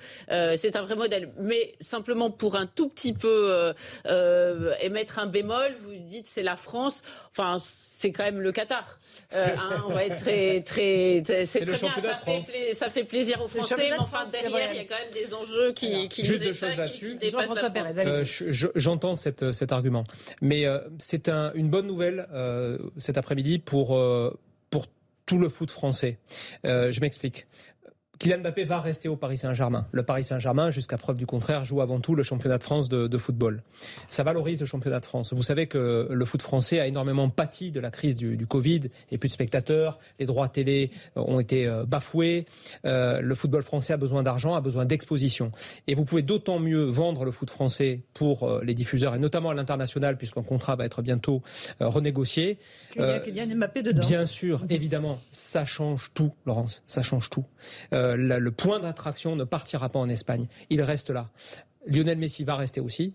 c'est 0.58 0.76
un 0.76 0.82
vrai 0.82 0.96
modèle. 0.96 1.32
Mais 1.40 1.76
simplement 1.82 2.30
pour 2.30 2.56
un 2.56 2.66
tout 2.66 2.90
petit 2.90 3.14
peu 3.14 3.74
émettre 4.82 5.20
un 5.20 5.28
bémol, 5.28 5.76
vous 5.82 5.96
dites 5.96 6.28
c'est 6.28 6.44
la 6.44 6.56
France. 6.56 7.04
Enfin, 7.32 7.60
c'est 7.84 8.12
quand 8.12 8.24
même 8.24 8.42
le 8.42 8.52
Qatar. 8.52 9.00
Hein, 9.34 9.84
on 9.88 9.94
va 9.94 10.06
être 10.06 10.18
très, 10.18 10.62
très, 10.62 11.24
c'est 11.46 11.66
très 11.66 11.78
bien. 11.78 11.94
Ça 12.02 12.18
fait, 12.18 12.74
ça 12.74 12.90
fait, 12.90 13.04
plaisir 13.04 13.42
aux 13.42 13.48
Français, 13.48 13.76
mais 13.78 14.00
enfin 14.00 14.26
derrière, 14.32 14.72
il 14.72 14.78
y 14.78 14.80
a 14.80 14.86
quand 14.86 14.96
même 14.96 15.14
des 15.14 15.34
enjeux 15.34 15.74
qui, 15.74 16.08
qui 16.10 16.24
Juste 16.24 16.44
deux 16.44 16.54
choses 16.54 16.78
là-dessus. 16.78 17.18
J'entends 18.76 19.16
cet 19.16 19.72
argument, 19.72 20.06
mais 20.42 20.66
c'est 21.00 21.30
un, 21.30 21.52
une 21.54 21.70
bonne 21.70 21.88
nouvelle 21.88 22.28
euh, 22.34 22.78
cet 22.98 23.18
après-midi 23.18 23.60
pour, 23.60 23.96
euh, 23.96 24.38
pour 24.70 24.88
tout 25.26 25.38
le 25.38 25.50
foot 25.50 25.72
français. 25.72 26.18
Euh, 26.66 26.92
je 26.92 27.02
m'explique. 27.02 27.48
Kylian 28.20 28.40
Mbappé 28.40 28.64
va 28.64 28.80
rester 28.80 29.10
au 29.10 29.16
Paris 29.16 29.38
Saint-Germain. 29.38 29.88
Le 29.92 30.04
Paris 30.04 30.24
Saint-Germain, 30.24 30.72
jusqu'à 30.72 30.98
preuve 30.98 31.18
du 31.18 31.26
contraire, 31.26 31.64
joue 31.64 31.82
avant 31.82 32.00
tout 32.00 32.16
le 32.16 32.24
championnat 32.24 32.58
de 32.58 32.64
France 32.64 32.90
de, 32.90 33.18
football. 33.18 33.64
Ça 34.08 34.24
valorise 34.24 34.60
le 34.60 34.66
championnat 34.66 35.00
de 35.00 35.06
France. 35.06 35.34
Vous 35.34 35.42
savez 35.42 35.68
que 35.68 36.08
le 36.10 36.26
foot 36.26 36.42
français 36.42 36.80
a 36.80 36.88
énormément 36.88 37.30
pâti 37.30 37.72
de 37.72 37.80
la 37.80 37.92
crise 37.92 38.18
du, 38.18 38.38
du 38.38 38.46
Covid 38.46 38.82
et 39.12 39.18
plus 39.18 39.30
de 39.30 39.34
spectateurs. 39.34 40.00
Les 40.20 40.26
droits 40.26 40.50
télé 40.50 40.92
euh, 41.18 41.22
ont 41.22 41.40
été 41.40 41.66
euh, 41.66 41.86
bafoués. 41.86 42.46
Euh, 42.86 43.22
le 43.22 43.36
football 43.36 43.64
français 43.64 43.94
a 43.94 43.98
besoin 43.98 44.24
d'argent, 44.24 44.56
a 44.56 44.62
besoin 44.62 44.86
d'exposition. 44.86 45.52
Et 45.88 45.96
vous 45.96 46.06
pouvez 46.06 46.22
d'autant 46.22 46.60
mieux 46.60 46.86
vendre 46.86 47.26
le 47.26 47.32
foot 47.32 47.50
français 47.50 48.02
pour 48.14 48.62
les 48.62 48.74
diffuseurs 48.74 49.16
et 49.16 49.20
notamment 49.20 49.50
à 49.50 49.54
l'international, 49.54 50.18
puisqu'un 50.18 50.44
contrat 50.44 50.76
va 50.76 50.86
être 50.86 51.02
bientôt 51.02 51.42
renégocié. 51.80 52.60
Kylian 52.94 53.56
Mbappé 53.56 53.84
dedans. 53.84 54.06
Bien 54.08 54.26
sûr, 54.26 54.66
évidemment, 54.70 55.20
ça 55.32 55.66
change 55.66 56.12
tout, 56.14 56.34
Laurence. 56.46 56.84
Ça 56.88 57.02
change 57.02 57.30
tout. 57.30 57.46
Euh, 58.05 58.05
le 58.16 58.50
point 58.52 58.80
d'attraction 58.80 59.36
ne 59.36 59.44
partira 59.44 59.90
pas 59.90 60.00
en 60.00 60.10
Espagne. 60.10 60.48
Il 60.70 60.82
reste 60.82 61.10
là. 61.10 61.30
Lionel 61.88 62.18
Messi 62.18 62.44
va 62.44 62.56
rester 62.56 62.82
aussi. 62.82 63.14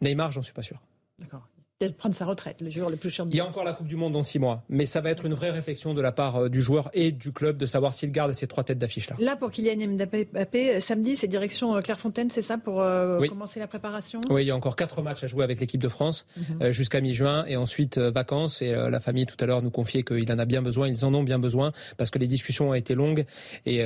Neymar, 0.00 0.32
j'en 0.32 0.42
suis 0.42 0.52
pas 0.52 0.62
sûr. 0.62 0.80
D'accord 1.18 1.48
peut 1.78 1.90
prendre 1.90 2.14
sa 2.14 2.24
retraite, 2.24 2.62
le 2.62 2.70
joueur 2.70 2.88
le 2.88 2.96
plus 2.96 3.10
cher 3.10 3.26
Il 3.28 3.36
y 3.36 3.40
a 3.40 3.46
encore 3.46 3.64
la 3.64 3.74
Coupe 3.74 3.86
du 3.86 3.96
Monde 3.96 4.14
dans 4.14 4.22
six 4.22 4.38
mois, 4.38 4.64
mais 4.68 4.86
ça 4.86 5.00
va 5.02 5.10
être 5.10 5.26
une 5.26 5.34
vraie 5.34 5.50
réflexion 5.50 5.92
de 5.92 6.00
la 6.00 6.10
part 6.10 6.36
euh, 6.36 6.48
du 6.48 6.62
joueur 6.62 6.88
et 6.94 7.12
du 7.12 7.32
club 7.32 7.58
de 7.58 7.66
savoir 7.66 7.92
s'il 7.92 8.10
garde 8.10 8.32
ces 8.32 8.46
trois 8.46 8.64
têtes 8.64 8.78
d'affiche-là. 8.78 9.16
Là, 9.18 9.36
pour 9.36 9.50
Kylian 9.50 9.86
Mbappé, 9.88 10.80
samedi, 10.80 11.16
c'est 11.16 11.26
direction 11.26 11.76
euh, 11.76 11.80
Clairefontaine, 11.82 12.30
c'est 12.30 12.42
ça, 12.42 12.56
pour 12.56 12.80
euh, 12.80 13.26
commencer 13.26 13.60
la 13.60 13.66
préparation? 13.66 14.22
Oui, 14.30 14.44
il 14.44 14.46
y 14.46 14.50
a 14.50 14.56
encore 14.56 14.74
quatre 14.74 15.02
matchs 15.02 15.24
à 15.24 15.26
jouer 15.26 15.44
avec 15.44 15.60
l'équipe 15.60 15.82
de 15.82 15.88
France 15.88 16.26
mhm. 16.36 16.70
jusqu'à 16.72 17.00
mi-juin, 17.00 17.44
et 17.46 17.56
ensuite 17.56 17.98
vacances. 17.98 18.62
Et 18.62 18.72
la 18.72 19.00
famille, 19.00 19.26
tout 19.26 19.36
à 19.40 19.46
l'heure, 19.46 19.62
nous 19.62 19.70
confiait 19.70 20.02
qu'il 20.02 20.30
en 20.32 20.38
a 20.38 20.44
bien 20.44 20.62
besoin, 20.62 20.88
ils 20.88 21.04
en 21.04 21.12
ont 21.12 21.22
bien 21.22 21.38
besoin, 21.38 21.72
parce 21.98 22.10
que 22.10 22.18
les 22.18 22.26
discussions 22.26 22.70
ont 22.70 22.74
été 22.74 22.94
longues 22.94 23.24
et 23.66 23.84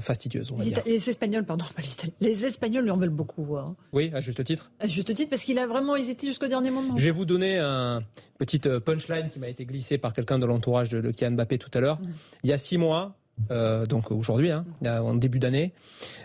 fastidieuses. 0.00 0.52
les, 0.86 1.08
Espagnols, 1.08 1.44
pardon, 1.44 1.64
pas 1.74 1.82
les 1.82 1.92
Italiens. 1.92 2.14
Les 2.20 2.44
Espagnols 2.44 2.84
lui 2.84 2.90
en 2.90 2.96
veulent 2.96 3.08
beaucoup. 3.08 3.56
Hein. 3.56 3.74
Oui, 3.92 4.10
à 4.14 4.20
juste 4.20 4.44
titre. 4.44 4.70
À 4.80 4.86
juste 4.86 5.12
titre, 5.14 5.30
parce 5.30 5.44
qu'il 5.44 5.58
a 5.58 5.66
vraiment 5.66 5.96
hésité 5.96 6.26
jusqu'au 6.26 6.48
dernier 6.48 6.70
moment. 6.70 6.96
Je 6.96 7.04
vais 7.04 7.10
vous 7.10 7.24
donner 7.30 7.58
un 7.58 8.02
petite 8.38 8.66
euh, 8.66 8.80
punchline 8.80 9.30
qui 9.30 9.38
m'a 9.38 9.48
été 9.48 9.64
glissée 9.64 9.98
par 9.98 10.12
quelqu'un 10.12 10.38
de 10.38 10.46
l'entourage 10.46 10.88
de, 10.88 11.00
de 11.00 11.10
Kylian 11.10 11.32
Mbappé 11.32 11.58
tout 11.58 11.70
à 11.74 11.80
l'heure. 11.80 12.00
Mm. 12.00 12.12
Il 12.44 12.50
y 12.50 12.52
a 12.52 12.58
six 12.58 12.76
mois, 12.76 13.16
euh, 13.50 13.86
donc 13.86 14.10
aujourd'hui, 14.10 14.50
hein, 14.50 14.64
en 14.84 15.14
début 15.14 15.38
d'année, 15.38 15.72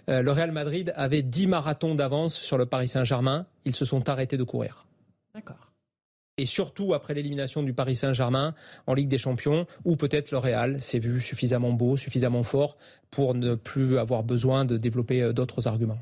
euh, 0.10 0.22
le 0.22 0.32
Real 0.32 0.52
Madrid 0.52 0.94
avait 0.96 1.22
10 1.22 1.48
marathons 1.48 1.96
d'avance 1.96 2.36
sur 2.36 2.58
le 2.58 2.66
Paris 2.66 2.88
Saint-Germain. 2.88 3.46
Ils 3.66 3.76
se 3.76 3.86
sont 3.86 4.10
arrêtés 4.10 4.38
de 4.38 4.44
courir. 4.44 4.86
D'accord. 5.34 5.72
Et 6.38 6.46
surtout 6.46 6.94
après 6.94 7.14
l'élimination 7.14 7.64
du 7.64 7.74
Paris 7.74 7.96
Saint-Germain 7.96 8.56
en 8.88 8.94
Ligue 8.94 9.08
des 9.08 9.18
Champions, 9.18 9.68
où 9.86 9.96
peut-être 9.96 10.32
le 10.32 10.38
Real 10.38 10.82
s'est 10.82 11.00
vu 11.00 11.22
suffisamment 11.22 11.72
beau, 11.72 11.96
suffisamment 11.96 12.44
fort 12.44 12.78
pour 13.10 13.36
ne 13.36 13.56
plus 13.56 13.98
avoir 13.98 14.24
besoin 14.24 14.66
de 14.66 14.76
développer 14.76 15.32
d'autres 15.32 15.68
arguments. 15.70 16.00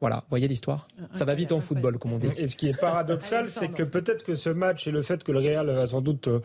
Voilà, 0.00 0.24
voyez 0.28 0.46
l'histoire? 0.46 0.88
Ça 1.14 1.24
va 1.24 1.34
vite 1.34 1.52
en 1.52 1.60
football, 1.62 1.98
comme 1.98 2.12
on 2.12 2.18
dit. 2.18 2.28
Et 2.36 2.48
ce 2.48 2.56
qui 2.56 2.68
est 2.68 2.78
paradoxal, 2.78 3.48
c'est 3.48 3.68
que 3.68 3.82
peut-être 3.82 4.24
que 4.24 4.34
ce 4.34 4.50
match 4.50 4.86
et 4.86 4.90
le 4.90 5.00
fait 5.00 5.24
que 5.24 5.32
le 5.32 5.38
Real 5.38 5.70
a 5.70 5.86
sans 5.86 6.02
doute 6.02 6.28
euh, 6.28 6.40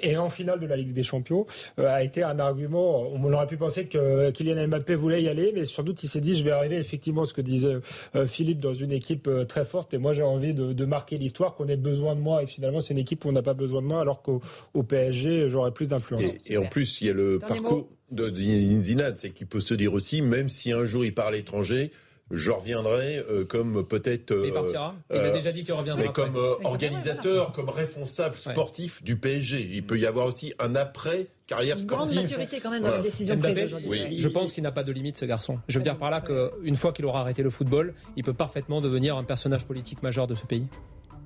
est 0.00 0.16
en 0.16 0.30
finale 0.30 0.58
de 0.58 0.66
la 0.66 0.76
Ligue 0.76 0.92
des 0.92 1.02
Champions 1.02 1.46
euh, 1.78 1.86
a 1.86 2.02
été 2.02 2.22
un 2.22 2.38
argument. 2.38 3.02
On 3.12 3.30
aurait 3.30 3.46
pu 3.46 3.58
penser 3.58 3.86
que 3.86 4.30
Kylian 4.30 4.68
Mbappé 4.68 4.94
voulait 4.94 5.22
y 5.22 5.28
aller, 5.28 5.52
mais 5.54 5.66
sans 5.66 5.82
doute 5.82 6.02
il 6.02 6.08
s'est 6.08 6.22
dit 6.22 6.34
je 6.34 6.44
vais 6.44 6.50
arriver 6.50 6.78
effectivement 6.78 7.26
ce 7.26 7.34
que 7.34 7.42
disait 7.42 7.76
euh, 8.14 8.26
Philippe 8.26 8.60
dans 8.60 8.72
une 8.72 8.92
équipe 8.92 9.28
très 9.48 9.66
forte. 9.66 9.92
Et 9.92 9.98
moi 9.98 10.14
j'ai 10.14 10.22
envie 10.22 10.54
de, 10.54 10.84
marquer 10.84 11.18
l'histoire 11.18 11.54
qu'on 11.54 11.66
ait 11.66 11.76
besoin 11.76 12.14
de 12.14 12.20
moi. 12.20 12.42
Et 12.42 12.46
finalement 12.46 12.80
c'est 12.80 12.94
une 12.94 13.00
équipe 13.00 13.24
où 13.26 13.28
on 13.28 13.32
n'a 13.32 13.42
pas 13.42 13.54
besoin 13.54 13.82
de 13.82 13.86
moi, 13.86 14.00
alors 14.00 14.22
qu'au 14.22 14.40
PSG 14.82 15.50
j'aurais 15.50 15.72
plus 15.72 15.90
d'influence. 15.90 16.22
Et, 16.46 16.56
en 16.56 16.64
plus 16.64 17.02
il 17.02 17.06
y 17.08 17.10
a 17.10 17.12
le 17.12 17.38
parcours 17.38 17.88
de 18.10 18.32
Zinad, 18.34 19.16
c'est 19.18 19.30
qu'il 19.30 19.46
peut 19.46 19.60
se 19.60 19.74
dire 19.74 19.92
aussi, 19.92 20.22
même 20.22 20.48
si 20.48 20.72
un 20.72 20.84
jour 20.84 21.04
il 21.04 21.12
part 21.12 21.26
à 21.26 21.30
l'étranger 21.32 21.90
je 22.30 22.50
reviendrai 22.50 23.18
euh, 23.30 23.44
comme 23.44 23.86
peut-être. 23.86 24.34
il 24.44 24.52
partira. 24.52 24.94
Il 25.10 25.16
a 25.16 25.20
euh, 25.20 25.32
déjà 25.32 25.52
dit 25.52 25.62
qu'il 25.62 25.74
reviendra. 25.74 26.02
Mais 26.02 26.12
comme 26.12 26.36
euh, 26.36 26.54
organisateur, 26.64 27.52
comme 27.52 27.68
responsable 27.68 28.36
sportif 28.36 29.02
du 29.02 29.16
PSG. 29.16 29.70
Il 29.72 29.84
peut 29.84 29.98
y 29.98 30.06
avoir 30.06 30.26
aussi 30.26 30.54
un 30.58 30.74
après 30.74 31.28
carrière 31.46 31.78
sportive. 31.78 32.12
Une 32.12 32.16
grande 32.16 32.24
maturité 32.24 32.60
quand 32.60 32.70
même 32.70 32.82
dans 32.82 32.90
la 32.90 33.00
décision 33.00 33.36
prise 33.36 33.64
aujourd'hui. 33.64 34.18
Je 34.18 34.28
pense 34.28 34.52
qu'il 34.52 34.62
n'a 34.62 34.72
pas 34.72 34.84
de 34.84 34.92
limite 34.92 35.16
ce 35.16 35.24
garçon. 35.24 35.58
Je 35.68 35.78
veux 35.78 35.84
dire 35.84 35.98
par 35.98 36.10
là 36.10 36.22
qu'une 36.22 36.76
fois 36.76 36.92
qu'il 36.92 37.04
aura 37.04 37.20
arrêté 37.20 37.42
le 37.42 37.50
football, 37.50 37.94
il 38.16 38.24
peut 38.24 38.34
parfaitement 38.34 38.80
devenir 38.80 39.16
un 39.16 39.24
personnage 39.24 39.66
politique 39.66 40.02
majeur 40.02 40.26
de 40.26 40.34
ce 40.34 40.46
pays 40.46 40.66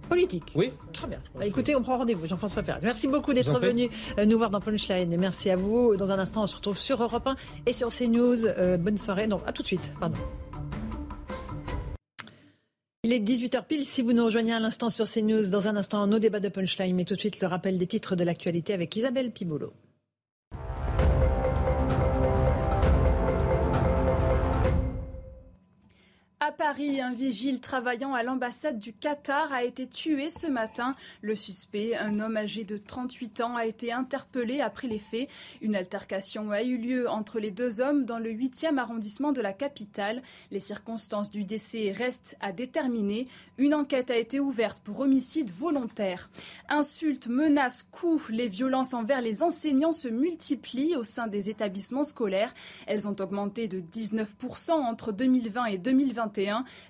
politique. 0.08 0.54
Oui. 0.54 0.72
Très 0.94 1.06
bien. 1.06 1.18
Bah, 1.38 1.44
écoutez, 1.44 1.76
on 1.76 1.82
prend 1.82 1.98
rendez-vous, 1.98 2.26
Jean-François 2.26 2.62
Perez. 2.62 2.78
Merci 2.82 3.08
beaucoup 3.08 3.34
d'être 3.34 3.60
venu 3.60 3.90
nous 4.24 4.38
voir 4.38 4.48
dans 4.48 4.58
Punchline. 4.58 5.14
Merci 5.18 5.50
à 5.50 5.56
vous. 5.56 5.96
Dans 5.96 6.10
un 6.10 6.18
instant, 6.18 6.44
on 6.44 6.46
se 6.46 6.56
retrouve 6.56 6.78
sur 6.78 7.02
Europe 7.02 7.26
1 7.26 7.36
et 7.66 7.74
sur 7.74 7.90
CNews. 7.90 8.38
bonne 8.78 8.96
soirée. 8.96 9.26
Non, 9.26 9.42
à 9.46 9.52
tout 9.52 9.60
de 9.60 9.66
suite. 9.66 9.92
Pardon. 10.00 10.16
Il 13.04 13.12
est 13.12 13.20
18h 13.20 13.64
pile 13.64 13.86
si 13.86 14.02
vous 14.02 14.12
nous 14.12 14.24
rejoignez 14.24 14.52
à 14.52 14.58
l'instant 14.58 14.90
sur 14.90 15.08
CNews. 15.08 15.50
Dans 15.50 15.68
un 15.68 15.76
instant, 15.76 16.04
nos 16.08 16.18
débats 16.18 16.40
de 16.40 16.48
punchline, 16.48 16.96
mais 16.96 17.04
tout 17.04 17.14
de 17.14 17.20
suite 17.20 17.40
le 17.40 17.46
rappel 17.46 17.78
des 17.78 17.86
titres 17.86 18.16
de 18.16 18.24
l'actualité 18.24 18.72
avec 18.74 18.96
Isabelle 18.96 19.30
Pibolo. 19.30 19.72
À 26.48 26.52
Paris, 26.52 27.02
un 27.02 27.12
vigile 27.12 27.60
travaillant 27.60 28.14
à 28.14 28.22
l'ambassade 28.22 28.78
du 28.78 28.94
Qatar 28.94 29.52
a 29.52 29.64
été 29.64 29.86
tué 29.86 30.30
ce 30.30 30.46
matin. 30.46 30.94
Le 31.20 31.34
suspect, 31.34 31.94
un 31.94 32.20
homme 32.20 32.38
âgé 32.38 32.64
de 32.64 32.78
38 32.78 33.42
ans, 33.42 33.54
a 33.54 33.66
été 33.66 33.92
interpellé 33.92 34.62
après 34.62 34.88
les 34.88 34.98
faits. 34.98 35.28
Une 35.60 35.76
altercation 35.76 36.50
a 36.50 36.62
eu 36.62 36.78
lieu 36.78 37.06
entre 37.06 37.38
les 37.38 37.50
deux 37.50 37.82
hommes 37.82 38.06
dans 38.06 38.18
le 38.18 38.30
8e 38.30 38.78
arrondissement 38.78 39.32
de 39.32 39.42
la 39.42 39.52
capitale. 39.52 40.22
Les 40.50 40.58
circonstances 40.58 41.28
du 41.28 41.44
décès 41.44 41.92
restent 41.92 42.38
à 42.40 42.50
déterminer. 42.52 43.28
Une 43.58 43.74
enquête 43.74 44.10
a 44.10 44.16
été 44.16 44.40
ouverte 44.40 44.78
pour 44.78 45.00
homicide 45.00 45.50
volontaire. 45.50 46.30
Insultes, 46.70 47.28
menaces, 47.28 47.82
coups, 47.82 48.30
les 48.30 48.48
violences 48.48 48.94
envers 48.94 49.20
les 49.20 49.42
enseignants 49.42 49.92
se 49.92 50.08
multiplient 50.08 50.96
au 50.96 51.04
sein 51.04 51.26
des 51.26 51.50
établissements 51.50 52.04
scolaires. 52.04 52.54
Elles 52.86 53.06
ont 53.06 53.16
augmenté 53.20 53.68
de 53.68 53.80
19% 53.80 54.70
entre 54.70 55.12
2020 55.12 55.66
et 55.66 55.76
2021 55.76 56.37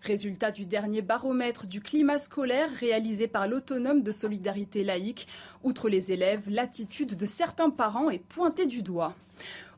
résultat 0.02 0.50
du 0.50 0.66
dernier 0.66 1.02
baromètre 1.02 1.66
du 1.66 1.80
climat 1.80 2.18
scolaire 2.18 2.70
réalisé 2.78 3.28
par 3.28 3.48
l'autonome 3.48 4.02
de 4.02 4.12
solidarité 4.12 4.84
laïque. 4.84 5.28
Outre 5.62 5.88
les 5.88 6.12
élèves, 6.12 6.48
l'attitude 6.48 7.16
de 7.16 7.26
certains 7.26 7.70
parents 7.70 8.10
est 8.10 8.18
pointée 8.18 8.66
du 8.66 8.82
doigt. 8.82 9.14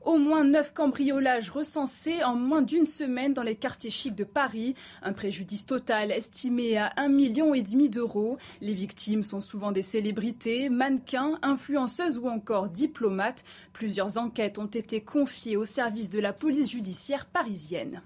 Au 0.03 0.17
moins 0.17 0.45
neuf 0.45 0.73
cambriolages 0.73 1.51
recensés 1.51 2.25
en 2.25 2.35
moins 2.35 2.63
d'une 2.63 2.87
semaine 2.87 3.35
dans 3.35 3.43
les 3.43 3.55
quartiers 3.55 3.91
chics 3.91 4.15
de 4.15 4.25
Paris. 4.25 4.75
Un 5.03 5.13
préjudice 5.13 5.67
total 5.67 6.11
estimé 6.11 6.79
à 6.79 6.95
un 6.97 7.09
million 7.09 7.53
et 7.53 7.61
demi 7.61 7.91
d'euros. 7.91 8.39
Les 8.63 8.73
victimes 8.73 9.23
sont 9.23 9.43
souvent 9.43 9.73
des 9.73 9.83
célébrités, 9.83 10.71
mannequins, 10.71 11.39
influenceuses 11.43 12.17
ou 12.17 12.29
encore 12.29 12.71
diplomates. 12.71 13.45
Plusieurs 13.75 14.17
enquêtes 14.17 14.59
ont 14.59 14.65
été 14.65 15.03
confiées 15.03 15.59
au 15.59 15.67
service 15.67 16.09
de 16.09 16.19
la 16.19 16.33
police 16.33 16.71
judiciaire 16.71 17.27
parisienne. 17.27 18.01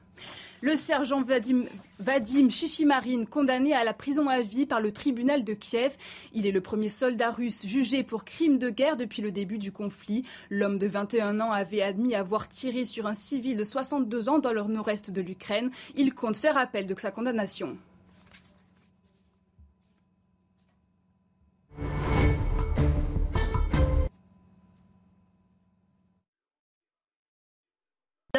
Le 0.64 0.76
sergent 0.76 1.20
Vadim, 1.20 1.64
Vadim 1.98 2.48
Chichimarine, 2.48 3.26
condamné 3.26 3.74
à 3.74 3.84
la 3.84 3.92
prison 3.92 4.28
à 4.28 4.40
vie 4.40 4.64
par 4.64 4.80
le 4.80 4.92
tribunal 4.92 5.44
de 5.44 5.52
Kiev. 5.52 5.94
Il 6.32 6.46
est 6.46 6.52
le 6.52 6.62
premier 6.62 6.88
soldat 6.88 7.32
russe 7.32 7.66
jugé 7.66 8.02
pour 8.02 8.24
crime 8.24 8.56
de 8.56 8.70
guerre 8.70 8.96
depuis 8.96 9.20
le 9.20 9.30
début 9.30 9.58
du 9.58 9.72
conflit. 9.72 10.24
L'homme 10.48 10.78
de 10.78 10.86
21 10.86 11.38
ans 11.40 11.52
avait 11.52 11.82
admis 11.82 12.14
avoir 12.14 12.48
tiré 12.48 12.86
sur 12.86 13.06
un 13.06 13.12
civil 13.12 13.58
de 13.58 13.62
62 13.62 14.30
ans 14.30 14.38
dans 14.38 14.54
le 14.54 14.62
nord-est 14.62 15.10
de 15.10 15.20
l'Ukraine. 15.20 15.70
Il 15.96 16.14
compte 16.14 16.38
faire 16.38 16.56
appel 16.56 16.86
de 16.86 16.98
sa 16.98 17.10
condamnation. 17.10 17.76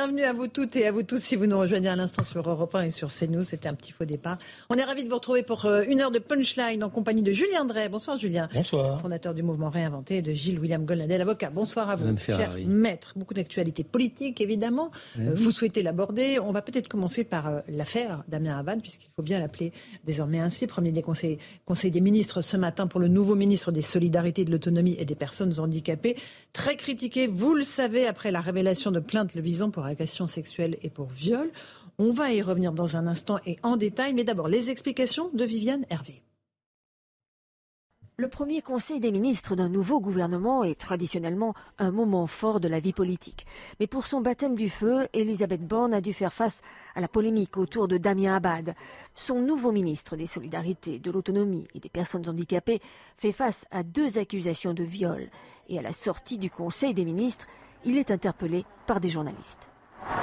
Bienvenue 0.05 0.23
à 0.25 0.33
vous 0.33 0.47
toutes 0.47 0.75
et 0.75 0.85
à 0.85 0.91
vous 0.91 1.01
tous 1.01 1.17
si 1.17 1.35
vous 1.35 1.47
nous 1.47 1.57
rejoignez 1.57 1.87
à 1.89 1.95
l'instant 1.95 2.21
sur 2.21 2.47
Europe 2.47 2.75
1 2.75 2.83
et 2.83 2.91
sur 2.91 3.07
CNews. 3.07 3.41
C'était 3.43 3.67
un 3.67 3.73
petit 3.73 3.91
faux 3.91 4.05
départ. 4.05 4.37
On 4.69 4.75
est 4.75 4.83
ravis 4.83 5.03
de 5.03 5.09
vous 5.09 5.15
retrouver 5.15 5.41
pour 5.41 5.65
euh, 5.65 5.81
une 5.89 5.99
heure 5.99 6.11
de 6.11 6.19
punchline 6.19 6.83
en 6.83 6.91
compagnie 6.91 7.23
de 7.23 7.31
Julien 7.31 7.65
Drey. 7.65 7.89
Bonsoir 7.89 8.19
Julien. 8.19 8.47
Bonsoir. 8.53 9.01
Fondateur 9.01 9.33
du 9.33 9.41
mouvement 9.41 9.71
Réinventé 9.71 10.17
et 10.17 10.21
de 10.21 10.31
Gilles 10.31 10.59
William 10.59 10.85
Golnadel, 10.85 11.21
avocat. 11.21 11.49
Bonsoir 11.49 11.89
à 11.89 11.95
vous, 11.95 12.03
Madame 12.03 12.19
cher 12.19 12.37
Ferrari. 12.37 12.65
maître. 12.67 13.13
Beaucoup 13.15 13.33
d'actualités 13.33 13.83
politiques 13.83 14.41
évidemment. 14.41 14.91
Euh, 15.17 15.31
Vous 15.33 15.49
souhaitez 15.49 15.81
l'aborder. 15.81 16.37
On 16.37 16.51
va 16.51 16.61
peut-être 16.61 16.87
commencer 16.87 17.23
par 17.23 17.47
euh, 17.47 17.61
l'affaire 17.67 18.23
Damien 18.27 18.59
Abad 18.59 18.83
puisqu'il 18.83 19.09
faut 19.15 19.23
bien 19.23 19.39
l'appeler 19.39 19.73
désormais 20.03 20.39
ainsi. 20.39 20.67
Premier 20.67 20.91
des 20.91 21.01
conseils, 21.01 21.39
conseil 21.65 21.89
des 21.89 22.01
ministres 22.01 22.43
ce 22.43 22.57
matin 22.57 22.85
pour 22.85 22.99
le 22.99 23.07
nouveau 23.07 23.33
ministre 23.33 23.71
des 23.71 23.81
Solidarités, 23.81 24.45
de 24.45 24.51
l'Autonomie 24.51 24.97
et 24.99 25.05
des 25.05 25.15
Personnes 25.15 25.59
handicapées. 25.59 26.15
Très 26.55 26.77
critiqué, 26.77 27.27
vous 27.27 27.53
le 27.53 27.65
savez, 27.65 28.07
après 28.07 28.31
la 28.31 28.39
révélation 28.39 28.89
de 28.89 29.01
plaintes 29.01 29.35
le 29.35 29.41
visant 29.41 29.71
pour 29.71 29.85
agression 29.85 30.25
sexuelle 30.25 30.77
et 30.83 30.89
pour 30.89 31.09
viol. 31.09 31.51
On 31.97 32.13
va 32.13 32.31
y 32.31 32.41
revenir 32.41 32.71
dans 32.71 32.95
un 32.95 33.07
instant 33.07 33.39
et 33.45 33.57
en 33.61 33.75
détail, 33.75 34.13
mais 34.13 34.23
d'abord 34.23 34.47
les 34.47 34.69
explications 34.69 35.29
de 35.33 35.43
Viviane 35.43 35.85
Hervé. 35.89 36.24
Le 38.17 38.29
premier 38.29 38.61
conseil 38.61 39.01
des 39.01 39.11
ministres 39.11 39.57
d'un 39.57 39.67
nouveau 39.67 39.99
gouvernement 39.99 40.63
est 40.63 40.79
traditionnellement 40.79 41.53
un 41.79 41.91
moment 41.91 42.27
fort 42.27 42.61
de 42.61 42.69
la 42.69 42.79
vie 42.79 42.93
politique. 42.93 43.45
Mais 43.81 43.87
pour 43.87 44.07
son 44.07 44.21
baptême 44.21 44.55
du 44.55 44.69
feu, 44.69 45.09
Elisabeth 45.11 45.67
Borne 45.67 45.93
a 45.93 45.99
dû 45.99 46.13
faire 46.13 46.31
face 46.31 46.61
à 46.95 47.01
la 47.01 47.09
polémique 47.09 47.57
autour 47.57 47.89
de 47.89 47.97
Damien 47.97 48.33
Abad. 48.33 48.73
Son 49.15 49.41
nouveau 49.41 49.73
ministre 49.73 50.15
des 50.15 50.27
Solidarités, 50.27 50.97
de 50.97 51.11
l'Autonomie 51.11 51.67
et 51.75 51.81
des 51.81 51.89
Personnes 51.89 52.29
handicapées 52.29 52.79
fait 53.17 53.33
face 53.33 53.65
à 53.69 53.83
deux 53.83 54.17
accusations 54.17 54.73
de 54.73 54.83
viol. 54.83 55.29
Et 55.67 55.77
à 55.77 55.81
la 55.81 55.91
sortie 55.91 56.37
du 56.37 56.49
conseil 56.49 56.93
des 56.93 57.03
ministres, 57.03 57.47
il 57.83 57.97
est 57.97 58.11
interpellé 58.11 58.63
par 58.87 59.01
des 59.01 59.09
journalistes. 59.09 59.67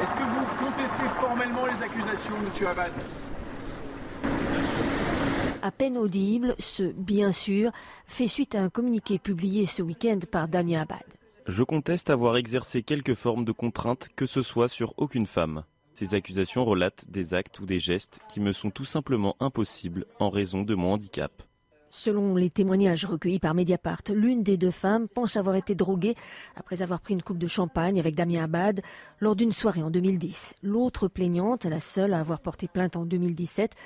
Est-ce 0.03 0.15
que 0.15 0.23
vous 0.23 0.65
contestez 0.65 1.09
formellement 1.21 1.67
les 1.67 1.85
accusations, 1.85 2.41
Monsieur 2.43 2.69
Abad? 2.69 2.93
À 5.65 5.71
peine 5.71 5.97
audible, 5.97 6.57
ce 6.59 6.83
bien 6.83 7.31
sûr 7.31 7.71
fait 8.07 8.27
suite 8.27 8.57
à 8.57 8.63
un 8.65 8.69
communiqué 8.69 9.21
publié 9.21 9.65
ce 9.65 9.81
week-end 9.81 10.19
par 10.29 10.49
Damien 10.49 10.81
Abad. 10.81 11.05
Je 11.47 11.63
conteste 11.63 12.11
avoir 12.11 12.37
exercé 12.37 12.83
quelque 12.83 13.15
forme 13.15 13.45
de 13.45 13.53
contrainte 13.53 14.09
que 14.17 14.27
ce 14.27 14.43
soit 14.43 14.69
sur 14.69 14.93
aucune 14.97 15.25
femme. 15.27 15.63
Ces 15.95 16.15
accusations 16.15 16.65
relatent 16.65 17.09
des 17.11 17.33
actes 17.33 17.61
ou 17.61 17.67
des 17.67 17.79
gestes 17.79 18.19
qui 18.29 18.41
me 18.41 18.51
sont 18.51 18.71
tout 18.71 18.85
simplement 18.85 19.37
impossibles 19.39 20.07
en 20.19 20.31
raison 20.31 20.63
de 20.63 20.75
mon 20.75 20.95
handicap. 20.95 21.45
Selon 21.95 22.35
les 22.35 22.51
témoignages 22.51 23.05
recueillis 23.05 23.39
par 23.39 23.55
Mediapart, 23.55 24.01
l'une 24.13 24.43
des 24.43 24.57
deux 24.57 24.71
femmes 24.71 25.09
pense 25.09 25.37
avoir 25.37 25.57
été 25.57 25.75
droguée 25.75 26.17
après 26.57 26.81
avoir 26.83 27.03
pris 27.03 27.13
une 27.13 27.23
coupe 27.23 27.39
de 27.39 27.47
champagne 27.47 28.01
avec 28.01 28.15
Damien 28.15 28.43
Abad 28.43 28.81
lors 29.21 29.37
d'une 29.37 29.53
soirée 29.53 29.83
en 29.83 29.91
2010. 29.91 30.55
L'autre 30.63 31.07
plaignante, 31.07 31.67
la 31.67 31.81
seule 31.81 32.15
à 32.15 32.19
avoir 32.19 32.41
porté 32.41 32.67
plainte 32.67 32.97
en 32.97 33.05
2017, 33.05 33.77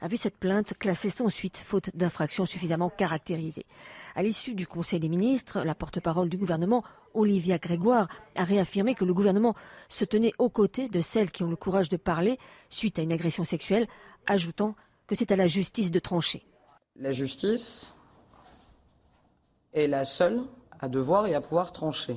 a 0.00 0.08
vu 0.08 0.16
cette 0.16 0.36
plainte 0.36 0.74
classée 0.78 1.10
sans 1.10 1.28
suite 1.28 1.56
faute 1.56 1.94
d'infraction 1.94 2.46
suffisamment 2.46 2.90
caractérisée. 2.90 3.66
À 4.14 4.22
l'issue 4.22 4.54
du 4.54 4.66
Conseil 4.66 5.00
des 5.00 5.08
ministres, 5.08 5.60
la 5.60 5.74
porte-parole 5.74 6.28
du 6.28 6.36
gouvernement, 6.36 6.84
Olivia 7.14 7.58
Grégoire, 7.58 8.08
a 8.34 8.44
réaffirmé 8.44 8.94
que 8.94 9.04
le 9.04 9.14
gouvernement 9.14 9.54
se 9.88 10.04
tenait 10.04 10.32
aux 10.38 10.50
côtés 10.50 10.88
de 10.88 11.00
celles 11.00 11.30
qui 11.30 11.42
ont 11.42 11.50
le 11.50 11.56
courage 11.56 11.88
de 11.88 11.96
parler 11.96 12.38
suite 12.70 12.98
à 12.98 13.02
une 13.02 13.12
agression 13.12 13.44
sexuelle, 13.44 13.86
ajoutant 14.26 14.74
que 15.06 15.14
c'est 15.14 15.32
à 15.32 15.36
la 15.36 15.46
justice 15.46 15.90
de 15.90 15.98
trancher. 15.98 16.44
La 16.96 17.12
justice 17.12 17.94
est 19.72 19.86
la 19.86 20.04
seule 20.04 20.42
à 20.80 20.88
devoir 20.88 21.26
et 21.26 21.34
à 21.34 21.40
pouvoir 21.40 21.72
trancher. 21.72 22.16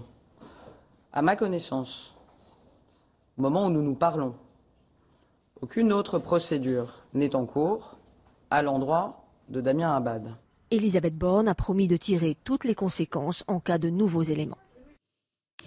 À 1.11 1.21
ma 1.21 1.35
connaissance, 1.35 2.13
au 3.37 3.41
moment 3.41 3.65
où 3.65 3.69
nous 3.69 3.81
nous 3.81 3.95
parlons, 3.95 4.35
aucune 5.61 5.91
autre 5.91 6.19
procédure 6.19 6.98
n'est 7.13 7.35
en 7.35 7.45
cours 7.45 7.97
à 8.49 8.61
l'endroit 8.61 9.23
de 9.49 9.61
Damien 9.61 9.95
Abad. 9.95 10.35
Elisabeth 10.71 11.15
Borne 11.15 11.47
a 11.47 11.55
promis 11.55 11.87
de 11.87 11.97
tirer 11.97 12.37
toutes 12.43 12.63
les 12.63 12.75
conséquences 12.75 13.43
en 13.47 13.59
cas 13.59 13.77
de 13.77 13.89
nouveaux 13.89 14.23
éléments. 14.23 14.57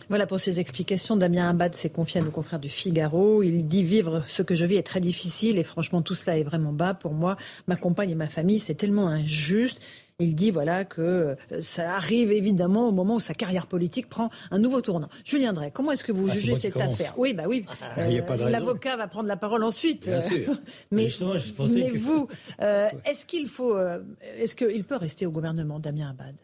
Voilà 0.09 0.27
pour 0.27 0.41
ces 0.41 0.61
explications. 0.61 1.17
Damien 1.17 1.49
Abad 1.49 1.75
s'est 1.75 1.91
confié 1.91 2.21
à 2.21 2.25
nos 2.25 2.31
confrères 2.31 2.61
du 2.61 2.69
Figaro. 2.69 3.43
Il 3.43 3.67
dit 3.67 3.85
vivre 3.85 4.25
ce 4.29 4.43
que 4.43 4.55
je 4.55 4.65
vis 4.65 4.77
est 4.77 4.83
très 4.83 5.01
difficile 5.01 5.59
et 5.59 5.65
franchement 5.65 6.03
tout 6.03 6.15
cela 6.15 6.39
est 6.39 6.43
vraiment 6.43 6.73
bas 6.73 6.95
pour 6.95 7.13
moi, 7.13 7.37
ma 7.67 7.77
compagne 7.77 8.11
et 8.11 8.15
ma 8.15 8.29
famille. 8.29 8.59
C'est 8.59 8.75
tellement 8.75 9.09
injuste. 9.09 9.81
Il 10.19 10.35
dit 10.35 10.51
voilà 10.51 10.85
que 10.85 11.37
ça 11.61 11.95
arrive 11.95 12.33
évidemment 12.33 12.89
au 12.89 12.93
moment 12.93 13.17
où 13.17 13.21
sa 13.21 13.35
carrière 13.35 13.67
politique 13.67 14.09
prend 14.09 14.31
un 14.51 14.59
nouveau 14.59 14.81
tournant. 14.81 15.09
Julien 15.25 15.53
Drey, 15.53 15.71
comment 15.73 15.93
est-ce 15.93 16.05
que 16.05 16.13
vous 16.13 16.29
Ah, 16.31 16.35
jugez 16.35 16.55
cette 16.55 16.77
affaire? 16.77 17.15
Oui, 17.17 17.35
bah 17.35 17.45
oui. 17.49 17.65
Raison. 17.97 18.47
L'avocat 18.49 18.97
va 18.97 19.09
prendre 19.09 19.29
la 19.29 19.37
parole 19.37 19.65
ensuite. 19.65 20.05
Bien 20.05 20.21
sûr. 20.21 20.55
mais 20.91 21.09
je 21.09 21.25
mais 21.75 21.91
que- 21.91 21.99
vous, 21.99 22.29
euh, 22.63 22.89
est-ce 23.05 23.27
qu'il 23.27 23.49
faut, 23.49 23.77
euh, 23.77 23.99
est-ce 24.39 24.55
qu'il 24.55 24.85
peut 24.85 24.97
rester 24.97 25.27
au 25.27 25.31
gouvernement, 25.31 25.79
Damien 25.79 26.11
Abad? 26.11 26.37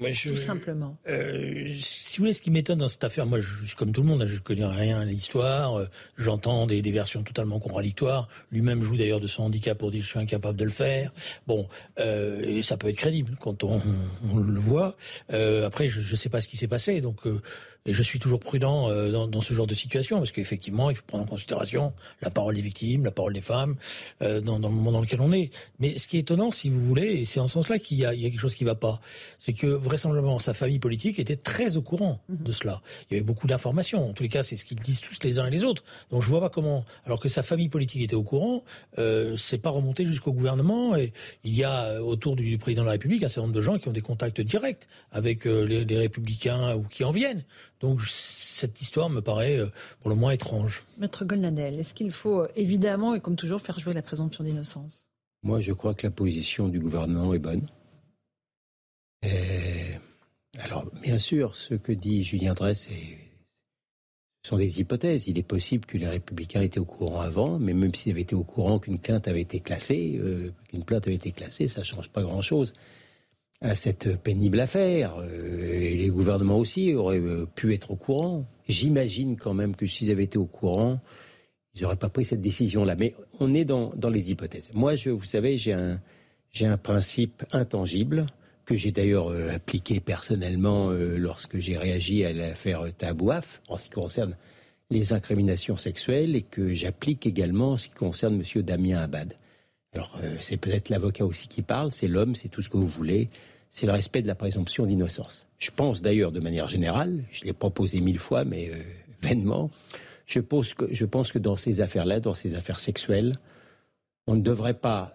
Moi, 0.00 0.10
je- 0.10 0.30
Tout 0.30 0.36
simplement. 0.38 0.96
Euh, 1.06 1.66
si 1.78 2.18
vous 2.18 2.22
voulez, 2.22 2.32
ce 2.32 2.42
qui 2.42 2.50
m'étonne 2.50 2.78
dans 2.78 2.88
cette 2.88 3.04
affaire, 3.04 3.26
moi, 3.26 3.38
je 3.40 3.64
suis 3.64 3.76
comme 3.76 3.92
tout 3.92 4.02
le 4.02 4.08
monde, 4.08 4.22
hein, 4.22 4.26
je 4.26 4.40
connais 4.40 4.66
rien 4.66 5.00
à 5.00 5.04
l'histoire, 5.04 5.78
euh, 5.78 5.86
j'entends 6.16 6.66
des, 6.66 6.82
des 6.82 6.90
versions 6.90 7.22
totalement 7.22 7.60
contradictoires. 7.60 8.28
Lui-même 8.50 8.82
joue 8.82 8.96
d'ailleurs 8.96 9.20
de 9.20 9.28
son 9.28 9.44
handicap 9.44 9.78
pour 9.78 9.92
dire 9.92 10.02
je 10.02 10.08
suis 10.08 10.18
incapable 10.18 10.58
de 10.58 10.64
le 10.64 10.70
faire. 10.70 11.12
Bon, 11.46 11.68
euh, 12.00 12.60
ça 12.62 12.76
peut 12.76 12.88
être 12.88 12.96
crédible 12.96 13.36
quand 13.40 13.62
on, 13.62 13.80
on 14.32 14.36
le 14.38 14.58
voit. 14.58 14.96
Euh, 15.32 15.64
après, 15.66 15.86
je 15.86 16.00
ne 16.10 16.16
sais 16.16 16.28
pas 16.28 16.40
ce 16.40 16.48
qui 16.48 16.56
s'est 16.56 16.66
passé, 16.68 17.00
donc 17.00 17.24
euh, 17.28 17.40
et 17.86 17.92
je 17.92 18.02
suis 18.02 18.18
toujours 18.18 18.40
prudent 18.40 18.88
euh, 18.90 19.12
dans, 19.12 19.26
dans 19.28 19.42
ce 19.42 19.52
genre 19.52 19.66
de 19.66 19.74
situation 19.74 20.16
parce 20.18 20.32
qu'effectivement, 20.32 20.88
il 20.88 20.96
faut 20.96 21.02
prendre 21.06 21.24
en 21.24 21.26
considération 21.26 21.92
la 22.22 22.30
parole 22.30 22.54
des 22.54 22.62
victimes, 22.62 23.04
la 23.04 23.10
parole 23.10 23.34
des 23.34 23.42
femmes 23.42 23.76
euh, 24.22 24.40
dans, 24.40 24.58
dans 24.58 24.70
le 24.70 24.74
moment 24.74 24.90
dans 24.90 25.02
lequel 25.02 25.20
on 25.20 25.32
est. 25.34 25.50
Mais 25.80 25.98
ce 25.98 26.08
qui 26.08 26.16
est 26.16 26.20
étonnant, 26.20 26.50
si 26.50 26.70
vous 26.70 26.80
voulez, 26.80 27.08
et 27.20 27.24
c'est 27.26 27.40
en 27.40 27.46
ce 27.46 27.52
sens-là 27.52 27.78
qu'il 27.78 27.98
y 27.98 28.06
a, 28.06 28.14
il 28.14 28.22
y 28.22 28.26
a 28.26 28.30
quelque 28.30 28.40
chose 28.40 28.54
qui 28.54 28.64
ne 28.64 28.70
va 28.70 28.74
pas, 28.74 29.00
c'est 29.38 29.52
que 29.52 29.66
vraisemblablement 29.84 30.38
sa 30.38 30.54
famille 30.54 30.78
politique 30.78 31.18
était 31.18 31.36
très 31.36 31.76
au 31.76 31.82
courant 31.82 32.20
de 32.28 32.52
cela. 32.52 32.82
Il 33.10 33.14
y 33.14 33.16
avait 33.16 33.24
beaucoup 33.24 33.46
d'informations. 33.46 34.08
En 34.10 34.12
tous 34.12 34.22
les 34.22 34.28
cas, 34.28 34.42
c'est 34.42 34.56
ce 34.56 34.64
qu'ils 34.64 34.80
disent 34.80 35.00
tous 35.00 35.18
les 35.22 35.38
uns 35.38 35.46
et 35.46 35.50
les 35.50 35.64
autres. 35.64 35.84
Donc 36.10 36.22
je 36.22 36.28
vois 36.28 36.40
pas 36.40 36.50
comment, 36.50 36.84
alors 37.04 37.20
que 37.20 37.28
sa 37.28 37.42
famille 37.42 37.68
politique 37.68 38.02
était 38.02 38.16
au 38.16 38.22
courant, 38.22 38.64
euh, 38.98 39.36
c'est 39.36 39.58
pas 39.58 39.70
remonté 39.70 40.04
jusqu'au 40.04 40.32
gouvernement. 40.32 40.96
Et 40.96 41.12
il 41.44 41.54
y 41.54 41.64
a 41.64 41.84
euh, 41.84 42.00
autour 42.00 42.36
du 42.36 42.58
président 42.58 42.82
de 42.82 42.86
la 42.86 42.92
République 42.92 43.22
un 43.22 43.28
certain 43.28 43.42
nombre 43.42 43.54
de 43.54 43.60
gens 43.60 43.78
qui 43.78 43.88
ont 43.88 43.92
des 43.92 44.00
contacts 44.00 44.40
directs 44.40 44.88
avec 45.12 45.46
euh, 45.46 45.64
les, 45.64 45.84
les 45.84 45.98
républicains 45.98 46.74
ou 46.74 46.82
qui 46.82 47.04
en 47.04 47.12
viennent. 47.12 47.44
Donc 47.80 48.00
cette 48.06 48.80
histoire 48.80 49.10
me 49.10 49.20
paraît 49.20 49.58
euh, 49.58 49.66
pour 50.00 50.08
le 50.10 50.16
moins 50.16 50.30
étrange. 50.30 50.84
Maître 50.98 51.24
Golnadel, 51.24 51.78
est-ce 51.78 51.92
qu'il 51.92 52.12
faut 52.12 52.46
évidemment 52.56 53.14
et 53.14 53.20
comme 53.20 53.36
toujours 53.36 53.60
faire 53.60 53.78
jouer 53.78 53.92
la 53.92 54.02
présomption 54.02 54.42
d'innocence? 54.42 55.04
Moi, 55.42 55.60
je 55.60 55.72
crois 55.72 55.92
que 55.92 56.06
la 56.06 56.10
position 56.10 56.68
du 56.68 56.80
gouvernement 56.80 57.34
est 57.34 57.38
bonne. 57.38 57.66
Et, 59.24 59.94
alors, 60.60 60.86
bien 61.02 61.18
sûr, 61.18 61.56
ce 61.56 61.74
que 61.74 61.92
dit 61.92 62.24
Julien 62.24 62.54
ce 62.74 62.90
sont 64.48 64.56
des 64.58 64.80
hypothèses. 64.80 65.26
Il 65.26 65.38
est 65.38 65.42
possible 65.42 65.86
que 65.86 65.96
les 65.98 66.06
Républicains 66.06 66.60
étaient 66.60 66.78
au 66.78 66.84
courant 66.84 67.20
avant, 67.20 67.58
mais 67.58 67.72
même 67.72 67.94
s'ils 67.94 68.12
avaient 68.12 68.20
été 68.20 68.34
au 68.34 68.44
courant 68.44 68.78
qu'une 68.78 68.98
plainte 68.98 69.26
avait 69.26 69.40
été 69.40 69.60
classée, 69.60 70.18
euh, 70.18 70.52
qu'une 70.68 70.84
plainte 70.84 71.06
avait 71.06 71.16
été 71.16 71.32
classée, 71.32 71.66
ça 71.66 71.82
change 71.82 72.10
pas 72.10 72.22
grand-chose 72.22 72.74
à 73.60 73.74
cette 73.74 74.22
pénible 74.22 74.60
affaire. 74.60 75.14
Euh, 75.18 75.72
et 75.72 75.96
les 75.96 76.08
gouvernements 76.08 76.58
aussi 76.58 76.94
auraient 76.94 77.18
euh, 77.20 77.46
pu 77.54 77.72
être 77.72 77.90
au 77.92 77.96
courant. 77.96 78.44
J'imagine 78.68 79.36
quand 79.36 79.54
même 79.54 79.74
que 79.74 79.86
s'ils 79.86 80.10
avaient 80.10 80.24
été 80.24 80.38
au 80.38 80.46
courant, 80.46 81.00
ils 81.74 81.82
n'auraient 81.82 81.96
pas 81.96 82.10
pris 82.10 82.24
cette 82.24 82.42
décision-là. 82.42 82.94
Mais 82.96 83.14
on 83.40 83.54
est 83.54 83.64
dans, 83.64 83.92
dans 83.96 84.10
les 84.10 84.30
hypothèses. 84.30 84.70
Moi, 84.74 84.94
je, 84.94 85.10
vous 85.10 85.24
savez, 85.24 85.56
j'ai 85.56 85.72
un, 85.72 86.00
j'ai 86.52 86.66
un 86.66 86.76
principe 86.76 87.44
intangible 87.52 88.26
que 88.64 88.76
j'ai 88.76 88.90
d'ailleurs 88.90 89.28
euh, 89.28 89.50
appliqué 89.50 90.00
personnellement 90.00 90.90
euh, 90.90 91.16
lorsque 91.16 91.58
j'ai 91.58 91.76
réagi 91.76 92.24
à 92.24 92.32
l'affaire 92.32 92.84
Tabouaf 92.96 93.60
en 93.68 93.76
ce 93.76 93.84
qui 93.84 93.90
concerne 93.90 94.36
les 94.90 95.12
incriminations 95.12 95.76
sexuelles 95.76 96.36
et 96.36 96.42
que 96.42 96.72
j'applique 96.72 97.26
également 97.26 97.72
en 97.72 97.76
ce 97.76 97.88
qui 97.88 97.94
concerne 97.94 98.34
M. 98.34 98.62
Damien 98.62 98.98
Abad. 98.98 99.34
Alors 99.92 100.18
euh, 100.22 100.36
c'est 100.40 100.56
peut-être 100.56 100.88
l'avocat 100.88 101.24
aussi 101.24 101.48
qui 101.48 101.62
parle, 101.62 101.92
c'est 101.92 102.08
l'homme, 102.08 102.34
c'est 102.34 102.48
tout 102.48 102.62
ce 102.62 102.68
que 102.68 102.76
vous 102.76 102.86
voulez, 102.86 103.28
c'est 103.70 103.86
le 103.86 103.92
respect 103.92 104.22
de 104.22 104.26
la 104.26 104.34
présomption 104.34 104.86
d'innocence. 104.86 105.46
Je 105.58 105.70
pense 105.70 106.02
d'ailleurs 106.02 106.32
de 106.32 106.40
manière 106.40 106.68
générale, 106.68 107.24
je 107.30 107.44
l'ai 107.44 107.52
proposé 107.52 108.00
mille 108.00 108.18
fois, 108.18 108.44
mais 108.44 108.70
vainement, 109.20 109.70
je 110.26 110.40
pense, 110.40 110.74
que, 110.74 110.92
je 110.92 111.04
pense 111.04 111.32
que 111.32 111.38
dans 111.38 111.56
ces 111.56 111.80
affaires-là, 111.80 112.20
dans 112.20 112.34
ces 112.34 112.54
affaires 112.54 112.78
sexuelles, 112.78 113.34
on 114.26 114.36
ne 114.36 114.42
devrait 114.42 114.74
pas 114.74 115.14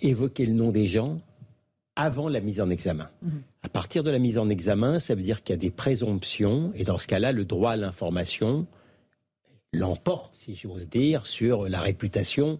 évoquer 0.00 0.46
le 0.46 0.52
nom 0.52 0.72
des 0.72 0.86
gens 0.86 1.20
avant 2.00 2.28
la 2.28 2.40
mise 2.40 2.60
en 2.60 2.70
examen. 2.70 3.10
Mhm. 3.22 3.42
À 3.62 3.68
partir 3.68 4.02
de 4.02 4.10
la 4.10 4.18
mise 4.18 4.38
en 4.38 4.48
examen, 4.48 5.00
ça 5.00 5.14
veut 5.14 5.22
dire 5.22 5.42
qu'il 5.42 5.52
y 5.52 5.58
a 5.58 5.60
des 5.60 5.70
présomptions, 5.70 6.72
et 6.74 6.84
dans 6.84 6.98
ce 6.98 7.06
cas-là, 7.06 7.32
le 7.32 7.44
droit 7.44 7.72
à 7.72 7.76
l'information 7.76 8.66
l'emporte, 9.72 10.34
si 10.34 10.56
j'ose 10.56 10.88
dire, 10.88 11.26
sur 11.26 11.68
la 11.68 11.80
réputation 11.80 12.58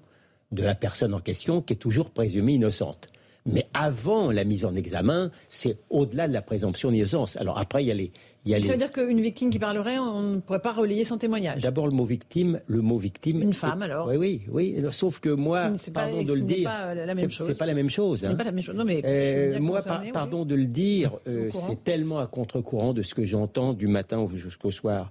de 0.52 0.62
la 0.62 0.74
personne 0.74 1.14
en 1.14 1.20
question 1.20 1.62
qui 1.62 1.72
est 1.72 1.76
toujours 1.76 2.10
présumée 2.10 2.54
innocente. 2.54 3.08
Mais 3.46 3.66
avant 3.72 4.30
la 4.30 4.44
mise 4.44 4.64
en 4.64 4.76
examen, 4.76 5.30
c'est 5.48 5.78
au-delà 5.88 6.28
de 6.28 6.32
la 6.32 6.42
présomption 6.42 6.90
d'innocence. 6.92 7.36
Alors 7.36 7.58
après, 7.58 7.82
il 7.82 7.86
y 7.86 7.90
a 7.90 7.94
les, 7.94 8.12
ça 8.46 8.58
veut 8.58 8.76
dire 8.76 8.90
qu'une 8.90 9.20
victime 9.20 9.50
qui 9.50 9.58
parlerait, 9.58 9.98
on 9.98 10.22
ne 10.22 10.40
pourrait 10.40 10.60
pas 10.60 10.72
relayer 10.72 11.04
son 11.04 11.18
témoignage. 11.18 11.62
D'abord 11.62 11.86
le 11.86 11.94
mot 11.94 12.04
victime, 12.04 12.60
le 12.66 12.80
mot 12.80 12.98
victime. 12.98 13.42
Une 13.42 13.52
femme 13.52 13.82
alors. 13.82 14.08
Oui, 14.08 14.16
oui, 14.16 14.42
oui. 14.48 14.84
Sauf 14.92 15.20
que 15.20 15.28
moi, 15.28 15.72
pardon 15.92 16.22
de 16.22 16.32
le 16.32 16.40
dire, 16.42 16.70
c'est 16.70 16.94
pas 16.94 16.94
la 16.94 17.14
même 17.14 17.30
chose. 17.30 17.46
C'est 17.46 17.58
pas 17.58 17.66
la 17.66 17.74
même 17.74 17.90
chose. 17.90 18.24
Hein. 18.24 18.34
pas 18.34 18.44
la 18.44 18.52
même 18.52 18.64
chose. 18.64 18.74
Non 18.74 18.84
mais 18.84 19.02
euh, 19.04 19.60
moi, 19.60 19.82
pardon 20.12 20.44
de 20.44 20.54
le 20.54 20.66
dire, 20.66 21.18
euh, 21.26 21.50
c'est 21.52 21.84
tellement 21.84 22.18
à 22.18 22.26
contre-courant 22.26 22.92
de 22.92 23.02
ce 23.02 23.14
que 23.14 23.24
j'entends 23.24 23.74
du 23.74 23.86
matin 23.86 24.26
jusqu'au 24.34 24.70
soir. 24.70 25.10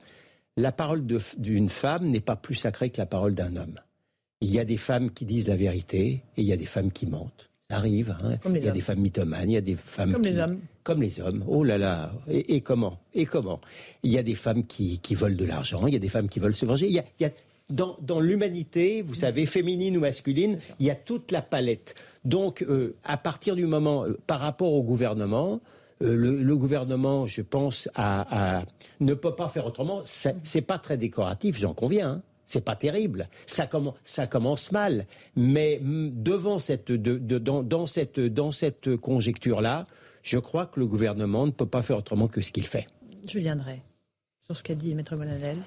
La 0.57 0.72
parole 0.72 1.06
d'une 1.38 1.69
femme 1.69 2.10
n'est 2.10 2.19
pas 2.19 2.35
plus 2.35 2.56
sacrée 2.56 2.89
que 2.89 2.97
la 2.97 3.06
parole 3.06 3.34
d'un 3.34 3.56
homme. 3.56 3.80
Il 4.41 4.51
y 4.51 4.60
a 4.60 4.65
des 4.65 4.77
femmes 4.77 5.11
qui 5.11 5.26
disent 5.26 5.47
la 5.49 5.56
vérité 5.56 6.23
et 6.35 6.41
il 6.41 6.45
y 6.45 6.53
a 6.53 6.57
des 6.57 6.65
femmes 6.65 6.91
qui 6.91 7.06
mentent. 7.06 7.49
Ça 7.70 7.78
arrive. 7.78 8.16
Hein. 8.24 8.38
Il 8.48 8.64
y 8.64 8.68
a 8.68 8.72
des 8.72 8.82
femmes 8.82 9.00
mythomanes, 9.00 9.52
il 9.52 9.54
y 9.54 9.58
a 9.58 9.62
des 9.62 9.76
femmes 9.76 10.14
comme 10.14 10.24
les 10.24 10.40
hommes. 10.40 10.60
Comme 10.84 11.02
les 11.04 11.22
hommes. 11.22 11.44
Oh 11.48 11.64
là 11.64 11.78
là. 11.78 12.12
Et, 12.28 12.62
comment? 12.62 12.98
Et 13.14 13.28
comment? 13.28 13.62
Il 14.02 14.12
y 14.12 14.18
a 14.18 14.24
des 14.24 14.34
femmes 14.34 14.66
qui, 14.66 14.98
qui 14.98 15.14
volent 15.14 15.36
de 15.36 15.46
l'argent. 15.46 15.86
Il 15.86 15.94
y 15.94 15.96
a 15.96 16.00
des 16.00 16.10
femmes 16.10 16.30
qui 16.30 16.40
veulent 16.40 16.56
se 16.56 16.66
venger. 16.66 16.88
Il 16.88 16.94
y 16.94 17.00
a, 17.00 17.06
il 17.20 17.24
y 17.24 17.26
a 17.28 17.30
dans, 17.70 17.96
dans 18.02 18.20
l'humanité, 18.20 19.04
vous 19.04 19.14
savez, 19.14 19.46
féminine 19.46 19.96
ou 19.98 20.00
masculine, 20.00 20.58
il 20.80 20.88
y 20.88 20.90
a 20.90 20.96
toute 20.96 21.32
la 21.32 21.44
palette. 21.44 21.94
Donc, 22.26 22.64
euh, 22.64 22.96
à 23.04 23.18
partir 23.18 23.56
du 23.56 23.68
moment, 23.68 24.06
euh, 24.06 24.18
par 24.26 24.40
rapport 24.40 24.74
au 24.74 24.82
gouvernement, 24.82 25.62
euh, 26.02 26.16
le, 26.16 26.41
le, 26.41 26.58
gouvernement, 26.58 27.28
je 27.28 27.44
pense, 27.44 27.88
à, 27.94 28.58
à, 28.58 28.66
ne 29.00 29.14
peut 29.14 29.36
pas 29.36 29.48
faire 29.48 29.68
autrement. 29.68 30.02
C'est 30.06 30.62
pas 30.62 30.80
très 30.80 30.98
décoratif, 30.98 31.60
j'en 31.60 31.76
conviens. 31.76 32.10
Hein 32.10 32.22
c'est 32.50 32.66
pas 32.66 32.76
terrible. 32.76 33.30
Ça, 33.46 33.68
commence, 33.68 33.96
ça 34.04 34.28
commence 34.28 34.72
mal. 34.72 35.06
Mais 35.36 35.80
mm, 35.82 36.22
devant 36.22 36.60
cette, 36.60 36.92
dans, 36.92 37.86
cette, 37.86 38.20
dans 38.20 38.52
cette 38.52 38.98
conjecture-là, 38.98 39.88
je 40.24 40.38
crois 40.40 40.66
que 40.66 40.80
le 40.80 40.88
gouvernement 40.88 41.46
ne 41.46 41.52
peut 41.52 41.66
pas 41.66 41.82
faire 41.82 41.98
autrement 41.98 42.28
que 42.28 42.42
ce 42.42 42.52
qu'il 42.52 42.68
fait. 42.68 42.88
Je 43.26 43.40
viendrai 43.40 43.82
sur 44.46 44.58
ce 44.58 44.64
qu'a 44.64 44.74
dit 44.74 44.96
Maître 44.96 45.16
Bonanel. 45.16 45.58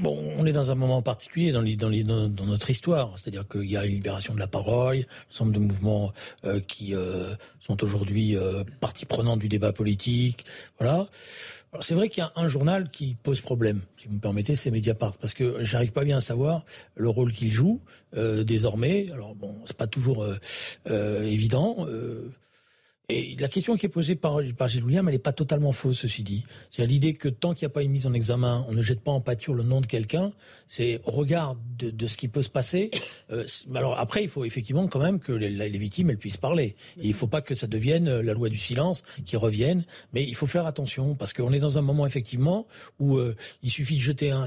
Bon, 0.00 0.16
on 0.38 0.46
est 0.46 0.52
dans 0.52 0.72
un 0.72 0.74
moment 0.74 1.02
particulier 1.02 1.52
dans, 1.52 1.62
dans, 1.62 2.28
dans 2.30 2.46
notre 2.46 2.70
histoire. 2.70 3.14
C'est-à-dire 3.18 3.46
qu'il 3.46 3.70
y 3.70 3.76
a 3.76 3.84
une 3.84 3.92
libération 3.92 4.34
de 4.34 4.38
la 4.38 4.46
parole, 4.46 4.96
un 4.96 5.30
ensemble 5.30 5.52
de 5.52 5.58
mouvements 5.58 6.12
euh, 6.46 6.58
qui 6.60 6.94
euh, 6.94 7.34
sont 7.58 7.84
aujourd'hui 7.84 8.38
euh, 8.38 8.64
partie 8.80 9.04
prenante 9.04 9.40
du 9.40 9.48
débat 9.50 9.74
politique. 9.74 10.46
Voilà 10.78 11.06
c'est 11.80 11.94
vrai 11.94 12.08
qu'il 12.08 12.22
y 12.22 12.26
a 12.26 12.32
un 12.34 12.48
journal 12.48 12.90
qui 12.90 13.14
pose 13.14 13.40
problème, 13.40 13.82
si 13.96 14.08
vous 14.08 14.14
me 14.14 14.20
permettez, 14.20 14.56
c'est 14.56 14.70
Mediapart, 14.70 15.16
parce 15.18 15.34
que 15.34 15.62
j'arrive 15.62 15.92
pas 15.92 16.04
bien 16.04 16.18
à 16.18 16.20
savoir 16.20 16.64
le 16.96 17.08
rôle 17.08 17.32
qu'il 17.32 17.50
joue 17.50 17.80
euh, 18.16 18.42
désormais. 18.42 19.08
Alors 19.12 19.36
bon, 19.36 19.54
c'est 19.66 19.76
pas 19.76 19.86
toujours 19.86 20.24
euh, 20.24 20.36
euh, 20.88 21.22
évident. 21.22 21.86
Et 23.10 23.36
la 23.38 23.48
question 23.48 23.76
qui 23.76 23.86
est 23.86 23.90
posée 23.90 24.14
par, 24.14 24.38
par 24.56 24.68
Gilles 24.68 24.84
William, 24.84 25.06
elle 25.08 25.14
n'est 25.14 25.18
pas 25.18 25.32
totalement 25.32 25.72
fausse, 25.72 25.98
ceci 25.98 26.22
dit. 26.22 26.44
C'est 26.70 26.86
l'idée 26.86 27.14
que 27.14 27.28
tant 27.28 27.54
qu'il 27.54 27.66
n'y 27.66 27.70
a 27.70 27.74
pas 27.74 27.82
une 27.82 27.90
mise 27.90 28.06
en 28.06 28.14
examen, 28.14 28.64
on 28.68 28.72
ne 28.72 28.82
jette 28.82 29.00
pas 29.00 29.10
en 29.10 29.20
pâture 29.20 29.54
le 29.54 29.64
nom 29.64 29.80
de 29.80 29.86
quelqu'un. 29.86 30.32
C'est 30.68 31.00
au 31.04 31.10
regard 31.10 31.56
de, 31.76 31.90
de, 31.90 32.06
ce 32.06 32.16
qui 32.16 32.28
peut 32.28 32.42
se 32.42 32.48
passer. 32.48 32.90
Euh, 33.32 33.44
alors 33.74 33.98
après, 33.98 34.22
il 34.22 34.28
faut 34.28 34.44
effectivement 34.44 34.86
quand 34.86 35.00
même 35.00 35.18
que 35.18 35.32
les, 35.32 35.50
les 35.50 35.78
victimes 35.78 36.10
elles 36.10 36.18
puissent 36.18 36.36
parler. 36.36 36.76
Il 36.96 37.08
ne 37.08 37.14
faut 37.14 37.26
pas 37.26 37.42
que 37.42 37.54
ça 37.54 37.66
devienne 37.66 38.08
euh, 38.08 38.22
la 38.22 38.32
loi 38.32 38.48
du 38.48 38.58
silence 38.58 39.02
qui 39.24 39.36
revienne. 39.36 39.84
Mais 40.12 40.24
il 40.24 40.34
faut 40.34 40.46
faire 40.46 40.66
attention 40.66 41.14
parce 41.14 41.32
qu'on 41.32 41.52
est 41.52 41.60
dans 41.60 41.78
un 41.78 41.82
moment 41.82 42.06
effectivement 42.06 42.66
où 42.98 43.16
euh, 43.16 43.36
il 43.62 43.70
suffit 43.70 43.96
de 43.96 44.00
jeter 44.00 44.30
un, 44.30 44.46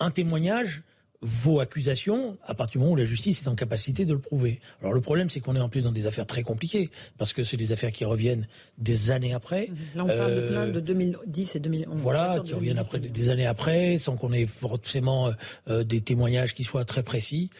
un 0.00 0.10
témoignage 0.10 0.82
vos 1.20 1.58
accusations 1.60 2.38
à 2.42 2.54
partir 2.54 2.72
du 2.72 2.78
moment 2.78 2.92
où 2.92 2.96
la 2.96 3.04
justice 3.04 3.42
est 3.42 3.48
en 3.48 3.54
capacité 3.54 4.04
de 4.04 4.12
le 4.12 4.20
prouver. 4.20 4.60
Alors 4.80 4.92
le 4.92 5.00
problème, 5.00 5.30
c'est 5.30 5.40
qu'on 5.40 5.56
est 5.56 5.60
en 5.60 5.68
plus 5.68 5.82
dans 5.82 5.92
des 5.92 6.06
affaires 6.06 6.26
très 6.26 6.42
compliquées, 6.42 6.90
parce 7.16 7.32
que 7.32 7.42
c'est 7.42 7.56
des 7.56 7.72
affaires 7.72 7.92
qui 7.92 8.04
reviennent 8.04 8.46
des 8.78 9.10
années 9.10 9.34
après. 9.34 9.70
Là, 9.96 10.04
on 10.04 10.06
parle 10.06 10.34
de 10.34 10.48
plein 10.48 10.68
de 10.68 10.80
2010 10.80 11.56
et 11.56 11.60
2011. 11.60 11.98
Voilà, 12.00 12.40
qui 12.44 12.54
reviennent 12.54 12.78
après 12.78 13.00
des 13.00 13.28
années 13.30 13.46
après, 13.46 13.98
sans 13.98 14.16
qu'on 14.16 14.32
ait 14.32 14.46
forcément 14.46 15.30
euh, 15.68 15.82
des 15.82 16.00
témoignages 16.00 16.54
qui 16.54 16.64
soient 16.64 16.84
très 16.84 17.02
précis. 17.02 17.50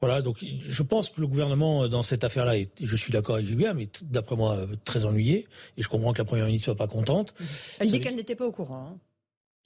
Voilà, 0.00 0.20
donc 0.20 0.44
je 0.60 0.82
pense 0.82 1.08
que 1.08 1.20
le 1.20 1.26
gouvernement 1.26 1.88
dans 1.88 2.02
cette 2.02 2.24
affaire-là, 2.24 2.54
je 2.78 2.96
suis 2.96 3.12
d'accord 3.12 3.36
avec 3.36 3.46
Julien, 3.46 3.72
mais 3.72 3.88
d'après 4.02 4.36
moi 4.36 4.58
très 4.84 5.06
ennuyé, 5.06 5.46
et 5.78 5.82
je 5.82 5.88
comprends 5.88 6.12
que 6.12 6.18
la 6.18 6.26
première 6.26 6.44
ministre 6.44 6.66
soit 6.66 6.76
pas 6.76 6.88
contente. 6.88 7.34
Elle 7.78 7.90
dit 7.90 8.00
qu'elle 8.00 8.16
n'était 8.16 8.34
pas 8.34 8.44
au 8.44 8.52
courant. 8.52 8.90
Hein. 8.92 8.98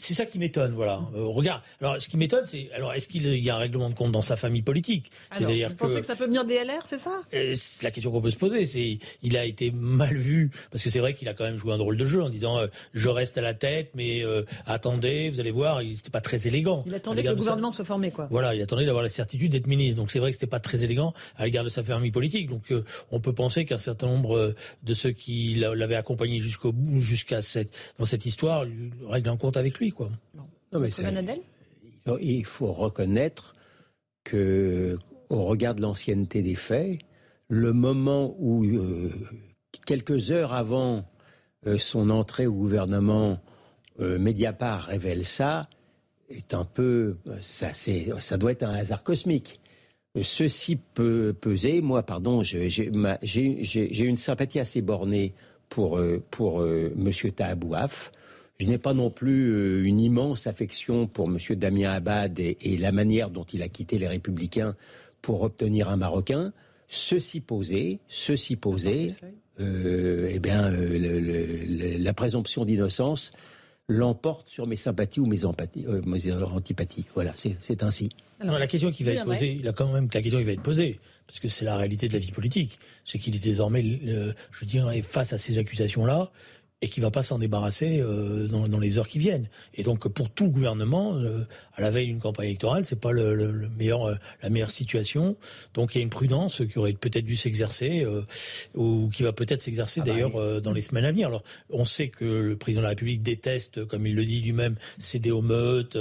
C'est 0.01 0.15
ça 0.15 0.27
qui 0.27 0.39
m'étonne, 0.39 0.75
voilà. 0.75 1.01
Euh, 1.17 1.25
regarde, 1.25 1.61
alors 1.81 2.01
ce 2.01 2.09
qui 2.09 2.17
m'étonne, 2.17 2.45
c'est 2.47 2.71
alors 2.73 2.93
est-ce 2.95 3.09
qu'il 3.09 3.27
y 3.37 3.51
a 3.51 3.57
un 3.57 3.59
règlement 3.59 3.91
de 3.91 3.95
compte 3.95 4.13
dans 4.13 4.21
sa 4.21 4.37
famille 4.37 4.63
politique? 4.63 5.11
C'est-à-dire 5.33 5.71
que 5.71 5.75
pensez 5.75 5.99
que 6.01 6.07
ça 6.07 6.15
peut 6.15 6.27
venir 6.27 6.45
des 6.45 6.55
LR, 6.55 6.83
c'est 6.85 6.99
ça? 6.99 7.23
Euh, 7.35 7.57
La 7.83 7.91
question 7.91 8.13
qu'on 8.13 8.21
peut 8.21 8.31
se 8.31 8.37
poser, 8.37 8.65
c'est 8.65 8.99
il 9.25 9.37
a 9.37 9.45
été 9.45 9.73
mal 9.73 10.17
vu 10.17 10.53
parce 10.71 10.85
que 10.85 10.91
c'est 10.91 11.01
vrai 11.01 11.15
qu'il 11.15 11.29
a 11.29 11.35
quand 11.35 11.43
même 11.43 11.57
joué 11.57 11.73
un 11.73 11.79
drôle 11.79 11.97
de 11.97 12.05
jeu 12.05 12.23
en 12.23 12.29
disant 12.29 12.59
euh, 12.59 12.69
je 12.95 13.09
reste 13.09 13.39
à 13.39 13.41
la 13.41 13.55
tête, 13.55 13.91
mais 13.97 14.23
attendez, 14.67 15.31
vous 15.31 15.41
allez 15.41 15.51
voir, 15.51 15.81
c'était 15.97 16.11
pas 16.11 16.21
très 16.21 16.47
élégant. 16.47 16.85
Il 16.87 16.95
attendait 16.95 17.25
que 17.25 17.29
le 17.31 17.35
gouvernement 17.35 17.73
soit 17.73 17.85
formé, 17.85 18.13
quoi. 18.13 18.29
Voilà, 18.31 18.55
il 18.55 18.63
attendait 18.63 18.85
d'avoir 18.85 19.03
la 19.03 19.09
certitude 19.09 19.51
d'être 19.51 19.67
ministre. 19.67 19.97
Donc 19.97 20.13
c'est 20.13 20.21
vrai 20.21 20.31
que 20.31 20.37
c'était 20.37 20.47
pas 20.47 20.61
très 20.61 20.85
élégant 20.85 21.13
à 21.37 21.45
l'égard 21.45 21.65
de 21.65 21.69
sa 21.71 21.83
famille 21.83 22.13
politique. 22.13 22.49
Donc 22.49 22.73
on 23.11 23.19
peut 23.19 23.33
penser 23.33 23.65
qu'un 23.65 23.79
certain 23.79 24.07
nombre 24.07 24.55
de 24.85 24.95
ceux 24.95 25.11
qui 25.11 25.57
l'avaient 25.57 25.97
accompagné 25.97 26.41
jusqu'au 26.41 26.73
bout, 26.73 27.01
jusqu'à 27.01 27.43
cette 27.43 27.73
dans 27.99 28.07
cette 28.07 28.27
histoire, 28.27 28.65
règlent 29.09 29.31
un 29.31 29.37
compte 29.37 29.57
avec 29.57 29.77
lui, 29.79 29.88
quoi. 29.91 30.11
Non, 30.73 30.81
mais 30.81 30.89
il 32.21 32.45
faut 32.45 32.73
reconnaître 32.73 33.55
que, 34.25 34.99
au 35.31 35.45
regard 35.45 35.75
de 35.75 35.83
l'ancienneté 35.83 36.43
des 36.43 36.55
faits, 36.55 36.99
le 37.49 37.73
moment 37.73 38.35
où, 38.39 38.65
euh, 38.65 39.11
quelques 39.87 40.31
heures 40.31 40.53
avant 40.53 41.05
euh, 41.67 41.79
son 41.79 42.11
entrée 42.11 42.47
au 42.47 42.53
gouvernement, 42.53 43.41
euh, 44.01 44.19
Mediapart 44.19 44.85
révèle 44.85 45.25
ça, 45.25 45.69
est 46.29 46.53
un 46.53 46.65
peu, 46.65 47.17
ça, 47.41 47.71
ça 47.73 48.37
doit 48.37 48.53
être 48.53 48.63
un 48.63 48.75
hasard 48.75 49.03
cosmique. 49.03 49.61
Ceci 50.23 50.77
peut 50.77 51.35
peser, 51.39 51.81
moi, 51.81 52.03
pardon, 52.03 52.43
j'ai 52.43 52.81
une 52.83 54.17
sympathie 54.17 54.59
assez 54.59 54.83
bornée 54.83 55.33
pour, 55.71 55.99
pour 56.31 56.61
Monsieur 56.61 57.31
Tahabouaf. 57.31 58.13
Je 58.61 58.67
n'ai 58.67 58.79
pas 58.79 58.93
non 58.93 59.09
plus 59.09 59.53
euh, 59.53 59.85
une 59.87 60.01
immense 60.01 60.49
affection 60.49 61.07
pour 61.07 61.29
M. 61.29 61.39
Damien 61.55 61.93
Abad 61.93 62.41
et, 62.41 62.77
la 62.77 62.91
manière 62.91 63.31
dont 63.31 63.45
il 63.45 63.63
a 63.63 63.69
quitté 63.69 63.99
les 63.99 64.09
Républicains 64.09 64.75
pour 65.23 65.43
obtenir 65.43 65.89
un 65.89 65.97
Marocain. 65.97 66.53
Ceci 66.89 67.41
posé, 67.41 68.01
ceci 68.09 68.57
posé, 68.57 69.15
euh, 69.61 70.29
eh 70.29 70.41
bien, 70.41 70.73
euh, 70.73 71.99
la 72.01 72.13
présomption 72.15 72.65
d'innocence 72.65 73.31
l'emporte 73.87 74.49
sur 74.49 74.67
mes 74.67 74.77
sympathies 74.77 75.21
ou 75.21 75.27
mes, 75.27 75.45
empathies, 75.45 75.87
mes 76.05 76.33
antipathies. 76.33 77.07
Voilà, 77.15 77.35
c'est 77.37 77.83
ainsi. 77.85 78.09
la 78.41 78.67
question 78.67 78.91
qui 78.91 79.05
va 79.05 79.13
être 79.13 79.25
posée, 79.25 79.53
il 79.61 79.69
a 79.69 79.73
quand 79.73 79.93
même 79.93 80.09
la 80.13 80.21
question 80.21 80.41
qui 80.41 80.45
va 80.45 80.53
être 80.53 80.63
posée, 80.63 80.99
parce 81.29 81.39
que 81.39 81.49
c'est 81.49 81.65
la 81.65 81.77
réalité 81.77 82.09
de 82.09 82.13
la 82.13 82.19
vie 82.19 82.33
politique, 82.33 82.81
c'est 83.05 83.19
qu'il 83.19 83.37
est 83.37 83.43
désormais, 83.43 83.83
je 84.51 84.65
dirais, 84.65 85.01
face 85.01 85.33
à 85.33 85.39
ces 85.39 85.59
accusations-là, 85.59 86.31
et 86.81 86.89
qui 86.89 87.01
va 87.01 87.11
pas 87.11 87.25
s'en 87.25 87.39
débarrasser 87.39 88.01
euh, 88.01 88.47
dans, 88.47 88.69
dans, 88.69 88.79
les 88.79 88.99
heures 88.99 89.09
qui 89.09 89.19
viennent. 89.19 89.49
Et 89.75 89.83
donc 89.83 90.07
pour 90.09 90.31
tout 90.31 90.45
le 90.45 90.51
gouvernement, 90.51 91.17
euh, 91.17 91.45
à 91.75 91.81
la 91.81 91.91
veille 91.91 92.07
d'une 92.07 92.21
campagne 92.21 92.47
électorale, 92.47 92.87
c'est 92.87 93.01
pas 93.01 93.11
le, 93.11 93.35
le, 93.35 93.69
meilleur, 93.77 94.05
euh, 94.05 94.15
la 94.43 94.51
meilleure 94.51 94.71
situation. 94.71 95.37
Donc 95.75 95.95
il 95.95 95.99
y 95.99 96.01
a 96.01 96.05
une 96.05 96.11
prudence 96.11 96.63
qui 96.71 96.79
aurait 96.79 96.93
peut-être 96.93 97.25
dû 97.25 97.37
s'exercer 97.37 98.07
ou 98.75 99.11
qui 99.13 99.23
va 99.23 99.33
peut-être 99.33 99.63
s'exercer 99.63 100.01
ah 100.03 100.05
bah 100.07 100.13
d'ailleurs 100.13 100.63
dans 100.63 100.73
les 100.73 100.81
semaines 100.81 101.05
à 101.05 101.11
venir. 101.11 101.29
Alors 101.29 101.43
on 101.71 101.85
sait 101.85 102.09
que 102.09 102.25
le 102.25 102.57
président 102.57 102.81
de 102.81 102.85
la 102.85 102.91
République 102.91 103.23
déteste, 103.23 103.85
comme 103.87 104.07
il 104.07 104.15
le 104.15 104.25
dit 104.25 104.41
lui-même, 104.41 104.77
céder 104.99 105.31
aux 105.31 105.43
meutes 105.43 105.99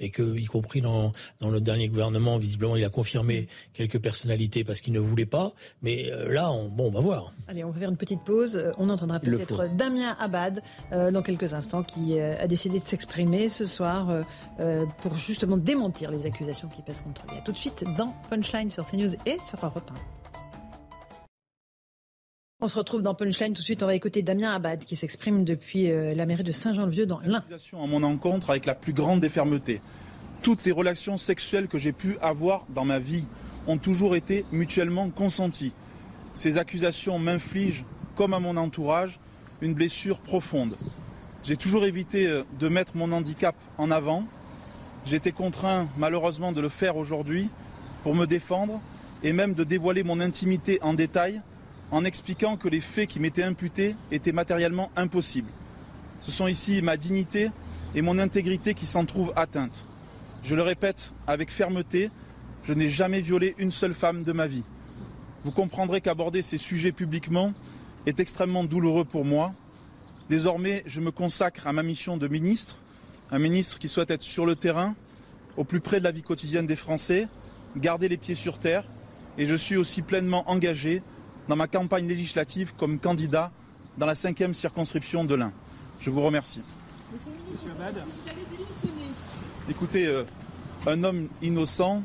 et 0.00 0.10
que, 0.10 0.36
y 0.36 0.44
compris 0.44 0.80
dans, 0.80 1.12
dans 1.40 1.50
le 1.50 1.60
dernier 1.60 1.88
gouvernement, 1.88 2.38
visiblement, 2.38 2.76
il 2.76 2.84
a 2.84 2.88
confirmé 2.88 3.48
quelques 3.74 4.00
personnalités 4.00 4.64
parce 4.64 4.80
qu'il 4.80 4.92
ne 4.92 5.00
voulait 5.00 5.26
pas. 5.26 5.52
Mais 5.82 6.10
là, 6.28 6.50
on, 6.50 6.68
bon, 6.68 6.86
on 6.86 6.90
va 6.90 7.00
voir. 7.00 7.32
Allez, 7.48 7.64
on 7.64 7.70
va 7.70 7.78
faire 7.78 7.90
une 7.90 7.96
petite 7.96 8.24
pause. 8.24 8.72
On 8.78 8.88
entendra 8.88 9.20
peut-être 9.20 9.68
Damien 9.76 10.15
Abad 10.18 10.62
euh, 10.92 11.10
dans 11.10 11.22
quelques 11.22 11.54
instants 11.54 11.82
qui 11.82 12.18
euh, 12.18 12.34
a 12.40 12.46
décidé 12.46 12.80
de 12.80 12.84
s'exprimer 12.84 13.48
ce 13.48 13.66
soir 13.66 14.08
euh, 14.60 14.84
pour 15.02 15.16
justement 15.16 15.56
démentir 15.56 16.10
les 16.10 16.26
accusations 16.26 16.68
qui 16.68 16.82
pèsent 16.82 17.02
contre 17.02 17.24
lui. 17.28 17.38
A 17.38 17.42
tout 17.42 17.52
de 17.52 17.56
suite 17.56 17.84
dans 17.96 18.14
Punchline 18.30 18.70
sur 18.70 18.88
CNews 18.88 19.14
et 19.26 19.38
sur 19.38 19.64
Europe 19.64 19.90
1. 19.90 19.94
On 22.60 22.68
se 22.68 22.78
retrouve 22.78 23.02
dans 23.02 23.14
Punchline. 23.14 23.52
Tout 23.52 23.60
de 23.60 23.66
suite, 23.66 23.82
on 23.82 23.86
va 23.86 23.94
écouter 23.94 24.22
Damien 24.22 24.54
Abad 24.54 24.84
qui 24.84 24.96
s'exprime 24.96 25.44
depuis 25.44 25.88
la 25.88 26.24
mairie 26.24 26.42
de 26.42 26.52
Saint-Jean-le-Vieux 26.52 27.04
dans 27.06 27.20
l'Ain. 27.20 27.44
à 27.50 27.86
mon 27.86 28.02
encontre 28.02 28.48
avec 28.48 28.64
la 28.64 28.74
plus 28.74 28.94
grande 28.94 29.20
des. 29.20 29.80
Toutes 30.42 30.64
les 30.64 30.72
relations 30.72 31.18
sexuelles 31.18 31.68
que 31.68 31.76
j'ai 31.76 31.92
pu 31.92 32.16
avoir 32.22 32.64
dans 32.70 32.84
ma 32.84 32.98
vie 32.98 33.26
ont 33.66 33.78
toujours 33.78 34.16
été 34.16 34.44
mutuellement 34.52 35.10
consenties. 35.10 35.74
Ces 36.34 36.58
accusations 36.58 37.18
m'infligent, 37.18 37.84
comme 38.14 38.34
à 38.34 38.40
mon 38.40 38.56
entourage, 38.56 39.18
une 39.60 39.74
blessure 39.74 40.18
profonde. 40.18 40.76
J'ai 41.44 41.56
toujours 41.56 41.84
évité 41.84 42.26
euh, 42.26 42.42
de 42.58 42.68
mettre 42.68 42.96
mon 42.96 43.12
handicap 43.12 43.54
en 43.78 43.90
avant. 43.90 44.24
J'ai 45.04 45.16
été 45.16 45.32
contraint 45.32 45.88
malheureusement 45.96 46.52
de 46.52 46.60
le 46.60 46.68
faire 46.68 46.96
aujourd'hui 46.96 47.48
pour 48.02 48.14
me 48.14 48.26
défendre 48.26 48.80
et 49.22 49.32
même 49.32 49.54
de 49.54 49.64
dévoiler 49.64 50.02
mon 50.02 50.20
intimité 50.20 50.78
en 50.82 50.94
détail 50.94 51.40
en 51.90 52.04
expliquant 52.04 52.56
que 52.56 52.68
les 52.68 52.80
faits 52.80 53.08
qui 53.08 53.20
m'étaient 53.20 53.44
imputés 53.44 53.94
étaient 54.10 54.32
matériellement 54.32 54.90
impossibles. 54.96 55.50
Ce 56.20 56.30
sont 56.30 56.48
ici 56.48 56.82
ma 56.82 56.96
dignité 56.96 57.50
et 57.94 58.02
mon 58.02 58.18
intégrité 58.18 58.74
qui 58.74 58.86
s'en 58.86 59.04
trouvent 59.04 59.32
atteintes. 59.36 59.86
Je 60.42 60.54
le 60.54 60.62
répète 60.62 61.12
avec 61.26 61.50
fermeté, 61.50 62.10
je 62.64 62.72
n'ai 62.72 62.90
jamais 62.90 63.20
violé 63.20 63.54
une 63.58 63.70
seule 63.70 63.94
femme 63.94 64.22
de 64.22 64.32
ma 64.32 64.46
vie. 64.46 64.64
Vous 65.44 65.52
comprendrez 65.52 66.00
qu'aborder 66.00 66.42
ces 66.42 66.58
sujets 66.58 66.92
publiquement 66.92 67.52
est 68.06 68.20
extrêmement 68.20 68.64
douloureux 68.64 69.04
pour 69.04 69.24
moi. 69.24 69.52
Désormais, 70.30 70.82
je 70.86 71.00
me 71.00 71.10
consacre 71.10 71.66
à 71.66 71.72
ma 71.72 71.82
mission 71.82 72.16
de 72.16 72.28
ministre, 72.28 72.76
un 73.30 73.38
ministre 73.38 73.78
qui 73.78 73.88
souhaite 73.88 74.10
être 74.10 74.22
sur 74.22 74.46
le 74.46 74.56
terrain, 74.56 74.94
au 75.56 75.64
plus 75.64 75.80
près 75.80 75.98
de 75.98 76.04
la 76.04 76.12
vie 76.12 76.22
quotidienne 76.22 76.66
des 76.66 76.76
Français, 76.76 77.28
garder 77.76 78.08
les 78.08 78.16
pieds 78.16 78.34
sur 78.34 78.58
terre, 78.58 78.84
et 79.38 79.46
je 79.46 79.54
suis 79.54 79.76
aussi 79.76 80.02
pleinement 80.02 80.48
engagé 80.50 81.02
dans 81.48 81.56
ma 81.56 81.66
campagne 81.66 82.08
législative 82.08 82.72
comme 82.76 82.98
candidat 82.98 83.50
dans 83.98 84.06
la 84.06 84.14
cinquième 84.14 84.54
circonscription 84.54 85.24
de 85.24 85.34
l'Ain. 85.34 85.52
Je 86.00 86.10
vous 86.10 86.22
remercie. 86.22 86.62
Monsieur 87.50 87.70
Abad, 87.70 88.02
Écoutez, 89.68 90.06
euh, 90.06 90.24
un 90.86 91.02
homme 91.04 91.28
innocent 91.42 92.02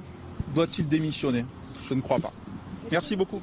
doit-il 0.53 0.87
démissionner? 0.87 1.45
Je 1.89 1.93
ne 1.93 2.01
crois 2.01 2.19
pas. 2.19 2.33
Merci 2.91 3.15
beaucoup. 3.15 3.41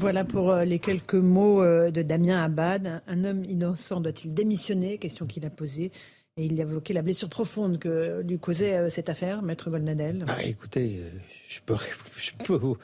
Voilà 0.00 0.24
pour 0.24 0.50
euh, 0.50 0.64
les 0.64 0.78
quelques 0.78 1.14
mots 1.14 1.62
euh, 1.62 1.90
de 1.90 2.02
Damien 2.02 2.42
Abad. 2.42 3.02
Un 3.06 3.24
homme 3.24 3.44
innocent 3.44 4.00
doit-il 4.00 4.32
démissionner? 4.32 4.96
Question 4.96 5.26
qu'il 5.26 5.44
a 5.44 5.50
posée. 5.50 5.92
Et 6.38 6.46
il 6.46 6.58
a 6.60 6.62
évoqué 6.62 6.94
la 6.94 7.02
blessure 7.02 7.28
profonde 7.28 7.78
que 7.78 8.22
lui 8.22 8.38
causait 8.38 8.78
euh, 8.78 8.90
cette 8.90 9.10
affaire, 9.10 9.42
Maître 9.42 9.70
Goldnadel. 9.70 10.24
Ah, 10.28 10.42
écoutez, 10.44 11.00
je 11.48 11.60
peux, 11.66 12.54
vous, 12.54 12.78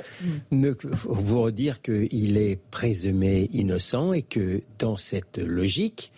mm. 0.51 0.73
vous 1.07 1.43
redire 1.43 1.81
qu'il 1.81 2.37
est 2.37 2.61
présumé 2.71 3.49
innocent 3.53 4.13
et 4.13 4.23
que 4.23 4.63
dans 4.79 4.99
cette 4.99 5.39
logique, 5.39 6.13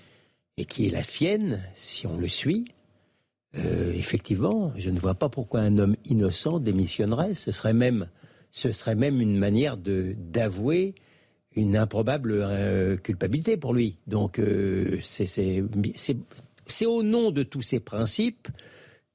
et 0.56 0.64
qui 0.64 0.88
est 0.88 0.90
la 0.90 1.04
sienne, 1.04 1.62
si 1.74 2.08
on 2.08 2.18
le 2.18 2.28
suit, 2.28 2.64
effectivement, 3.94 4.72
je 4.76 4.90
ne 4.90 4.98
vois 4.98 5.14
pas 5.14 5.28
pourquoi 5.28 5.60
un 5.60 5.78
homme 5.78 5.96
innocent 6.04 6.58
démissionnerait. 6.58 7.34
Ce 7.34 7.50
serait 7.50 7.72
même 7.72 8.08
ce 8.52 8.72
serait 8.72 8.94
même 8.94 9.20
une 9.20 9.39
manière 9.39 9.77
de 9.77 10.14
d'avouer 10.18 10.94
une 11.56 11.77
improbable 11.77 12.32
euh, 12.32 12.97
culpabilité 12.97 13.56
pour 13.56 13.74
lui. 13.74 13.97
Donc 14.06 14.39
euh, 14.39 14.98
c'est 15.02 16.86
au 16.86 17.02
nom 17.02 17.31
de 17.31 17.43
tous 17.43 17.62
ces 17.62 17.81
principes 17.81 18.48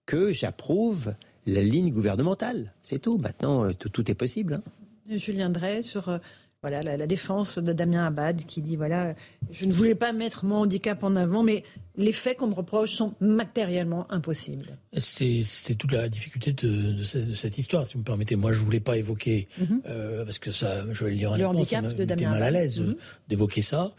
que 0.06 0.32
j'approuve 0.32 1.14
la 1.46 1.64
ligne 1.64 1.92
gouvernementale. 1.92 2.74
C'est 2.84 3.00
tout. 3.00 3.18
Maintenant, 3.18 3.66
euh, 3.66 3.72
tout, 3.74 4.12
est 4.12 4.16
possible. 4.16 4.62
Hein. 5.10 5.18
Julien 5.18 5.50
Drey, 5.50 5.84
sur 5.84 6.20
voilà, 6.68 6.98
la, 6.98 7.06
défense 7.06 7.60
de 7.60 7.74
Damien 7.74 8.08
Abad 8.08 8.44
qui 8.48 8.64
dit 8.64 8.76
voilà, 8.76 9.14
je 9.52 9.66
ne 9.66 9.72
voulais 9.72 9.94
pas 9.94 10.14
mettre 10.14 10.46
mon 10.46 10.56
handicap 10.62 11.04
en 11.04 11.16
avant, 11.16 11.44
mais 11.44 11.64
les 11.96 12.12
faits 12.12 12.38
qu'on 12.38 12.48
me 12.48 12.56
reproche 12.56 12.90
sont 12.90 13.14
matériellement 13.20 14.12
impossibles. 14.12 14.80
C'est 14.98 15.76
toute 15.78 15.92
la 15.92 16.10
difficulté 16.10 16.54
de, 16.54 17.04
cette 17.04 17.60
histoire, 17.60 17.86
si 17.86 17.94
vous 17.94 18.00
me 18.00 18.04
permettez. 18.04 18.36
Moi, 18.36 18.52
je 18.52 18.62
ne 18.62 18.66
voulais 18.66 18.80
pas 18.80 18.98
évoquer, 18.98 19.48
mhm. 19.60 19.82
euh, 19.86 20.26
parce 20.26 20.40
que 20.40 20.50
ça, 20.50 20.92
je 20.92 21.04
vais 21.04 21.12
le 21.12 21.18
dire 21.18 21.38
Le 21.38 21.46
handicap 21.46 21.86
de 21.86 22.04
Damien 22.04 22.32
mal 22.32 22.42
à 22.42 22.50
l'aise 22.50 22.80
mhm. 22.80 22.96
d'évoquer 23.28 23.62
ça, 23.62 23.94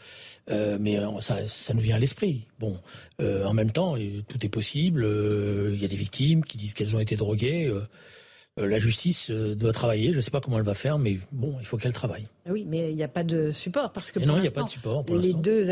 euh, 0.51 0.77
mais 0.81 0.99
euh, 0.99 1.21
ça, 1.21 1.47
ça 1.47 1.73
nous 1.73 1.81
vient 1.81 1.95
à 1.95 2.01
l'esprit. 2.01 2.49
Bon, 2.59 2.81
en 3.21 3.55
même 3.55 3.71
temps, 3.71 3.95
tout 4.27 4.45
est 4.45 4.49
possible. 4.49 5.07
Il 5.73 5.81
y 5.81 5.85
a 5.85 5.89
des 5.89 5.95
victimes 5.95 6.45
qui 6.45 6.59
disent 6.59 6.75
qu'elles 6.75 6.97
ont 6.97 7.01
été 7.01 7.15
droguées. 7.15 7.73
Euh, 8.59 8.67
la 8.67 8.79
justice 8.79 9.31
euh, 9.31 9.55
doit 9.55 9.73
travailler. 9.73 10.13
Je 10.13 10.17
ne 10.17 10.23
sais 10.23 10.31
pas 10.31 10.41
comment 10.41 10.57
elle 10.57 10.65
va 10.65 10.73
faire, 10.73 10.99
mais 10.99 11.19
bon, 11.31 11.57
il 11.61 11.67
faut 11.67 11.77
qu'elle 11.77 11.93
travaille. 11.93 12.27
Ah 12.47 12.53
oui, 12.53 12.65
mais 12.67 12.91
il 12.91 12.97
n'y 12.97 13.03
a 13.03 13.09
pas 13.09 13.23
de 13.23 13.53
support 13.53 13.93
parce 13.93 14.13
que 14.13 14.19
non, 14.21 14.39
il 14.39 14.43
n'y 14.43 14.49
a 14.49 14.51
pas 14.51 14.63
de 14.63 14.69
support. 14.71 15.05
Pour 15.05 15.19
les 15.19 15.35
deux, 15.35 15.65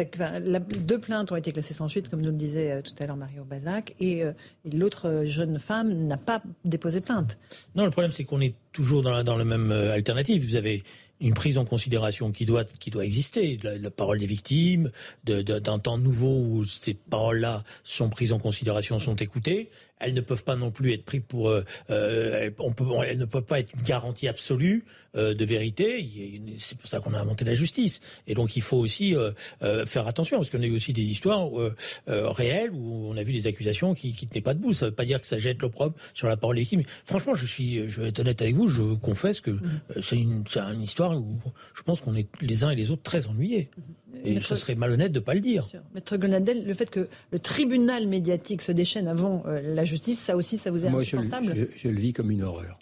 deux 0.80 0.98
plaintes 0.98 1.32
ont 1.32 1.36
été 1.36 1.50
classées 1.52 1.72
sans 1.72 1.88
suite, 1.88 2.10
comme 2.10 2.20
nous 2.20 2.30
le 2.30 2.36
disait 2.36 2.72
euh, 2.72 2.82
tout 2.82 2.92
à 2.98 3.06
l'heure 3.06 3.16
Mario 3.16 3.44
Bazac, 3.44 3.94
et, 4.00 4.22
l'autre 4.70 5.22
jeune 5.24 5.58
femme 5.58 6.06
n'a 6.06 6.18
pas 6.18 6.42
déposé 6.66 7.00
plainte. 7.00 7.38
Non, 7.74 7.84
le 7.84 7.90
problème 7.90 8.12
c'est 8.12 8.24
qu'on 8.24 8.40
est 8.42 8.54
toujours 8.72 9.02
dans 9.02 9.12
la, 9.12 9.22
dans 9.22 9.42
même 9.42 9.72
alternative. 9.72 10.44
Vous 10.44 10.56
avez 10.56 10.82
une 11.20 11.34
prise 11.34 11.58
en 11.58 11.64
considération 11.64 12.32
qui 12.32 12.44
doit 12.44 12.64
qui 12.64 12.90
doit 12.90 13.04
exister, 13.04 13.58
la, 13.62 13.90
parole 13.90 14.18
des 14.18 14.26
victimes, 14.26 14.90
d'un 15.24 15.42
de, 15.42 15.58
temps 15.58 15.96
nouveau 15.98 16.38
où 16.38 16.64
ces 16.64 16.94
paroles-là 16.94 17.64
sont 17.82 18.10
prises 18.10 18.32
en 18.32 18.38
considération, 18.38 18.98
sont 18.98 19.16
écoutées, 19.16 19.70
elles 20.00 20.14
ne 20.14 20.20
peuvent 20.20 20.44
pas 20.44 20.56
non 20.56 20.70
plus 20.70 20.92
être 20.92 21.04
prises 21.04 21.22
pour. 21.26 21.48
Euh, 21.48 21.64
euh 21.90 22.50
on 22.58 22.72
peut, 22.72 22.84
elles 23.06 23.18
ne 23.18 23.24
peuvent 23.24 23.44
pas 23.44 23.60
être 23.60 23.72
une 23.74 23.82
garantie 23.82 24.28
absolue 24.28 24.84
euh, 25.16 25.32
de 25.32 25.44
vérité. 25.44 26.10
C'est 26.58 26.76
pour 26.76 26.88
ça 26.88 26.98
qu'on 26.98 27.14
a 27.14 27.20
inventé 27.20 27.44
la 27.44 27.54
justice. 27.54 28.00
Et 28.26 28.34
donc 28.34 28.56
il 28.56 28.62
faut 28.62 28.78
aussi 28.78 29.14
euh, 29.14 29.30
euh 29.62 29.86
faire 29.86 30.08
attention 30.08 30.38
parce 30.38 30.50
qu'on 30.50 30.60
a 30.60 30.66
eu 30.66 30.74
aussi 30.74 30.92
des 30.92 31.08
histoires 31.08 31.48
euh, 31.56 31.72
réelles 32.06 32.72
où 32.72 33.08
on 33.08 33.16
a 33.16 33.22
vu 33.22 33.32
des 33.32 33.46
accusations 33.46 33.94
qui, 33.94 34.14
qui 34.14 34.26
tenaient 34.26 34.40
pas 34.40 34.54
debout. 34.54 34.72
Ça 34.72 34.86
ne 34.86 34.90
veut 34.90 34.96
pas 34.96 35.04
dire 35.04 35.20
que 35.20 35.26
ça 35.28 35.38
jette 35.38 35.62
l'opprobre 35.62 35.94
sur 36.14 36.26
la 36.26 36.36
parole 36.36 36.56
des 36.56 36.62
victimes. 36.62 36.82
Franchement, 37.04 37.36
je 37.36 37.46
suis, 37.46 37.88
je 37.88 38.02
vais 38.02 38.08
être 38.08 38.18
honnête 38.18 38.42
avec 38.42 38.56
vous, 38.56 38.66
je 38.66 38.94
confesse 38.94 39.40
que 39.40 39.52
mmh. 39.52 39.80
c'est 40.02 40.18
une, 40.18 40.44
une 40.56 40.82
histoire 40.82 41.16
où 41.16 41.38
je 41.74 41.82
pense 41.82 42.00
qu'on 42.00 42.16
est 42.16 42.26
les 42.40 42.64
uns 42.64 42.70
et 42.70 42.76
les 42.76 42.90
autres 42.90 43.02
très 43.02 43.28
ennuyés. 43.28 43.70
Mmh. 43.76 43.82
Et 44.24 44.40
ce 44.40 44.56
serait 44.56 44.74
malhonnête 44.74 45.12
de 45.12 45.18
ne 45.18 45.24
pas 45.24 45.34
le 45.34 45.40
dire. 45.40 45.68
Maître 45.94 46.16
Gonadel, 46.16 46.66
le 46.66 46.74
fait 46.74 46.90
que 46.90 47.08
le 47.30 47.38
tribunal 47.38 48.06
médiatique 48.06 48.62
se 48.62 48.72
déchaîne 48.72 49.08
avant 49.08 49.42
euh, 49.46 49.60
la 49.74 49.84
justice, 49.84 50.20
ça 50.20 50.36
aussi, 50.36 50.58
ça 50.58 50.70
vous 50.70 50.84
est 50.84 50.88
insupportable? 50.88 51.46
Moi, 51.46 51.66
je, 51.76 51.88
le 51.88 51.98
vis 51.98 52.12
comme 52.12 52.30
une 52.30 52.42
horreur. 52.42 52.78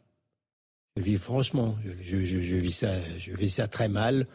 Je 0.96 1.02
le 1.02 1.06
vis 1.06 1.18
franchement. 1.18 1.76
Je, 2.02 2.16
vis 2.16 2.72
ça, 2.72 2.94
je 3.18 3.32
vis 3.32 3.50
ça 3.50 3.68
très 3.68 3.88
mal 3.88 4.26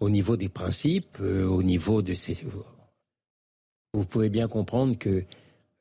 au 0.00 0.10
niveau 0.10 0.36
des 0.36 0.48
principes, 0.48 1.18
euh, 1.20 1.46
au 1.46 1.62
niveau 1.62 2.02
de 2.02 2.14
ces. 2.14 2.36
Vous 3.92 4.04
pouvez 4.04 4.28
bien 4.28 4.48
comprendre 4.48 4.98
que 4.98 5.24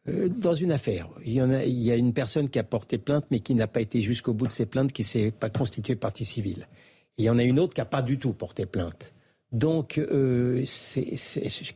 euh, 0.07 0.29
dans 0.29 0.53
une 0.53 0.71
affaire, 0.71 1.09
il 1.25 1.33
y, 1.33 1.41
en 1.41 1.49
a, 1.49 1.63
il 1.63 1.81
y 1.81 1.91
a 1.91 1.95
une 1.95 2.13
personne 2.13 2.49
qui 2.49 2.59
a 2.59 2.63
porté 2.63 2.97
plainte, 2.97 3.25
mais 3.31 3.39
qui 3.39 3.55
n'a 3.55 3.67
pas 3.67 3.81
été 3.81 4.01
jusqu'au 4.01 4.33
bout 4.33 4.47
de 4.47 4.51
ses 4.51 4.65
plaintes, 4.65 4.91
qui 4.91 5.03
s'est 5.03 5.31
pas 5.31 5.49
constituée 5.49 5.95
partie 5.95 6.25
civile. 6.25 6.67
il 7.17 7.25
y 7.25 7.29
en 7.29 7.37
a 7.37 7.43
une 7.43 7.59
autre 7.59 7.73
qui 7.73 7.81
n'a 7.81 7.85
pas 7.85 8.01
du 8.01 8.19
tout 8.19 8.33
porté 8.33 8.65
plainte. 8.65 9.12
Donc, 9.53 9.99
euh, 9.99 10.65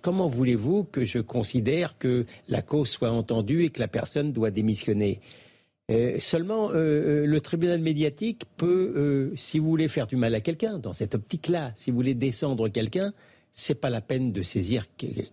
comment 0.02 0.28
voulez-vous 0.28 0.84
que 0.86 1.06
je 1.06 1.20
considère 1.20 1.98
que 2.00 2.26
la 2.50 2.64
cause 2.64 2.90
soit 2.90 3.12
entendue 3.12 3.64
et 3.64 3.70
que 3.70 3.80
la 3.80 3.88
personne 3.88 4.34
doit 4.34 4.50
démissionner? 4.50 5.22
Euh, 5.92 6.18
Seulement, 6.20 6.72
euh, 6.74 7.26
le 7.28 7.40
tribunal 7.40 7.80
médiatique 7.80 8.44
peut, 8.58 9.32
si 9.36 9.60
vous 9.60 9.70
voulez 9.70 9.88
faire 9.88 10.08
du 10.08 10.16
mal 10.16 10.34
à 10.34 10.42
quelqu'un, 10.42 10.80
dans 10.80 10.94
cette 10.94 11.14
optique-là, 11.14 11.72
si 11.76 11.92
vous 11.92 11.98
voulez 11.98 12.16
descendre 12.16 12.68
quelqu'un, 12.68 13.14
c'est 13.52 13.76
pas 13.80 13.92
la 13.92 14.02
peine 14.02 14.32
de 14.32 14.42
saisir 14.42 14.86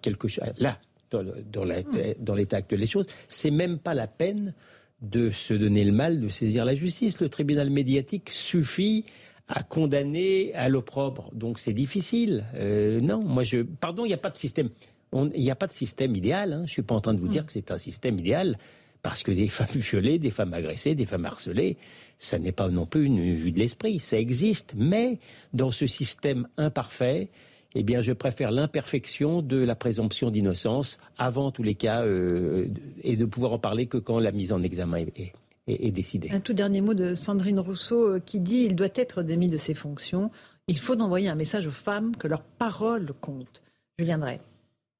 quelque 0.02 0.28
chose. 0.28 0.44
Là, 0.58 0.78
dans 1.10 2.34
l'état 2.34 2.56
actuel 2.58 2.80
des 2.80 2.86
choses, 2.86 3.06
c'est 3.26 3.50
même 3.50 3.78
pas 3.78 3.94
la 3.94 4.06
peine 4.06 4.54
de 5.00 5.30
se 5.30 5.54
donner 5.54 5.84
le 5.84 5.92
mal 5.92 6.20
de 6.20 6.28
saisir 6.28 6.64
la 6.64 6.74
justice. 6.74 7.20
Le 7.20 7.28
tribunal 7.28 7.70
médiatique 7.70 8.30
suffit 8.30 9.04
à 9.48 9.62
condamner 9.62 10.54
à 10.54 10.68
l'opprobre. 10.68 11.30
Donc 11.34 11.58
c'est 11.58 11.72
difficile. 11.72 12.44
Euh, 12.54 13.00
non, 13.00 13.22
moi 13.22 13.44
je. 13.44 13.62
Pardon, 13.62 14.04
il 14.04 14.08
n'y 14.08 14.14
a 14.14 14.18
pas 14.18 14.30
de 14.30 14.38
système. 14.38 14.70
Il 15.12 15.40
n'y 15.40 15.50
a 15.50 15.54
pas 15.54 15.66
de 15.66 15.72
système 15.72 16.16
idéal. 16.16 16.52
Hein. 16.52 16.62
Je 16.66 16.72
suis 16.72 16.82
pas 16.82 16.94
en 16.94 17.00
train 17.00 17.14
de 17.14 17.20
vous 17.20 17.28
dire 17.28 17.46
que 17.46 17.52
c'est 17.52 17.70
un 17.70 17.78
système 17.78 18.18
idéal 18.18 18.56
parce 19.02 19.22
que 19.22 19.30
des 19.30 19.48
femmes 19.48 19.68
violées, 19.74 20.18
des 20.18 20.30
femmes 20.30 20.54
agressées, 20.54 20.94
des 20.94 21.06
femmes 21.06 21.24
harcelées, 21.24 21.76
ça 22.18 22.38
n'est 22.38 22.52
pas 22.52 22.68
non 22.68 22.86
plus 22.86 23.04
une 23.04 23.34
vue 23.34 23.52
de 23.52 23.58
l'esprit. 23.58 24.00
Ça 24.00 24.18
existe, 24.18 24.74
mais 24.76 25.20
dans 25.52 25.70
ce 25.70 25.86
système 25.86 26.48
imparfait, 26.56 27.28
eh 27.76 27.82
bien, 27.82 28.02
je 28.02 28.12
préfère 28.12 28.50
l'imperfection 28.50 29.42
de 29.42 29.56
la 29.56 29.74
présomption 29.74 30.30
d'innocence 30.30 30.98
avant 31.18 31.50
tous 31.50 31.62
les 31.64 31.74
cas 31.74 32.02
euh, 32.02 32.68
et 33.02 33.16
de 33.16 33.24
pouvoir 33.24 33.52
en 33.52 33.58
parler 33.58 33.86
que 33.86 33.98
quand 33.98 34.20
la 34.20 34.32
mise 34.32 34.52
en 34.52 34.62
examen 34.62 34.98
est, 34.98 35.32
est, 35.66 35.90
décidée. 35.90 36.30
Un 36.30 36.40
tout 36.40 36.52
dernier 36.52 36.80
mot 36.80 36.94
de 36.94 37.14
Sandrine 37.14 37.58
Rousseau 37.58 38.14
euh, 38.14 38.20
qui 38.20 38.40
dit 38.40 38.64
il 38.64 38.76
doit 38.76 38.88
être 38.94 39.22
démis 39.22 39.48
de 39.48 39.56
ses 39.56 39.74
fonctions. 39.74 40.30
Il 40.68 40.78
faut 40.78 40.98
envoyer 41.00 41.28
un 41.28 41.34
message 41.34 41.66
aux 41.66 41.72
femmes 41.72 42.16
que 42.16 42.28
leur 42.28 42.42
parole 42.42 43.12
compte. 43.20 43.62
Julien 43.98 44.18
Drey. 44.18 44.40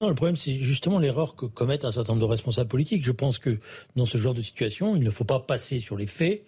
Non, 0.01 0.09
le 0.09 0.15
problème, 0.15 0.37
c'est 0.37 0.61
justement 0.61 0.99
l'erreur 0.99 1.35
que 1.37 1.47
commettent 1.47 1.85
un 1.85 1.93
certain 1.93 2.13
nombre 2.13 2.27
de 2.27 2.31
responsables 2.31 2.69
politiques. 2.69 3.05
Je 3.05 3.13
pense 3.13 3.39
que 3.39 3.59
dans 3.97 4.07
ce 4.07 4.19
genre 4.19 4.35
de 4.35 4.43
situation, 4.43 4.97
il 4.97 5.03
ne 5.03 5.11
faut 5.11 5.25
pas 5.25 5.41
passer 5.41 5.81
sur 5.81 5.97
les 5.97 6.07
faits 6.07 6.45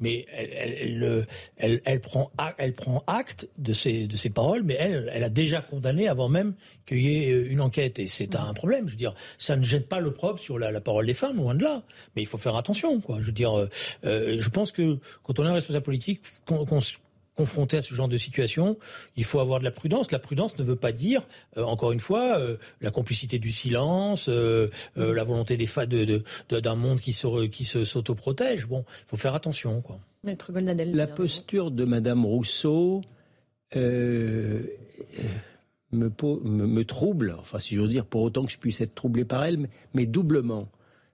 mais 0.00 0.26
elle, 0.32 1.26
elle, 1.56 1.80
elle, 1.84 2.00
prend, 2.00 2.30
elle 2.58 2.74
prend 2.74 3.04
acte 3.06 3.48
de 3.58 3.72
ses, 3.72 4.06
de 4.06 4.16
ses 4.16 4.30
paroles, 4.30 4.62
mais 4.62 4.76
elle, 4.78 5.10
elle 5.12 5.24
a 5.24 5.30
déjà 5.30 5.60
condamné 5.60 6.08
avant 6.08 6.28
même 6.28 6.54
qu'il 6.86 7.00
y 7.00 7.24
ait 7.24 7.32
euh, 7.32 7.50
une 7.50 7.60
enquête. 7.60 7.98
Et 7.98 8.08
c'est 8.08 8.34
un 8.34 8.54
problème. 8.54 8.86
Je 8.86 8.92
veux 8.92 8.98
dire, 8.98 9.14
ça 9.38 9.56
ne 9.56 9.62
jette 9.62 9.88
pas 9.88 10.00
le 10.00 10.12
propre 10.12 10.40
sur 10.40 10.58
la, 10.58 10.80
parole 10.80 11.06
des 11.06 11.14
femmes, 11.14 11.36
loin 11.36 11.54
de 11.54 11.62
là. 11.62 11.82
Mais 12.16 12.22
il 12.22 12.26
faut 12.26 12.38
faire 12.38 12.56
attention, 12.56 13.00
quoi. 13.00 13.18
Je 13.20 13.26
veux 13.26 13.32
dire, 13.32 13.58
euh, 13.58 13.68
euh 14.04 14.36
je 14.38 14.48
pense 14.48 14.72
que 14.72 14.98
quand 15.22 15.38
on 15.38 15.44
est 15.44 15.48
un 15.48 15.52
responsable 15.52 15.84
politique, 15.84 16.20
qu'on 16.46 16.80
confronté 17.40 17.78
à 17.78 17.82
ce 17.82 17.94
genre 17.94 18.08
de 18.08 18.18
situation, 18.18 18.76
il 19.16 19.24
faut 19.24 19.40
avoir 19.40 19.60
de 19.60 19.64
la 19.64 19.70
prudence. 19.70 20.10
La 20.10 20.18
prudence 20.18 20.58
ne 20.58 20.62
veut 20.62 20.76
pas 20.76 20.92
dire, 20.92 21.22
euh, 21.56 21.62
encore 21.62 21.90
une 21.90 22.00
fois, 22.00 22.38
euh, 22.38 22.58
la 22.82 22.90
complicité 22.90 23.38
du 23.38 23.50
silence, 23.50 24.28
euh, 24.28 24.68
la 24.94 25.24
volonté 25.24 25.56
des 25.56 25.64
de, 25.86 26.22
d'un 26.50 26.74
monde 26.74 27.00
qui 27.00 27.14
se, 27.14 27.46
qui 27.46 27.64
se 27.64 27.86
s'autoprotège. 27.86 28.66
Bon, 28.66 28.84
il 28.86 29.06
faut 29.06 29.16
faire 29.16 29.34
attention, 29.34 29.80
quoi. 29.80 29.98
La 30.22 31.06
posture 31.06 31.70
de 31.70 31.84
Madame 31.86 32.26
Rousseau 32.26 33.00
me, 33.74 34.60
me, 35.92 36.84
trouble, 36.84 37.36
enfin 37.38 37.58
si 37.58 37.74
j'ose 37.74 37.88
dire, 37.88 38.04
pour 38.04 38.20
autant 38.20 38.44
que 38.44 38.52
je 38.52 38.58
puisse 38.58 38.82
être 38.82 38.94
troublé 38.94 39.24
par 39.24 39.44
elle, 39.46 39.66
mais, 39.94 40.04
doublement. 40.04 40.68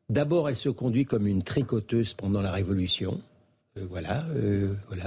D'abord, 0.08 0.48
elle 0.48 0.56
se 0.56 0.70
conduit 0.70 1.04
comme 1.04 1.28
une 1.28 1.44
tricoteuse 1.44 2.14
pendant 2.14 2.42
la 2.42 2.50
Révolution. 2.50 3.20
voilà, 3.76 4.26
voilà 4.88 5.06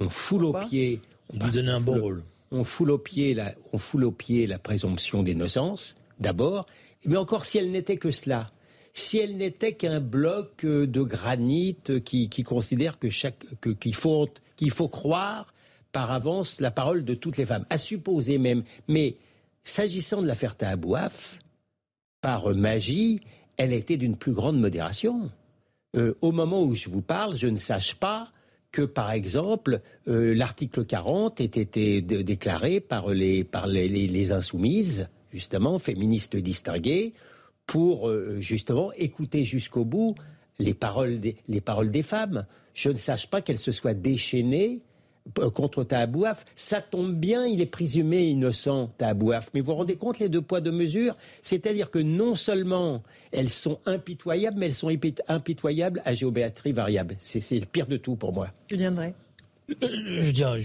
on, 0.00 0.08
foule 0.08 0.44
au 0.44 0.52
pied. 0.52 1.00
On 1.32 1.44
lui 1.44 1.52
donner 1.52 1.70
un 1.70 1.80
bon 1.80 2.00
rôle. 2.00 2.22
On 2.50 2.64
foule 2.64 2.90
au 2.92 2.98
pied 2.98 3.34
la, 3.34 3.52
on 3.72 3.78
foule 3.78 4.04
au 4.04 4.12
pied 4.12 4.46
la 4.46 4.58
présomption 4.58 5.22
d'innocence, 5.22 5.96
d'abord. 6.20 6.66
Mais 7.04 7.16
encore 7.16 7.44
si 7.44 7.58
elle 7.58 7.70
n'était 7.70 7.96
que 7.96 8.10
cela, 8.10 8.46
si 8.92 9.18
elle 9.18 9.36
n'était 9.36 9.72
qu'un 9.72 10.00
bloc 10.00 10.64
euh, 10.64 10.86
de 10.86 11.02
granit 11.02 11.76
qui, 12.04 12.28
considère 12.44 12.98
que 12.98 13.10
chaque, 13.10 13.44
qu'il 13.80 13.94
faut, 13.94 14.28
qu'il 14.56 14.70
faut 14.70 14.88
croire 14.88 15.52
par 15.92 16.12
avance 16.12 16.60
la 16.60 16.70
parole 16.70 17.04
de 17.04 17.14
toutes 17.14 17.36
les 17.36 17.46
femmes, 17.46 17.66
à 17.70 17.78
supposer 17.78 18.38
même. 18.38 18.64
Mais 18.88 19.16
s'agissant 19.62 20.22
de 20.22 20.26
l'affaire 20.26 20.56
Tahabouaf, 20.56 21.38
par 22.20 22.54
magie, 22.54 23.20
elle 23.56 23.72
a 23.72 23.76
été 23.76 23.96
d'une 23.96 24.16
plus 24.16 24.32
grande 24.32 24.58
modération. 24.58 25.30
Euh, 25.96 26.16
au 26.20 26.32
moment 26.32 26.62
où 26.62 26.74
je 26.74 26.88
vous 26.88 27.02
parle, 27.02 27.36
je 27.36 27.46
ne 27.46 27.58
sache 27.58 27.94
pas 27.94 28.30
que, 28.74 28.82
par 28.82 29.12
exemple, 29.12 29.80
euh, 30.08 30.34
l'article 30.34 30.84
40 30.84 31.40
ait 31.40 31.44
été 31.44 32.02
déclaré 32.02 32.80
par 32.80 33.06
les, 33.08 34.32
insoumises, 34.32 35.08
justement, 35.32 35.78
féministes 35.78 36.34
distinguées, 36.34 37.14
pour 37.68 38.08
euh, 38.08 38.40
justement 38.40 38.90
écouter 38.94 39.44
jusqu'au 39.44 39.84
bout 39.84 40.16
les 40.58 40.74
paroles, 40.74 41.20
des, 41.20 41.36
les 41.46 41.60
paroles 41.60 41.92
des 41.92 42.02
femmes. 42.02 42.46
Je 42.74 42.88
ne 42.88 42.96
sache 42.96 43.30
pas 43.30 43.42
qu'elles 43.42 43.60
se 43.60 43.70
soient 43.70 43.94
déchaînées 43.94 44.80
contre 45.54 45.84
Tahabouaf. 45.84 46.44
Ça 46.54 46.80
tombe 46.80 47.14
bien, 47.14 47.46
il 47.46 47.60
est 47.60 47.66
présumé 47.66 48.24
innocent, 48.24 48.90
Tahabouaf. 48.98 49.50
Mais 49.54 49.60
vous 49.60 49.66
vous 49.66 49.74
rendez 49.74 49.96
compte 49.96 50.18
les 50.18 50.28
deux 50.28 50.42
poids, 50.42 50.60
deux 50.60 50.72
mesures? 50.72 51.16
C'est-à-dire 51.42 51.90
que 51.90 51.98
non 51.98 52.34
seulement 52.34 53.02
elles 53.32 53.50
sont 53.50 53.78
impitoyables, 53.86 54.58
mais 54.58 54.66
elles 54.66 54.74
sont 54.74 54.90
impitoyables 55.28 56.02
à 56.04 56.14
géométrie 56.14 56.72
variable. 56.72 57.16
C'est 57.18 57.58
le 57.58 57.66
pire 57.66 57.86
de 57.86 57.96
tout 57.96 58.16
pour 58.16 58.32
moi. 58.32 58.48
Julien 58.68 58.92
Drey. 58.92 59.14
Euh, 59.70 60.20
je 60.20 60.30
dirais, 60.30 60.60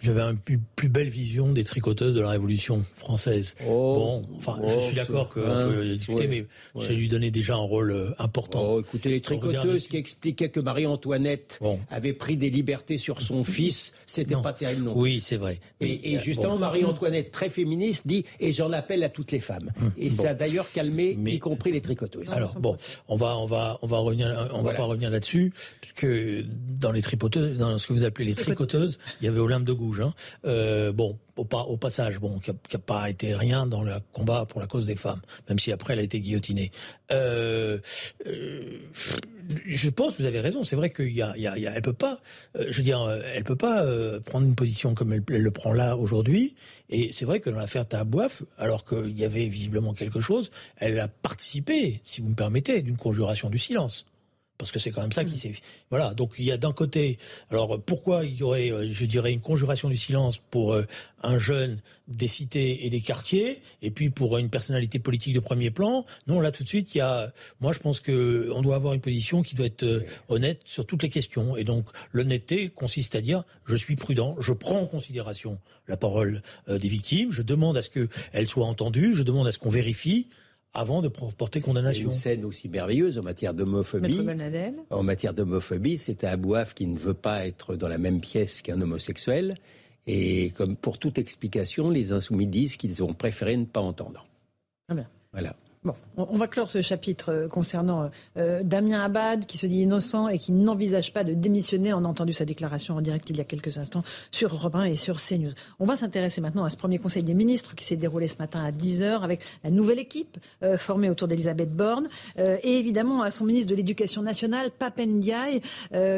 j'avais 0.00 0.20
une 0.48 0.60
plus, 0.74 0.88
belle 0.88 1.08
vision 1.08 1.52
des 1.52 1.62
tricoteuses 1.62 2.14
de 2.14 2.20
la 2.20 2.30
Révolution 2.30 2.84
française. 2.96 3.54
Oh, 3.66 4.22
bon, 4.26 4.36
enfin, 4.36 4.60
je 4.66 4.78
suis 4.80 4.96
d'accord 4.96 5.28
qu'on 5.28 5.40
peut 5.40 5.84
discuter, 5.84 6.26
mais 6.26 6.46
j'ai 6.80 6.94
lui 6.94 7.08
donné 7.08 7.30
déjà 7.30 7.54
un 7.54 7.58
rôle 7.58 7.92
euh, 7.92 8.10
important. 8.18 8.72
Oh, 8.72 8.80
écoutez, 8.80 9.10
les 9.10 9.20
tricoteuses 9.20 9.86
qui 9.86 9.96
expliquaient 9.96 10.48
que 10.48 10.60
Marie-Antoinette 10.60 11.60
avait 11.90 12.12
pris 12.12 12.36
des 12.36 12.50
libertés 12.50 12.98
sur 12.98 13.22
son 13.22 13.44
fils, 13.52 13.92
c'était 14.06 14.34
pas 14.42 14.52
terrible 14.52 14.82
non. 14.82 14.92
Oui, 14.96 15.20
c'est 15.20 15.36
vrai. 15.36 15.60
Et, 15.80 16.18
justement, 16.18 16.58
Marie-Antoinette, 16.58 17.30
très 17.30 17.50
féministe, 17.50 18.06
dit 18.06 18.24
et 18.40 18.52
j'en 18.52 18.72
appelle 18.72 19.04
à 19.04 19.08
toutes 19.08 19.30
les 19.32 19.40
femmes. 19.40 19.70
Hum, 19.80 19.92
et 19.96 20.10
ça 20.10 20.30
a 20.30 20.34
d'ailleurs 20.34 20.70
calmé, 20.72 21.16
y 21.26 21.38
compris 21.38 21.70
les 21.70 21.80
tricoteuses. 21.80 22.30
Alors 22.32 22.58
bon, 22.58 22.76
on 23.08 23.16
va, 23.16 23.36
on 23.38 23.46
va, 23.46 23.78
on 23.82 23.86
va 23.86 23.98
revenir, 23.98 24.50
on 24.52 24.62
va 24.62 24.74
pas 24.74 24.84
revenir 24.84 25.10
là-dessus, 25.10 25.52
que 25.94 26.44
dans 26.80 26.90
les 26.90 27.02
tricoteuses, 27.02 27.56
dans 27.56 27.78
ce 27.78 27.91
que 27.92 27.98
vous 27.98 28.04
appelez 28.04 28.26
les 28.26 28.34
tricoteuses, 28.34 28.98
il 29.20 29.26
y 29.26 29.28
avait 29.28 29.40
Olympe 29.40 29.64
de 29.64 29.72
Gouges. 29.72 30.00
Hein. 30.00 30.14
Euh, 30.44 30.92
bon, 30.92 31.18
au, 31.36 31.42
au, 31.42 31.76
passage, 31.76 32.18
bon, 32.18 32.38
qui 32.38 32.50
n'a 32.50 32.78
pas 32.78 33.08
été 33.08 33.34
rien 33.34 33.66
dans 33.66 33.82
le 33.82 33.94
combat 34.12 34.44
pour 34.46 34.60
la 34.60 34.66
cause 34.66 34.86
des 34.86 34.96
femmes, 34.96 35.20
même 35.48 35.58
si 35.58 35.72
après 35.72 35.94
elle 35.94 36.00
a 36.00 36.02
été 36.02 36.20
guillotinée. 36.20 36.70
Euh, 37.10 37.78
euh, 38.26 38.78
je 39.64 39.90
pense, 39.90 40.18
vous 40.18 40.26
avez 40.26 40.40
raison. 40.40 40.64
C'est 40.64 40.76
vrai 40.76 40.90
qu'il 40.90 41.12
y 41.12 41.22
a, 41.22 41.32
il 41.36 41.42
y 41.42 41.46
a, 41.46 41.56
elle 41.56 41.82
peut 41.82 41.92
pas, 41.92 42.20
euh, 42.56 42.66
je 42.70 42.76
veux 42.76 42.82
dire, 42.82 43.08
elle 43.34 43.44
peut 43.44 43.56
pas 43.56 43.82
euh, 43.82 44.20
prendre 44.20 44.46
une 44.46 44.54
position 44.54 44.94
comme 44.94 45.12
elle, 45.12 45.24
le 45.26 45.50
prend 45.50 45.72
là 45.72 45.96
aujourd'hui. 45.96 46.54
Et 46.90 47.12
c'est 47.12 47.24
vrai 47.24 47.40
que 47.40 47.50
dans 47.50 47.56
l'affaire 47.56 47.86
Tahabouaf, 47.86 48.42
alors 48.58 48.84
qu'il 48.84 49.18
y 49.18 49.24
avait 49.24 49.48
visiblement 49.48 49.94
quelque 49.94 50.20
chose, 50.20 50.50
elle 50.76 50.98
a 51.00 51.08
participé, 51.08 52.00
si 52.04 52.20
vous 52.20 52.28
me 52.28 52.34
permettez, 52.34 52.82
d'une 52.82 52.96
conjuration 52.96 53.50
du 53.50 53.58
silence 53.58 54.06
parce 54.58 54.70
que 54.70 54.78
c'est 54.78 54.90
quand 54.90 55.02
même 55.02 55.12
ça 55.12 55.24
qui 55.24 55.34
mm. 55.34 55.38
s'est. 55.38 55.52
Voilà. 55.90 56.14
Donc 56.14 56.34
il 56.38 56.44
y 56.44 56.52
a 56.52 56.56
d'un 56.56 56.72
côté, 56.72 57.18
alors 57.50 57.80
pourquoi 57.80 58.24
il 58.24 58.36
y 58.36 58.42
aurait, 58.42 58.70
euh, 58.70 58.88
je 58.90 59.04
dirais, 59.06 59.32
une 59.32 59.40
conjuration 59.40 59.88
du 59.88 59.96
silence 59.96 60.38
pour 60.38 60.72
euh, 60.72 60.84
un 61.22 61.38
jeune 61.38 61.80
des 62.08 62.28
cités 62.28 62.84
et 62.86 62.90
des 62.90 63.00
quartiers, 63.00 63.62
et 63.80 63.90
puis 63.90 64.10
pour 64.10 64.38
une 64.38 64.50
personnalité 64.50 64.98
politique 64.98 65.34
de 65.34 65.40
premier 65.40 65.70
plan? 65.70 66.04
Non, 66.26 66.40
là 66.40 66.52
tout 66.52 66.62
de 66.62 66.68
suite, 66.68 66.94
il 66.94 66.98
y 66.98 67.00
a. 67.00 67.32
Moi, 67.60 67.72
je 67.72 67.78
pense 67.78 68.00
que 68.00 68.50
on 68.54 68.62
doit 68.62 68.76
avoir 68.76 68.94
une 68.94 69.00
position 69.00 69.42
qui 69.42 69.54
doit 69.54 69.66
être 69.66 69.82
euh, 69.82 70.04
honnête 70.28 70.60
sur 70.64 70.86
toutes 70.86 71.02
les 71.02 71.10
questions, 71.10 71.56
et 71.56 71.64
donc 71.64 71.86
l'honnêteté 72.12 72.68
consiste 72.68 73.14
à 73.14 73.20
dire 73.20 73.44
je 73.66 73.76
suis 73.76 73.96
prudent, 73.96 74.36
je 74.40 74.52
prends 74.52 74.80
en 74.80 74.86
considération 74.86 75.58
la 75.88 75.96
parole 75.96 76.42
des 76.68 76.88
victimes, 76.88 77.32
je 77.32 77.42
demande 77.42 77.76
à 77.76 77.82
ce 77.82 77.90
qu'elles 77.90 78.48
soient 78.48 78.66
entendues, 78.66 79.14
je 79.16 79.24
demande 79.24 79.48
à 79.48 79.52
ce 79.52 79.58
qu'on 79.58 79.68
vérifie 79.68 80.28
avant 80.74 81.02
de 81.02 81.08
porter 81.08 81.60
condamnation. 81.60 82.10
Une 82.10 82.14
scène 82.16 82.44
aussi 82.44 82.68
merveilleuse 82.68 83.18
en 83.18 83.22
matière 83.22 83.54
d'homophobie. 83.54 84.26
En 84.90 85.02
matière 85.02 85.34
d'homophobie, 85.34 85.98
c'est 85.98 86.24
Abouaf 86.24 86.74
qui 86.74 86.86
ne 86.86 86.98
veut 86.98 87.14
pas 87.14 87.46
être 87.46 87.76
dans 87.76 87.88
la 87.88 87.98
même 87.98 88.20
pièce 88.20 88.62
qu'un 88.62 88.80
homosexuel. 88.80 89.56
Et 90.06 90.50
comme 90.50 90.76
pour 90.76 90.98
toute 90.98 91.18
explication, 91.18 91.90
les 91.90 92.12
insoumis 92.12 92.46
disent 92.46 92.76
qu'ils 92.76 93.02
ont 93.02 93.12
préféré 93.12 93.56
ne 93.56 93.64
pas 93.64 93.80
entendre. 93.80 94.26
Ah 94.88 94.94
bien. 94.94 95.08
Voilà. 95.32 95.54
Bon, 95.84 95.94
on 96.16 96.36
va 96.36 96.46
clore 96.46 96.70
ce 96.70 96.80
chapitre 96.80 97.32
euh, 97.32 97.48
concernant 97.48 98.08
euh, 98.36 98.62
Damien 98.62 99.00
Abad, 99.00 99.46
qui 99.46 99.58
se 99.58 99.66
dit 99.66 99.80
innocent 99.80 100.28
et 100.28 100.38
qui 100.38 100.52
n'envisage 100.52 101.12
pas 101.12 101.24
de 101.24 101.34
démissionner. 101.34 101.92
On 101.92 102.04
a 102.04 102.06
entendu 102.06 102.32
sa 102.32 102.44
déclaration 102.44 102.94
en 102.94 103.00
direct 103.00 103.28
il 103.30 103.36
y 103.36 103.40
a 103.40 103.44
quelques 103.44 103.78
instants 103.78 104.04
sur 104.30 104.52
Robin 104.52 104.84
et 104.84 104.96
sur 104.96 105.16
CNews. 105.16 105.50
On 105.80 105.86
va 105.86 105.96
s'intéresser 105.96 106.40
maintenant 106.40 106.62
à 106.62 106.70
ce 106.70 106.76
premier 106.76 107.00
Conseil 107.00 107.24
des 107.24 107.34
ministres 107.34 107.74
qui 107.74 107.84
s'est 107.84 107.96
déroulé 107.96 108.28
ce 108.28 108.36
matin 108.36 108.62
à 108.64 108.70
10h 108.70 109.22
avec 109.22 109.40
la 109.64 109.70
nouvelle 109.70 109.98
équipe 109.98 110.38
euh, 110.62 110.78
formée 110.78 111.10
autour 111.10 111.26
d'Elisabeth 111.26 111.74
Borne 111.74 112.08
et 112.38 112.78
évidemment 112.78 113.22
à 113.22 113.32
son 113.32 113.44
ministre 113.44 113.70
de 113.70 113.74
l'Éducation 113.74 114.22
nationale, 114.22 114.70
Papen 114.70 115.16
Ndiaye, 115.16 115.60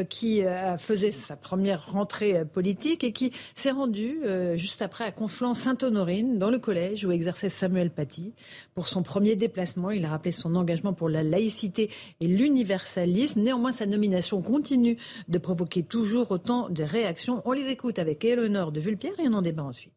qui 0.09 0.43
faisait 0.77 1.11
sa 1.11 1.35
première 1.35 1.91
rentrée 1.91 2.43
politique 2.45 3.03
et 3.03 3.11
qui 3.11 3.31
s'est 3.53 3.71
rendu 3.71 4.19
juste 4.55 4.81
après 4.81 5.03
à 5.05 5.11
Conflans-Sainte-Honorine, 5.11 6.37
dans 6.37 6.49
le 6.49 6.59
collège 6.59 7.05
où 7.05 7.11
exerçait 7.11 7.49
Samuel 7.49 7.89
Paty, 7.89 8.33
pour 8.73 8.87
son 8.87 9.03
premier 9.03 9.35
il 9.93 10.05
a 10.05 10.09
rappelé 10.09 10.31
son 10.31 10.55
engagement 10.55 10.93
pour 10.93 11.09
la 11.09 11.23
laïcité 11.23 11.89
et 12.19 12.27
l'universalisme. 12.27 13.41
Néanmoins, 13.41 13.71
sa 13.71 13.85
nomination 13.85 14.41
continue 14.41 14.97
de 15.27 15.37
provoquer 15.37 15.83
toujours 15.83 16.31
autant 16.31 16.69
de 16.69 16.83
réactions. 16.83 17.41
On 17.45 17.51
les 17.51 17.67
écoute 17.67 17.99
avec 17.99 18.25
Eleonore 18.25 18.71
de 18.71 18.79
Vulpière 18.79 19.19
et 19.19 19.27
on 19.27 19.33
en 19.33 19.41
débat 19.41 19.63
ensuite. 19.63 19.93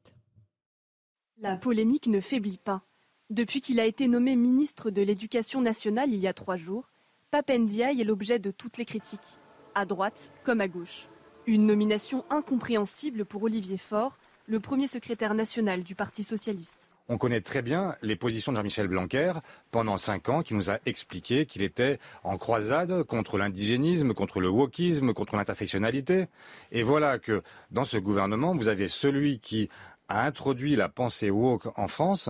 La 1.41 1.57
polémique 1.57 2.07
ne 2.07 2.21
faiblit 2.21 2.59
pas. 2.59 2.83
Depuis 3.31 3.61
qu'il 3.61 3.79
a 3.79 3.87
été 3.87 4.09
nommé 4.09 4.37
ministre 4.37 4.91
de 4.91 5.03
l'Éducation 5.03 5.61
nationale 5.61 6.13
il 6.13 6.21
y 6.21 6.27
a 6.27 6.33
trois 6.33 6.57
jours, 6.57 6.91
Papendiaï 7.31 8.01
est 8.01 8.05
l'objet 8.05 8.39
de 8.39 8.51
toutes 8.51 8.79
les 8.79 8.87
critiques, 8.87 9.39
à 9.75 9.85
droite 9.85 10.33
comme 10.45 10.63
à 10.63 10.69
gauche. 10.69 11.09
Une 11.47 11.67
nomination 11.67 12.25
incompréhensible 12.31 13.25
pour 13.25 13.43
Olivier 13.43 13.77
Faure, 13.77 14.19
le 14.47 14.61
premier 14.61 14.87
secrétaire 14.87 15.35
national 15.35 15.83
du 15.83 15.95
Parti 15.95 16.25
socialiste. 16.25 16.88
On 17.11 17.17
connaît 17.17 17.41
très 17.41 17.63
bien 17.63 17.97
les 18.03 18.17
positions 18.17 18.53
de 18.53 18.59
Jean-Michel 18.59 18.87
Blanquer 18.87 19.33
pendant 19.71 19.97
cinq 19.97 20.29
ans, 20.29 20.43
qui 20.43 20.53
nous 20.53 20.71
a 20.71 20.79
expliqué 20.85 21.47
qu'il 21.47 21.63
était 21.63 21.99
en 22.23 22.37
croisade 22.37 23.03
contre 23.05 23.39
l'indigénisme, 23.39 24.13
contre 24.13 24.41
le 24.41 24.51
wokisme, 24.51 25.15
contre 25.15 25.37
l'intersectionnalité. 25.37 26.27
Et 26.71 26.83
voilà 26.83 27.19
que 27.19 27.43
dans 27.71 27.85
ce 27.87 27.97
gouvernement, 27.97 28.55
vous 28.55 28.69
avez 28.69 28.89
celui 28.89 29.39
qui 29.39 29.71
a 30.11 30.27
introduit 30.27 30.77
la 30.77 30.91
pensée 30.91 31.31
woke 31.31 31.69
en 31.79 31.89
France, 31.89 32.29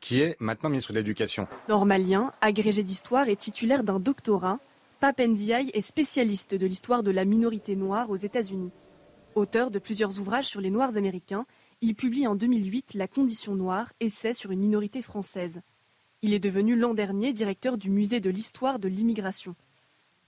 qui 0.00 0.22
est 0.22 0.36
maintenant 0.40 0.70
ministre 0.70 0.92
de 0.92 0.98
l'Éducation. 0.98 1.46
Normalien, 1.68 2.32
agrégé 2.40 2.82
d'histoire 2.82 3.28
et 3.28 3.36
titulaire 3.36 3.84
d'un 3.84 4.00
doctorat, 4.00 4.60
Pape 4.98 5.20
Ndiaye 5.20 5.70
est 5.74 5.82
spécialiste 5.82 6.54
de 6.54 6.66
l'histoire 6.66 7.02
de 7.02 7.10
la 7.10 7.26
minorité 7.26 7.76
noire 7.76 8.08
aux 8.08 8.16
États-Unis. 8.16 8.70
Auteur 9.34 9.70
de 9.70 9.78
plusieurs 9.78 10.18
ouvrages 10.18 10.46
sur 10.46 10.62
les 10.62 10.70
Noirs 10.70 10.96
américains, 10.96 11.44
il 11.86 11.94
publie 11.94 12.26
en 12.26 12.34
2008 12.34 12.94
La 12.94 13.06
condition 13.06 13.54
noire, 13.54 13.92
essai 14.00 14.32
sur 14.32 14.50
une 14.50 14.58
minorité 14.58 15.02
française. 15.02 15.60
Il 16.20 16.34
est 16.34 16.40
devenu 16.40 16.74
l'an 16.74 16.94
dernier 16.94 17.32
directeur 17.32 17.78
du 17.78 17.90
musée 17.90 18.18
de 18.18 18.28
l'histoire 18.28 18.80
de 18.80 18.88
l'immigration. 18.88 19.54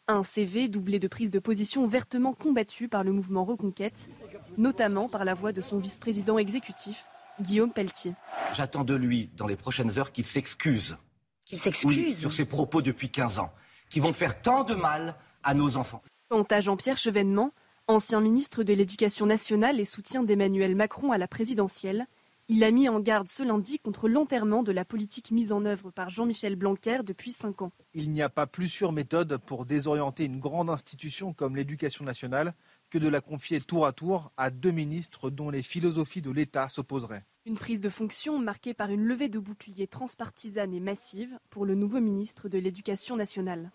Un 0.07 0.23
CV 0.23 0.69
doublé 0.69 1.01
de 1.01 1.09
prises 1.09 1.31
de 1.31 1.41
position 1.41 1.85
vertement 1.85 2.33
combattues 2.33 2.87
par 2.87 3.03
le 3.03 3.11
mouvement 3.11 3.45
Reconquête, 3.45 4.09
notamment 4.57 5.09
par 5.09 5.25
la 5.25 5.35
voix 5.35 5.51
de 5.53 5.61
son 5.61 5.79
vice-président 5.79 6.39
exécutif, 6.39 7.07
Guillaume 7.41 7.73
Pelletier. 7.73 8.15
J'attends 8.55 8.85
de 8.85 8.95
lui, 8.95 9.29
dans 9.37 9.49
les 9.49 9.57
prochaines 9.57 9.99
heures, 9.99 10.13
qu'il 10.13 10.27
s'excuse. 10.27 10.97
Qu'il 11.45 11.59
s'excuse 11.59 12.21
Sur 12.21 12.33
ses 12.33 12.45
propos 12.45 12.83
depuis 12.83 13.11
15 13.11 13.41
ans, 13.41 13.53
qui 13.91 13.99
vont 13.99 14.13
faire 14.13 14.41
tant 14.41 14.63
de 14.63 14.75
mal 14.75 15.17
à 15.43 15.55
nos 15.55 15.77
enfants. 15.77 16.03
Quant 16.29 16.45
à 16.45 16.61
Jean-Pierre 16.61 16.99
Chevènement, 16.99 17.53
ancien 17.89 18.21
ministre 18.21 18.65
de 18.65 18.75
l'Éducation 18.75 19.25
nationale 19.25 19.81
et 19.81 19.87
soutien 19.87 20.23
d'Emmanuel 20.23 20.77
Macron 20.77 21.11
à 21.11 21.17
la 21.17 21.27
présidentielle, 21.27 22.07
il 22.51 22.63
a 22.63 22.71
mis 22.71 22.89
en 22.89 23.01
garde 23.01 23.29
ce 23.29 23.43
lundi 23.43 23.79
contre 23.79 24.09
l'enterrement 24.09 24.63
de 24.63 24.73
la 24.73 24.85
politique 24.85 25.31
mise 25.31 25.53
en 25.53 25.65
œuvre 25.65 25.91
par 25.91 26.11
Jean-Michel 26.11 26.55
Blanquer 26.55 27.01
depuis 27.03 27.33
cinq 27.33 27.63
ans. 27.63 27.73
Il 27.95 28.11
n'y 28.11 28.23
a 28.23 28.29
pas 28.29 28.47
plus 28.47 28.69
sûre 28.69 28.93
méthode 28.93 29.39
pour 29.39 29.65
désorienter 29.65 30.25
une 30.25 30.39
grande 30.39 30.71
institution 30.71 31.33
comme 31.33 31.57
l'éducation 31.57 32.05
nationale 32.05 32.55
que 32.91 32.99
de 32.99 33.09
la 33.09 33.23
confier 33.23 33.61
tour 33.61 33.87
à 33.87 33.93
tour 33.93 34.33
à 34.37 34.51
deux 34.51 34.71
ministres 34.71 35.31
dont 35.31 35.51
les 35.51 35.63
philosophies 35.63 36.23
de 36.23 36.31
l'État 36.31 36.69
s'opposeraient. 36.69 37.25
Une 37.47 37.59
prise 37.59 37.81
de 37.81 37.89
fonction 37.89 38.39
marquée 38.39 38.75
par 38.75 38.91
une 38.91 39.05
levée 39.05 39.29
de 39.29 39.39
boucliers 39.39 39.87
transpartisane 39.87 40.75
et 40.75 40.81
massive 40.81 41.39
pour 41.49 41.65
le 41.65 41.75
nouveau 41.75 42.01
ministre 42.01 42.51
de 42.51 42.59
l'Éducation 42.59 43.17
nationale. 43.17 43.71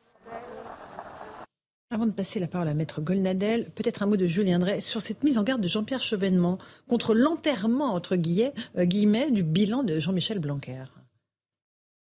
Avant 1.94 2.08
de 2.08 2.12
passer 2.12 2.40
la 2.40 2.48
parole 2.48 2.68
à 2.70 2.74
Maître 2.74 3.02
Golnadel, 3.02 3.70
peut-être 3.76 4.02
un 4.02 4.08
mot 4.08 4.18
de 4.18 4.26
Julien 4.26 4.58
Drey 4.58 4.82
sur 4.82 5.00
cette 5.00 5.24
mise 5.24 5.38
en 5.38 5.44
garde 5.44 5.62
de 5.62 5.68
Jean-Pierre 5.68 6.02
Chevènement 6.02 6.58
contre 6.88 7.14
l'enterrement, 7.14 7.94
entre 7.94 8.16
euh, 8.16 8.86
guillemets, 8.86 9.30
du 9.30 9.44
bilan 9.44 9.84
de 9.84 10.00
Jean-Michel 10.00 10.40
Blanquer. 10.40 10.86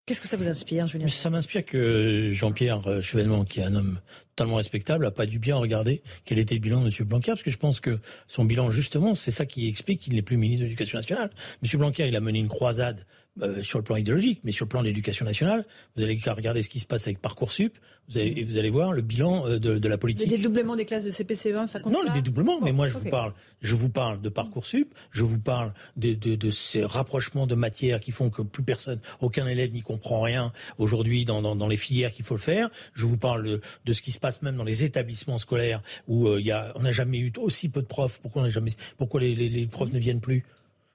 Qu'est-ce 0.07 0.23
que 0.23 0.29
ça 0.29 0.39
vous 0.39 0.49
inspire, 0.49 0.89
Julien 0.89 1.09
Ça 1.09 1.29
m'inspire 1.29 1.63
que 1.63 2.31
Jean-Pierre 2.33 2.81
euh, 2.87 3.03
Chevènement, 3.03 3.45
qui 3.45 3.61
est 3.61 3.65
un 3.65 3.75
homme 3.75 4.01
totalement 4.35 4.57
respectable, 4.57 5.07
a 5.07 5.11
pas 5.11 5.27
dû 5.27 5.39
bien 5.39 5.57
regarder 5.57 6.03
quel 6.25 6.39
était 6.39 6.55
le 6.55 6.61
bilan 6.61 6.81
de 6.81 6.87
M. 6.87 7.07
Blanquer, 7.07 7.33
parce 7.33 7.43
que 7.43 7.51
je 7.51 7.59
pense 7.59 7.81
que 7.81 7.99
son 8.29 8.45
bilan, 8.45 8.71
justement, 8.71 9.15
c'est 9.15 9.31
ça 9.31 9.47
qui 9.47 9.69
explique 9.69 10.01
qu'il 10.01 10.15
n'est 10.15 10.23
plus 10.23 10.37
ministre 10.37 10.63
de 10.63 10.67
l'Éducation 10.67 10.99
nationale. 10.99 11.31
M. 11.63 11.79
Blanquer, 11.79 12.09
il 12.09 12.17
a 12.17 12.21
mené 12.21 12.39
une 12.39 12.49
croisade 12.49 13.05
euh, 13.41 13.63
sur 13.63 13.79
le 13.79 13.83
plan 13.85 13.97
idéologique, 13.97 14.41
mais 14.45 14.53
sur 14.53 14.67
le 14.67 14.69
plan 14.69 14.81
de 14.83 14.87
l'éducation 14.87 15.25
nationale, 15.25 15.65
vous 15.97 16.03
allez 16.03 16.21
regarder 16.27 16.63
ce 16.63 16.69
qui 16.69 16.81
se 16.81 16.87
passe 16.87 17.07
avec 17.07 17.19
Parcoursup, 17.19 17.79
vous 18.11 18.19
allez, 18.19 18.45
vous 18.45 18.59
allez 18.59 18.69
voir 18.69 18.93
le 18.93 19.01
bilan 19.01 19.47
euh, 19.47 19.59
de, 19.59 19.79
de 19.79 19.89
la 19.89 19.97
politique. 19.97 20.31
Le 20.31 20.37
dédoublement 20.37 20.77
des 20.77 20.85
classes 20.85 21.05
de 21.05 21.11
CPC20, 21.11 21.67
ça 21.67 21.81
compte 21.81 21.95
Non, 21.95 22.01
pas 22.03 22.09
le 22.09 22.15
dédoublement, 22.15 22.61
mais 22.61 22.73
moi 22.73 22.89
je 22.89 22.99
vous 22.99 23.09
parle, 23.09 23.33
je 23.63 23.75
vous 23.75 23.89
parle 23.89 24.21
de 24.21 24.29
Parcoursup, 24.29 24.95
je 25.13 25.23
vous 25.23 25.41
parle 25.41 25.73
de, 25.97 26.13
de, 26.13 26.35
de 26.35 26.51
ces 26.51 26.85
rapprochements 26.85 27.47
de 27.47 27.55
matières 27.55 28.01
qui 28.01 28.13
font 28.13 28.29
que 28.29 28.43
plus 28.43 28.65
personne, 28.65 29.01
aucun 29.21 29.47
élève 29.47 29.73
n'y 29.73 29.81
comprend 29.81 30.21
rien 30.21 30.53
aujourd'hui 30.77 31.25
dans, 31.25 31.41
dans, 31.41 31.57
dans 31.57 31.69
les 31.69 31.79
filières 31.79 32.13
qu'il 32.13 32.27
faut 32.27 32.35
le 32.35 32.41
faire. 32.41 32.69
Je 32.93 33.07
vous 33.07 33.17
parle 33.17 33.45
de, 33.45 33.61
de 33.87 33.93
ce 33.95 34.03
qui 34.03 34.13
se 34.13 34.21
passe 34.23 34.41
même 34.41 34.57
dans 34.57 34.65
les 34.65 34.85
établissements 34.85 35.37
scolaires 35.37 35.83
où 36.09 36.29
euh, 36.29 36.41
il 36.41 36.47
y 36.47 36.53
a, 36.53 36.73
on 36.77 36.83
n'a 36.83 36.93
jamais 36.93 37.19
eu 37.19 37.33
aussi 37.37 37.69
peu 37.69 37.83
de 37.83 37.87
profs. 37.87 38.19
Pourquoi 38.23 38.43
on 38.43 38.49
jamais, 38.49 38.73
pourquoi 38.97 39.21
les, 39.21 39.35
les, 39.35 39.51
les 39.51 39.67
profs 39.67 39.93
ne 39.93 39.99
viennent 39.99 40.21
plus? 40.21 40.45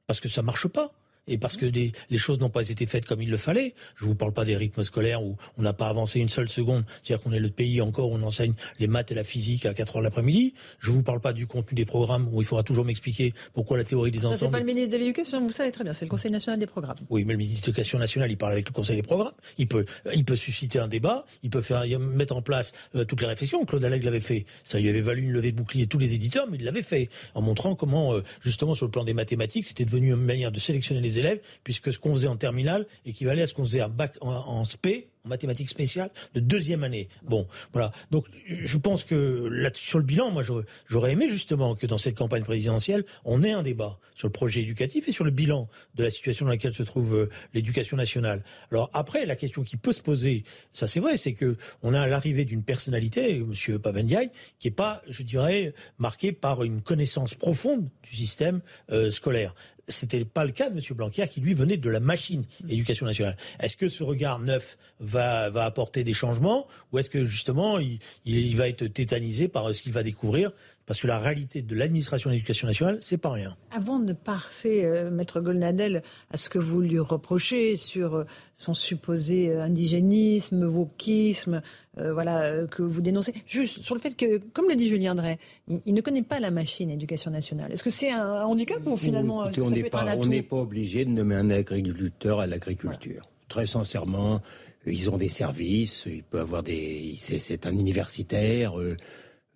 Parce 0.07 0.19
que 0.19 0.29
ça 0.29 0.41
marche 0.41 0.67
pas 0.67 0.91
et 1.27 1.37
parce 1.37 1.57
que 1.57 1.65
des- 1.65 1.91
les 2.09 2.17
choses 2.17 2.39
n'ont 2.39 2.49
pas 2.49 2.67
été 2.69 2.85
faites 2.85 3.05
comme 3.05 3.21
il 3.21 3.29
le 3.29 3.37
fallait. 3.37 3.73
Je 3.95 4.05
vous 4.05 4.15
parle 4.15 4.33
pas 4.33 4.45
des 4.45 4.55
rythmes 4.57 4.83
scolaires 4.83 5.23
où 5.23 5.35
on 5.57 5.61
n'a 5.61 5.73
pas 5.73 5.87
avancé 5.89 6.19
une 6.19 6.29
seule 6.29 6.49
seconde, 6.49 6.83
c'est-à-dire 7.03 7.23
qu'on 7.23 7.31
est 7.33 7.39
le 7.39 7.49
pays 7.49 7.81
encore 7.81 8.11
où 8.11 8.15
on 8.15 8.23
enseigne 8.23 8.53
les 8.79 8.87
maths 8.87 9.11
et 9.11 9.15
la 9.15 9.23
physique 9.23 9.65
à 9.65 9.73
4 9.73 9.97
heures 9.97 10.01
l'après-midi. 10.01 10.53
Je 10.79 10.91
vous 10.91 11.03
parle 11.03 11.19
pas 11.21 11.33
du 11.33 11.47
contenu 11.47 11.75
des 11.75 11.85
programmes 11.85 12.27
où 12.31 12.41
il 12.41 12.45
faudra 12.45 12.63
toujours 12.63 12.85
m'expliquer 12.85 13.33
pourquoi 13.53 13.77
la 13.77 13.83
théorie 13.83 14.11
des 14.11 14.19
Ça, 14.19 14.29
c'est 14.29 14.33
ensembles. 14.35 14.51
pas 14.53 14.59
le 14.59 14.65
ministre 14.65 14.91
de 14.91 14.97
l'Éducation, 14.97 15.41
vous 15.41 15.51
savez 15.51 15.71
très 15.71 15.83
bien, 15.83 15.93
c'est 15.93 16.05
le 16.05 16.09
Conseil 16.09 16.31
national 16.31 16.59
des 16.59 16.67
programmes. 16.67 16.97
Oui, 17.09 17.23
mais 17.25 17.33
le 17.33 17.39
ministre 17.39 17.61
de 17.61 17.67
l'Éducation 17.67 17.99
nationale, 17.99 18.31
il 18.31 18.37
parle 18.37 18.53
avec 18.53 18.67
le 18.67 18.73
Conseil 18.73 18.95
des 18.95 19.01
programmes. 19.03 19.33
Il 19.57 19.67
peut, 19.67 19.85
il 20.13 20.23
peut 20.25 20.35
susciter 20.35 20.79
un 20.79 20.87
débat. 20.87 21.25
Il 21.43 21.49
peut 21.49 21.61
faire, 21.61 21.85
il 21.85 21.97
mettre 21.99 22.35
en 22.35 22.41
place 22.41 22.73
euh, 22.95 23.03
toutes 23.05 23.21
les 23.21 23.27
réflexions. 23.27 23.65
Claude 23.65 23.83
Allègre 23.83 24.05
l'avait 24.05 24.19
fait. 24.19 24.45
Ça 24.63 24.79
lui 24.79 24.89
avait 24.89 25.01
valu 25.01 25.23
une 25.23 25.31
levée 25.31 25.51
de 25.51 25.57
bouclier 25.57 25.87
tous 25.87 25.97
les 25.97 26.13
éditeurs, 26.13 26.47
mais 26.49 26.57
il 26.57 26.63
l'avait 26.63 26.81
fait 26.83 27.09
en 27.33 27.41
montrant 27.41 27.75
comment, 27.75 28.13
euh, 28.13 28.23
justement, 28.41 28.75
sur 28.75 28.85
le 28.85 28.91
plan 28.91 29.03
des 29.03 29.13
mathématiques, 29.13 29.65
c'était 29.65 29.85
devenu 29.85 30.09
une 30.11 30.15
manière 30.17 30.51
de 30.51 30.59
sélectionner 30.59 31.01
les 31.01 31.16
élèves, 31.17 31.39
puisque 31.63 31.91
ce 31.93 31.99
qu'on 31.99 32.13
faisait 32.13 32.27
en 32.27 32.37
terminale 32.37 32.85
équivalait 33.05 33.41
à 33.43 33.47
ce 33.47 33.53
qu'on 33.53 33.65
faisait 33.65 33.81
en 33.81 33.89
bac 33.89 34.15
en, 34.21 34.63
SP 34.65 35.09
en 35.25 35.29
mathématiques 35.29 35.69
spéciales 35.69 36.09
de 36.33 36.39
deuxième 36.39 36.83
année. 36.83 37.09
Bon, 37.23 37.47
voilà. 37.73 37.91
Donc, 38.11 38.25
je 38.47 38.77
pense 38.77 39.03
que 39.03 39.47
là, 39.51 39.69
sur 39.73 39.99
le 39.99 40.05
bilan, 40.05 40.31
moi, 40.31 40.43
j'aurais- 40.43 41.11
aimé 41.11 41.29
justement 41.29 41.75
que 41.75 41.85
dans 41.87 41.97
cette 41.97 42.15
campagne 42.15 42.43
présidentielle, 42.43 43.03
on 43.25 43.43
ait 43.43 43.51
un 43.51 43.63
débat 43.63 43.97
sur 44.15 44.27
le 44.27 44.31
projet 44.31 44.61
éducatif 44.61 45.07
et 45.07 45.11
sur 45.11 45.23
le 45.23 45.31
bilan 45.31 45.69
de 45.95 46.03
la 46.03 46.09
situation 46.09 46.45
dans 46.45 46.51
laquelle 46.51 46.73
se 46.73 46.83
trouve 46.83 47.15
euh, 47.15 47.29
l'éducation 47.53 47.95
nationale. 47.97 48.43
Alors 48.71 48.89
après, 48.93 49.25
la 49.25 49.35
question 49.35 49.63
qui 49.63 49.77
peut 49.77 49.93
se 49.93 50.01
poser, 50.01 50.43
ça 50.73 50.87
c'est 50.87 50.99
vrai, 50.99 51.17
c'est 51.17 51.33
que 51.33 51.55
on 51.83 51.93
a 51.93 52.07
l'arrivée 52.07 52.45
d'une 52.45 52.63
personnalité, 52.63 53.39
Monsieur 53.39 53.79
Papendiaï, 53.79 54.31
qui 54.59 54.67
est 54.67 54.71
pas, 54.71 55.01
je 55.07 55.23
dirais, 55.23 55.73
marquée 55.97 56.31
par 56.31 56.63
une 56.63 56.81
connaissance 56.81 57.35
profonde 57.35 57.87
du 58.03 58.15
système 58.15 58.61
euh, 58.91 59.11
scolaire. 59.11 59.53
C'était 59.89 60.25
pas 60.25 60.43
le 60.43 60.51
cas 60.51 60.69
de 60.69 60.75
M. 60.75 60.81
Blanquer, 60.95 61.27
qui 61.27 61.39
lui 61.39 61.53
venait 61.53 61.77
de 61.77 61.89
la 61.89 61.99
machine 61.99 62.45
éducation 62.67 63.05
nationale. 63.05 63.37
Est-ce 63.59 63.77
que 63.77 63.87
ce 63.87 64.03
regard 64.03 64.39
neuf 64.39 64.77
va, 64.99 65.49
va 65.49 65.63
apporter 65.63 66.03
des 66.03 66.13
changements, 66.13 66.67
ou 66.91 66.99
est-ce 66.99 67.09
que 67.09 67.25
justement 67.25 67.79
il, 67.79 67.99
il, 68.25 68.37
il 68.37 68.57
va 68.57 68.67
être 68.67 68.85
tétanisé 68.87 69.47
par 69.47 69.73
ce 69.73 69.81
qu'il 69.81 69.93
va 69.93 70.03
découvrir 70.03 70.51
Parce 70.87 71.01
que 71.01 71.07
la 71.07 71.19
réalité 71.19 71.61
de 71.61 71.75
l'administration 71.75 72.29
de 72.29 72.35
l'éducation 72.35 72.65
nationale, 72.65 72.97
c'est 73.01 73.17
pas 73.17 73.31
rien. 73.31 73.57
Avant 73.71 73.99
de 73.99 74.13
passer, 74.13 74.85
euh, 74.85 75.11
Maître 75.11 75.41
Golnadel, 75.41 76.01
à 76.31 76.37
ce 76.37 76.47
que 76.49 76.59
vous 76.59 76.79
lui 76.79 76.97
reprochez 76.97 77.75
sur 77.75 78.15
euh, 78.15 78.23
son 78.53 78.73
supposé 78.73 79.49
euh, 79.49 79.61
indigénisme, 79.63 80.63
wokisme, 80.63 81.61
euh, 81.97 82.13
voilà, 82.13 82.39
euh, 82.43 82.67
que 82.67 82.83
vous 82.83 83.01
dénoncez, 83.01 83.33
juste 83.45 83.81
sur 83.81 83.95
le 83.95 83.99
fait 83.99 84.15
que, 84.15 84.37
comme 84.53 84.69
le 84.69 84.77
dit 84.77 84.87
Julien 84.87 85.13
Drey, 85.13 85.37
il, 85.67 85.81
il 85.85 85.93
ne 85.93 85.99
connaît 85.99 86.23
pas 86.23 86.39
la 86.39 86.51
machine 86.51 86.89
éducation 86.89 87.31
nationale. 87.31 87.69
Est-ce 87.73 87.83
que 87.83 87.89
c'est 87.89 88.11
un 88.11 88.45
handicap 88.45 88.79
ou 88.85 88.95
finalement 88.95 89.43
Écoutez, 89.45 89.61
on 89.61 89.69
n'est 89.69 89.81
peut 89.81 89.87
être 89.87 89.97
un 89.97 90.05
pas, 90.05 90.15
on 90.15 90.19
atout 90.21 90.29
n'est 90.29 90.41
pas 90.41 90.55
obligé 90.57 91.03
de 91.03 91.09
nommer 91.09 91.35
un 91.35 91.49
agriculteur 91.49 92.39
à 92.39 92.47
l'agriculture. 92.47 93.23
Très 93.49 93.67
sincèrement, 93.67 94.41
ils 94.85 95.09
ont 95.09 95.17
des 95.17 95.27
services, 95.27 96.05
il 96.07 96.23
peut 96.23 96.39
avoir 96.39 96.63
des, 96.63 97.15
c'est, 97.19 97.39
c'est 97.39 97.67
un 97.67 97.73
universitaire. 97.73 98.79
euh, 98.79 98.95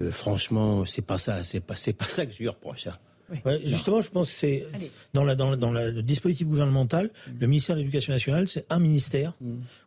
euh, 0.02 0.12
franchement, 0.12 0.86
c'est 0.86 1.02
pas 1.02 1.18
ça, 1.18 1.44
c'est 1.44 1.60
pas, 1.62 1.76
c'est 1.76 1.94
pas 1.94 2.06
ça 2.06 2.26
que 2.26 2.34
je 2.34 2.40
lui 2.40 2.50
reproche. 2.50 2.88
hein. 2.88 2.98
Ouais, 3.46 3.62
justement, 3.64 4.02
je 4.02 4.10
pense 4.10 4.28
que 4.28 4.34
c'est 4.34 4.66
dans, 5.14 5.24
la, 5.24 5.36
dans, 5.36 5.52
la- 5.52 5.56
dans 5.56 5.72
la- 5.72 5.90
le 5.90 6.04
dispositif 6.04 6.46
gouvernemental, 6.48 7.12
le 7.40 7.48
ministère 7.48 7.78
de 7.78 7.80
l'Éducation 7.80 8.12
nationale, 8.12 8.50
c'est 8.50 8.66
un 8.70 8.80
ministère 8.80 9.34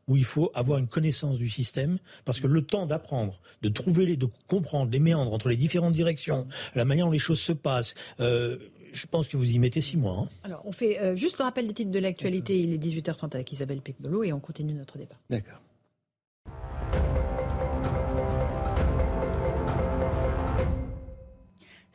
où 0.09 0.17
il 0.17 0.25
faut 0.25 0.51
avoir 0.55 0.79
une 0.79 0.87
connaissance 0.89 1.37
du 1.37 1.51
système, 1.51 1.99
parce 2.25 2.41
que 2.41 2.47
le 2.47 2.63
temps 2.63 2.87
d'apprendre, 2.87 3.39
de 3.61 3.69
trouver 3.69 4.07
les, 4.07 4.17
de 4.17 4.27
comprendre 4.47 4.91
les 4.91 4.99
méandres 4.99 5.35
entre 5.35 5.51
les 5.51 5.59
différentes 5.59 5.93
directions, 5.93 6.47
la 6.75 6.87
manière 6.87 7.05
dont 7.05 7.13
les 7.13 7.19
choses 7.19 7.39
se 7.41 7.53
passent, 7.53 7.95
euh, 8.21 8.57
je 8.95 9.05
pense 9.07 9.29
que 9.29 9.37
vous 9.37 9.51
y 9.51 9.59
mettez 9.59 9.83
six 9.83 9.99
mois. 9.99 10.21
hein. 10.23 10.29
Alors, 10.45 10.63
on 10.65 10.73
fait 10.73 10.99
euh, 11.01 11.15
juste 11.15 11.37
le 11.37 11.45
rappel 11.45 11.67
des 11.67 11.75
titres 11.75 11.91
de 11.91 11.99
l'actualité. 11.99 12.59
Il 12.59 12.73
est 12.73 12.79
18h30 12.79 13.35
avec 13.35 13.53
Isabelle 13.53 13.83
Picbolo 13.83 14.25
et 14.25 14.33
on 14.33 14.41
continue 14.41 14.73
notre 14.73 14.97
débat. 14.97 15.17
D'accord. 15.29 15.61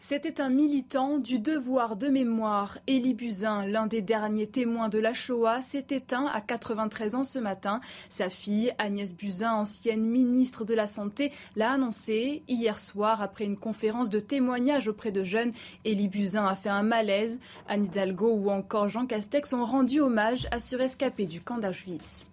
C'était 0.01 0.39
un 0.39 0.49
militant 0.49 1.17
du 1.17 1.39
devoir 1.39 1.97
de 1.97 2.07
mémoire. 2.07 2.77
Élie 2.87 3.13
Buzyn, 3.13 3.65
l'un 3.67 3.85
des 3.85 4.01
derniers 4.01 4.47
témoins 4.47 4.87
de 4.87 4.97
la 4.97 5.11
Shoah, 5.11 5.61
s'est 5.61 5.87
éteint 5.89 6.25
à 6.33 6.39
93 6.39 7.15
ans 7.15 7.25
ce 7.25 7.37
matin. 7.37 7.81
Sa 8.07 8.29
fille, 8.29 8.73
Agnès 8.77 9.13
Buzyn, 9.13 9.51
ancienne 9.51 10.05
ministre 10.05 10.63
de 10.63 10.73
la 10.73 10.87
Santé, 10.87 11.33
l'a 11.57 11.73
annoncé 11.73 12.43
hier 12.47 12.79
soir 12.79 13.21
après 13.21 13.43
une 13.43 13.57
conférence 13.57 14.09
de 14.09 14.21
témoignage 14.21 14.87
auprès 14.87 15.11
de 15.11 15.25
jeunes. 15.25 15.51
Élie 15.83 16.07
Buzyn 16.07 16.45
a 16.45 16.55
fait 16.55 16.69
un 16.69 16.83
malaise. 16.83 17.41
Anne 17.67 17.83
Hidalgo 17.83 18.31
ou 18.31 18.51
encore 18.51 18.87
Jean 18.87 19.05
Castex 19.05 19.51
ont 19.51 19.65
rendu 19.65 19.99
hommage 19.99 20.47
à 20.51 20.61
ce 20.61 20.77
rescapé 20.77 21.25
du 21.25 21.41
camp 21.41 21.57
d'Auschwitz. 21.57 22.25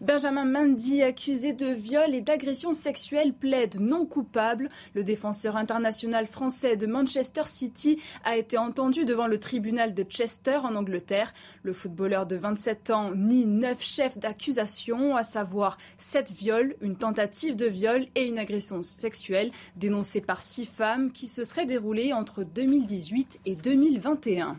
Benjamin 0.00 0.46
Mendy, 0.46 1.02
accusé 1.02 1.52
de 1.52 1.66
viol 1.66 2.14
et 2.14 2.22
d'agression 2.22 2.72
sexuelle, 2.72 3.34
plaide 3.34 3.78
non 3.78 4.06
coupable. 4.06 4.70
Le 4.94 5.04
défenseur 5.04 5.58
international 5.58 6.26
français 6.26 6.78
de 6.78 6.86
Manchester 6.86 7.09
Manchester 7.10 7.42
City 7.46 7.98
a 8.22 8.36
été 8.36 8.56
entendu 8.56 9.04
devant 9.04 9.26
le 9.26 9.40
tribunal 9.40 9.94
de 9.94 10.04
Chester 10.04 10.58
en 10.62 10.76
Angleterre. 10.76 11.34
Le 11.64 11.72
footballeur 11.72 12.24
de 12.24 12.36
27 12.36 12.90
ans 12.90 13.10
nie 13.16 13.46
neuf 13.46 13.82
chefs 13.82 14.16
d'accusation, 14.16 15.16
à 15.16 15.24
savoir 15.24 15.76
sept 15.98 16.30
viols, 16.30 16.76
une 16.80 16.94
tentative 16.94 17.56
de 17.56 17.66
viol 17.66 18.06
et 18.14 18.28
une 18.28 18.38
agression 18.38 18.84
sexuelle 18.84 19.50
dénoncée 19.74 20.20
par 20.20 20.40
six 20.40 20.66
femmes 20.66 21.10
qui 21.10 21.26
se 21.26 21.42
seraient 21.42 21.66
déroulées 21.66 22.12
entre 22.12 22.44
2018 22.44 23.40
et 23.44 23.56
2021. 23.56 24.56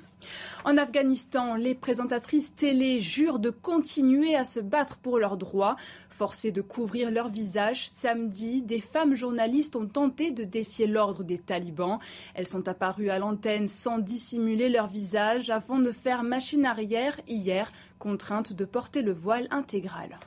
En 0.65 0.77
Afghanistan, 0.77 1.55
les 1.55 1.73
présentatrices 1.73 2.55
télé 2.55 2.99
jurent 2.99 3.39
de 3.39 3.49
continuer 3.49 4.35
à 4.35 4.43
se 4.43 4.59
battre 4.59 4.97
pour 4.97 5.17
leurs 5.17 5.37
droits. 5.37 5.75
Forcées 6.21 6.51
de 6.51 6.61
couvrir 6.61 7.09
leur 7.09 7.29
visage, 7.29 7.89
samedi, 7.95 8.61
des 8.61 8.79
femmes 8.79 9.15
journalistes 9.15 9.75
ont 9.75 9.87
tenté 9.87 10.29
de 10.29 10.43
défier 10.43 10.85
l'ordre 10.85 11.23
des 11.23 11.39
talibans. 11.39 11.97
Elles 12.35 12.45
sont 12.45 12.67
apparues 12.67 13.09
à 13.09 13.17
l'antenne 13.17 13.67
sans 13.67 13.97
dissimuler 13.97 14.69
leur 14.69 14.85
visage 14.85 15.49
avant 15.49 15.79
de 15.79 15.91
faire 15.91 16.21
machine 16.21 16.67
arrière 16.67 17.19
hier, 17.27 17.71
contraintes 17.97 18.53
de 18.53 18.65
porter 18.65 19.01
le 19.01 19.13
voile 19.13 19.47
intégral. 19.49 20.19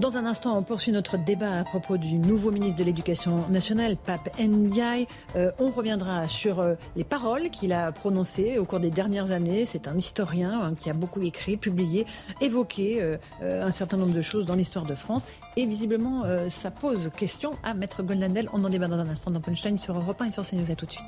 Dans 0.00 0.16
un 0.16 0.24
instant, 0.24 0.56
on 0.56 0.62
poursuit 0.62 0.92
notre 0.92 1.18
débat 1.18 1.58
à 1.58 1.62
propos 1.62 1.98
du 1.98 2.14
nouveau 2.14 2.50
ministre 2.50 2.78
de 2.78 2.84
l'Éducation 2.84 3.46
nationale, 3.50 3.98
Pape 3.98 4.30
Ndiaye. 4.40 5.06
Euh, 5.36 5.50
on 5.58 5.70
reviendra 5.70 6.26
sur 6.26 6.60
euh, 6.60 6.74
les 6.96 7.04
paroles 7.04 7.50
qu'il 7.50 7.74
a 7.74 7.92
prononcées 7.92 8.58
au 8.58 8.64
cours 8.64 8.80
des 8.80 8.88
dernières 8.88 9.30
années. 9.30 9.66
C'est 9.66 9.88
un 9.88 9.98
historien 9.98 10.58
hein, 10.58 10.72
qui 10.74 10.88
a 10.88 10.94
beaucoup 10.94 11.20
écrit, 11.20 11.58
publié, 11.58 12.06
évoqué 12.40 13.02
euh, 13.02 13.18
un 13.42 13.70
certain 13.72 13.98
nombre 13.98 14.14
de 14.14 14.22
choses 14.22 14.46
dans 14.46 14.54
l'histoire 14.54 14.86
de 14.86 14.94
France. 14.94 15.26
Et 15.58 15.66
visiblement, 15.66 16.24
ça 16.48 16.70
pose 16.70 17.10
question 17.14 17.52
à 17.62 17.74
Maître 17.74 18.02
Goldnadel. 18.02 18.48
On 18.54 18.64
en 18.64 18.70
débat 18.70 18.88
dans 18.88 18.98
un 18.98 19.08
instant 19.10 19.30
dans 19.30 19.40
Punchline 19.42 19.76
sur 19.76 19.94
Europe 19.98 20.22
1 20.22 20.28
et 20.28 20.30
sur 20.30 20.46
CNews. 20.46 20.70
À 20.70 20.76
tout 20.76 20.86
de 20.86 20.92
suite. 20.92 21.06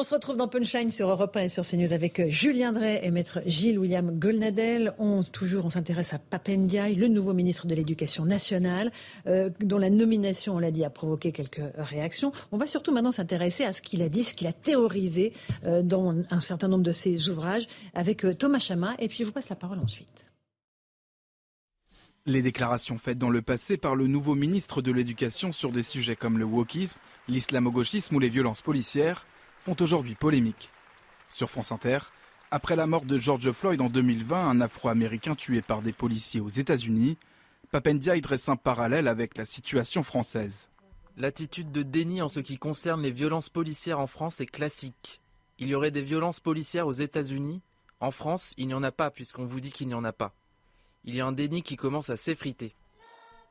On 0.00 0.04
se 0.04 0.14
retrouve 0.14 0.36
dans 0.36 0.46
Punchline 0.46 0.92
sur 0.92 1.10
Europe 1.10 1.36
1 1.36 1.40
et 1.40 1.48
sur 1.48 1.66
CNews 1.66 1.92
avec 1.92 2.20
euh, 2.20 2.28
Julien 2.28 2.72
Drey 2.72 3.00
et 3.02 3.10
maître 3.10 3.40
Gilles 3.46 3.80
William 3.80 4.16
Golnadel. 4.16 4.94
On, 5.00 5.24
toujours, 5.24 5.72
s'intéresse 5.72 6.14
à 6.14 6.20
Papendiaï, 6.20 6.94
le 6.94 7.08
nouveau 7.08 7.32
ministre 7.32 7.66
de 7.66 7.74
l'Éducation 7.74 8.24
nationale, 8.24 8.92
euh, 9.26 9.50
dont 9.58 9.76
la 9.76 9.90
nomination, 9.90 10.54
on 10.54 10.60
l'a 10.60 10.70
dit, 10.70 10.84
a 10.84 10.90
provoqué 10.90 11.32
quelques 11.32 11.64
réactions. 11.76 12.30
On 12.52 12.58
va 12.58 12.68
surtout 12.68 12.92
maintenant 12.92 13.10
s'intéresser 13.10 13.64
à 13.64 13.72
ce 13.72 13.82
qu'il 13.82 14.00
a 14.02 14.08
dit, 14.08 14.22
ce 14.22 14.34
qu'il 14.34 14.46
a 14.46 14.52
théorisé 14.52 15.32
euh, 15.64 15.82
dans 15.82 16.14
un 16.30 16.38
certain 16.38 16.68
nombre 16.68 16.84
de 16.84 16.92
ses 16.92 17.28
ouvrages 17.28 17.66
avec 17.92 18.24
Thomas 18.38 18.60
Chama. 18.60 18.94
Et 19.00 19.08
puis, 19.08 19.18
je 19.18 19.24
vous 19.24 19.32
passe 19.32 19.48
la 19.48 19.56
parole 19.56 19.80
ensuite. 19.80 20.26
Les 22.24 22.42
déclarations 22.42 22.98
faites 22.98 23.18
dans 23.18 23.30
le 23.30 23.42
passé 23.42 23.76
par 23.76 23.96
le 23.96 24.06
nouveau 24.06 24.36
ministre 24.36 24.80
de 24.80 24.92
l'Éducation 24.92 25.50
sur 25.50 25.72
des 25.72 25.82
sujets 25.82 26.14
comme 26.14 26.38
le 26.38 26.44
wokisme, 26.44 26.96
l'islamo-gauchisme 27.26 28.14
ou 28.14 28.20
les 28.20 28.28
violences 28.28 28.62
policières 28.62 29.26
font 29.68 29.84
aujourd'hui 29.84 30.14
polémique. 30.14 30.70
Sur 31.28 31.50
France 31.50 31.72
Inter, 31.72 31.98
après 32.50 32.74
la 32.74 32.86
mort 32.86 33.04
de 33.04 33.18
George 33.18 33.52
Floyd 33.52 33.82
en 33.82 33.90
2020, 33.90 34.48
un 34.48 34.60
Afro-Américain 34.62 35.34
tué 35.34 35.60
par 35.60 35.82
des 35.82 35.92
policiers 35.92 36.40
aux 36.40 36.48
États-Unis, 36.48 37.18
Papendia 37.70 38.18
dresse 38.18 38.48
un 38.48 38.56
parallèle 38.56 39.08
avec 39.08 39.36
la 39.36 39.44
situation 39.44 40.02
française. 40.02 40.70
L'attitude 41.18 41.70
de 41.70 41.82
déni 41.82 42.22
en 42.22 42.30
ce 42.30 42.40
qui 42.40 42.56
concerne 42.56 43.02
les 43.02 43.10
violences 43.10 43.50
policières 43.50 44.00
en 44.00 44.06
France 44.06 44.40
est 44.40 44.46
classique. 44.46 45.20
Il 45.58 45.68
y 45.68 45.74
aurait 45.74 45.90
des 45.90 46.00
violences 46.00 46.40
policières 46.40 46.86
aux 46.86 46.92
États-Unis? 46.92 47.60
En 48.00 48.10
France, 48.10 48.54
il 48.56 48.68
n'y 48.68 48.74
en 48.74 48.82
a 48.82 48.92
pas 48.92 49.10
puisqu'on 49.10 49.44
vous 49.44 49.60
dit 49.60 49.72
qu'il 49.72 49.88
n'y 49.88 49.94
en 49.94 50.04
a 50.04 50.12
pas. 50.14 50.32
Il 51.04 51.14
y 51.14 51.20
a 51.20 51.26
un 51.26 51.32
déni 51.32 51.62
qui 51.62 51.76
commence 51.76 52.08
à 52.08 52.16
s'effriter. 52.16 52.74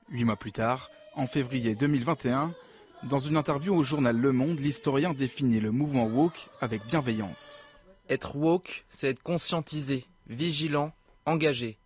Huit 0.09 0.23
mois 0.23 0.35
plus 0.35 0.51
tard, 0.51 0.89
en 1.13 1.27
février 1.27 1.75
2021, 1.75 2.55
dans 3.03 3.19
une 3.19 3.37
interview 3.37 3.75
au 3.75 3.83
journal 3.83 4.17
Le 4.17 4.31
Monde, 4.31 4.59
l'historien 4.59 5.13
définit 5.13 5.59
le 5.59 5.71
mouvement 5.71 6.05
woke 6.05 6.49
avec 6.61 6.85
bienveillance. 6.87 7.63
Être 8.09 8.35
woke, 8.35 8.85
c'est 8.89 9.09
être 9.09 9.21
conscientisé, 9.21 10.05
vigilant, 10.27 10.93
engagé. 11.25 11.77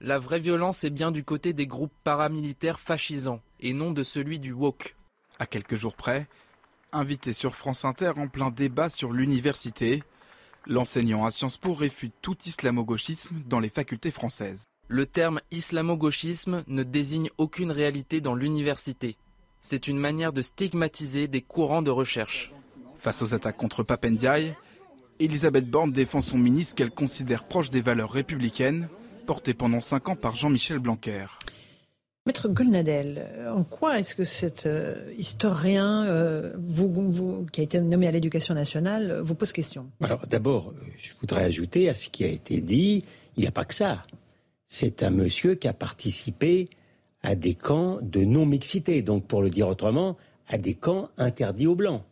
La 0.00 0.18
vraie 0.18 0.40
violence 0.40 0.84
est 0.84 0.90
bien 0.90 1.10
du 1.10 1.24
côté 1.24 1.52
des 1.52 1.66
groupes 1.66 1.92
paramilitaires 2.04 2.80
fascisants 2.80 3.40
et 3.60 3.72
non 3.72 3.90
de 3.90 4.02
celui 4.02 4.38
du 4.38 4.52
woke. 4.52 4.96
À 5.38 5.46
quelques 5.46 5.76
jours 5.76 5.94
près, 5.94 6.26
invité 6.92 7.32
sur 7.32 7.54
France 7.54 7.84
Inter 7.84 8.12
en 8.16 8.28
plein 8.28 8.50
débat 8.50 8.88
sur 8.88 9.12
l'université, 9.12 10.02
l'enseignant 10.66 11.24
à 11.24 11.30
Sciences 11.30 11.58
Po 11.58 11.72
réfute 11.72 12.14
tout 12.22 12.36
islamo-gauchisme 12.46 13.42
dans 13.46 13.60
les 13.60 13.70
facultés 13.70 14.10
françaises. 14.10 14.64
Le 14.88 15.04
terme 15.04 15.40
islamo-gauchisme 15.50 16.64
ne 16.66 16.82
désigne 16.82 17.30
aucune 17.38 17.72
réalité 17.72 18.20
dans 18.20 18.34
l'université 18.34 19.16
c'est 19.68 19.88
une 19.88 19.98
manière 19.98 20.32
de 20.32 20.42
stigmatiser 20.42 21.26
des 21.26 21.42
courants 21.42 21.82
de 21.82 21.90
recherche. 21.90 22.52
Face 23.00 23.20
aux 23.22 23.34
attaques 23.34 23.56
contre 23.56 23.82
Papendiaï, 23.82 24.54
Elisabeth 25.18 25.68
Borne 25.68 25.90
défend 25.90 26.20
son 26.20 26.38
ministre 26.38 26.76
qu'elle 26.76 26.92
considère 26.92 27.44
proche 27.44 27.70
des 27.70 27.80
valeurs 27.80 28.12
républicaines 28.12 28.88
portées 29.26 29.54
pendant 29.54 29.80
cinq 29.80 30.08
ans 30.08 30.14
par 30.14 30.36
Jean-Michel 30.36 30.78
Blanquer. 30.78 31.26
Maître 32.26 32.48
Golnadel, 32.48 33.26
en 33.52 33.64
quoi 33.64 33.98
est-ce 33.98 34.14
que 34.14 34.24
cet 34.24 34.66
euh, 34.66 35.12
historien, 35.16 36.04
euh, 36.04 36.52
vous, 36.58 37.46
qui 37.52 37.60
a 37.60 37.64
été 37.64 37.80
nommé 37.80 38.06
à 38.06 38.12
l'éducation 38.12 38.54
nationale, 38.54 39.20
vous 39.24 39.34
pose 39.34 39.52
question? 39.52 39.90
Alors 40.00 40.26
d'abord, 40.28 40.74
je 40.96 41.12
voudrais 41.20 41.44
ajouter 41.44 41.88
à 41.88 41.94
ce 41.94 42.08
qui 42.08 42.24
a 42.24 42.28
été 42.28 42.60
dit, 42.60 43.04
il 43.36 43.40
n'y 43.40 43.46
a 43.48 43.52
pas 43.52 43.64
que 43.64 43.74
ça. 43.74 44.02
C'est 44.68 45.02
un 45.02 45.10
monsieur 45.10 45.54
qui 45.54 45.68
a 45.68 45.72
participé 45.72 46.68
à 47.26 47.34
des 47.34 47.54
camps 47.54 47.98
de 48.02 48.24
non-mixité, 48.24 49.02
donc 49.02 49.26
pour 49.26 49.42
le 49.42 49.50
dire 49.50 49.66
autrement, 49.66 50.16
à 50.46 50.58
des 50.58 50.74
camps 50.74 51.08
interdits 51.18 51.66
aux 51.66 51.74
Blancs. 51.74 52.02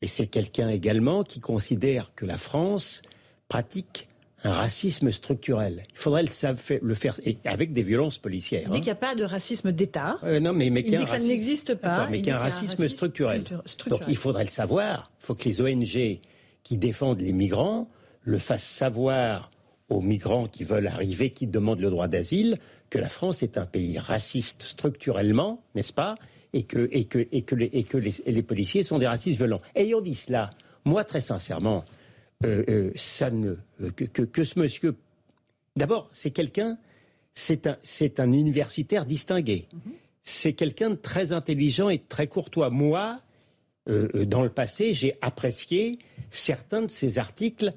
Et 0.00 0.06
c'est 0.06 0.28
quelqu'un 0.28 0.68
également 0.68 1.24
qui 1.24 1.40
considère 1.40 2.14
que 2.14 2.24
la 2.24 2.38
France 2.38 3.02
pratique 3.48 4.08
un 4.44 4.52
racisme 4.52 5.10
structurel. 5.10 5.82
Il 5.90 5.98
faudrait 5.98 6.22
le, 6.22 6.94
faire 6.94 7.14
et 7.24 7.36
avec 7.44 7.72
des 7.72 7.82
violences 7.82 8.18
policières. 8.18 8.62
Il 8.66 8.70
dit 8.70 8.76
hein. 8.76 8.80
qu'il 8.80 8.84
n'y 8.84 8.90
a 8.90 8.94
pas 8.94 9.16
de 9.16 9.24
racisme 9.24 9.72
d'État. 9.72 10.18
Euh, 10.22 10.38
non, 10.38 10.52
mais, 10.52 10.70
mais 10.70 10.82
il 10.86 10.98
dit 10.98 11.04
que 11.04 11.10
ça 11.10 11.18
n'existe 11.18 11.74
pas. 11.74 12.06
Mais 12.08 12.18
qu'il 12.18 12.28
y 12.28 12.30
a 12.30 12.36
un 12.36 12.44
racisme, 12.44 12.88
structurel. 12.88 13.42
Donc 13.88 14.02
il 14.06 14.16
faudrait 14.16 14.44
le 14.44 14.50
savoir. 14.50 15.10
Il 15.20 15.26
faut 15.26 15.34
que 15.34 15.48
les 15.48 15.60
ONG 15.60 16.20
qui 16.62 16.78
défendent 16.78 17.22
les 17.22 17.32
migrants 17.32 17.88
le 18.20 18.38
fassent 18.38 18.62
savoir 18.62 19.50
aux 19.88 20.00
migrants 20.00 20.46
qui 20.46 20.62
veulent 20.62 20.86
arriver, 20.86 21.30
qui 21.30 21.48
demandent 21.48 21.80
le 21.80 21.90
droit 21.90 22.06
d'asile, 22.06 22.58
que 22.94 22.98
la 23.00 23.08
France 23.08 23.42
est 23.42 23.58
un 23.58 23.66
pays 23.66 23.98
raciste 23.98 24.62
structurellement, 24.62 25.64
n'est-ce 25.74 25.92
pas 25.92 26.14
et 26.52 26.62
que, 26.62 26.88
et 26.92 27.06
que, 27.06 27.26
et 27.32 27.42
que, 27.42 27.56
les, 27.56 27.68
et 27.72 27.82
que 27.82 27.98
les, 27.98 28.42
policiers 28.44 28.84
sont 28.84 29.00
des 29.00 29.08
racistes 29.08 29.36
violents. 29.36 29.60
Ayant 29.74 30.00
dit 30.00 30.14
cela, 30.14 30.50
moi, 30.84 31.02
très 31.02 31.20
sincèrement, 31.20 31.84
euh, 32.44 32.62
euh, 32.68 32.92
ça 32.94 33.32
ne, 33.32 33.56
euh, 33.82 33.90
que, 33.96 34.22
que, 34.22 34.44
ce 34.44 34.60
monsieur. 34.60 34.94
D'abord, 35.74 36.08
c'est 36.12 36.30
quelqu'un, 36.30 36.78
c'est 37.32 37.66
un, 37.66 37.78
c'est 37.82 38.20
un 38.20 38.30
universitaire 38.30 39.06
distingué. 39.06 39.66
C'est 40.22 40.52
quelqu'un 40.52 40.90
de 40.90 40.94
très 40.94 41.32
intelligent 41.32 41.88
et 41.88 41.98
de 41.98 42.04
très 42.08 42.28
courtois. 42.28 42.70
Moi, 42.70 43.20
dans 43.86 44.42
le 44.42 44.50
passé, 44.50 44.94
j'ai 44.94 45.18
apprécié 45.20 45.98
certains 46.30 46.82
de 46.82 46.90
ses 46.90 47.18
articles 47.18 47.72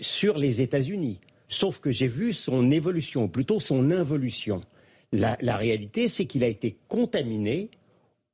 sur 0.00 0.38
les 0.38 0.62
États-Unis. 0.62 1.18
Sauf 1.52 1.80
que 1.80 1.90
j'ai 1.90 2.06
vu 2.06 2.32
son 2.32 2.70
évolution, 2.70 3.24
ou 3.24 3.28
plutôt 3.28 3.60
son 3.60 3.90
involution. 3.90 4.62
La, 5.12 5.36
réalité, 5.58 6.08
c'est 6.08 6.24
qu'il 6.24 6.44
a 6.44 6.46
été 6.46 6.78
contaminé 6.88 7.70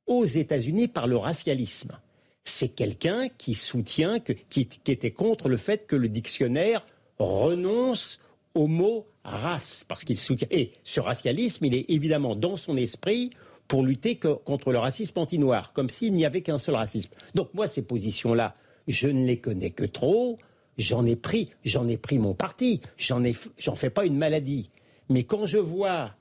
aux 0.07 0.23
États-Unis 0.23 0.87
par 0.87 1.05
le 1.05 1.17
racialisme. 1.17 1.99
C'est 2.45 2.69
quelqu'un 2.69 3.27
qui 3.27 3.55
soutient, 3.55 4.21
qui, 4.21 4.69
était 4.87 5.11
contre 5.11 5.49
le 5.49 5.57
fait 5.57 5.85
que 5.85 5.97
le 5.97 6.07
dictionnaire 6.07 6.87
renonce 7.17 8.21
au 8.55 8.67
mot 8.67 9.05
race, 9.25 9.83
parce 9.85 10.05
qu'il 10.05 10.17
soutient. 10.17 10.47
Et 10.49 10.71
ce 10.85 11.01
racialisme, 11.01 11.65
il 11.65 11.75
est 11.75 11.89
évidemment 11.89 12.37
dans 12.37 12.55
son 12.55 12.77
esprit 12.77 13.31
pour 13.67 13.83
lutter 13.83 14.15
contre 14.17 14.71
le 14.71 14.79
racisme 14.79 15.19
anti-noir, 15.19 15.73
comme 15.73 15.89
s'il 15.89 16.13
n'y 16.13 16.25
avait 16.25 16.41
qu'un 16.41 16.57
seul 16.57 16.75
racisme. 16.75 17.11
Donc 17.35 17.53
moi, 17.53 17.67
ces 17.67 17.81
positions-là, 17.81 18.55
je 18.87 19.09
ne 19.09 19.25
les 19.25 19.41
connais 19.41 19.71
que 19.71 19.83
trop 19.83 20.37
j'en 20.79 21.05
ai 21.05 21.15
pris, 21.15 21.51
j'en 21.63 21.87
ai 21.87 21.97
pris 21.97 22.17
mon 22.17 22.33
parti, 22.33 22.81
j'en 22.97 23.23
ai, 23.23 23.35
j'en 23.57 23.75
fais 23.75 23.91
pas 23.91 24.05
une 24.05 24.17
maladie. 24.17 24.71
Mais 25.09 25.23
quand 25.23 25.45
je 25.45 25.57
vois 25.57 26.15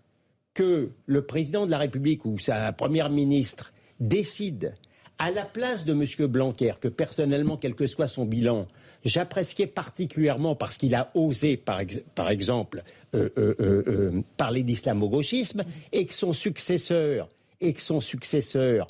que 0.52 0.90
le 1.06 1.22
président 1.24 1.64
de 1.64 1.70
la 1.70 1.78
République 1.78 2.24
ou 2.24 2.38
sa 2.38 2.72
première 2.72 3.10
ministre 3.10 3.72
décide 4.00 4.74
à 5.18 5.30
la 5.30 5.44
place 5.44 5.84
de 5.84 5.92
M. 5.92 6.26
Blanquer, 6.28 6.74
que 6.80 6.88
personnellement, 6.88 7.56
quel 7.56 7.74
que 7.74 7.86
soit 7.86 8.06
son 8.06 8.24
bilan, 8.24 8.66
j'appréciais 9.04 9.66
particulièrement 9.66 10.54
parce 10.54 10.76
qu'il 10.76 10.94
a 10.94 11.10
osé, 11.14 11.56
par, 11.56 11.80
exemple, 12.30 12.82
euh, 13.14 13.28
euh, 13.36 13.54
euh, 13.60 14.22
parler 14.36 14.62
d'islamo-gauchisme, 14.62 15.64
et 15.92 16.06
que 16.06 16.14
son 16.14 16.32
successeur, 16.32 17.28
et 17.60 17.72
que 17.72 17.80
son 17.80 18.00
successeur 18.00 18.86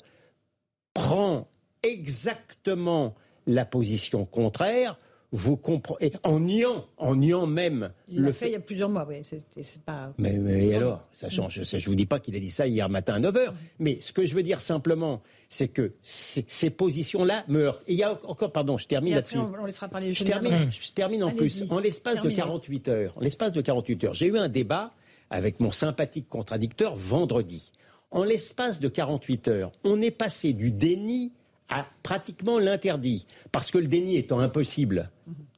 prend 0.93 1.47
exactement 1.81 3.15
la 3.47 3.65
position 3.65 4.25
contraire, 4.25 4.99
vous 5.31 5.57
comprenez, 5.57 6.11
en 6.23 6.39
niant, 6.39 6.87
en 6.97 7.15
niant 7.15 7.45
même 7.45 7.91
Il 8.07 8.23
l'a 8.23 8.33
fait, 8.33 8.47
il 8.47 8.53
y 8.53 8.55
a 8.55 8.59
plusieurs 8.59 8.89
mois, 8.89 9.05
oui. 9.07 9.17
C'est, 9.21 9.41
c'est 9.61 9.81
pas. 9.83 10.11
Mais, 10.17 10.37
mais 10.39 10.73
alors, 10.73 11.07
ça 11.11 11.29
change. 11.29 11.61
Je 11.63 11.75
ne 11.75 11.81
vous 11.83 11.95
dis 11.95 12.07
pas 12.07 12.19
qu'il 12.19 12.35
a 12.35 12.39
dit 12.39 12.49
ça 12.49 12.65
hier 12.65 12.89
matin 12.89 13.15
à 13.15 13.19
9h. 13.19 13.53
Mais 13.77 13.99
ce 14.01 14.11
que 14.11 14.25
je 14.25 14.35
veux 14.35 14.41
dire 14.41 14.59
simplement, 14.59 15.21
c'est 15.47 15.67
que 15.67 15.93
ces, 16.01 16.69
positions-là 16.71 17.43
me 17.47 17.65
heurtent. 17.65 17.83
Et 17.87 17.93
il 17.93 17.99
y 17.99 18.03
a 18.03 18.19
encore, 18.25 18.51
pardon, 18.51 18.77
je 18.77 18.87
termine 18.87 19.15
là-dessus. 19.15 19.37
on, 19.37 19.51
on 19.61 19.65
laissera 19.65 19.87
parler. 19.87 20.13
Je 20.13 20.23
termine, 20.23 20.71
je 20.71 20.91
termine 20.91 21.23
en 21.23 21.31
plus. 21.31 21.63
En 21.69 21.79
l'espace 21.79 22.15
de 22.15 22.29
Terminez. 22.29 22.37
48 22.37 22.87
heures, 22.87 23.13
en 23.15 23.21
l'espace 23.21 23.53
de 23.53 23.61
48 23.61 24.03
heures, 24.05 24.13
j'ai 24.15 24.27
eu 24.27 24.37
un 24.37 24.49
débat 24.49 24.93
avec 25.29 25.59
mon 25.59 25.71
sympathique 25.71 26.27
contradicteur 26.27 26.95
vendredi. 26.95 27.71
En 28.11 28.23
l'espace 28.23 28.79
de 28.79 28.87
48 28.87 29.47
heures, 29.47 29.71
on 29.83 30.01
est 30.01 30.11
passé 30.11 30.53
du 30.53 30.71
déni 30.71 31.33
à 31.69 31.85
pratiquement 32.03 32.59
l'interdit. 32.59 33.25
Parce 33.51 33.71
que 33.71 33.77
le 33.77 33.87
déni 33.87 34.17
étant 34.17 34.39
impossible, 34.39 35.09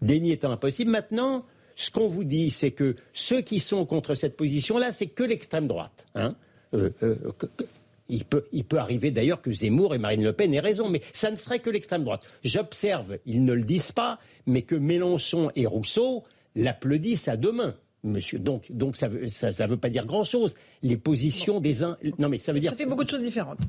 déni 0.01 0.31
étant 0.31 0.51
impossible, 0.51 0.91
maintenant, 0.91 1.45
ce 1.75 1.89
qu'on 1.89 2.07
vous 2.07 2.23
dit, 2.23 2.51
c'est 2.51 2.71
que 2.71 2.95
ceux 3.13 3.41
qui 3.41 3.59
sont 3.59 3.85
contre 3.85 4.13
cette 4.15 4.35
position-là, 4.37 4.91
c'est 4.91 5.07
que 5.07 5.23
l'extrême 5.23 5.67
droite. 5.67 6.05
hein. 6.15 6.35
Euh, 6.73 6.89
euh, 7.03 7.15
que- 7.37 7.47
que- 7.47 7.65
il 8.07 8.25
peut, 8.25 8.45
il 8.51 8.65
peut 8.65 8.77
arriver 8.77 9.09
d'ailleurs 9.11 9.41
que 9.41 9.51
Zemmour 9.53 9.95
et 9.95 9.97
Marine 9.97 10.23
Le 10.23 10.33
Pen 10.33 10.53
aient 10.53 10.59
raison, 10.59 10.89
mais 10.89 11.01
ça 11.13 11.31
ne 11.31 11.35
serait 11.37 11.59
que 11.59 11.69
l'extrême 11.69 12.03
droite. 12.03 12.23
J'observe, 12.43 13.17
ils 13.25 13.43
ne 13.45 13.53
le 13.53 13.63
disent 13.63 13.93
pas, 13.93 14.19
mais 14.45 14.63
que 14.63 14.75
Mélenchon 14.75 15.49
et 15.55 15.65
Rousseau 15.65 16.23
l'applaudissent 16.55 17.29
à 17.29 17.37
deux 17.37 17.53
mains. 17.53 17.75
Monsieur, 18.03 18.39
donc, 18.39 18.71
donc 18.71 18.97
ça 18.97 19.07
veut, 19.07 19.27
ça, 19.27 19.51
ça 19.51 19.67
veut 19.67 19.77
pas 19.77 19.89
dire 19.89 20.07
grand-chose. 20.07 20.55
Les 20.81 20.97
positions 20.97 21.59
des 21.59 21.83
uns, 21.83 21.97
non 22.17 22.29
mais 22.29 22.39
ça 22.39 22.51
veut 22.51 22.59
dire. 22.59 22.71
Ça 22.71 22.75
fait 22.77 22.85
beaucoup 22.87 23.03
de 23.03 23.09
choses 23.09 23.21
différentes. 23.21 23.59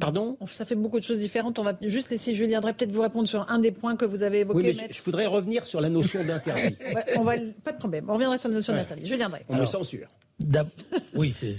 Pardon? 0.00 0.36
Ça 0.48 0.64
fait 0.66 0.74
beaucoup 0.74 0.98
de 0.98 1.04
choses 1.04 1.20
différentes. 1.20 1.56
On 1.60 1.62
va 1.62 1.76
juste 1.82 2.10
laisser 2.10 2.34
Julien 2.34 2.60
Drey 2.60 2.72
peut-être 2.72 2.90
vous 2.90 3.02
répondre 3.02 3.28
sur 3.28 3.48
un 3.48 3.60
des 3.60 3.70
points 3.70 3.94
que 3.94 4.04
vous 4.04 4.24
avez 4.24 4.40
évoqués. 4.40 4.70
Oui, 4.70 4.76
mais 4.76 4.88
je, 4.92 5.00
voudrais 5.04 5.26
revenir 5.26 5.66
sur 5.66 5.80
la 5.80 5.88
notion 5.88 6.24
d'interdit. 6.24 6.76
Ouais, 6.94 7.04
on 7.16 7.22
va, 7.22 7.34
pas 7.62 7.70
de 7.72 7.78
problème. 7.78 8.06
On 8.08 8.14
reviendra 8.14 8.38
sur 8.38 8.48
la 8.48 8.56
notion 8.56 8.72
Ouais. 8.72 8.80
d'interdit. 8.80 9.06
Julien 9.06 9.28
Drey. 9.28 9.44
On 9.48 9.52
me 9.52 9.58
Alors, 9.58 9.70
censure. 9.70 10.08
Oui, 11.14 11.32
c'est, 11.32 11.54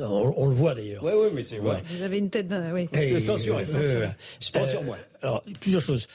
on, 0.00 0.32
on 0.36 0.48
le 0.48 0.54
voit 0.54 0.74
d'ailleurs. 0.74 1.04
Oui, 1.04 1.12
oui, 1.14 1.28
mais 1.34 1.44
c'est 1.44 1.58
Ouais. 1.58 1.82
Vous 1.84 2.02
avez 2.02 2.16
une 2.18 2.30
tête 2.30 2.48
d'un. 2.48 2.72
Oui. 2.72 2.88
Et- 2.94 3.10
Le 3.10 3.20
censure 3.20 3.60
est 3.60 3.64
euh, 3.64 3.66
censuré. 3.66 4.04
euh, 4.04 4.08
Je 4.40 4.50
prends 4.52 4.66
sur 4.66 4.82
moi. 4.84 4.96
Alors, 5.20 5.44
plusieurs 5.60 5.82
choses. 5.82 6.06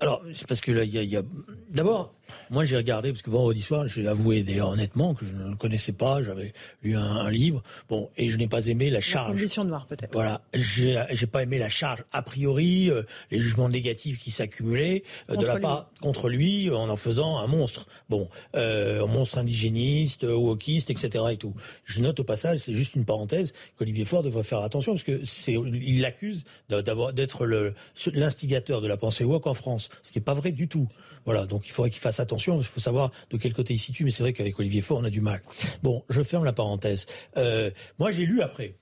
Alors, 0.00 0.22
c'est 0.34 0.46
parce 0.46 0.60
que 0.60 0.72
là, 0.72 0.84
il 0.84 0.90
y 0.94 0.98
a, 0.98 1.02
il 1.02 1.10
y 1.10 1.16
a- 1.16 1.22
D'abord, 1.70 2.12
moi 2.50 2.64
j'ai 2.64 2.76
regardé, 2.76 3.10
parce 3.12 3.22
que 3.22 3.30
vendredi 3.30 3.62
soir, 3.62 3.86
j'ai 3.88 4.06
avoué 4.06 4.42
d'ailleurs 4.42 4.70
honnêtement 4.70 5.14
que 5.14 5.26
je 5.26 5.32
ne 5.34 5.50
le 5.50 5.56
connaissais 5.56 5.92
pas, 5.92 6.22
j'avais 6.22 6.52
lu 6.82 6.96
un, 6.96 7.02
un 7.02 7.30
livre, 7.30 7.62
bon, 7.88 8.08
et 8.16 8.28
je 8.30 8.36
n'ai 8.36 8.46
pas 8.48 8.66
aimé 8.66 8.90
la 8.90 8.98
La 8.98 9.00
charge. 9.00 9.32
condition 9.32 9.64
noire 9.64 9.86
peut-être. 9.86 10.12
Voilà, 10.12 10.40
j'ai 10.54 11.26
pas 11.30 11.42
aimé 11.42 11.58
la 11.58 11.68
charge 11.68 12.04
a 12.12 12.22
priori, 12.22 12.90
euh, 12.90 13.02
les 13.30 13.38
jugements 13.38 13.68
négatifs 13.68 14.18
qui 14.18 14.30
s'accumulaient 14.30 15.02
euh, 15.30 15.36
de 15.36 15.46
la 15.46 15.54
lui. 15.54 15.62
part 15.62 15.90
contre 16.00 16.28
lui 16.28 16.68
euh, 16.68 16.76
en 16.76 16.88
en 16.88 16.96
faisant 16.96 17.38
un 17.38 17.46
monstre. 17.46 17.86
Bon, 18.08 18.28
euh, 18.56 19.02
un 19.04 19.06
monstre 19.06 19.38
indigéniste, 19.38 20.24
wokiste, 20.24 20.90
etc. 20.90 21.24
et 21.32 21.36
tout. 21.36 21.54
Je 21.84 22.00
note 22.00 22.20
au 22.20 22.24
passage, 22.24 22.58
c'est 22.60 22.74
juste 22.74 22.94
une 22.94 23.04
parenthèse, 23.04 23.52
qu'Olivier 23.76 24.04
Faure 24.04 24.22
devrait 24.22 24.44
faire 24.44 24.60
attention 24.60 24.92
parce 24.92 25.04
que 25.04 25.24
c'est 25.24 25.52
il 25.54 26.00
l'accuse 26.00 26.42
d'a- 26.68 26.82
d'avoir 26.82 27.12
d'être 27.12 27.46
le 27.46 27.74
l'instigateur 28.12 28.80
de 28.80 28.88
la 28.88 28.96
pensée 28.96 29.24
woke 29.24 29.46
en 29.46 29.54
France, 29.54 29.88
ce 30.02 30.12
qui 30.12 30.18
est 30.18 30.22
pas 30.22 30.34
vrai 30.34 30.52
du 30.52 30.68
tout. 30.68 30.88
Voilà, 31.24 31.46
donc 31.46 31.66
il 31.66 31.70
faudrait 31.70 31.90
qu'il 31.90 32.00
fasse 32.00 32.20
attention, 32.20 32.58
il 32.58 32.64
faut 32.64 32.80
savoir 32.80 33.10
de 33.30 33.36
quel 33.36 33.52
côté 33.52 33.74
il 33.74 33.78
se 33.78 33.86
situe, 33.86 34.04
mais 34.04 34.10
c'est 34.10 34.22
vrai 34.22 34.32
qu'avec 34.32 34.58
Olivier 34.58 34.82
Faure, 34.82 34.98
on 34.98 35.04
a 35.04 35.10
du 35.10 35.20
mal. 35.20 35.42
Bon, 35.82 36.02
je 36.08 36.22
ferme 36.22 36.44
la 36.44 36.52
parenthèse. 36.52 37.06
Euh, 37.36 37.70
moi, 37.98 38.10
j'ai 38.10 38.24
lu 38.24 38.40
après. 38.40 38.74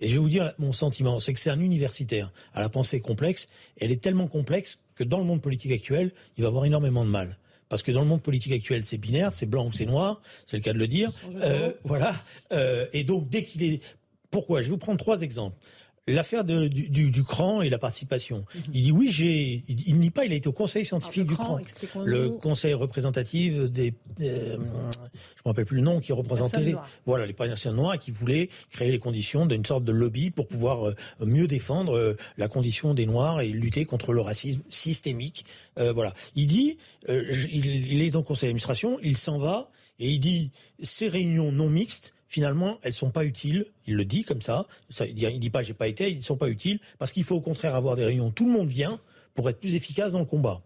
Et 0.00 0.08
je 0.08 0.12
vais 0.14 0.18
vous 0.18 0.28
dire 0.28 0.52
mon 0.58 0.72
sentiment, 0.72 1.20
c'est 1.20 1.32
que 1.32 1.40
c'est 1.40 1.50
un 1.50 1.60
universitaire 1.60 2.30
à 2.52 2.60
la 2.60 2.68
pensée 2.68 3.00
complexe. 3.00 3.48
Elle 3.80 3.90
est 3.90 4.02
tellement 4.02 4.28
complexe 4.28 4.78
que 4.94 5.04
dans 5.04 5.18
le 5.18 5.24
monde 5.24 5.40
politique 5.40 5.72
actuel, 5.72 6.12
il 6.36 6.42
va 6.42 6.48
avoir 6.48 6.66
énormément 6.66 7.04
de 7.04 7.10
mal. 7.10 7.38
Parce 7.68 7.82
que 7.82 7.90
dans 7.90 8.02
le 8.02 8.06
monde 8.06 8.22
politique 8.22 8.52
actuel, 8.52 8.84
c'est 8.84 8.98
binaire, 8.98 9.34
c'est 9.34 9.46
blanc 9.46 9.66
ou 9.66 9.72
c'est 9.72 9.86
noir, 9.86 10.20
c'est 10.44 10.56
le 10.56 10.62
cas 10.62 10.72
de 10.72 10.78
le 10.78 10.86
dire. 10.86 11.12
Euh, 11.42 11.72
voilà. 11.82 12.14
Euh, 12.52 12.86
et 12.92 13.04
donc, 13.04 13.28
dès 13.28 13.44
qu'il 13.44 13.62
est... 13.62 13.82
Pourquoi? 14.30 14.60
Je 14.60 14.66
vais 14.66 14.72
vous 14.72 14.78
prendre 14.78 14.98
trois 14.98 15.22
exemples. 15.22 15.56
L'affaire 16.08 16.44
du, 16.44 16.68
du, 16.68 17.10
du 17.10 17.24
CRAN 17.24 17.62
et 17.62 17.68
la 17.68 17.78
participation. 17.78 18.44
Il 18.72 18.82
dit 18.82 18.92
oui, 18.92 19.08
j'ai. 19.10 19.64
Il, 19.66 19.88
il 19.88 19.98
nie 19.98 20.10
pas, 20.10 20.24
il 20.24 20.32
a 20.32 20.36
été 20.36 20.48
au 20.48 20.52
conseil 20.52 20.84
scientifique 20.84 21.28
Alors, 21.28 21.58
le 21.58 21.64
du 21.64 21.86
CRAN, 21.88 22.04
le 22.04 22.30
conseil 22.30 22.74
représentatif 22.74 23.54
des. 23.70 23.92
euh, 24.20 24.56
je 24.56 25.42
me 25.44 25.46
rappelle 25.46 25.64
plus 25.64 25.78
le 25.78 25.82
nom 25.82 26.00
qui 26.00 26.12
représentait 26.12 26.60
les. 26.60 26.72
noires. 26.72 26.88
Voilà, 27.06 27.26
les 27.26 27.32
personnes 27.32 27.74
noires 27.74 27.98
qui 27.98 28.12
voulaient 28.12 28.50
créer 28.70 28.92
les 28.92 29.00
conditions 29.00 29.46
d'une 29.46 29.64
sorte 29.64 29.82
de 29.84 29.90
lobby 29.92 30.30
pour 30.30 30.46
pouvoir 30.46 30.88
euh, 30.88 30.94
mieux 31.24 31.48
défendre 31.48 31.96
euh, 31.96 32.16
la 32.38 32.46
condition 32.46 32.94
des 32.94 33.06
Noirs 33.06 33.40
et 33.40 33.48
lutter 33.48 33.84
contre 33.84 34.12
le 34.12 34.20
racisme 34.20 34.60
systémique. 34.68 35.44
Euh, 35.78 35.92
voilà. 35.92 36.12
Il 36.36 36.46
dit, 36.46 36.78
euh, 37.08 37.24
il, 37.50 37.66
il 37.66 38.02
est 38.02 38.10
dans 38.10 38.20
le 38.20 38.24
conseil 38.24 38.48
d'administration, 38.48 38.98
il 39.02 39.16
s'en 39.16 39.38
va 39.38 39.70
et 39.98 40.10
il 40.10 40.20
dit 40.20 40.50
ces 40.82 41.08
réunions 41.08 41.50
non 41.50 41.68
mixtes. 41.68 42.12
Finalement, 42.28 42.78
elles 42.82 42.92
sont 42.92 43.10
pas 43.10 43.24
utiles. 43.24 43.66
Il 43.86 43.94
le 43.94 44.04
dit 44.04 44.24
comme 44.24 44.42
ça. 44.42 44.66
il, 45.00 45.22
il 45.22 45.40
dit 45.40 45.50
pas 45.50 45.62
j'ai 45.62 45.74
pas 45.74 45.88
été. 45.88 46.10
Ils 46.10 46.22
sont 46.22 46.36
pas 46.36 46.48
utiles 46.48 46.80
parce 46.98 47.12
qu'il 47.12 47.24
faut 47.24 47.36
au 47.36 47.40
contraire 47.40 47.74
avoir 47.74 47.96
des 47.96 48.04
réunions. 48.04 48.30
Tout 48.30 48.46
le 48.46 48.52
monde 48.52 48.68
vient 48.68 48.98
pour 49.34 49.48
être 49.50 49.60
plus 49.60 49.74
efficace 49.74 50.12
dans 50.12 50.18
le 50.18 50.24
combat. 50.24 50.62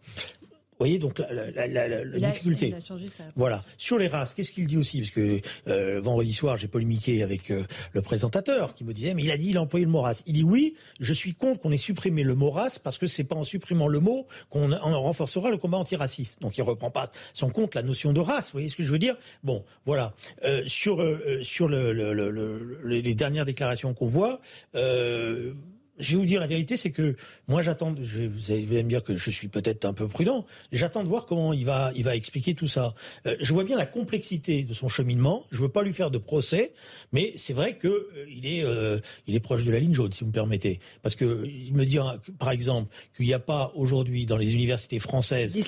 Vous 0.80 0.86
voyez 0.86 0.98
donc 0.98 1.18
la, 1.18 1.30
la- 1.30 1.50
la- 1.50 1.66
la- 1.68 1.88
la 2.06 2.16
Il 2.16 2.24
a- 2.24 2.28
difficulté. 2.30 2.68
il 2.68 2.74
a 2.74 2.80
changé 2.80 3.04
sa- 3.04 3.24
Voilà. 3.36 3.62
Sur 3.76 3.98
les 3.98 4.08
races, 4.08 4.32
qu'est-ce 4.34 4.50
qu'il 4.50 4.66
dit 4.66 4.78
aussi 4.78 5.00
Parce 5.00 5.10
que 5.10 5.40
euh, 5.68 6.00
vendredi 6.00 6.32
soir, 6.32 6.56
j'ai 6.56 6.68
polémiqué 6.68 7.22
avec 7.22 7.50
euh, 7.50 7.64
le 7.92 8.00
présentateur 8.00 8.74
qui 8.74 8.84
me 8.84 8.94
disait, 8.94 9.12
mais 9.12 9.22
il 9.22 9.30
a 9.30 9.36
dit, 9.36 9.50
il 9.50 9.58
a 9.58 9.60
employé 9.60 9.84
le 9.84 9.90
mot 9.90 10.00
race. 10.00 10.22
Il 10.26 10.32
dit 10.32 10.42
oui, 10.42 10.74
je 10.98 11.12
suis 11.12 11.34
contre 11.34 11.60
qu'on 11.60 11.70
ait 11.70 11.76
supprimé 11.76 12.22
le 12.22 12.34
mot 12.34 12.50
race 12.50 12.78
parce 12.78 12.96
que 12.96 13.06
c'est 13.06 13.24
pas 13.24 13.36
en 13.36 13.44
supprimant 13.44 13.88
le 13.88 14.00
mot 14.00 14.26
qu'on 14.48 14.72
en 14.72 15.02
renforcera 15.02 15.50
le 15.50 15.58
combat 15.58 15.76
antiraciste. 15.76 16.40
Donc 16.40 16.56
il 16.56 16.62
reprend 16.62 16.90
pas 16.90 17.12
son 17.34 17.50
compte 17.50 17.74
la 17.74 17.82
notion 17.82 18.14
de 18.14 18.20
race. 18.20 18.46
Vous 18.46 18.52
voyez 18.52 18.70
ce 18.70 18.76
que 18.76 18.82
je 18.82 18.90
veux 18.90 18.98
dire 18.98 19.16
Bon, 19.44 19.62
voilà. 19.84 20.14
Euh, 20.46 20.62
sur 20.66 21.02
euh, 21.02 21.42
sur 21.42 21.68
le, 21.68 21.92
le- 21.92 22.14
le- 22.14 22.30
le- 22.30 22.80
les 22.86 23.02
les 23.02 23.14
dernières 23.14 23.44
déclarations 23.44 23.92
qu'on 23.92 24.06
voit. 24.06 24.40
Euh, 24.74 25.52
je 26.00 26.12
vais 26.12 26.16
vous 26.18 26.26
dire 26.26 26.40
la 26.40 26.46
vérité, 26.46 26.76
c'est 26.76 26.90
que 26.90 27.14
moi 27.46 27.62
j'attends. 27.62 27.92
Vous 27.92 28.50
allez 28.52 28.82
me 28.82 28.88
dire 28.88 29.02
que 29.02 29.14
je 29.14 29.30
suis 29.30 29.48
peut-être 29.48 29.84
un 29.84 29.92
peu 29.92 30.08
prudent. 30.08 30.46
J'attends 30.72 31.02
de 31.04 31.08
voir 31.08 31.26
comment 31.26 31.52
il 31.52 31.64
va, 31.64 31.92
il 31.94 32.02
va 32.04 32.16
expliquer 32.16 32.54
tout 32.54 32.66
ça. 32.66 32.94
Euh, 33.26 33.36
je 33.40 33.52
vois 33.52 33.64
bien 33.64 33.76
la 33.76 33.86
complexité 33.86 34.62
de 34.64 34.74
son 34.74 34.88
cheminement. 34.88 35.44
Je 35.50 35.60
veux 35.60 35.68
pas 35.68 35.82
lui 35.82 35.92
faire 35.92 36.10
de 36.10 36.18
procès, 36.18 36.72
mais 37.12 37.32
c'est 37.36 37.52
vrai 37.52 37.76
que 37.76 37.88
euh, 37.88 38.26
il 38.28 38.46
est, 38.46 38.64
euh, 38.64 38.98
il 39.26 39.34
est 39.36 39.40
proche 39.40 39.64
de 39.64 39.70
la 39.70 39.78
ligne 39.78 39.94
jaune, 39.94 40.12
si 40.12 40.20
vous 40.20 40.28
me 40.28 40.32
permettez. 40.32 40.80
Parce 41.02 41.14
que 41.14 41.46
il 41.46 41.74
me 41.74 41.84
dit, 41.84 41.98
hein, 41.98 42.18
par 42.38 42.50
exemple, 42.50 42.88
qu'il 43.16 43.26
n'y 43.26 43.34
a 43.34 43.38
pas 43.38 43.70
aujourd'hui 43.74 44.26
dans 44.26 44.36
les 44.36 44.54
universités 44.54 44.98
françaises 44.98 45.54
un 45.56 45.60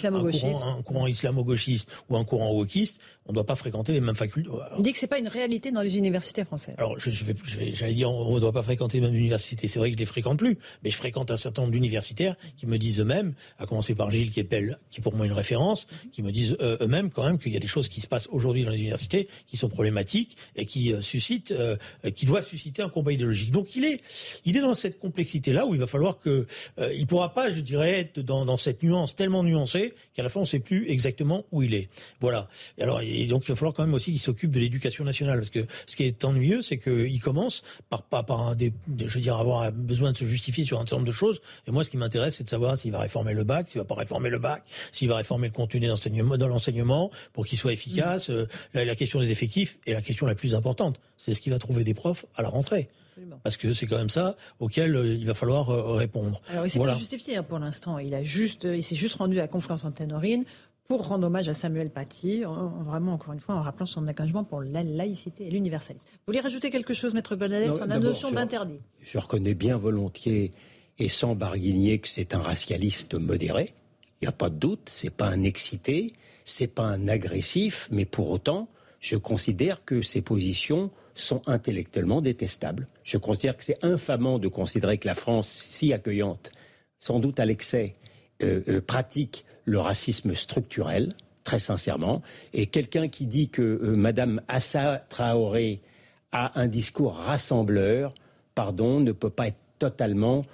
courant, 0.63 0.79
un 0.79 0.83
courant 0.83 1.07
islamo-gauchiste 1.07 1.89
ou 2.09 2.17
un 2.17 2.25
courant 2.25 2.53
wokiste. 2.53 3.01
On 3.27 3.31
ne 3.31 3.35
doit 3.35 3.47
pas 3.47 3.55
fréquenter 3.55 3.93
les 3.93 4.01
mêmes 4.01 4.17
facultés. 4.17 4.51
Il 4.79 4.83
dit 4.83 4.93
que 4.93 4.99
c'est 4.99 5.07
pas 5.07 5.19
une 5.19 5.29
réalité 5.29 5.71
dans 5.71 5.83
les 5.83 5.97
universités 5.97 6.45
françaises. 6.45 6.75
Alors, 6.79 6.99
je, 6.99 7.11
vais, 7.25 7.35
je 7.45 7.57
vais- 7.57 7.73
j'allais 7.75 7.95
dire, 7.95 8.11
on 8.11 8.35
ne 8.35 8.41
doit 8.41 8.51
pas 8.53 8.65
fréquenter 8.65 8.99
les 8.99 9.07
mêmes 9.07 9.15
universités. 9.15 9.69
C'est 9.69 9.79
vrai 9.79 9.91
que 9.91 9.95
je 9.97 9.99
les 10.01 10.07
fréquente 10.07 10.22
plus, 10.36 10.59
mais 10.82 10.90
je 10.90 10.97
fréquente 10.97 11.31
un 11.31 11.36
certain 11.36 11.62
nombre 11.62 11.73
d'universitaires 11.73 12.36
qui 12.57 12.66
me 12.66 12.78
disent 12.78 13.01
eux-mêmes, 13.01 13.35
à 13.59 13.66
commencer 13.66 13.94
par 13.94 14.11
Gilles 14.11 14.31
Kepel, 14.31 14.78
qui 14.90 15.01
est 15.01 15.03
pour 15.03 15.15
moi 15.15 15.27
une 15.27 15.32
référence, 15.32 15.86
qui 16.12 16.23
me 16.23 16.32
disent 16.32 16.57
euh, 16.61 16.77
eux-mêmes 16.81 17.11
quand 17.11 17.24
même 17.24 17.39
qu'il 17.39 17.53
y 17.53 17.57
a 17.57 17.61
des 17.61 17.66
choses 17.66 17.89
qui 17.89 18.01
se 18.01 18.07
passent 18.07 18.28
aujourd'hui 18.31 18.65
dans 18.65 18.70
les 18.70 18.78
universités 18.78 19.28
qui 19.47 19.57
sont 19.57 19.69
problématiques 19.69 20.36
et 20.57 20.66
qui 20.66 20.93
euh, 20.93 21.03
suscitent, 21.03 21.53
euh, 21.53 21.77
qui 22.15 22.27
doivent 22.27 22.47
susciter 22.47 22.82
un 22.82 22.89
combat 22.89 23.12
idéologique. 23.12 23.51
Donc, 23.51 23.77
il 23.77 23.85
est, 23.85 24.01
il 24.44 24.57
est 24.57 24.61
dans 24.61 24.74
cette 24.74 24.99
complexité-là 24.99 25.66
où 25.66 25.74
il 25.74 25.81
va 25.81 25.86
falloir 25.86 26.19
que, 26.19 26.47
il 26.94 27.07
pourra 27.07 27.35
pas, 27.35 27.51
je 27.51 27.61
dirais, 27.61 28.01
être 28.01 28.20
dans, 28.20 28.57
cette 28.57 28.82
nuance 28.82 29.15
tellement 29.15 29.43
nuancée 29.43 29.94
qu'à 30.15 30.23
la 30.23 30.28
fin 30.28 30.40
on 30.40 30.44
sait 30.44 30.59
plus 30.59 30.89
exactement 30.89 31.44
où 31.53 31.62
il 31.62 31.74
est. 31.74 31.89
Voilà. 32.20 32.49
Et 32.78 32.82
alors, 32.82 33.01
donc, 33.28 33.44
il 33.44 33.49
va 33.49 33.57
falloir 33.57 33.74
quand 33.74 33.85
même 33.85 33.94
aussi 33.94 34.11
qu'il 34.11 34.20
s'occupe 34.20 34.51
de 34.51 34.61
l'éducation 34.61 35.05
nationale, 35.05 35.39
parce 35.39 35.51
que 35.51 35.66
ce 35.86 35.97
qui 35.97 36.05
est 36.05 36.24
ennuyeux, 36.24 36.62
c'est 36.62 36.78
qu'il 36.78 37.20
commence 37.20 37.62
par, 37.89 38.03
par, 38.03 38.24
par 38.24 38.40
un 38.49 38.55
des, 38.55 38.73
je 38.99 39.19
veux 39.19 39.32
avoir 39.32 39.73
besoin 39.73 40.02
de 40.11 40.16
se 40.16 40.24
justifier 40.24 40.65
sur 40.65 40.79
un 40.79 40.81
certain 40.81 40.97
nombre 40.97 41.07
de 41.07 41.12
choses. 41.12 41.41
Et 41.69 41.70
moi, 41.70 41.85
ce 41.85 41.91
qui 41.91 41.97
m'intéresse, 41.97 42.35
c'est 42.35 42.45
de 42.45 42.49
savoir 42.49 42.77
s'il 42.77 42.91
va 42.91 42.99
réformer 42.99 43.35
le 43.35 43.45
bac, 43.45 43.69
s'il 43.69 43.81
va 43.81 43.85
pas 43.85 43.95
réformer 43.95 44.31
le 44.31 44.39
bac, 44.39 44.65
s'il 44.91 45.09
va 45.09 45.16
réformer 45.16 45.47
le 45.47 45.53
contenu 45.53 45.87
dans 45.87 46.49
l'enseignement 46.49 47.11
pour 47.33 47.47
qu'il 47.47 47.59
soit 47.59 47.73
efficace. 47.73 48.31
Euh, 48.31 48.49
la, 48.74 48.85
la 48.85 48.97
question 48.97 49.20
des 49.20 49.31
effectifs 49.31 49.79
est 49.87 49.93
la 49.93 50.03
question 50.03 50.27
la 50.27 50.35
plus 50.35 50.57
importante. 50.57 50.99
C'est 51.19 51.35
ce 51.35 51.41
qu'il 51.41 51.53
va 51.53 51.61
trouver 51.61 51.85
des 51.85 51.95
profs 51.95 52.27
à 52.35 52.43
la 52.43 52.49
rentrée. 52.49 52.89
Parce 53.43 53.59
que 53.59 53.74
c'est 53.74 53.87
quand 53.87 53.99
même 53.99 54.09
ça 54.09 54.37
auquel 54.59 54.97
euh, 54.97 55.15
il 55.15 55.27
va 55.27 55.35
falloir 55.35 55.69
euh, 55.70 55.95
répondre. 55.95 56.41
Alors, 56.49 56.66
il 56.66 56.70
s'est 56.70 56.79
voilà. 56.79 56.95
pas 56.95 56.99
justifié 56.99 57.37
hein, 57.37 57.43
pour 57.43 57.59
l'instant. 57.59 57.99
Il 57.99 58.15
a 58.15 58.23
juste, 58.23 58.65
il 58.65 58.83
s'est 58.83 58.97
juste 58.97 59.16
rendu 59.16 59.39
à 59.39 59.49
Conflans 59.49 59.77
en 59.85 59.91
Ténorine 59.91 60.45
pour 60.98 61.06
rendre 61.09 61.27
hommage 61.27 61.48
à 61.48 61.55
Samuel 61.55 61.90
Paty, 61.90 62.44
en- 62.44 62.52
en- 62.52 62.82
vraiment 62.82 63.14
encore 63.14 63.32
une 63.32 63.40
fois 63.40 63.55
en 63.55 63.62
rappelant 63.62 63.86
son 63.86 64.06
engagement 64.06 64.44
pour 64.44 64.60
la 64.62 64.82
laïcité 64.82 65.47
et 65.47 65.51
l'universalisme. 65.51 66.06
Vous 66.12 66.19
voulez 66.27 66.40
rajouter 66.40 66.70
quelque 66.70 66.94
chose, 66.94 67.14
Maître 67.14 67.35
Goldadel, 67.36 67.70
Non, 67.70 67.77
sur 67.77 67.86
la 67.86 67.98
notion 67.98 68.31
d'interdit? 68.31 68.78
Je 69.01 69.19
reconnais 69.19 69.55
bien 69.55 69.77
volontiers 69.77 70.51
et 70.98 71.09
sans 71.09 71.35
barguigner 71.35 71.98
que 71.98 72.09
c'est 72.09 72.35
un 72.35 72.39
racialiste 72.43 73.14
modéré. 73.14 73.73
Il 74.20 74.24
n'y 74.24 74.28
a 74.28 74.32
pas 74.32 74.51
de 74.51 74.56
doute. 74.56 74.89
C'est 74.93 75.10
pas 75.10 75.27
un 75.28 75.43
excité, 75.43 76.12
c'est 76.44 76.66
pas 76.69 76.85
un 76.85 77.09
agressif, 77.09 77.89
mais 77.90 78.05
pour 78.05 78.31
autant, 78.31 78.69
je 79.01 79.16
considère 79.16 79.85
que 79.85 80.02
ses 80.02 80.20
positions 80.23 80.90
sont 81.14 81.43
intellectuellement 81.47 82.20
détestables. 82.20 82.86
Je 83.02 83.16
considère 83.19 83.56
que 83.56 83.64
c'est 83.64 83.82
infamant 83.85 84.39
de 84.39 84.48
considérer 84.48 84.98
que 84.98 85.09
la 85.09 85.14
France, 85.14 85.66
si 85.70 85.93
accueillante, 85.93 86.52
sans 87.01 87.19
doute 87.19 87.40
à 87.40 87.44
l'excès, 87.47 87.97
euh, 88.43 88.60
euh, 88.69 88.81
pratique 88.81 89.44
le 89.64 89.78
racisme 89.78 90.34
structurel, 90.34 91.14
très 91.44 91.59
sincèrement. 91.59 92.22
Et 92.52 92.66
quelqu'un 92.66 93.09
qui 93.09 93.26
dit 93.26 93.48
que 93.48 93.62
euh, 93.62 93.97
Madame 93.97 94.40
Assa 94.48 95.05
Traoré 95.09 95.80
a 96.32 96.59
un 96.60 96.66
discours 96.66 97.14
rassembleur, 97.14 98.12
pardon, 98.55 99.01
ne 99.01 99.12
peut 99.12 99.30
pas 99.30 99.48
être 99.48 99.59
totalement 99.78 100.44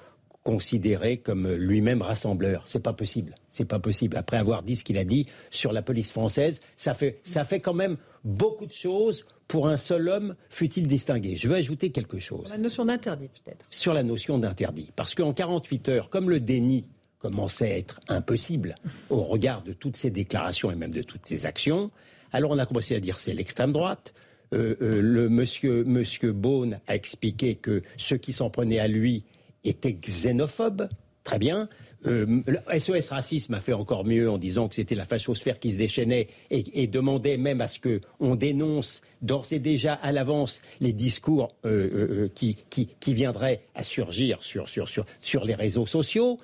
considéré 0.42 1.18
comme 1.18 1.52
lui-même 1.52 2.00
rassembleur. 2.00 2.62
C'est 2.66 2.82
pas 2.82 2.94
possible. 2.94 3.34
C'est 3.50 3.66
pas 3.66 3.78
possible. 3.78 4.16
Après 4.16 4.38
avoir 4.38 4.62
dit 4.62 4.76
ce 4.76 4.84
qu'il 4.84 4.96
a 4.96 5.04
dit 5.04 5.26
sur 5.50 5.72
la 5.72 5.82
police 5.82 6.10
française, 6.10 6.60
ça 6.74 6.94
fait, 6.94 7.20
ça 7.22 7.44
fait 7.44 7.60
quand 7.60 7.74
même 7.74 7.98
beaucoup 8.24 8.66
de 8.66 8.72
choses 8.72 9.26
pour 9.46 9.68
un 9.68 9.76
seul 9.76 10.08
homme, 10.08 10.36
fut-il 10.50 10.86
distingué. 10.86 11.36
Je 11.36 11.48
veux 11.48 11.56
ajouter 11.56 11.90
quelque 11.90 12.18
chose. 12.18 12.50
La 12.50 12.58
notion 12.58 12.84
d'interdit, 12.84 13.28
peut-être. 13.28 13.64
Sur 13.70 13.94
la 13.94 14.02
notion 14.02 14.38
d'interdit. 14.38 14.90
Parce 14.94 15.14
qu'en 15.14 15.32
48 15.32 15.88
heures, 15.88 16.10
comme 16.10 16.30
le 16.30 16.38
déni 16.40 16.88
commençait 17.18 17.72
à 17.72 17.78
être 17.78 18.00
impossible 18.08 18.74
au 19.10 19.22
regard 19.22 19.62
de 19.62 19.72
toutes 19.72 19.96
ces 19.96 20.10
déclarations 20.10 20.70
et 20.70 20.74
même 20.74 20.92
de 20.92 21.02
toutes 21.02 21.26
ces 21.26 21.46
actions, 21.46 21.90
alors 22.32 22.50
on 22.50 22.58
a 22.58 22.66
commencé 22.66 22.94
à 22.94 23.00
dire 23.00 23.18
c'est 23.18 23.34
l'extrême 23.34 23.72
droite. 23.72 24.14
Euh, 24.54 24.76
euh, 24.80 25.02
le 25.02 25.28
monsieur, 25.28 25.84
monsieur 25.84 26.32
Beaune 26.32 26.80
a 26.86 26.94
expliqué 26.94 27.54
que 27.54 27.82
ceux 27.96 28.16
qui 28.16 28.32
s'en 28.32 28.50
prenaient 28.50 28.78
à 28.78 28.88
lui 28.88 29.24
était 29.64 29.92
xénophobe, 29.92 30.88
très 31.24 31.38
bien. 31.38 31.68
Euh, 32.06 32.42
SOS 32.78 33.08
Racisme 33.08 33.54
a 33.54 33.60
fait 33.60 33.72
encore 33.72 34.04
mieux 34.04 34.30
en 34.30 34.38
disant 34.38 34.68
que 34.68 34.76
c'était 34.76 34.94
la 34.94 35.04
fachosphère 35.04 35.58
qui 35.58 35.72
se 35.72 35.78
déchaînait 35.78 36.28
et, 36.50 36.86
demandait 36.86 37.36
même 37.36 37.60
à 37.60 37.66
ce 37.66 37.78
qu'on 37.80 38.36
dénonce 38.36 39.02
d'ores 39.20 39.52
et 39.52 39.58
déjà 39.58 39.94
à 39.94 40.12
l'avance 40.12 40.62
les 40.80 40.92
discours 40.92 41.48
euh, 41.64 42.28
qui, 42.34 42.56
qui, 42.70 42.86
qui, 43.00 43.14
viendraient 43.14 43.62
à 43.74 43.82
surgir 43.82 44.42
sur, 44.42 44.68
sur, 44.68 44.88
sur, 44.88 45.06
sur 45.20 45.44
les 45.44 45.56
réseaux 45.56 45.86
sociaux. 45.86 46.38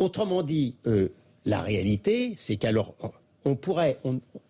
Autrement 0.00 0.42
dit, 0.42 0.76
euh, 0.86 1.10
la 1.44 1.60
réalité, 1.60 2.32
c'est 2.38 2.56
qu'alors 2.56 2.94
on 3.44 3.54
pourrait, 3.54 3.98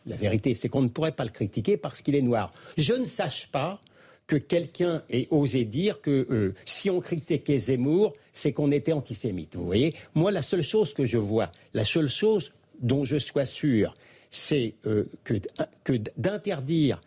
la 0.06 0.16
vérité, 0.16 0.54
c'est 0.54 0.68
qu'on 0.68 0.82
ne 0.82 0.88
pourrait 0.88 1.12
pas 1.12 1.24
le 1.24 1.30
critiquer 1.30 1.76
parce 1.76 2.02
qu'il 2.02 2.14
est 2.14 2.22
noir. 2.22 2.52
Je 2.76 2.92
ne 2.92 3.04
sache 3.04 3.48
pas 3.48 3.80
que 4.28 4.36
quelqu'un 4.36 5.02
ait 5.10 5.26
osé 5.30 5.64
dire 5.64 6.00
que 6.00 6.26
euh, 6.30 6.54
si 6.64 6.88
on 6.88 7.00
critiquait 7.00 7.58
Zemmour, 7.58 8.14
c'est 8.32 8.52
qu'on 8.52 8.70
était 8.70 8.92
antisémite. 8.92 9.56
Vous 9.56 9.66
voyez? 9.66 9.94
Moi, 10.14 10.30
la 10.30 10.42
seule 10.42 10.62
chose 10.62 10.94
que 10.94 11.04
je 11.04 11.18
vois, 11.18 11.50
la 11.74 11.84
seule 11.84 12.08
chose 12.08 12.52
dont 12.80 13.04
je 13.04 13.18
sois 13.18 13.44
sûr, 13.44 13.92
c'est 14.30 14.74
euh, 14.86 15.10
que 15.24 15.94
d'interdire 16.16 17.00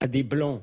à 0.00 0.06
des 0.06 0.22
Blancs 0.22 0.62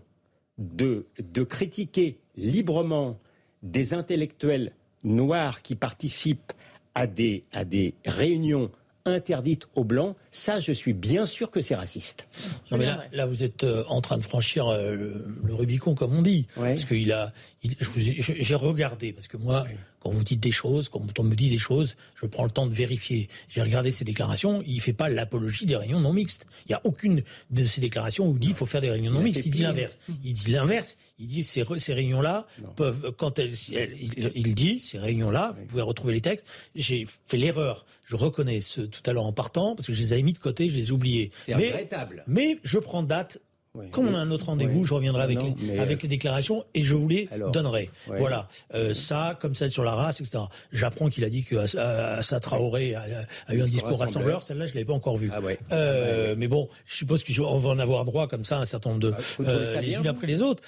de, 0.60 1.08
de 1.20 1.44
critiquer 1.44 2.20
librement 2.36 3.18
des 3.64 3.96
intellectuels 3.96 4.72
noirs 5.04 5.64
qui 5.64 5.76
participent 5.76 6.54
à 6.98 7.06
des, 7.06 7.44
à 7.54 7.64
des 7.64 7.94
réunions 8.06 8.72
interdite 9.06 9.68
aux 9.76 9.84
blancs, 9.84 10.16
ça, 10.32 10.60
je 10.60 10.72
suis 10.72 10.94
bien 10.94 11.28
sûr 11.28 11.52
que 11.52 11.62
c'est 11.62 11.76
raciste. 11.76 12.28
Non, 12.72 12.78
mais 12.80 12.88
là, 12.88 13.04
là, 13.14 13.26
vous 13.28 13.44
êtes 13.44 13.64
euh, 13.64 13.84
en 13.88 14.02
train 14.02 14.18
de 14.18 14.24
franchir 14.24 14.68
euh, 14.68 14.96
le, 14.96 15.26
le, 15.44 15.54
Rubicon, 15.54 15.94
comme 15.94 16.18
on 16.18 16.24
dit. 16.24 16.48
Ouais. 16.58 16.74
Parce 16.74 16.86
qu'il 16.86 17.12
a, 17.12 17.32
j'ai 17.64 18.56
regardé, 18.56 19.14
parce 19.14 19.28
que 19.28 19.38
moi, 19.38 19.62
ouais. 19.62 19.78
Quand 20.08 20.14
vous 20.14 20.24
dites 20.24 20.40
des 20.40 20.54
choses, 20.54 20.88
quand 20.88 21.02
on 21.20 21.24
me 21.24 21.36
dit 21.36 21.50
des 21.50 21.58
choses, 21.58 21.98
je 22.16 22.28
prends 22.28 22.46
le 22.46 22.50
temps 22.50 22.66
de 22.66 22.74
vérifier. 22.74 23.28
J'ai 23.50 23.62
regardé 23.62 23.92
ses 23.92 24.06
déclarations, 24.06 24.64
il 24.66 24.80
fait 24.80 24.94
pas 24.94 25.10
l'apologie 25.10 25.66
des 25.66 25.76
réunions 25.76 26.00
non 26.00 26.14
mixtes. 26.14 26.48
Il 26.66 26.72
y 26.72 26.76
a 26.76 26.82
aucune 26.86 27.24
de 27.50 27.68
ces 27.68 27.82
déclarations 27.82 28.30
où 28.30 28.32
il 28.32 28.40
dit 28.40 28.48
qu'il 28.48 28.56
faut 28.56 28.66
faire 28.66 28.80
des 28.80 28.90
réunions 28.90 29.12
non 29.12 29.20
mixtes. 29.22 29.46
Il 29.46 29.52
dit 29.52 29.64
l'inverse. 29.64 29.98
Il 30.24 30.32
dit 30.32 30.52
l'inverse. 30.52 30.96
Il 31.20 31.28
dit 31.28 31.44
ces, 31.44 31.66
ces 31.80 31.94
réunions-là 31.94 32.48
peuvent, 32.78 33.12
quand 33.18 33.38
elles, 33.38 33.56
il, 33.68 34.32
il, 34.34 34.56
dit 34.56 34.80
ces 34.80 34.98
réunions-là, 34.98 35.58
vous 35.60 35.66
pouvez 35.66 35.82
retrouver 35.82 36.14
les 36.14 36.22
textes. 36.22 36.46
J'ai 36.74 37.06
fait 37.26 37.38
l'erreur. 37.38 37.86
Je 38.06 38.16
reconnais 38.16 38.62
ce, 38.62 38.80
tout 38.80 39.02
à 39.06 39.12
l'heure 39.12 39.26
en 39.26 39.34
partant 39.34 39.76
parce 39.76 39.88
que 39.88 39.94
je 39.94 40.00
les 40.00 40.14
avais 40.14 40.22
mis 40.22 40.32
de 40.32 40.38
côté, 40.38 40.70
je 40.70 40.78
les 40.78 40.88
ai 40.88 40.92
oubliés. 40.94 41.32
C'est 41.42 41.54
regrettable. 41.54 42.24
Mais 42.28 42.60
je 42.64 42.80
prends 42.80 43.04
date 43.04 43.42
oui, 43.78 43.90
Comme 43.92 44.08
on 44.08 44.16
a 44.16 44.20
un 44.20 44.32
autre 44.32 44.46
rendez-vous, 44.46 44.80
oui. 44.80 44.86
je 44.86 44.94
reviendrai 44.94 45.24
avec, 45.24 45.40
non, 45.40 45.56
les, 45.62 45.80
avec 45.80 46.02
les 46.02 46.10
déclarations 46.10 46.64
et 46.74 46.82
je 46.82 46.96
vous 46.96 47.08
les 47.08 47.28
Alors, 47.32 47.52
donnerai. 47.52 47.90
Ouais. 48.08 48.18
Voilà, 48.18 48.48
euh, 48.74 48.94
ça, 48.94 49.38
comme 49.40 49.56
celle 49.56 49.72
sur 49.72 49.84
la 49.84 49.96
race, 49.96 50.20
etc. 50.20 50.46
J'apprends 50.72 51.10
qu'il 51.10 51.24
a 51.24 51.30
dit 51.30 51.44
que 51.44 51.56
Assa 51.56 52.40
Traoré 52.40 52.96
a, 52.96 53.04
a, 53.48 53.56
eu 53.56 53.62
un 53.62 53.68
discours 53.68 54.00
rassembleur. 54.00 54.42
Celle-là, 54.42 54.66
je 54.66 54.74
l'avais 54.74 54.86
pas 54.86 54.94
encore 54.94 55.18
vue. 55.18 55.30
Ah 55.32 55.42
ouais. 55.42 55.60
euh, 55.72 56.36
mais 56.38 56.48
bon, 56.48 56.70
je 56.86 56.96
suppose 56.96 57.24
qu'on 57.24 57.58
va 57.58 57.70
en 57.70 57.80
avoir 57.80 58.06
droit 58.06 58.28
comme 58.28 58.46
ça 58.46 58.60
un 58.60 58.66
certain 58.66 58.90
nombre 58.90 59.02
de 59.02 59.14
ah, 59.46 59.82
les 59.82 59.96
unes 59.96 60.08
après 60.08 60.28
les 60.28 60.42
autres. 60.42 60.64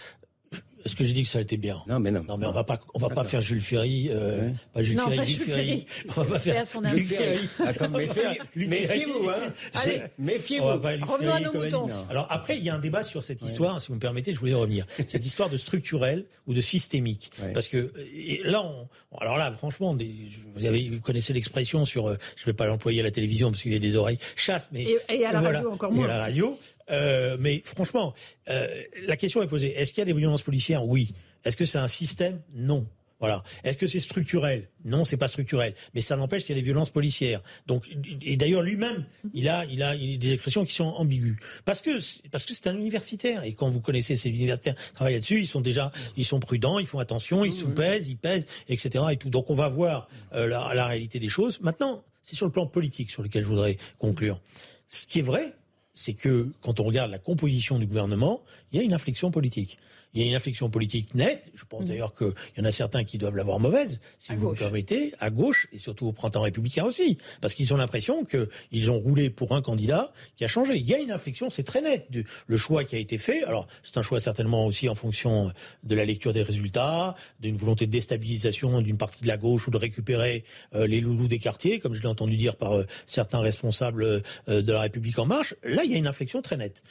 Est-ce 0.86 0.96
que 0.96 1.04
j'ai 1.04 1.14
dit 1.14 1.24
que 1.24 1.30
ça 1.30 1.40
a 1.40 1.42
été 1.42 1.58
bien? 1.58 1.82
Non, 1.88 2.00
mais 2.00 2.12
non. 2.12 2.24
Non, 2.28 2.38
mais 2.38 2.46
on 2.46 2.52
va 2.52 2.64
pas, 2.64 2.80
on 2.94 3.00
va 3.00 3.10
pas 3.10 3.24
faire 3.24 3.42
Jules 3.42 3.62
Ferry, 3.62 4.10
euh, 4.12 4.48
ouais. 4.48 4.54
pas 4.74 4.84
Jules 4.84 4.98
non, 4.98 5.06
Ferry, 5.06 5.18
pas 5.18 5.26
Jules 5.26 5.42
Ferry. 5.42 5.66
Ferry. 5.66 5.86
On 6.10 6.22
va 6.22 6.26
pas 6.26 6.40
faire 6.40 6.68
son 6.68 6.84
Jules 6.84 7.06
Ferry. 7.06 7.50
Attends, 7.66 7.90
méfiez-vous, 7.90 9.30
hein. 9.30 9.54
Allez, 9.74 10.02
méfiez-vous. 10.18 10.66
Revenons 10.66 11.34
à 11.34 11.40
nos 11.40 11.54
moutons. 11.54 11.88
Alors 12.10 12.28
après, 12.30 12.58
il 12.58 12.64
y 12.64 12.70
a 12.70 12.76
un 12.76 12.80
débat 12.80 13.04
sur 13.04 13.24
cette 13.24 13.42
histoire, 13.42 13.76
ouais. 13.76 13.80
si 13.82 13.90
vous 13.90 13.96
me 13.96 14.00
permettez, 14.00 14.34
je 14.34 14.40
voulais 14.40 14.54
revenir. 14.54 14.86
cette 15.08 15.26
histoire 15.26 15.50
de 15.50 15.58
structurel 15.58 16.26
ou 16.48 16.54
de 16.54 16.62
systémique, 16.62 17.32
ouais. 17.42 17.54
parce 17.54 17.68
que 17.68 17.94
et 18.14 18.42
là, 18.44 18.64
on, 18.64 18.88
alors 19.20 19.38
là, 19.38 19.52
franchement, 19.52 19.94
des, 19.96 20.14
vous 20.54 20.66
avez, 20.66 20.90
vous 20.90 21.02
connaissez 21.02 21.34
l'expression 21.34 21.86
sur, 21.86 22.08
euh, 22.08 22.18
je 22.36 22.46
vais 22.46 22.54
pas 22.54 22.68
l'employer 22.68 23.02
à 23.02 23.04
la 23.04 23.12
télévision 23.12 23.52
parce 23.52 23.64
qu'il 23.64 23.74
y 23.74 23.76
a 23.76 23.80
des 23.80 23.96
oreilles 23.96 24.20
chasses, 24.36 24.70
mais 24.72 24.84
et, 24.84 24.98
et 25.10 25.26
à 25.26 25.34
la 25.34 25.40
voilà, 25.40 25.60
radio 25.60 25.72
encore 25.72 25.92
moins. 25.92 26.08
Et 26.08 26.12
à 26.12 26.18
la 26.18 26.24
radio. 26.24 26.60
Euh, 26.90 27.38
mais 27.40 27.62
franchement, 27.66 28.14
euh, 28.50 28.68
la 29.06 29.18
question 29.18 29.42
est 29.42 29.48
posée. 29.48 29.74
Est-ce 29.76 29.94
qu'il 29.94 30.02
y 30.02 30.04
a 30.04 30.06
des 30.06 30.14
violences 30.14 30.42
policières? 30.42 30.86
Oui. 30.86 31.14
Est-ce 31.44 31.58
que 31.58 31.66
c'est 31.66 31.78
un 31.78 31.88
système? 31.88 32.42
Non. 32.54 32.86
Voilà. 33.20 33.44
Est-ce 33.66 33.78
que 33.78 33.86
c'est 33.86 34.00
structurel? 34.00 34.70
Non, 34.86 35.04
c'est 35.04 35.18
pas 35.18 35.28
structurel. 35.28 35.74
Mais 35.94 36.00
ça 36.00 36.16
n'empêche 36.16 36.46
qu'il 36.46 36.56
y 36.56 36.58
a 36.58 36.62
des 36.62 36.66
violences 36.66 36.90
policières. 36.90 37.42
Donc, 37.68 37.84
et 38.22 38.38
d'ailleurs 38.38 38.62
lui-même, 38.62 39.06
il 39.34 39.50
a, 39.50 39.66
il 39.66 39.84
a, 39.84 39.94
il 39.96 40.16
a 40.16 40.18
des 40.18 40.34
expressions 40.34 40.64
qui 40.64 40.74
sont 40.74 40.86
ambiguës. 40.86 41.36
Parce 41.66 41.82
que, 41.82 42.00
parce 42.30 42.46
que 42.46 42.54
c'est 42.54 42.68
un 42.68 42.78
universitaire. 42.78 43.44
Et 43.44 43.54
quand 43.54 43.70
vous 43.70 43.82
connaissez 43.82 44.16
ces 44.16 44.30
universitaires, 44.30 44.76
travaillent 44.94 45.16
là-dessus, 45.16 45.40
ils 45.40 45.48
sont 45.48 45.60
déjà, 45.60 45.92
ils 46.16 46.24
sont 46.24 46.40
prudents, 46.40 46.80
ils 46.80 46.88
font 46.88 47.00
attention, 47.00 47.44
ils 47.44 47.54
sous-pèsent, 47.54 48.08
ils 48.08 48.18
pèsent, 48.18 48.48
etc. 48.70 49.04
Et 49.12 49.18
tout. 49.18 49.30
Donc, 49.30 49.50
on 49.50 49.56
va 49.56 49.68
voir 49.68 50.08
euh, 50.34 50.48
la, 50.48 50.74
la 50.74 50.88
réalité 50.88 51.20
des 51.20 51.30
choses. 51.30 51.60
Maintenant, 51.60 52.06
c'est 52.22 52.38
sur 52.38 52.46
le 52.46 52.54
plan 52.54 52.68
politique 52.68 53.12
sur 53.12 53.22
lequel 53.22 53.44
je 53.44 53.50
voudrais 53.50 53.78
conclure. 53.98 54.40
Ce 54.88 55.06
qui 55.06 55.20
est 55.20 55.24
vrai, 55.24 55.54
c'est 56.00 56.14
que 56.14 56.54
quand 56.62 56.80
on 56.80 56.86
regarde 56.86 57.12
la 57.12 57.20
composition 57.20 57.78
du 57.78 57.86
gouvernement, 57.86 58.42
il 58.72 58.78
y 58.78 58.82
a 58.82 58.86
une 58.86 58.94
inflexion 58.94 59.32
politique. 59.32 59.78
Il 60.14 60.22
y 60.22 60.24
a 60.24 60.28
une 60.28 60.36
inflexion 60.36 60.70
politique 60.70 61.14
nette. 61.16 61.52
Je 61.54 61.66
pense 61.66 61.84
mmh. 61.84 61.88
d'ailleurs 61.88 62.14
qu'il 62.14 62.34
y 62.58 62.62
en 62.62 62.66
a 62.66 62.72
certains 62.72 63.04
qui 63.04 63.18
doivent 63.18 63.36
l'avoir 63.36 63.60
mauvaise, 63.60 64.00
si 64.18 64.32
à 64.32 64.36
vous 64.36 64.48
gauche. 64.48 64.60
me 64.60 64.64
permettez, 64.64 65.14
à 65.20 65.30
gauche 65.30 65.68
et 65.72 65.78
surtout 65.78 66.08
au 66.08 66.12
printemps 66.12 66.42
républicain 66.42 66.86
aussi, 66.86 67.18
parce 67.42 67.54
qu'ils 67.54 67.74
ont 67.74 67.78
l'impression 67.78 68.26
qu'ils 68.26 68.92
ont 68.92 69.00
roulé 69.00 69.30
pour 69.30 69.56
un 69.56 69.62
candidat 69.62 70.12
qui 70.36 70.44
a 70.44 70.48
changé. 70.48 70.78
Il 70.78 70.88
y 70.88 70.94
a 70.94 71.00
une 71.00 71.12
inflexion, 71.12 71.50
c'est 71.50 71.64
très 71.64 71.82
net. 71.82 72.08
Du, 72.10 72.26
le 72.48 72.58
choix 72.58 72.84
qui 72.84 72.96
a 72.96 73.00
été 73.00 73.18
fait, 73.18 73.44
alors 73.44 73.68
c'est 73.84 73.98
un 73.98 74.02
choix 74.02 74.20
certainement 74.20 74.66
aussi 74.66 74.90
en 74.90 74.96
fonction 74.96 75.52
de 75.84 75.96
la 75.96 76.06
lecture 76.06 76.34
des 76.34 76.44
résultats, 76.44 77.16
d'une 77.40 77.58
volonté 77.58 77.86
de 77.86 77.92
déstabilisation 77.92 78.82
d'une 78.82 78.98
partie 78.98 79.22
de 79.22 79.28
la 79.28 79.38
gauche 79.38 79.68
ou 79.68 79.72
de 79.72 79.78
récupérer 79.78 80.44
euh, 80.76 80.88
les 80.88 81.02
loulous 81.02 81.28
des 81.28 81.40
quartiers, 81.40 81.80
comme 81.80 81.94
je 81.94 82.02
l'ai 82.02 82.08
entendu 82.08 82.38
dire 82.38 82.56
par 82.56 82.74
euh, 82.74 82.84
certains 83.06 83.40
responsables 83.40 84.04
euh, 84.04 84.62
de 84.62 84.72
la 84.72 84.82
République 84.82 85.20
en 85.20 85.26
marche. 85.26 85.56
Là, 85.64 85.84
il 85.84 85.92
y 85.92 85.96
a 85.96 85.98
une 85.98 86.08
inflexion 86.08 86.42
très 86.42 86.58
nette. 86.58 86.84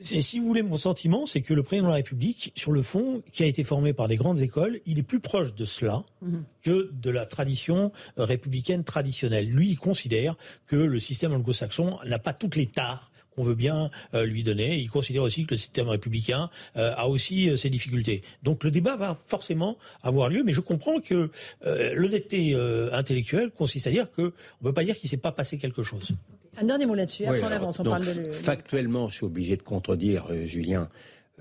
Et 0.00 0.22
si 0.22 0.40
vous 0.40 0.46
voulez, 0.46 0.62
mon 0.62 0.76
sentiment, 0.76 1.24
c'est 1.24 1.40
que 1.40 1.54
le 1.54 1.62
président 1.62 1.86
de 1.86 1.90
la 1.90 1.96
République, 1.96 2.52
sur 2.56 2.72
le 2.72 2.82
fond, 2.82 3.22
qui 3.32 3.44
a 3.44 3.46
été 3.46 3.62
formé 3.62 3.92
par 3.92 4.08
des 4.08 4.16
grandes 4.16 4.40
écoles, 4.40 4.80
il 4.86 4.98
est 4.98 5.04
plus 5.04 5.20
proche 5.20 5.54
de 5.54 5.64
cela 5.64 6.02
mmh. 6.20 6.38
que 6.62 6.90
de 6.92 7.10
la 7.10 7.26
tradition 7.26 7.92
républicaine 8.16 8.82
traditionnelle. 8.82 9.48
Lui, 9.48 9.70
il 9.70 9.76
considère 9.76 10.34
que 10.66 10.76
le 10.76 10.98
système 10.98 11.32
anglo-saxon 11.32 11.98
n'a 12.06 12.18
pas 12.18 12.32
toutes 12.32 12.56
les 12.56 12.66
tares 12.66 13.12
qu'on 13.34 13.42
veut 13.42 13.54
bien 13.54 13.90
euh, 14.14 14.26
lui 14.26 14.42
donner. 14.42 14.78
Il 14.78 14.90
considère 14.90 15.22
aussi 15.22 15.44
que 15.44 15.54
le 15.54 15.58
système 15.58 15.88
républicain 15.88 16.50
euh, 16.76 16.92
a 16.96 17.08
aussi 17.08 17.48
euh, 17.48 17.56
ses 17.56 17.70
difficultés. 17.70 18.22
Donc 18.42 18.64
le 18.64 18.70
débat 18.70 18.96
va 18.96 19.18
forcément 19.26 19.76
avoir 20.02 20.28
lieu, 20.28 20.42
mais 20.44 20.52
je 20.52 20.60
comprends 20.60 21.00
que 21.00 21.30
l'honnêteté 21.64 22.54
intellectuelle 22.92 23.50
consiste 23.50 23.86
à 23.86 23.90
dire 23.90 24.10
que 24.10 24.22
on 24.22 24.26
ne 24.26 24.68
peut 24.68 24.72
pas 24.72 24.84
dire 24.84 24.96
qu'il 24.96 25.06
ne 25.06 25.10
s'est 25.10 25.16
pas 25.16 25.32
passé 25.32 25.58
quelque 25.58 25.82
chose. 25.82 26.12
Un 26.58 26.64
dernier 26.64 26.86
mot 26.86 26.94
là-dessus, 26.94 27.24
après 27.24 27.40
oui, 27.40 27.46
on 27.48 27.52
avance, 27.52 27.80
on 27.80 27.84
donc, 27.84 28.02
parle 28.02 28.04
de... 28.06 28.32
Factuellement, 28.32 29.08
je 29.08 29.16
suis 29.16 29.26
obligé 29.26 29.56
de 29.56 29.62
contredire 29.62 30.26
euh, 30.30 30.46
Julien. 30.46 30.88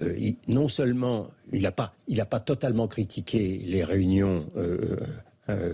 Euh, 0.02 0.15
il, 0.18 0.35
non 0.48 0.69
seulement 0.69 1.30
il 1.52 1.61
n'a 1.61 1.72
pas, 1.72 1.94
il 2.07 2.19
a 2.19 2.26
pas 2.26 2.40
totalement 2.40 2.88
critiqué 2.88 3.61
les 3.64 3.84
réunions 3.84 4.45
euh, 4.57 4.98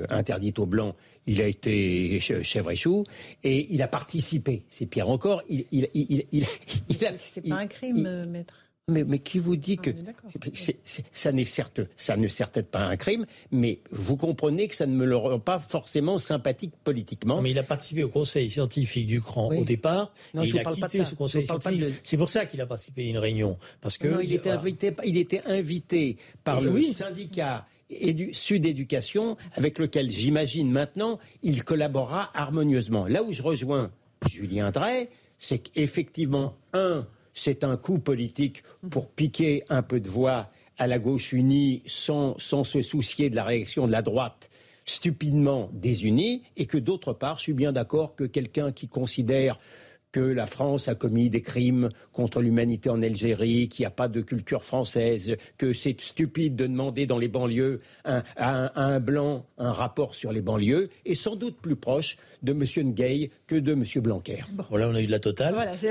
interdites 0.09 0.59
aux 0.59 0.65
Blancs, 0.65 0.95
il 1.27 1.41
a 1.41 1.47
été 1.47 2.19
chèvre 2.19 2.71
et 2.71 2.75
chou, 2.75 3.03
et 3.43 3.67
il 3.69 3.81
a 3.81 3.87
participé. 3.87 4.63
C'est 4.67 4.87
pire 4.87 5.09
encore, 5.09 5.43
il, 5.47 5.65
il, 5.71 5.87
il, 5.93 6.25
il, 6.31 6.45
il 6.89 7.05
a... 7.05 7.11
C'est 7.17 7.41
pas 7.41 7.55
un 7.55 7.67
crime, 7.67 8.25
maître 8.25 8.55
mais, 8.89 9.03
mais, 9.03 9.19
qui 9.19 9.39
vous 9.39 9.55
dit 9.55 9.77
que 9.77 9.91
c 10.53 10.71
est, 10.71 10.79
c 10.83 11.01
est, 11.01 11.05
ça 11.11 11.31
n'est 11.31 11.45
certes, 11.45 11.81
ça 11.97 12.17
ne 12.17 12.27
certes 12.27 12.61
pas 12.61 12.79
un 12.79 12.97
crime, 12.97 13.25
mais 13.51 13.79
vous 13.91 14.17
comprenez 14.17 14.67
que 14.67 14.75
ça 14.75 14.85
ne 14.85 14.95
me 14.95 15.05
le 15.05 15.15
rend 15.15 15.39
pas 15.39 15.59
forcément 15.59 16.17
sympathique 16.17 16.73
politiquement. 16.83 17.37
Non, 17.37 17.41
mais 17.41 17.51
il 17.51 17.59
a 17.59 17.63
participé 17.63 18.03
au 18.03 18.09
conseil 18.09 18.49
scientifique 18.49 19.07
du 19.07 19.21
CRAN 19.21 19.49
oui. 19.49 19.59
au 19.59 19.63
départ. 19.63 20.13
Non, 20.33 20.43
et 20.43 20.47
je 20.47 20.55
il 20.55 20.59
a 20.59 20.63
parle 20.63 20.75
quitté 20.75 20.87
pas 20.87 20.97
de 20.97 21.03
ça. 21.03 21.09
ce 21.09 21.15
conseil 21.15 21.45
scientifique. 21.45 21.79
De... 21.79 21.91
C'est 22.03 22.17
pour 22.17 22.29
ça 22.29 22.45
qu'il 22.45 22.61
a 22.61 22.65
participé 22.65 23.03
à 23.03 23.09
une 23.09 23.17
réunion, 23.17 23.57
parce 23.81 23.97
que 23.97 24.07
non, 24.07 24.19
il, 24.19 24.33
était 24.33 24.49
invité, 24.49 24.93
il 25.05 25.17
était 25.17 25.41
invité 25.45 26.17
par 26.43 26.59
et 26.59 26.63
le 26.63 26.71
oui. 26.71 26.91
syndicat 26.91 27.65
Sud 28.33 28.65
Éducation, 28.65 29.37
avec 29.53 29.79
lequel 29.79 30.11
j'imagine 30.11 30.71
maintenant 30.71 31.19
il 31.41 31.63
collaborera 31.63 32.29
harmonieusement. 32.33 33.07
Là 33.07 33.23
où 33.23 33.33
je 33.33 33.41
rejoins 33.41 33.91
Julien 34.29 34.71
Drey, 34.71 35.09
c'est 35.39 35.59
qu'effectivement, 35.59 36.55
un, 36.73 37.07
c'est 37.39 37.63
un 37.63 37.77
coup 37.77 37.99
politique 37.99 38.63
pour 38.91 39.07
piquer 39.07 39.63
un 39.69 39.81
peu 39.81 40.01
de 40.01 40.09
voix 40.09 40.47
à 40.77 40.87
la 40.87 40.99
gauche 40.99 41.31
unie 41.31 41.81
sans, 41.85 42.37
se 42.37 42.81
soucier 42.81 43.29
de 43.29 43.35
la 43.35 43.45
réaction 43.45 43.87
de 43.87 43.91
la 43.91 44.01
droite 44.01 44.49
stupidement 44.85 45.69
désunie, 45.71 46.43
et 46.57 46.65
que 46.65 46.77
d'autre 46.77 47.13
part, 47.13 47.37
je 47.37 47.43
suis 47.43 47.53
bien 47.53 47.71
d'accord 47.71 48.15
que 48.15 48.23
quelqu'un 48.23 48.71
qui 48.71 48.87
considère 48.87 49.59
que 50.11 50.19
la 50.19 50.47
France 50.47 50.87
a 50.87 50.95
commis 50.95 51.29
des 51.29 51.41
crimes 51.41 51.89
contre 52.13 52.41
l'humanité 52.41 52.89
en 52.89 53.01
Algérie, 53.01 53.69
qu'il 53.69 53.83
n'y 53.83 53.87
a 53.87 53.91
pas 53.91 54.07
de 54.07 54.21
culture 54.21 54.63
française, 54.63 55.35
que 55.57 55.73
c'est 55.73 55.99
stupide 55.99 56.55
de 56.55 56.67
demander 56.67 57.05
dans 57.05 57.17
les 57.17 57.27
banlieues 57.27 57.81
à 58.03 58.23
un, 58.75 58.99
blanc 58.99 59.45
un 59.57 59.71
rapport 59.71 60.15
sur 60.15 60.31
les 60.31 60.41
banlieues, 60.41 60.89
est 61.05 61.15
sans 61.15 61.35
doute 61.35 61.57
plus 61.61 61.75
proche 61.75 62.17
de 62.41 62.51
M. 62.51 62.63
Nguey 62.89 63.29
que 63.47 63.55
de 63.55 63.73
M. 63.73 63.83
Blanquer. 64.01 64.39
Voilà, 64.69 64.89
on 64.89 64.95
a 64.95 65.01
eu 65.01 65.05
de 65.05 65.11
la 65.11 65.19
totale. 65.19 65.53
Voilà, 65.53 65.77
c'est 65.77 65.89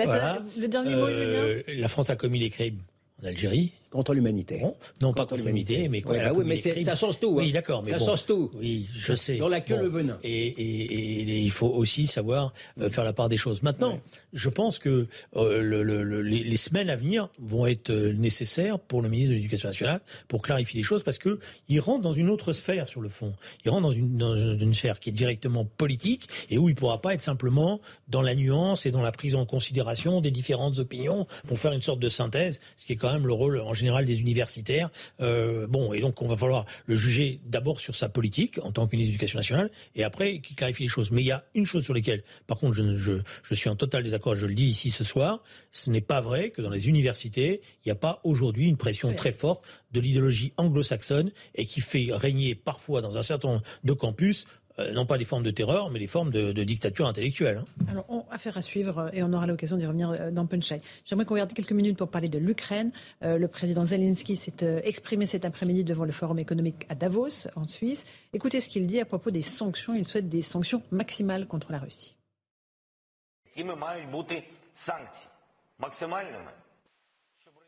le 0.59 0.69
dernier 0.69 0.95
mot, 0.95 1.07
euh, 1.07 1.62
La 1.69 1.89
France 1.89 2.11
a 2.11 2.16
commis 2.16 2.40
des 2.40 2.51
crimes 2.51 2.81
en 3.23 3.27
Algérie. 3.27 3.73
Contre 3.90 4.12
l'humanité. 4.12 4.60
non, 5.01 5.15
pas 5.15 5.24
contre 5.24 5.36
l'humanité, 5.36 5.89
mais, 5.89 6.05
ouais, 6.05 6.23
bah 6.23 6.32
oui, 6.35 6.44
mais 6.47 6.59
ça 6.59 6.94
change 6.94 7.19
tout. 7.19 7.31
Hein. 7.31 7.44
Oui, 7.44 7.52
d'accord. 7.52 7.86
Ça 7.86 7.98
change 7.98 8.27
tout. 8.27 8.51
Oui, 8.55 8.86
je 8.94 9.15
sais. 9.15 9.36
Dans 9.36 9.48
la 9.48 9.62
queue, 9.62 9.81
le 9.81 9.89
venin. 9.89 10.19
Et, 10.23 10.48
et, 10.48 11.20
et, 11.23 11.39
il 11.39 11.51
faut 11.51 11.69
aussi 11.69 12.06
savoir 12.06 12.52
euh, 12.81 12.90
faire 12.90 13.05
la 13.05 13.15
part 13.15 13.31
des 13.31 13.39
choses. 13.39 13.62
Maintenant, 13.62 13.98
je 14.35 14.51
pense 14.51 14.78
que 14.78 15.06
euh, 15.36 15.62
le, 15.62 15.82
le, 15.82 16.23
les, 16.23 16.44
les, 16.44 16.56
semaines 16.59 16.90
à 16.90 16.97
venir 16.97 17.28
vont 17.39 17.66
être 17.66 17.90
euh, 17.90 18.12
nécessaires 18.12 18.78
pour 18.78 19.01
le 19.01 19.09
ministre 19.09 19.31
de 19.31 19.36
l'Éducation 19.36 19.69
nationale 19.69 20.01
pour 20.27 20.43
clarifier 20.43 20.78
les 20.81 20.85
choses 20.85 21.02
parce 21.02 21.19
que 21.19 21.39
il 21.69 21.81
rentre 21.81 22.02
dans 22.02 22.12
une 22.12 22.28
autre 22.28 22.52
sphère 22.52 22.89
sur 22.89 23.01
le 23.01 23.09
fond. 23.09 23.32
Il 23.65 23.70
rentre 23.70 23.82
dans 23.82 23.93
une, 23.93 24.19
dans 24.19 24.36
une 24.36 24.74
sphère 24.74 25.01
qui 25.01 25.09
est 25.09 25.12
directement 25.12 25.65
politique 25.65 26.28
et 26.51 26.59
où 26.59 26.69
il 26.69 26.74
pourra 26.74 27.01
pas 27.01 27.15
être 27.15 27.23
simplement 27.23 27.81
dans 28.09 28.23
la 28.23 28.35
nuance 28.35 28.85
et 28.85 28.90
dans 28.90 29.02
la 29.02 29.12
prise 29.12 29.35
en 29.35 29.47
considération 29.47 30.20
des 30.20 30.31
différentes 30.31 30.78
opinions 30.78 31.27
pour 31.47 31.59
faire 31.59 31.73
une 31.73 31.82
sorte 31.82 32.01
de 32.01 32.09
synthèse, 32.09 32.60
ce 32.77 32.85
qui 32.85 32.93
est 32.93 32.97
quand 32.97 33.12
même 33.12 33.27
le 33.27 33.32
rôle 33.32 33.59
en 33.60 33.74
général 33.79 34.05
des 34.05 34.21
universitaires. 34.21 34.91
Euh, 35.21 35.67
bon, 35.67 35.93
et 35.93 36.01
donc 36.01 36.21
on 36.23 36.29
va 36.29 36.37
falloir 36.37 36.67
le 36.87 36.97
juger 36.97 37.41
d'abord 37.47 37.81
sur 37.81 37.95
sa 37.95 38.09
politique 38.09 38.59
en 38.63 38.73
tant 38.73 38.87
qu'une 38.87 39.01
éducation 39.01 39.39
nationale, 39.39 39.71
et 39.95 40.05
après 40.05 40.41
qu'il 40.41 40.57
clarifie 40.57 40.85
les 40.85 40.89
choses. 40.89 41.11
Mais 41.11 41.23
il 41.23 41.27
y 41.27 41.33
a 41.33 41.45
une 41.55 41.67
chose 41.67 41.85
sur 41.85 41.95
laquelle, 41.95 42.23
par 42.47 42.59
contre, 42.59 42.75
je, 42.75 42.95
je, 42.95 43.13
je 43.43 43.55
suis 43.55 43.69
en 43.69 43.77
total 43.77 44.03
désaccord, 44.03 44.35
je 44.35 44.47
le 44.47 44.55
dis 44.55 44.67
ici 44.67 44.91
ce 44.91 45.05
soir, 45.05 45.43
ce 45.73 45.91
n'est 45.91 46.01
pas 46.01 46.21
vrai 46.21 46.51
que 46.51 46.63
dans 46.63 46.71
les 46.71 46.89
universités, 46.89 47.61
il 47.85 47.89
n'y 47.89 47.93
a 47.93 47.97
pas 47.97 48.21
aujourd'hui 48.25 48.69
une 48.69 48.77
pression 48.77 49.15
très 49.15 49.33
forte 49.33 49.65
de 49.93 50.01
l'idéologie 50.01 50.53
anglo-saxonne 50.57 51.31
et 51.55 51.67
qui 51.67 51.81
fait 51.81 52.09
régner 52.11 52.55
parfois 52.55 53.01
dans 53.01 53.17
un 53.17 53.23
certain 53.23 53.49
nombre 53.49 53.63
de 53.85 53.93
campus 53.93 54.47
euh, 54.79 54.93
non 54.93 55.07
pas 55.07 55.19
des 55.19 55.25
formes 55.25 55.43
de 55.43 55.51
terreur, 55.51 55.91
mais 55.91 55.99
des 55.99 56.07
formes 56.07 56.31
de, 56.31 56.53
dictature 56.63 57.07
intellectuelle. 57.07 57.59
Hein. 57.59 57.85
Alors, 57.91 58.05
on, 58.09 58.25
affaire 58.31 58.57
à 58.57 58.63
suivre 58.63 58.99
euh, 58.99 59.11
et 59.13 59.23
on 59.23 59.33
aura 59.33 59.47
l'occasion 59.47 59.77
d'y 59.77 59.87
revenir 59.87 60.11
euh, 60.11 60.31
dans 60.31 60.47
Punchline. 60.47 60.81
J'aimerais 61.05 61.25
qu'on 61.25 61.35
regarde 61.35 61.53
quelques 61.53 61.73
minutes 61.73 61.99
pour 61.99 62.09
parler 62.09 62.29
de 62.29 62.39
l'Ukraine. 62.39 62.93
le 63.23 63.47
président 63.47 63.85
Zelensky 63.85 64.37
s'est 64.37 64.83
exprimé 64.85 65.27
cet 65.27 65.45
après-midi 65.45 65.85
devant 65.85 66.05
le 66.05 66.13
Forum 66.13 66.39
économique 66.39 66.87
à 66.89 66.95
Davos, 66.95 67.49
en 67.57 67.67
Suisse. 67.67 68.05
Écoutez 68.33 68.61
ce 68.61 68.69
qu'il 68.69 68.87
dit 68.87 69.01
à 69.01 69.05
propos 69.05 69.31
des 69.31 69.43
sanctions. 69.43 69.95
Il 69.95 70.07
souhaite 70.07 70.29
des 70.29 70.43
sanctions 70.43 70.83
maximales 70.91 71.47
contre 71.47 71.73
la 71.73 71.79
Russie. 71.79 72.17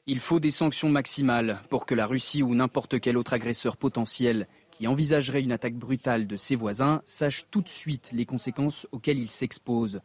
Il 0.07 0.20
faut 0.20 0.41
des 0.41 0.51
sanctions 0.51 0.89
maximales 0.89 1.61
pour 1.69 1.87
que 1.87 1.95
la 1.95 2.07
Russie 2.07 2.43
ou 2.43 2.55
n'importe 2.55 3.01
quel 3.01 3.16
autre 3.16 3.32
agresseur 3.32 3.77
potentiel 3.77 4.47
qui 4.81 4.86
envisagerait 4.86 5.43
une 5.43 5.52
attaque 5.52 5.74
brutale 5.74 6.27
de 6.27 6.39
ses 6.39 6.57
voisins 6.57 7.02
sache 7.05 7.44
tout 7.51 7.61
de 7.61 7.69
suite 7.69 8.09
les 8.15 8.24
conséquences 8.24 8.86
auxquelles 8.93 9.19
il 9.19 9.31
s'expose. 9.31 10.01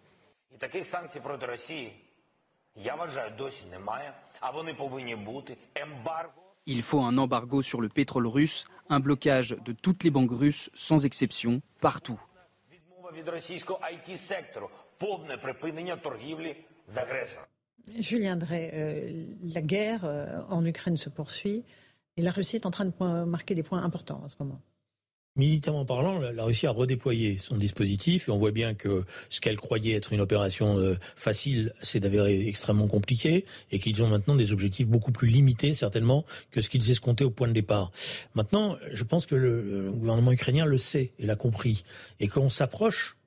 Il 6.65 6.81
faut 6.81 6.99
un 6.99 7.17
embargo 7.17 7.61
sur 7.61 7.79
le 7.79 7.87
pétrole 7.87 8.27
russe, 8.27 8.67
un 8.89 8.99
blocage 8.99 9.55
de 9.63 9.71
toutes 9.71 10.03
les 10.03 10.11
banques 10.11 10.37
russes 10.37 10.69
sans 10.73 11.05
exception, 11.05 11.61
partout. 11.79 12.19
Julien 17.99 18.35
Drey, 18.35 18.71
euh, 18.73 19.23
la 19.41 19.61
guerre 19.61 20.01
euh, 20.03 20.41
en 20.49 20.65
Ukraine 20.65 20.97
se 20.97 21.09
poursuit. 21.09 21.63
Et 22.17 22.21
la 22.21 22.31
Russie 22.31 22.55
est 22.55 22.65
en 22.65 22.71
train 22.71 22.85
de 22.85 23.25
marquer 23.25 23.55
des 23.55 23.63
points 23.63 23.83
importants 23.83 24.21
en 24.23 24.29
ce 24.29 24.35
moment. 24.39 24.61
Militairement 25.37 25.83
parlant, 25.83 26.17
la 26.19 26.43
Russie 26.45 26.65
a 26.65 26.71
redéployé 26.71 27.37
son 27.39 27.57
dispositif 27.57 28.29
et 28.29 28.31
on 28.31 28.37
voit 28.37 28.51
bien 28.51 28.73
que 28.73 29.03
ce 29.29 29.41
qu'elle 29.41 29.57
croyait 29.57 29.93
être 29.93 30.13
une 30.13 30.21
opération 30.21 30.77
euh, 30.77 30.95
facile 31.17 31.73
s'est 31.83 32.05
avéré 32.05 32.47
extrêmement 32.47 32.87
compliqué 32.87 33.43
et 33.69 33.79
qu'ils 33.79 34.01
ont 34.01 34.07
maintenant 34.07 34.35
des 34.35 34.53
objectifs 34.53 34.87
beaucoup 34.87 35.11
plus 35.11 35.27
limités 35.27 35.73
certainement 35.73 36.23
que 36.51 36.61
ce 36.61 36.69
qu'ils 36.69 36.89
escomptaient 36.89 37.25
au 37.25 37.31
point 37.31 37.49
de 37.49 37.53
départ. 37.53 37.91
Maintenant, 38.33 38.77
je 38.93 39.03
pense 39.03 39.25
que 39.25 39.35
le, 39.35 39.91
gouvernement 39.91 40.31
ukrainien 40.31 40.65
le 40.65 40.77
sait 40.77 41.11
et 41.19 41.25
l'a 41.25 41.35
compris 41.35 41.83
et 42.21 42.29
qu'on 42.29 42.47
s'approche 42.47 43.17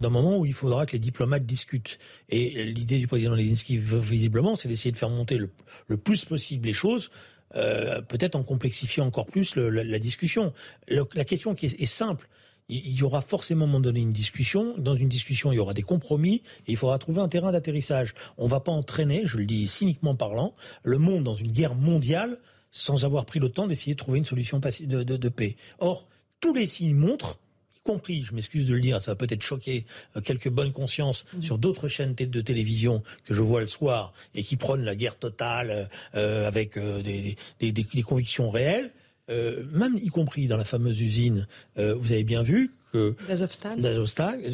d'un 0.00 0.08
moment 0.08 0.38
où 0.38 0.46
il 0.46 0.54
faudra 0.54 0.86
que 0.86 0.92
les 0.92 0.98
diplomates 1.00 1.44
discutent. 1.44 1.98
Et 2.30 2.64
l'idée 2.72 2.96
du 2.96 3.06
président 3.06 3.36
Zelensky, 3.36 3.76
visiblement, 3.76 4.56
c'est 4.56 4.68
d'essayer 4.68 4.92
de 4.92 4.96
faire 4.96 5.10
monter 5.10 5.36
le 5.36 5.96
plus 5.98 6.24
possible 6.24 6.66
les 6.66 6.72
choses 6.72 7.10
euh, 7.56 8.00
peut-être 8.02 8.36
en 8.36 8.42
complexifiant 8.42 9.06
encore 9.06 9.26
plus 9.26 9.56
la, 9.56 9.98
discussion. 9.98 10.52
la 10.88 11.24
question 11.24 11.54
est, 11.54 11.86
simple. 11.86 12.28
Il 12.68 12.96
y 12.96 13.02
aura 13.02 13.20
forcément 13.20 13.64
à 13.64 13.68
un 13.68 13.70
moment 13.70 13.80
donné 13.80 14.00
une 14.00 14.12
discussion. 14.12 14.74
Dans 14.78 14.94
une 14.94 15.08
discussion, 15.08 15.52
il 15.52 15.56
y 15.56 15.58
aura 15.58 15.74
des 15.74 15.82
compromis 15.82 16.42
et 16.66 16.72
il 16.72 16.76
faudra 16.76 16.98
trouver 16.98 17.20
un 17.20 17.28
terrain 17.28 17.50
d'atterrissage. 17.50 18.14
On 18.38 18.44
ne 18.44 18.50
va 18.50 18.60
pas 18.60 18.72
entraîner, 18.72 19.22
je 19.24 19.38
le 19.38 19.46
dis 19.46 19.66
cyniquement 19.66 20.14
parlant, 20.14 20.54
le 20.84 20.98
monde 20.98 21.24
dans 21.24 21.34
une 21.34 21.50
guerre 21.50 21.74
mondiale 21.74 22.38
sans 22.70 23.04
avoir 23.04 23.26
pris 23.26 23.40
le 23.40 23.48
temps 23.48 23.66
d'essayer 23.66 23.94
de 23.94 23.98
trouver 23.98 24.18
une 24.18 24.24
solution 24.24 24.60
de 24.60 25.28
paix. 25.28 25.56
Or, 25.80 26.06
tous 26.40 26.54
les 26.54 26.66
signes 26.66 26.94
montrent 26.94 27.40
compris, 27.84 28.22
je 28.22 28.34
m'excuse 28.34 28.66
de 28.66 28.74
le 28.74 28.80
dire, 28.80 29.00
ça 29.00 29.12
va 29.12 29.16
peut-être 29.16 29.42
choquer 29.42 29.84
euh, 30.16 30.20
quelques 30.20 30.48
bonnes 30.48 30.72
consciences 30.72 31.26
mhm. 31.34 31.42
sur 31.42 31.58
d'autres 31.58 31.88
chaînes 31.88 32.14
de 32.14 32.40
télévision 32.40 33.02
que 33.24 33.34
je 33.34 33.40
vois 33.40 33.60
le 33.60 33.66
soir 33.66 34.12
et 34.34 34.42
qui 34.42 34.56
prônent 34.56 34.84
la 34.84 34.96
guerre 34.96 35.16
totale 35.16 35.88
euh, 36.14 36.46
avec 36.46 36.76
euh, 36.76 37.02
des, 37.02 37.36
des, 37.58 37.72
des, 37.72 38.02
convictions 38.02 38.50
réelles. 38.50 38.90
même 39.28 39.96
y 39.96 40.08
compris 40.08 40.48
dans 40.48 40.56
la 40.56 40.64
fameuse 40.64 41.00
usine, 41.00 41.46
vous 41.76 42.12
avez 42.12 42.24
bien 42.24 42.42
vu 42.42 42.72
que. 42.92 43.16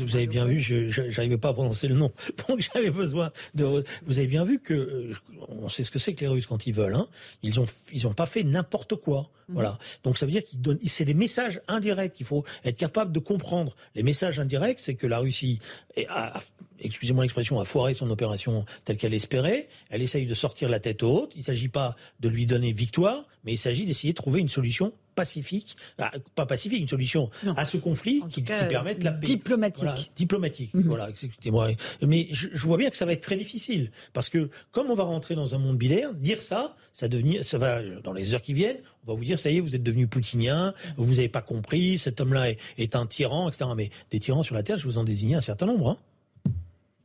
Vous 0.04 0.16
avez 0.16 0.26
bien 0.26 0.44
vu, 0.44 0.60
je 0.60 1.02
n'arrivais 1.02 1.38
pas 1.38 1.48
à 1.48 1.52
prononcer 1.52 1.88
le 1.88 1.94
nom, 1.94 2.12
donc 2.48 2.60
j'avais 2.60 2.90
besoin 2.90 3.32
de. 3.54 3.84
Vous 4.06 4.18
avez 4.18 4.26
bien 4.26 4.44
vu 4.44 4.60
que 4.60 5.10
on 5.48 5.68
sait 5.68 5.82
ce 5.82 5.90
que 5.90 5.98
c'est 5.98 6.14
que 6.14 6.20
les 6.20 6.28
Russes 6.28 6.46
quand 6.46 6.66
ils 6.66 6.74
veulent. 6.74 6.94
Hein. 6.94 7.08
Ils 7.42 7.60
ont 7.60 7.66
ils 7.92 8.06
ont 8.06 8.14
pas 8.14 8.26
fait 8.26 8.42
n'importe 8.42 8.96
quoi. 8.96 9.30
Mhm. 9.48 9.54
Voilà. 9.54 9.78
Donc 10.04 10.18
ça 10.18 10.26
veut 10.26 10.32
dire 10.32 10.44
qu'ils 10.44 10.60
donnent. 10.60 10.78
C'est 10.86 11.04
des 11.04 11.14
messages 11.14 11.60
indirects 11.68 12.14
qu'il 12.14 12.26
faut 12.26 12.44
être 12.64 12.76
capable 12.76 13.12
de 13.12 13.18
comprendre. 13.18 13.76
Les 13.94 14.02
messages 14.02 14.38
indirects, 14.38 14.80
c'est 14.80 14.94
que 14.94 15.06
la 15.06 15.18
Russie 15.18 15.60
a, 16.08 16.40
excusez-moi 16.80 17.24
l'expression, 17.24 17.60
a 17.60 17.64
foiré 17.64 17.94
son 17.94 18.10
opération 18.10 18.64
telle 18.84 18.96
qu'elle 18.96 19.14
espérait. 19.14 19.68
Elle 19.90 20.02
essaye 20.02 20.26
de 20.26 20.34
sortir 20.34 20.68
la 20.68 20.80
tête 20.80 21.02
haute. 21.02 21.32
Il 21.34 21.40
ne 21.40 21.44
s'agit 21.44 21.68
pas 21.68 21.96
de 22.20 22.28
lui 22.28 22.46
donner 22.46 22.72
victoire, 22.72 23.26
mais 23.44 23.52
il 23.52 23.58
s'agit 23.58 23.84
d'essayer 23.84 24.12
de 24.12 24.16
trouver 24.16 24.40
une 24.40 24.48
solution 24.48 24.92
pacifique, 25.16 25.76
ah, 25.98 26.12
pas 26.36 26.46
pacifique, 26.46 26.80
une 26.80 26.88
solution 26.88 27.30
à 27.56 27.64
ce 27.64 27.76
conflit 27.78 28.22
qui, 28.28 28.42
permette 28.42 29.02
la 29.02 29.12
paix. 29.12 29.26
Diplomatique. 29.26 30.12
diplomatique. 30.16 30.74
Mhm. 30.74 30.82
Voilà, 30.82 31.08
moi 31.46 31.68
Mais 32.02 32.28
je, 32.30 32.48
vois 32.58 32.76
bien 32.76 32.90
que 32.90 32.96
ça 32.96 33.06
va 33.06 33.12
être 33.12 33.22
très 33.22 33.36
difficile 33.36 33.90
parce 34.12 34.28
que 34.28 34.50
comme 34.70 34.90
on 34.90 34.94
va 34.94 35.04
rentrer 35.04 35.34
dans 35.34 35.54
un 35.54 35.58
monde 35.58 35.78
binaire, 35.78 36.14
dire 36.14 36.42
ça, 36.42 36.76
ça 36.92 37.08
devenir, 37.08 37.44
ça 37.44 37.58
va 37.58 37.82
dans 38.04 38.12
les 38.12 38.34
heures 38.34 38.42
qui 38.42 38.54
viennent, 38.54 38.78
on 39.04 39.12
va 39.12 39.18
vous 39.18 39.24
dire 39.24 39.38
ça 39.38 39.50
y 39.50 39.56
est, 39.56 39.60
vous 39.60 39.74
êtes 39.74 39.82
devenu 39.82 40.06
poutinien, 40.06 40.74
vous 40.96 41.14
n'avez 41.14 41.28
pas 41.28 41.42
compris, 41.42 41.98
cet 41.98 42.20
homme-là 42.20 42.50
est, 42.78 42.94
un 42.94 43.06
tyran, 43.06 43.48
etc. 43.48 43.70
Mais 43.76 43.90
des 44.10 44.20
tyrans 44.20 44.42
sur 44.42 44.54
la 44.54 44.62
terre, 44.62 44.76
je 44.76 44.84
vous 44.84 44.98
en 44.98 45.04
désigne 45.04 45.34
un 45.34 45.40
certain 45.40 45.66
nombre. 45.66 45.90
Hein. 45.90 45.98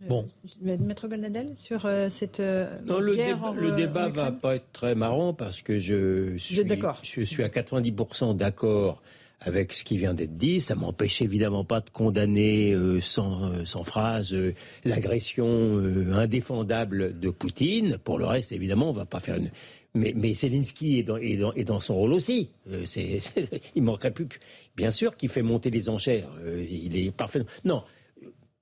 Bon. 0.08 0.28
Maître 0.62 1.08
Goldnadel, 1.08 1.56
sur 1.56 1.86
euh, 1.86 2.10
cette 2.10 2.40
euh, 2.40 2.68
non, 2.88 3.00
le, 3.00 3.16
le 3.16 3.76
débat 3.76 4.08
va 4.08 4.32
pas 4.32 4.56
être 4.56 4.72
très 4.74 4.96
marrant 4.96 5.34
parce 5.34 5.62
que 5.62 5.78
je 5.78 6.38
suis, 6.38 6.56
je 6.56 7.22
suis 7.22 7.44
à 7.44 7.48
90% 7.48 8.36
d'accord 8.36 9.02
avec 9.42 9.74
ce 9.74 9.84
qui 9.84 9.98
vient 9.98 10.14
d'être 10.14 10.38
dit. 10.38 10.60
Ça 10.60 10.76
m'empêche 10.76 11.22
évidemment 11.22 11.64
pas 11.64 11.82
de 11.82 11.90
condamner 11.90 12.74
euh, 12.74 13.00
sans, 13.00 13.66
sans, 13.66 13.84
phrase 13.84 14.36
l'agression 14.86 15.78
indéfendable 16.12 17.20
de 17.20 17.30
Poutine. 17.30 17.98
Pour 17.98 18.18
le 18.18 18.26
reste, 18.26 18.52
évidemment, 18.52 18.90
on 18.90 18.94
va 18.94 19.06
pas 19.06 19.20
faire 19.20 19.36
une. 19.36 19.52
Mais, 19.94 20.14
mais 20.16 20.34
Zelensky 20.34 21.00
est 21.00 21.04
dans, 21.04 21.18
est, 21.18 21.36
dans, 21.36 21.54
est 21.54 21.66
dans, 21.66 21.82
son 21.82 21.96
rôle 21.96 22.14
aussi. 22.14 22.50
c'est, 22.86 23.20
il 23.76 23.84
manquerait 23.84 24.12
plus. 24.12 24.28
Bien 24.76 24.90
sûr 24.90 25.16
qu'il 25.16 25.30
fait 25.30 25.42
monter 25.42 25.70
les 25.70 25.90
enchères. 25.90 26.30
il 26.70 26.98
est 26.98 27.12
parfait. 27.12 27.44
Non 27.66 27.84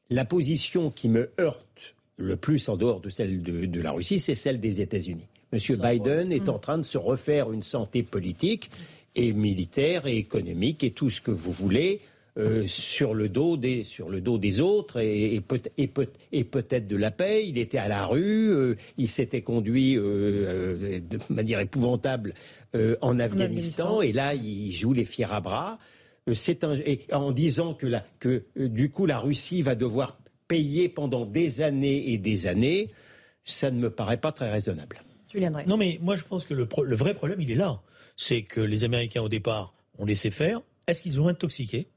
la 0.09 0.25
position 0.25 0.91
qui 0.91 1.09
me 1.09 1.29
heurte 1.39 1.95
le 2.17 2.35
plus 2.35 2.67
en 2.69 2.77
dehors 2.77 2.99
de 2.99 3.09
celle 3.09 3.41
de, 3.41 3.81
la 3.81 3.91
Russie, 3.91 4.19
c'est 4.19 4.35
celle 4.35 4.59
des 4.59 4.81
États-Unis. 4.81 5.27
Monsieur 5.53 5.77
Biden 5.77 6.31
est 6.31 6.49
en 6.49 6.59
train 6.59 6.77
de 6.77 6.83
se 6.83 6.97
refaire 6.97 7.51
une 7.51 7.61
santé 7.61 8.03
politique 8.03 8.69
et 9.15 9.33
militaire 9.33 10.05
et 10.05 10.17
économique 10.17 10.83
et 10.83 10.91
tout 10.91 11.09
ce 11.09 11.21
que 11.21 11.31
vous 11.31 11.51
voulez. 11.51 12.01
Euh, 12.37 12.67
sur 12.67 13.15
le 13.15 13.27
dos 13.27 13.57
des 13.57 13.83
sur 13.83 14.07
le 14.07 14.21
dos 14.21 14.37
des 14.37 14.61
autres 14.61 14.99
et, 14.99 15.33
et, 15.35 15.41
peut, 15.41 15.59
et, 15.77 15.87
peut, 15.87 16.07
et 16.31 16.43
peut-être 16.43 16.87
de 16.87 16.95
la 16.95 17.11
paix. 17.11 17.45
Il 17.45 17.57
était 17.57 17.79
à 17.79 17.87
la 17.87 18.05
rue, 18.05 18.51
euh, 18.51 18.75
il 18.97 19.09
s'était 19.09 19.41
conduit 19.41 19.97
euh, 19.97 20.99
de 20.99 21.19
manière 21.33 21.59
épouvantable 21.59 22.33
en 23.01 23.19
Afghanistan, 23.19 23.19
Afghanistan, 23.19 24.01
et 24.01 24.13
là 24.13 24.35
il 24.35 24.71
joue 24.71 24.93
les 24.93 25.05
fiers 25.05 25.31
à 25.31 25.41
bras. 25.41 25.79
C'est 26.33 26.63
un, 26.63 26.75
et 26.75 27.05
en 27.11 27.31
disant 27.31 27.73
que, 27.73 27.87
la, 27.87 28.05
que 28.19 28.45
du 28.55 28.89
coup 28.89 29.05
la 29.05 29.19
Russie 29.19 29.61
va 29.61 29.75
devoir 29.75 30.19
payer 30.47 30.89
pendant 30.89 31.25
des 31.25 31.61
années 31.61 32.11
et 32.11 32.17
des 32.17 32.47
années, 32.47 32.91
ça 33.45 33.71
ne 33.71 33.79
me 33.79 33.89
paraît 33.89 34.17
pas 34.17 34.31
très 34.31 34.51
raisonnable. 34.51 35.01
Non 35.67 35.77
mais 35.77 35.99
moi 36.01 36.15
je 36.15 36.23
pense 36.23 36.45
que 36.45 36.53
le, 36.53 36.67
le 36.83 36.95
vrai 36.95 37.13
problème 37.13 37.41
il 37.41 37.51
est 37.51 37.55
là, 37.55 37.81
c'est 38.17 38.41
que 38.41 38.61
les 38.61 38.83
Américains 38.83 39.21
au 39.21 39.29
départ 39.29 39.73
ont 39.97 40.05
laissé 40.05 40.31
faire. 40.31 40.61
Est-ce 40.87 41.01
qu'ils 41.01 41.21
ont 41.21 41.27
intoxiqué? 41.27 41.87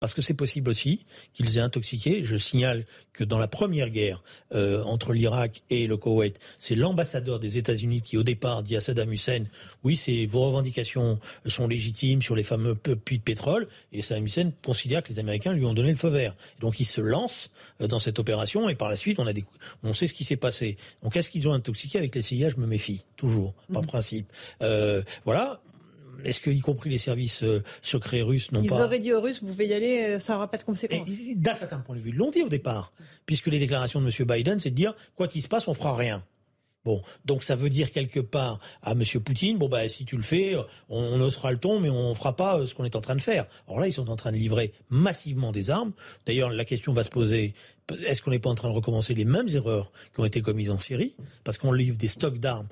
Parce 0.00 0.12
que 0.12 0.20
c'est 0.20 0.34
possible 0.34 0.70
aussi 0.70 1.06
qu'ils 1.32 1.56
aient 1.56 1.62
intoxiqué. 1.62 2.22
Je 2.22 2.36
signale 2.36 2.84
que 3.12 3.24
dans 3.24 3.38
la 3.38 3.48
première 3.48 3.88
guerre 3.90 4.22
euh, 4.54 4.82
entre 4.84 5.12
l'Irak 5.12 5.62
et 5.70 5.86
le 5.86 5.96
Koweït, 5.96 6.38
c'est 6.58 6.74
l'ambassadeur 6.74 7.38
des 7.38 7.56
États-Unis 7.56 8.02
qui, 8.02 8.18
au 8.18 8.22
départ, 8.22 8.62
dit 8.62 8.76
à 8.76 8.80
Saddam 8.80 9.12
Hussein 9.12 9.44
Oui, 9.84 9.98
vos 10.26 10.46
revendications 10.46 11.18
sont 11.46 11.66
légitimes 11.66 12.20
sur 12.20 12.36
les 12.36 12.42
fameux 12.42 12.74
puits 12.74 13.18
de 13.18 13.22
pétrole. 13.22 13.68
Et 13.92 14.02
Saddam 14.02 14.26
Hussein 14.26 14.52
considère 14.64 15.02
que 15.02 15.08
les 15.08 15.18
Américains 15.18 15.52
lui 15.52 15.64
ont 15.64 15.74
donné 15.74 15.90
le 15.90 15.96
feu 15.96 16.08
vert. 16.08 16.34
Donc 16.60 16.78
il 16.78 16.84
se 16.84 17.00
lance 17.00 17.50
euh, 17.80 17.86
dans 17.86 17.98
cette 17.98 18.18
opération 18.18 18.68
et 18.68 18.74
par 18.74 18.88
la 18.88 18.96
suite, 18.96 19.18
on, 19.18 19.26
a 19.26 19.32
des... 19.32 19.44
on 19.82 19.94
sait 19.94 20.06
ce 20.06 20.14
qui 20.14 20.24
s'est 20.24 20.36
passé. 20.36 20.76
Donc 21.02 21.16
est-ce 21.16 21.30
qu'ils 21.30 21.48
ont 21.48 21.52
intoxiqué 21.52 21.96
avec 21.98 22.14
les 22.14 22.22
CIA 22.22 22.50
Je 22.50 22.56
me 22.56 22.66
méfie, 22.66 23.04
toujours, 23.16 23.54
par 23.72 23.82
mmh. 23.82 23.86
principe. 23.86 24.32
Euh, 24.62 25.02
voilà 25.24 25.60
est-ce 26.24 26.40
que, 26.40 26.50
y 26.50 26.60
compris 26.60 26.90
les 26.90 26.98
services 26.98 27.42
euh, 27.42 27.62
secrets 27.82 28.22
russes, 28.22 28.52
n'ont 28.52 28.60
pas. 28.60 28.66
Ils 28.76 28.82
auraient 28.82 28.98
dit 28.98 29.12
aux 29.12 29.20
Russes, 29.20 29.40
vous 29.40 29.48
pouvez 29.48 29.66
y 29.66 29.74
aller, 29.74 29.98
euh, 30.00 30.20
ça 30.20 30.34
n'aura 30.34 30.50
pas 30.50 30.58
de 30.58 30.64
conséquences. 30.64 31.08
D'un 31.36 31.54
certain 31.54 31.78
point 31.78 31.96
de 31.96 32.00
vue, 32.00 32.10
ils 32.10 32.16
l'ont 32.16 32.30
dit 32.30 32.42
au 32.42 32.48
départ, 32.48 32.92
puisque 33.26 33.46
les 33.46 33.58
déclarations 33.58 34.00
de 34.00 34.06
M. 34.06 34.26
Biden, 34.26 34.60
c'est 34.60 34.70
de 34.70 34.74
dire, 34.74 34.94
quoi 35.14 35.28
qu'il 35.28 35.42
se 35.42 35.48
passe, 35.48 35.68
on 35.68 35.74
fera 35.74 35.96
rien. 35.96 36.22
Bon, 36.86 37.02
donc 37.24 37.42
ça 37.42 37.56
veut 37.56 37.68
dire 37.68 37.90
quelque 37.90 38.20
part 38.20 38.60
à 38.80 38.92
M. 38.92 39.02
Poutine, 39.24 39.58
bon 39.58 39.68
bah 39.68 39.88
si 39.88 40.04
tu 40.04 40.16
le 40.16 40.22
fais, 40.22 40.54
on, 40.54 40.64
on 40.88 41.20
osera 41.20 41.50
le 41.50 41.58
ton, 41.58 41.80
mais 41.80 41.90
on 41.90 42.14
fera 42.14 42.36
pas 42.36 42.58
euh, 42.58 42.66
ce 42.66 42.76
qu'on 42.76 42.84
est 42.84 42.94
en 42.94 43.00
train 43.00 43.16
de 43.16 43.20
faire. 43.20 43.46
Alors 43.66 43.80
là, 43.80 43.88
ils 43.88 43.92
sont 43.92 44.08
en 44.08 44.14
train 44.14 44.30
de 44.30 44.36
livrer 44.36 44.72
massivement 44.88 45.50
des 45.50 45.70
armes. 45.70 45.92
D'ailleurs, 46.26 46.48
la 46.48 46.64
question 46.64 46.92
va 46.92 47.02
se 47.02 47.10
poser 47.10 47.54
est-ce 48.04 48.22
qu'on 48.22 48.30
n'est 48.30 48.38
pas 48.38 48.50
en 48.50 48.54
train 48.54 48.68
de 48.68 48.74
recommencer 48.74 49.14
les 49.14 49.24
mêmes 49.24 49.48
erreurs 49.52 49.90
qui 50.14 50.20
ont 50.20 50.24
été 50.24 50.42
commises 50.42 50.70
en 50.70 50.78
Syrie? 50.78 51.16
Parce 51.42 51.58
qu'on 51.58 51.72
livre 51.72 51.96
des 51.96 52.08
stocks 52.08 52.38
d'armes 52.38 52.68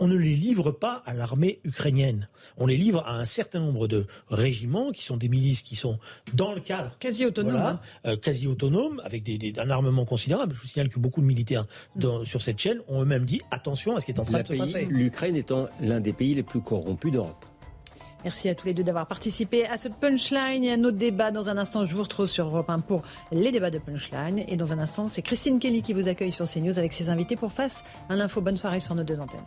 on 0.00 0.08
ne 0.08 0.16
les 0.16 0.34
livre 0.34 0.70
pas 0.72 1.02
à 1.06 1.14
l'armée 1.14 1.60
ukrainienne. 1.64 2.28
On 2.56 2.66
les 2.66 2.76
livre 2.76 3.04
à 3.06 3.18
un 3.18 3.24
certain 3.26 3.60
nombre 3.60 3.86
de 3.86 4.06
régiments 4.28 4.90
qui 4.90 5.04
sont 5.04 5.16
des 5.16 5.28
milices 5.28 5.62
qui 5.62 5.76
sont 5.76 5.98
dans 6.34 6.54
le 6.54 6.60
cadre 6.60 6.96
quasi 6.98 7.26
autonome, 7.26 7.56
hein. 7.56 7.80
euh, 8.06 8.16
quasi 8.16 8.46
autonome, 8.46 9.00
avec 9.04 9.22
des, 9.22 9.52
un 9.58 9.70
armement 9.70 10.06
considérable. 10.06 10.54
Je 10.54 10.60
vous 10.60 10.68
signale 10.68 10.88
que 10.88 10.98
beaucoup 10.98 11.20
de 11.20 11.26
militaires 11.26 11.66
sur 12.24 12.42
cette 12.42 12.58
chaîne 12.58 12.80
ont 12.88 13.02
eux-mêmes 13.02 13.24
dit 13.24 13.42
attention 13.50 13.94
à 13.94 14.00
ce 14.00 14.06
qui 14.06 14.12
est 14.12 14.20
en 14.20 14.24
train 14.24 14.42
de 14.42 14.48
se 14.48 14.54
passer. 14.54 14.86
L'Ukraine 14.90 15.36
étant 15.36 15.68
l'un 15.80 16.00
des 16.00 16.12
pays 16.12 16.34
les 16.34 16.42
plus 16.42 16.60
corrompus 16.60 17.12
d'Europe. 17.12 17.44
Merci 18.24 18.48
à 18.50 18.54
tous 18.54 18.66
les 18.66 18.74
deux 18.74 18.82
d'avoir 18.82 19.06
participé 19.06 19.66
à 19.66 19.78
ce 19.78 19.88
punchline 19.88 20.62
et 20.62 20.72
à 20.72 20.76
notre 20.76 20.98
débat. 20.98 21.30
Dans 21.30 21.48
un 21.48 21.56
instant, 21.56 21.86
je 21.86 21.94
vous 21.94 22.02
retrouve 22.02 22.26
sur 22.26 22.46
Europe 22.46 22.68
1 22.68 22.80
pour 22.80 23.02
les 23.32 23.50
débats 23.50 23.70
de 23.70 23.78
punchline. 23.78 24.44
Et 24.46 24.56
dans 24.56 24.72
un 24.72 24.78
instant, 24.78 25.08
c'est 25.08 25.22
Christine 25.22 25.58
Kelly 25.58 25.82
qui 25.82 25.94
vous 25.94 26.08
accueille 26.08 26.32
sur 26.32 26.46
CNews 26.46 26.78
avec 26.78 26.92
ses 26.92 27.08
invités 27.08 27.36
pour 27.36 27.52
Face 27.52 27.82
à 28.08 28.16
l'info. 28.16 28.40
Bonne 28.40 28.58
soirée 28.58 28.80
sur 28.80 28.94
nos 28.94 29.04
deux 29.04 29.20
antennes. 29.20 29.40